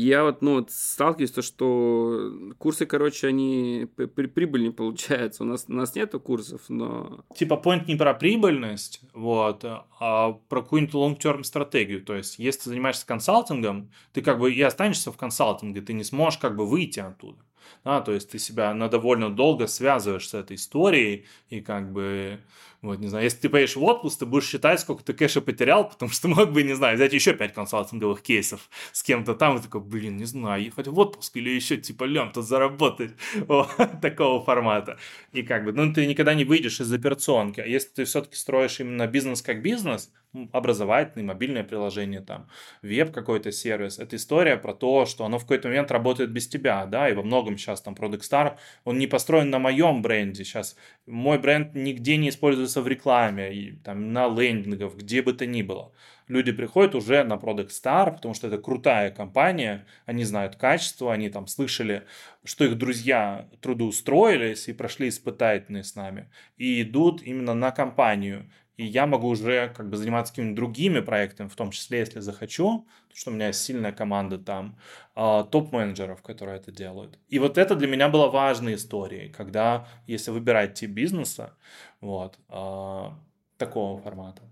я 0.03 0.25
вот, 0.25 0.43
ну, 0.43 0.57
вот 0.57 0.71
сталкиваюсь 0.71 1.31
с 1.31 1.33
то, 1.33 1.43
что 1.43 2.31
курсы, 2.59 2.85
короче, 2.85 3.29
они 3.29 3.89
при 3.97 4.27
прибыль 4.27 4.65
не 4.65 4.71
получаются. 4.71 5.43
У 5.43 5.47
нас, 5.47 5.65
у 5.69 5.73
нас 5.73 5.95
нету 5.95 6.21
курсов, 6.21 6.61
но... 6.69 7.25
Типа, 7.35 7.55
point 7.55 7.87
не 7.87 7.97
про 7.97 8.13
прибыльность, 8.13 9.01
вот, 9.15 9.65
а 9.65 10.33
про 10.49 10.63
какую-нибудь 10.63 10.95
long-term 10.95 11.43
стратегию. 11.45 12.03
То 12.05 12.15
есть, 12.15 12.39
если 12.39 12.65
ты 12.65 12.71
занимаешься 12.71 13.07
консалтингом, 13.07 13.91
ты 14.13 14.21
как 14.21 14.39
бы 14.39 14.53
и 14.53 14.61
останешься 14.61 15.11
в 15.11 15.17
консалтинге, 15.17 15.81
ты 15.81 15.95
не 15.95 16.05
сможешь 16.05 16.39
как 16.39 16.57
бы 16.57 16.67
выйти 16.67 17.01
оттуда. 17.01 17.39
Да, 17.83 18.01
то 18.01 18.13
есть 18.13 18.31
ты 18.31 18.39
себя 18.39 18.75
на 18.75 18.89
довольно 18.89 19.31
долго 19.31 19.67
связываешь 19.67 20.29
с 20.29 20.35
этой 20.35 20.57
историей, 20.57 21.25
и 21.49 21.61
как 21.61 21.91
бы 21.93 22.41
вот, 22.83 22.99
не 22.99 23.09
знаю, 23.09 23.25
если 23.25 23.39
ты 23.39 23.49
поедешь 23.49 23.77
в 23.77 23.83
отпуск, 23.83 24.21
ты 24.21 24.27
будешь 24.27 24.49
считать, 24.49 24.81
сколько 24.81 25.03
ты 25.03 25.13
кэша 25.13 25.41
потерял, 25.41 25.89
потому 25.89 26.11
что 26.11 26.29
мог 26.37 26.53
бы, 26.53 26.63
не 26.63 26.75
знаю, 26.75 26.97
взять 26.97 27.13
еще 27.13 27.35
5 27.35 27.55
консалтинговых 27.55 28.23
кейсов 28.23 28.69
с 28.93 29.03
кем-то 29.03 29.35
там, 29.35 29.57
и 29.57 29.63
такой, 29.63 29.81
блин, 29.81 30.17
не 30.17 30.25
знаю, 30.25 30.63
ехать 30.63 30.89
в 30.89 30.99
отпуск 30.99 31.37
или 31.37 31.51
еще 31.51 31.77
типа 31.77 32.05
лем-то 32.05 32.43
заработать 32.43 33.13
вот, 33.47 33.71
такого 34.01 34.43
формата. 34.43 34.99
И 35.33 35.43
как 35.43 35.65
бы, 35.65 35.73
ну, 35.73 35.93
ты 35.93 36.07
никогда 36.07 36.35
не 36.35 36.45
выйдешь 36.45 36.81
из 36.81 36.93
операционки. 36.93 37.61
А 37.61 37.67
если 37.67 37.89
ты 37.89 38.05
все-таки 38.05 38.37
строишь 38.37 38.81
именно 38.81 39.07
бизнес 39.07 39.43
как 39.43 39.63
бизнес, 39.63 40.11
образовательный, 40.53 41.25
мобильное 41.25 41.65
приложение, 41.65 42.21
там, 42.21 42.49
веб 42.83 43.13
какой-то 43.13 43.53
сервис. 43.53 43.99
Это 43.99 44.17
история 44.17 44.57
про 44.57 44.75
то, 44.75 45.07
что 45.07 45.25
оно 45.25 45.39
в 45.39 45.43
какой-то 45.43 45.69
момент 45.69 45.91
работает 45.91 46.31
без 46.31 46.49
тебя, 46.49 46.85
да, 46.87 47.09
и 47.09 47.15
во 47.15 47.23
многом 47.23 47.57
сейчас 47.57 47.81
там 47.81 47.95
Product 47.95 48.21
Star, 48.21 48.57
он 48.85 48.99
не 48.99 49.07
построен 49.07 49.51
на 49.51 49.59
моем 49.59 50.03
бренде. 50.03 50.45
Сейчас 50.45 50.77
мой 51.07 51.39
бренд 51.39 51.75
нигде 51.75 52.17
не 52.17 52.31
используется 52.67 52.83
в 52.83 52.89
рекламе, 52.89 53.55
и, 53.55 53.73
там, 53.85 54.13
на 54.13 54.29
лендингах, 54.29 54.95
где 54.97 55.23
бы 55.23 55.33
то 55.33 55.47
ни 55.47 55.63
было. 55.63 55.93
Люди 56.29 56.53
приходят 56.53 56.95
уже 56.95 57.23
на 57.25 57.35
Product 57.35 57.69
Star, 57.69 58.13
потому 58.13 58.35
что 58.35 58.49
это 58.49 58.59
крутая 58.59 59.11
компания, 59.11 59.87
они 60.07 60.25
знают 60.25 60.57
качество, 60.57 61.13
они 61.13 61.29
там 61.31 61.47
слышали, 61.47 62.03
что 62.45 62.65
их 62.65 62.77
друзья 62.77 63.49
трудоустроились 63.61 64.69
и 64.69 64.73
прошли 64.73 65.09
испытательные 65.09 65.85
с 65.85 65.95
нами, 65.95 66.29
и 66.59 66.83
идут 66.83 67.23
именно 67.23 67.55
на 67.55 67.71
компанию 67.71 68.51
и 68.77 68.85
я 68.85 69.07
могу 69.07 69.29
уже 69.29 69.73
как 69.75 69.89
бы 69.89 69.97
заниматься 69.97 70.33
какими-то 70.33 70.57
другими 70.57 71.01
проектами, 71.01 71.49
в 71.49 71.57
том 71.57 71.71
числе, 71.71 72.01
если 72.01 72.21
захочу, 72.21 72.87
что 73.17 73.31
у 73.31 73.35
меня 73.35 73.53
сильная 73.53 73.93
команда 73.93 74.39
там, 74.39 74.79
э, 75.17 75.45
топ-менеджеров, 75.51 76.23
которые 76.23 76.59
это 76.59 76.71
делают. 76.71 77.19
И 77.29 77.39
вот 77.39 77.57
это 77.57 77.75
для 77.75 77.89
меня 77.89 78.09
была 78.09 78.29
важной 78.29 78.75
историей, 78.75 79.31
когда, 79.31 79.89
если 80.07 80.31
выбирать 80.31 80.75
тип 80.75 80.91
бизнеса, 80.91 81.55
вот, 82.01 82.39
э, 82.51 83.11
такого 83.57 83.99
формата. 83.99 84.43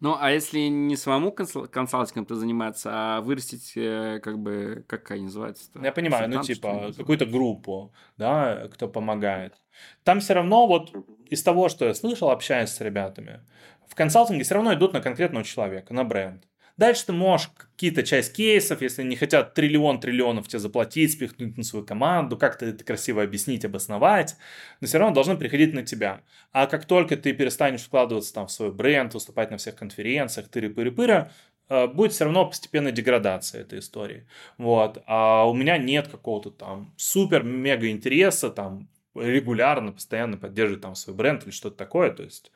Ну, 0.00 0.16
а 0.18 0.30
если 0.30 0.68
не 0.68 0.96
самому 0.96 1.30
консал- 1.30 1.66
консалтингом-то 1.66 2.34
заниматься, 2.34 2.90
а 2.92 3.20
вырастить, 3.20 3.72
э, 3.76 4.20
как 4.22 4.38
бы, 4.38 4.84
как 4.86 5.10
они 5.10 5.24
называются? 5.24 5.70
Я 5.82 5.92
понимаю, 5.92 6.30
ну, 6.30 6.42
типа, 6.42 6.92
какую-то 6.96 7.26
группу, 7.26 7.92
да, 8.16 8.68
кто 8.72 8.88
помогает. 8.88 9.54
Там 10.04 10.20
все 10.20 10.34
равно, 10.34 10.66
вот 10.66 10.94
из 11.30 11.42
того, 11.42 11.68
что 11.68 11.86
я 11.86 11.94
слышал, 11.94 12.30
общаясь 12.30 12.70
с 12.70 12.80
ребятами, 12.80 13.40
в 13.86 13.94
консалтинге 13.94 14.44
все 14.44 14.54
равно 14.54 14.72
идут 14.74 14.92
на 14.92 15.00
конкретного 15.00 15.44
человека, 15.44 15.94
на 15.94 16.04
бренд. 16.04 16.44
Дальше 16.76 17.06
ты 17.06 17.12
можешь 17.12 17.50
какие-то 17.56 18.02
часть 18.02 18.34
кейсов, 18.34 18.80
если 18.82 19.02
они 19.02 19.16
хотят 19.16 19.54
триллион 19.54 20.00
триллионов 20.00 20.48
тебе 20.48 20.58
заплатить, 20.58 21.12
спихнуть 21.12 21.56
на 21.56 21.64
свою 21.64 21.84
команду, 21.84 22.36
как-то 22.36 22.66
это 22.66 22.82
красиво 22.84 23.22
объяснить, 23.22 23.64
обосновать, 23.64 24.36
но 24.80 24.86
все 24.86 24.98
равно 24.98 25.14
должны 25.14 25.36
приходить 25.36 25.74
на 25.74 25.82
тебя. 25.82 26.22
А 26.52 26.66
как 26.66 26.86
только 26.86 27.16
ты 27.16 27.32
перестанешь 27.32 27.82
вкладываться 27.82 28.32
там 28.32 28.46
в 28.46 28.52
свой 28.52 28.72
бренд, 28.72 29.14
выступать 29.14 29.50
на 29.50 29.58
всех 29.58 29.76
конференциях, 29.76 30.48
тыры-пыры-пыры, 30.48 31.30
э, 31.68 31.86
будет 31.88 32.12
все 32.12 32.24
равно 32.24 32.46
постепенная 32.46 32.92
деградация 32.92 33.62
этой 33.62 33.80
истории. 33.80 34.26
Вот. 34.58 35.02
А 35.06 35.44
у 35.48 35.54
меня 35.54 35.78
нет 35.78 36.08
какого-то 36.08 36.50
там 36.50 36.94
супер-мега 36.96 37.88
интереса 37.90 38.50
там 38.50 38.88
регулярно, 39.14 39.92
постоянно 39.92 40.36
поддерживать 40.36 40.82
там 40.82 40.94
свой 40.94 41.14
бренд 41.14 41.44
или 41.44 41.50
что-то 41.50 41.76
такое, 41.76 42.10
то 42.10 42.22
есть 42.22 42.50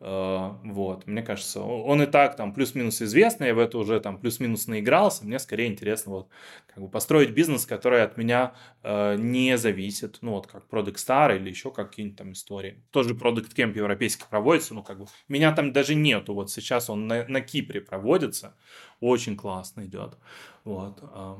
вот, 0.00 1.06
мне 1.06 1.22
кажется, 1.22 1.60
он 1.60 2.02
и 2.02 2.06
так 2.06 2.34
там 2.34 2.54
плюс-минус 2.54 3.02
известный, 3.02 3.48
я 3.48 3.54
в 3.54 3.58
это 3.58 3.76
уже 3.76 4.00
там 4.00 4.18
плюс-минус 4.18 4.66
наигрался, 4.66 5.26
мне 5.26 5.38
скорее 5.38 5.66
интересно 5.66 6.12
вот 6.12 6.28
как 6.68 6.82
бы 6.82 6.88
построить 6.88 7.30
бизнес, 7.30 7.66
который 7.66 8.02
от 8.02 8.16
меня 8.16 8.54
э, 8.82 9.16
не 9.16 9.58
зависит, 9.58 10.18
ну 10.22 10.32
вот 10.32 10.46
как 10.46 10.66
Product 10.70 10.94
Star 10.94 11.36
или 11.36 11.50
еще 11.50 11.70
какие-нибудь 11.70 12.16
там 12.16 12.32
истории. 12.32 12.82
Тоже 12.90 13.12
Product 13.12 13.54
Camp 13.54 13.76
европейский 13.76 14.24
проводится, 14.30 14.72
ну 14.72 14.82
как 14.82 15.00
бы 15.00 15.06
меня 15.28 15.52
там 15.52 15.70
даже 15.72 15.94
нету, 15.94 16.32
вот 16.32 16.50
сейчас 16.50 16.88
он 16.88 17.06
на, 17.06 17.26
на 17.28 17.42
Кипре 17.42 17.82
проводится, 17.82 18.56
очень 19.00 19.36
классно 19.36 19.84
идет, 19.84 20.16
вот. 20.64 20.98
Э, 21.02 21.36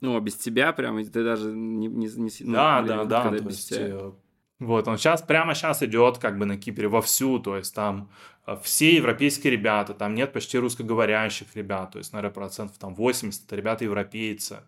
ну, 0.00 0.16
а 0.16 0.20
без 0.20 0.36
тебя 0.36 0.72
прям, 0.72 1.02
ты 1.02 1.24
даже 1.24 1.50
не... 1.52 1.88
не, 1.88 2.06
не 2.06 2.30
да, 2.52 2.82
ну, 2.82 2.86
да, 2.86 3.04
да, 3.04 3.38
то 3.38 3.44
есть, 3.48 3.68
тебя. 3.70 4.12
Вот, 4.58 4.88
он 4.88 4.96
сейчас, 4.96 5.20
прямо 5.20 5.54
сейчас 5.54 5.82
идет 5.82 6.16
как 6.16 6.38
бы 6.38 6.46
на 6.46 6.56
Кипре 6.56 6.88
вовсю, 6.88 7.38
то 7.40 7.58
есть 7.58 7.74
там 7.74 8.10
э, 8.46 8.56
все 8.62 8.96
европейские 8.96 9.50
ребята, 9.50 9.92
там 9.92 10.14
нет 10.14 10.32
почти 10.32 10.56
русскоговорящих 10.56 11.54
ребят, 11.54 11.90
то 11.90 11.98
есть, 11.98 12.14
наверное, 12.14 12.32
процентов 12.32 12.78
там 12.78 12.94
80 12.94 13.44
это 13.44 13.54
ребята 13.54 13.84
европейцы, 13.84 14.60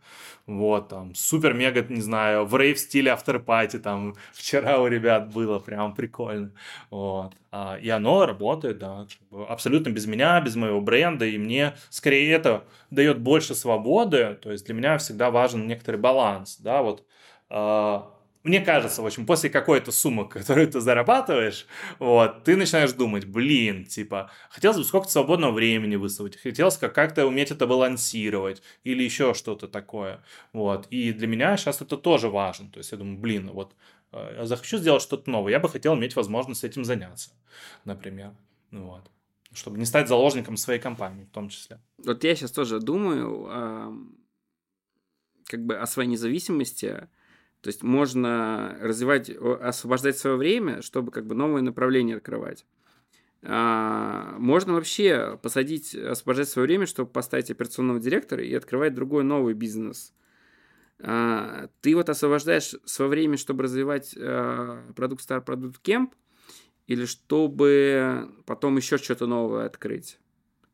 вот, 0.44 0.90
там, 0.90 1.14
супер-мега, 1.14 1.86
не 1.88 2.02
знаю, 2.02 2.44
в 2.44 2.54
рейв-стиле 2.54 3.12
авторпати, 3.12 3.78
там, 3.78 4.14
вчера 4.34 4.78
у 4.78 4.88
ребят 4.88 5.32
было 5.32 5.58
прям 5.58 5.94
прикольно, 5.94 6.52
вот, 6.90 7.32
а, 7.50 7.78
и 7.80 7.88
оно 7.88 8.26
работает, 8.26 8.78
да, 8.78 9.06
абсолютно 9.48 9.88
без 9.88 10.04
меня, 10.04 10.38
без 10.42 10.54
моего 10.54 10.82
бренда, 10.82 11.24
и 11.24 11.38
мне 11.38 11.76
скорее 11.88 12.30
это 12.34 12.64
дает 12.90 13.20
больше 13.20 13.54
свободы, 13.54 14.38
то 14.42 14.52
есть 14.52 14.66
для 14.66 14.74
меня 14.74 14.98
всегда 14.98 15.30
важен 15.30 15.66
некоторый 15.66 15.96
баланс, 15.96 16.58
да, 16.58 16.82
вот, 16.82 17.06
а, 17.48 18.17
мне 18.48 18.60
кажется, 18.60 19.02
в 19.02 19.06
общем, 19.06 19.26
после 19.26 19.50
какой-то 19.50 19.92
суммы, 19.92 20.28
которую 20.28 20.68
ты 20.68 20.80
зарабатываешь, 20.80 21.66
вот, 21.98 22.44
ты 22.44 22.56
начинаешь 22.56 22.92
думать, 22.92 23.24
блин, 23.26 23.84
типа, 23.84 24.30
хотелось 24.50 24.78
бы 24.78 24.84
сколько-то 24.84 25.12
свободного 25.12 25.52
времени 25.52 25.96
выставить, 25.96 26.40
хотелось 26.40 26.76
как-то 26.76 27.26
уметь 27.26 27.50
это 27.50 27.66
балансировать 27.66 28.62
или 28.84 29.02
еще 29.02 29.34
что-то 29.34 29.68
такое, 29.68 30.22
вот. 30.52 30.86
И 30.88 31.12
для 31.12 31.26
меня 31.26 31.56
сейчас 31.56 31.80
это 31.80 31.96
тоже 31.96 32.28
важно, 32.28 32.70
то 32.70 32.78
есть 32.78 32.92
я 32.92 32.98
думаю, 32.98 33.18
блин, 33.18 33.50
вот, 33.52 33.74
э, 34.12 34.36
я 34.38 34.46
захочу 34.46 34.78
сделать 34.78 35.02
что-то 35.02 35.30
новое, 35.30 35.52
я 35.52 35.60
бы 35.60 35.68
хотел 35.68 35.94
иметь 35.94 36.16
возможность 36.16 36.64
этим 36.64 36.84
заняться, 36.84 37.30
например, 37.84 38.32
вот 38.70 39.10
чтобы 39.52 39.78
не 39.78 39.86
стать 39.86 40.08
заложником 40.08 40.58
своей 40.58 40.78
компании 40.78 41.24
в 41.24 41.30
том 41.30 41.48
числе. 41.48 41.80
Вот 41.96 42.22
я 42.22 42.36
сейчас 42.36 42.52
тоже 42.52 42.80
думаю, 42.80 43.46
э, 43.50 43.92
как 45.46 45.64
бы 45.64 45.78
о 45.78 45.86
своей 45.86 46.08
независимости, 46.08 47.08
то 47.60 47.68
есть 47.68 47.82
можно 47.82 48.76
развивать, 48.80 49.30
освобождать 49.30 50.16
свое 50.16 50.36
время, 50.36 50.82
чтобы 50.82 51.10
как 51.10 51.26
бы 51.26 51.34
новые 51.34 51.62
направления 51.62 52.16
открывать. 52.16 52.64
А, 53.42 54.36
можно 54.38 54.74
вообще 54.74 55.38
посадить, 55.42 55.94
освобождать 55.94 56.48
свое 56.48 56.66
время, 56.66 56.86
чтобы 56.86 57.10
поставить 57.10 57.50
операционного 57.50 58.00
директора 58.00 58.42
и 58.42 58.54
открывать 58.54 58.94
другой 58.94 59.24
новый 59.24 59.54
бизнес. 59.54 60.12
А, 61.00 61.68
ты 61.80 61.94
вот 61.94 62.08
освобождаешь 62.08 62.74
свое 62.84 63.08
время, 63.08 63.36
чтобы 63.36 63.64
развивать 63.64 64.14
а, 64.18 64.92
продукт 64.94 65.28
Star 65.28 65.44
Product 65.44 65.76
Camp, 65.84 66.10
или 66.86 67.04
чтобы 67.04 68.30
потом 68.46 68.76
еще 68.76 68.96
что-то 68.96 69.26
новое 69.26 69.66
открыть? 69.66 70.18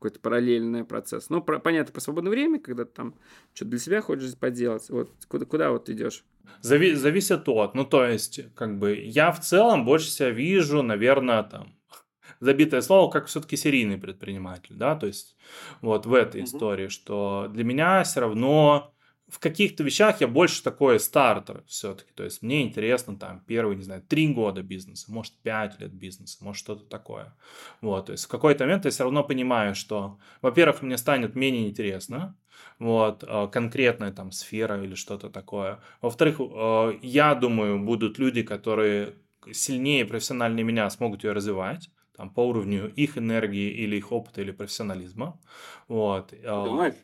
Какой-то 0.05 0.21
параллельный 0.21 0.85
процесс. 0.85 1.31
Ну, 1.31 1.41
про, 1.41 1.59
понятно, 1.59 1.95
по 1.95 2.01
свободное 2.01 2.31
время, 2.31 2.61
когда 2.61 2.85
ты 2.85 2.93
там 2.93 3.15
что-то 3.55 3.71
для 3.71 3.79
себя 3.79 4.03
хочешь 4.03 4.37
поделать. 4.37 4.91
Вот 4.91 5.11
куда, 5.29 5.47
куда 5.47 5.71
вот 5.71 5.89
идешь? 5.89 6.25
Зави- 6.63 6.95
зависит 6.95 7.49
от. 7.49 7.75
Ну, 7.75 7.87
то 7.87 8.05
есть, 8.05 8.41
как 8.55 8.79
бы, 8.79 8.97
я 8.97 9.33
в 9.33 9.41
целом 9.41 9.87
больше 9.87 10.11
себя 10.11 10.29
вижу, 10.29 10.83
наверное, 10.83 11.43
там, 11.43 11.75
забитое 12.41 12.83
слово, 12.83 13.11
как 13.11 13.29
все-таки 13.29 13.57
серийный 13.57 13.97
предприниматель, 13.97 14.75
да, 14.75 14.95
то 14.95 15.07
есть, 15.07 15.37
вот 15.81 16.05
в 16.05 16.13
этой 16.13 16.43
mm-hmm. 16.43 16.45
истории, 16.45 16.89
что 16.89 17.49
для 17.51 17.65
меня 17.65 18.03
все 18.03 18.21
равно 18.21 18.94
в 19.35 19.41
каких-то 19.41 19.83
вещах 19.83 20.21
я 20.21 20.29
больше 20.29 20.63
такой 20.63 21.01
стартер 21.01 21.65
все-таки. 21.67 22.13
То 22.15 22.23
есть 22.23 22.41
мне 22.41 22.63
интересно 22.63 23.17
там 23.17 23.41
первые, 23.41 23.77
не 23.77 23.83
знаю, 23.83 24.01
три 24.03 24.33
года 24.33 24.63
бизнеса, 24.63 25.11
может, 25.11 25.35
пять 25.43 25.81
лет 25.81 25.93
бизнеса, 25.93 26.39
может, 26.41 26.61
что-то 26.61 26.85
такое. 26.85 27.37
Вот, 27.81 28.07
то 28.07 28.13
есть 28.13 28.27
в 28.27 28.29
какой-то 28.29 28.63
момент 28.63 28.85
я 28.85 28.93
все 28.93 29.03
равно 29.03 29.25
понимаю, 29.25 29.75
что, 29.75 30.21
во-первых, 30.41 30.83
мне 30.83 30.97
станет 30.97 31.35
менее 31.35 31.69
интересно, 31.69 32.39
вот, 32.79 33.25
э, 33.27 33.49
конкретная 33.51 34.13
там 34.13 34.31
сфера 34.31 34.81
или 34.85 34.95
что-то 34.95 35.31
такое. 35.31 35.81
Во-вторых, 36.01 36.37
э, 36.39 36.99
я 37.03 37.35
думаю, 37.35 37.81
будут 37.81 38.21
люди, 38.21 38.45
которые 38.45 39.17
сильнее 39.51 40.05
профессиональнее 40.05 40.65
меня 40.65 40.89
смогут 40.91 41.25
ее 41.25 41.33
развивать 41.33 41.91
там, 42.17 42.31
по 42.31 42.47
уровню 42.47 42.89
их 42.95 43.19
энергии 43.19 43.73
или 43.73 43.97
их 43.97 44.13
опыта 44.13 44.43
или 44.43 44.53
профессионализма. 44.53 45.41
Вот. 45.89 46.33
Э, 46.33 46.65
Думаешь? 46.65 46.95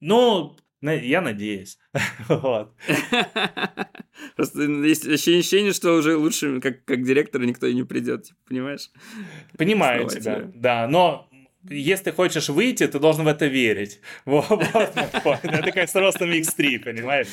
Ну, 0.00 0.56
я 0.90 1.20
надеюсь. 1.20 1.78
вот. 2.28 2.74
Просто 4.36 4.62
есть 4.62 5.06
ощущение, 5.06 5.72
что 5.72 5.94
уже 5.94 6.16
лучше 6.16 6.60
как, 6.60 6.84
как 6.84 7.02
директор 7.04 7.40
никто 7.42 7.66
и 7.66 7.74
не 7.74 7.84
придет, 7.84 8.24
типа, 8.24 8.38
понимаешь? 8.48 8.90
Понимаю 9.56 10.08
тебя, 10.08 10.50
да. 10.54 10.86
Но 10.88 11.28
если 11.70 12.10
хочешь 12.10 12.48
выйти, 12.48 12.86
ты 12.86 12.98
должен 12.98 13.24
в 13.24 13.28
это 13.28 13.46
верить. 13.46 14.00
Вот, 14.24 14.48
вот 14.48 15.44
Это 15.44 15.72
как 15.72 15.88
с 15.88 15.94
ростом 15.94 16.30
X3, 16.30 16.78
понимаешь? 16.80 17.28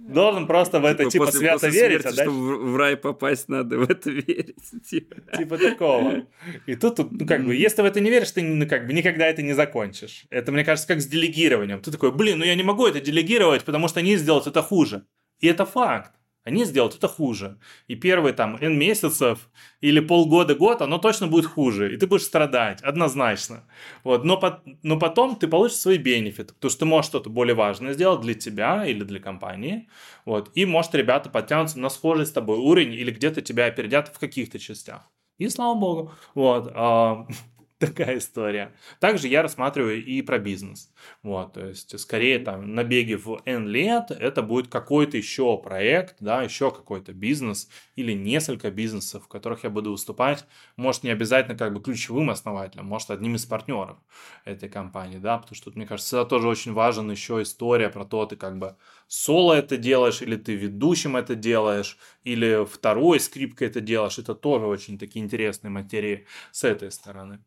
Должен 0.00 0.46
просто 0.46 0.80
в 0.80 0.84
это, 0.84 1.04
типа, 1.04 1.26
типа 1.26 1.38
свято 1.38 1.66
после 1.66 1.70
верить. 1.70 2.02
Смерти, 2.02 2.20
а 2.20 2.22
чтобы 2.22 2.56
в 2.72 2.76
рай 2.76 2.96
попасть, 2.96 3.48
надо 3.48 3.78
в 3.78 3.90
это 3.90 4.10
верить. 4.10 4.56
Типа, 4.88 5.16
типа 5.36 5.58
такого. 5.58 6.26
И 6.66 6.76
тут, 6.76 6.98
ну, 7.10 7.26
как 7.26 7.44
бы, 7.44 7.54
если 7.54 7.82
в 7.82 7.84
это 7.84 8.00
не 8.00 8.10
веришь, 8.10 8.30
ты, 8.30 8.42
ну, 8.42 8.66
как 8.66 8.86
бы, 8.86 8.92
никогда 8.92 9.26
это 9.26 9.42
не 9.42 9.54
закончишь. 9.54 10.24
Это, 10.30 10.52
мне 10.52 10.64
кажется, 10.64 10.88
как 10.88 11.00
с 11.00 11.06
делегированием. 11.06 11.80
Ты 11.80 11.90
такой, 11.90 12.12
блин, 12.12 12.38
ну 12.38 12.44
я 12.44 12.54
не 12.54 12.62
могу 12.62 12.86
это 12.86 13.00
делегировать, 13.00 13.64
потому 13.64 13.88
что 13.88 14.00
они 14.00 14.16
сделают 14.16 14.46
это 14.46 14.62
хуже. 14.62 15.04
И 15.40 15.46
это 15.46 15.64
факт 15.66 16.17
они 16.48 16.64
сделают 16.64 16.96
это 16.96 17.08
хуже. 17.08 17.58
И 17.86 17.94
первые 17.94 18.32
там 18.32 18.56
N 18.60 18.78
месяцев 18.78 19.48
или 19.80 20.00
полгода, 20.00 20.54
год, 20.54 20.82
оно 20.82 20.98
точно 20.98 21.26
будет 21.26 21.46
хуже. 21.46 21.94
И 21.94 21.96
ты 21.96 22.06
будешь 22.06 22.24
страдать, 22.24 22.82
однозначно. 22.82 23.64
Вот. 24.04 24.24
Но, 24.24 24.36
по, 24.36 24.62
но 24.82 24.98
потом 24.98 25.36
ты 25.36 25.46
получишь 25.46 25.78
свои 25.78 25.98
бенефиты, 25.98 26.54
потому 26.54 26.70
что 26.70 26.80
ты 26.80 26.84
можешь 26.84 27.08
что-то 27.08 27.30
более 27.30 27.54
важное 27.54 27.92
сделать 27.92 28.20
для 28.20 28.34
тебя 28.34 28.84
или 28.84 29.04
для 29.04 29.20
компании. 29.20 29.88
Вот. 30.24 30.50
И 30.54 30.64
может 30.66 30.94
ребята 30.94 31.30
подтянутся 31.30 31.78
на 31.78 31.90
схожий 31.90 32.26
с 32.26 32.32
тобой 32.32 32.58
уровень 32.58 32.94
или 32.94 33.10
где-то 33.10 33.40
тебя 33.42 33.66
опередят 33.66 34.08
в 34.08 34.18
каких-то 34.18 34.58
частях. 34.58 35.02
И 35.38 35.48
слава 35.48 35.78
богу. 35.78 36.12
Вот. 36.34 36.72
Такая 37.80 38.18
история. 38.18 38.74
Также 38.98 39.28
я 39.28 39.40
рассматриваю 39.42 40.04
и 40.04 40.20
про 40.22 40.38
бизнес. 40.38 40.92
Вот, 41.22 41.52
то 41.52 41.64
есть, 41.66 41.98
скорее, 42.00 42.40
там, 42.40 42.74
набеги 42.74 43.14
в 43.14 43.40
N 43.44 43.68
лет, 43.68 44.10
это 44.10 44.42
будет 44.42 44.66
какой-то 44.68 45.16
еще 45.16 45.56
проект, 45.58 46.16
да, 46.18 46.42
еще 46.42 46.72
какой-то 46.72 47.12
бизнес 47.12 47.68
или 47.94 48.12
несколько 48.14 48.72
бизнесов, 48.72 49.24
в 49.24 49.28
которых 49.28 49.62
я 49.62 49.70
буду 49.70 49.92
выступать, 49.92 50.44
может, 50.76 51.04
не 51.04 51.10
обязательно 51.10 51.56
как 51.56 51.72
бы 51.72 51.80
ключевым 51.80 52.30
основателем, 52.30 52.86
может, 52.86 53.10
одним 53.10 53.36
из 53.36 53.46
партнеров 53.46 53.98
этой 54.44 54.68
компании, 54.68 55.18
да, 55.18 55.38
потому 55.38 55.54
что, 55.54 55.70
мне 55.72 55.86
кажется, 55.86 56.18
это 56.20 56.28
тоже 56.30 56.48
очень 56.48 56.72
важен 56.72 57.08
еще 57.10 57.42
история 57.42 57.90
про 57.90 58.04
то, 58.04 58.26
ты 58.26 58.34
как 58.34 58.58
бы 58.58 58.76
соло 59.06 59.54
это 59.54 59.76
делаешь, 59.76 60.20
или 60.20 60.34
ты 60.36 60.56
ведущим 60.56 61.16
это 61.16 61.36
делаешь, 61.36 61.96
или 62.24 62.64
второй 62.66 63.20
скрипкой 63.20 63.68
это 63.68 63.80
делаешь, 63.80 64.18
это 64.18 64.34
тоже 64.34 64.66
очень 64.66 64.98
такие 64.98 65.24
интересные 65.24 65.70
материи 65.70 66.26
с 66.50 66.64
этой 66.64 66.90
стороны. 66.90 67.38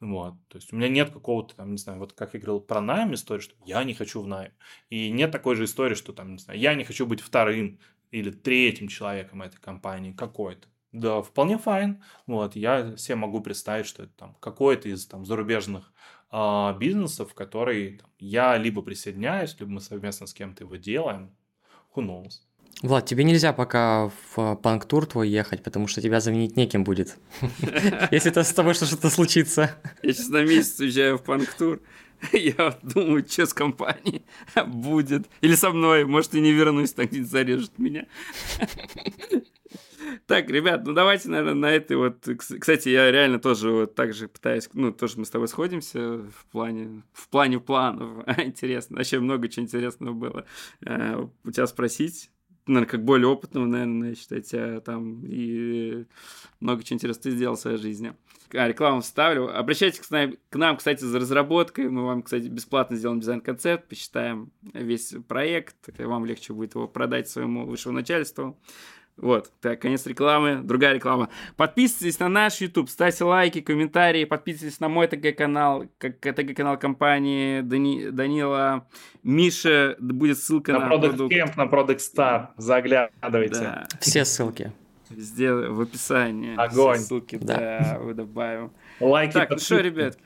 Вот. 0.00 0.34
То 0.48 0.56
есть 0.56 0.72
у 0.72 0.76
меня 0.76 0.88
нет 0.88 1.10
какого-то 1.10 1.54
там, 1.56 1.72
не 1.72 1.78
знаю, 1.78 1.98
вот 1.98 2.12
как 2.12 2.34
я 2.34 2.40
говорил 2.40 2.60
про 2.60 2.80
найм 2.80 3.14
истории, 3.14 3.40
что 3.40 3.54
я 3.64 3.84
не 3.84 3.94
хочу 3.94 4.20
в 4.20 4.26
найм. 4.26 4.52
И 4.90 5.10
нет 5.10 5.30
такой 5.30 5.56
же 5.56 5.64
истории, 5.64 5.94
что 5.94 6.12
там, 6.12 6.32
не 6.32 6.38
знаю, 6.38 6.58
я 6.58 6.74
не 6.74 6.84
хочу 6.84 7.06
быть 7.06 7.20
вторым 7.20 7.78
или 8.10 8.30
третьим 8.30 8.88
человеком 8.88 9.42
этой 9.42 9.60
компании 9.60 10.12
какой-то. 10.12 10.68
Да, 10.92 11.22
вполне 11.22 11.58
файн. 11.58 12.04
Вот, 12.26 12.54
я 12.54 12.96
себе 12.96 13.16
могу 13.16 13.40
представить, 13.40 13.86
что 13.86 14.04
это 14.04 14.12
там 14.12 14.34
какой-то 14.38 14.88
из 14.88 15.06
там 15.06 15.24
зарубежных 15.24 15.92
а, 16.30 16.72
бизнесов, 16.74 17.34
который 17.34 17.98
там, 17.98 18.10
я 18.18 18.56
либо 18.56 18.82
присоединяюсь, 18.82 19.58
либо 19.58 19.72
мы 19.72 19.80
совместно 19.80 20.26
с 20.26 20.34
кем-то 20.34 20.64
его 20.64 20.76
делаем. 20.76 21.36
Who 21.94 22.04
knows? 22.06 22.42
Влад, 22.82 23.06
тебе 23.06 23.24
нельзя 23.24 23.52
пока 23.52 24.10
в 24.34 24.56
панк-тур 24.56 25.06
твой 25.06 25.28
ехать, 25.28 25.62
потому 25.62 25.86
что 25.86 26.02
тебя 26.02 26.20
заменить 26.20 26.56
неким 26.56 26.84
будет. 26.84 27.16
Если 28.10 28.30
с 28.30 28.52
тобой 28.52 28.74
что-то 28.74 29.10
случится. 29.10 29.74
Я 30.02 30.12
сейчас 30.12 30.28
на 30.28 30.42
месяц 30.42 30.80
уезжаю 30.80 31.18
в 31.18 31.22
панк-тур. 31.22 31.80
Я 32.32 32.78
думаю, 32.82 33.24
что 33.28 33.46
с 33.46 33.54
компанией 33.54 34.22
будет. 34.66 35.26
Или 35.40 35.54
со 35.54 35.70
мной. 35.70 36.04
Может, 36.04 36.34
и 36.34 36.40
не 36.40 36.52
вернусь, 36.52 36.92
так 36.92 37.10
где 37.10 37.24
зарежут 37.24 37.78
меня. 37.78 38.06
Так, 40.26 40.48
ребят, 40.50 40.84
ну 40.86 40.92
давайте, 40.92 41.28
наверное, 41.28 41.54
на 41.54 41.70
этой 41.70 41.96
вот... 41.96 42.28
Кстати, 42.38 42.88
я 42.88 43.10
реально 43.10 43.38
тоже 43.38 43.70
вот 43.70 43.94
так 43.94 44.14
же 44.14 44.28
пытаюсь... 44.28 44.68
Ну, 44.72 44.92
тоже 44.92 45.18
мы 45.18 45.24
с 45.24 45.30
тобой 45.30 45.48
сходимся 45.48 46.18
в 46.18 46.46
плане... 46.50 47.02
В 47.12 47.28
плане 47.28 47.58
планов. 47.58 48.26
Интересно. 48.38 48.96
Вообще 48.96 49.18
много 49.18 49.48
чего 49.48 49.64
интересного 49.64 50.12
было. 50.12 50.46
Э, 50.84 51.26
у 51.44 51.50
тебя 51.50 51.66
спросить 51.66 52.30
наверное, 52.66 52.88
как 52.88 53.04
более 53.04 53.28
опытного, 53.28 53.66
наверное, 53.66 54.10
я 54.10 54.14
считаю, 54.14 54.42
тебя 54.42 54.80
там 54.80 55.24
и 55.24 56.04
много 56.60 56.82
чего 56.82 56.96
интересного 56.96 57.22
ты 57.22 57.30
сделал 57.30 57.56
в 57.56 57.60
своей 57.60 57.78
жизни. 57.78 58.14
А, 58.52 58.68
рекламу 58.68 59.00
вставлю. 59.00 59.56
Обращайтесь 59.56 60.00
к 60.00 60.10
нам, 60.10 60.34
к 60.48 60.56
нам, 60.56 60.76
кстати, 60.76 61.02
за 61.02 61.18
разработкой. 61.18 61.88
Мы 61.88 62.04
вам, 62.04 62.22
кстати, 62.22 62.46
бесплатно 62.46 62.96
сделаем 62.96 63.20
дизайн-концепт, 63.20 63.88
посчитаем 63.88 64.52
весь 64.72 65.14
проект. 65.26 65.76
Вам 65.98 66.24
легче 66.24 66.52
будет 66.52 66.74
его 66.74 66.86
продать 66.86 67.28
своему 67.28 67.66
высшему 67.66 67.94
начальству. 67.94 68.58
Вот, 69.16 69.52
так, 69.60 69.80
конец 69.80 70.06
рекламы, 70.06 70.60
другая 70.62 70.94
реклама. 70.94 71.28
Подписывайтесь 71.56 72.18
на 72.18 72.28
наш 72.28 72.60
YouTube, 72.60 72.90
ставьте 72.90 73.22
лайки, 73.22 73.60
комментарии, 73.60 74.24
подписывайтесь 74.24 74.80
на 74.80 74.88
мой 74.88 75.06
ТГ-канал, 75.06 75.84
как 75.98 76.18
ТГ-канал 76.18 76.78
компании 76.78 77.60
Дани, 77.60 78.08
Данила, 78.10 78.88
Миша, 79.22 79.94
будет 80.00 80.38
ссылка 80.38 80.72
на... 80.72 80.80
На 80.80 80.92
Product 80.92 81.08
продукт. 81.08 81.32
Camp, 81.32 81.52
на 81.56 81.64
Product 81.66 81.98
Star, 81.98 82.48
заглядывайте. 82.56 83.60
Да. 83.60 83.86
Все 84.00 84.24
ссылки. 84.24 84.72
Везде 85.10 85.52
в 85.52 85.80
описании. 85.80 86.56
Огонь. 86.56 86.96
Все 86.96 87.06
ссылки, 87.06 87.36
да, 87.36 88.00
да 88.02 88.14
добавим. 88.14 88.72
Лайки, 88.98 89.32
Так, 89.32 89.50
ну 89.50 89.58
что, 89.58 89.78
ребят? 89.78 90.18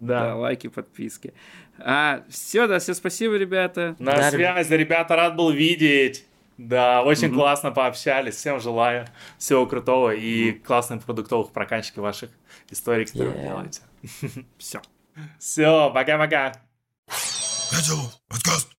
Да. 0.00 0.20
да, 0.20 0.36
лайки, 0.36 0.66
подписки. 0.66 1.32
А, 1.78 2.24
все, 2.28 2.66
да, 2.66 2.80
все 2.80 2.92
спасибо, 2.94 3.36
ребята. 3.36 3.94
На 3.98 4.16
да, 4.16 4.30
связи, 4.30 4.72
ребята, 4.72 5.14
рад 5.14 5.36
был 5.36 5.50
видеть. 5.50 6.26
Да, 6.58 7.02
очень 7.02 7.28
mm-hmm. 7.28 7.34
классно 7.34 7.70
пообщались. 7.70 8.36
Всем 8.36 8.60
желаю 8.60 9.06
всего 9.38 9.66
крутого 9.66 10.14
и 10.14 10.50
mm-hmm. 10.50 10.60
классных 10.60 11.04
продуктовых 11.04 11.52
прокачки 11.52 12.00
ваших 12.00 12.30
историй, 12.70 13.06
которые 13.06 13.34
yeah. 13.34 13.36
вы 13.36 13.42
делаете. 13.42 13.80
Все. 14.58 14.80
Все, 15.38 15.90
пока-пока. 15.92 16.52
Это 17.08 17.92
подкаст. 18.28 18.75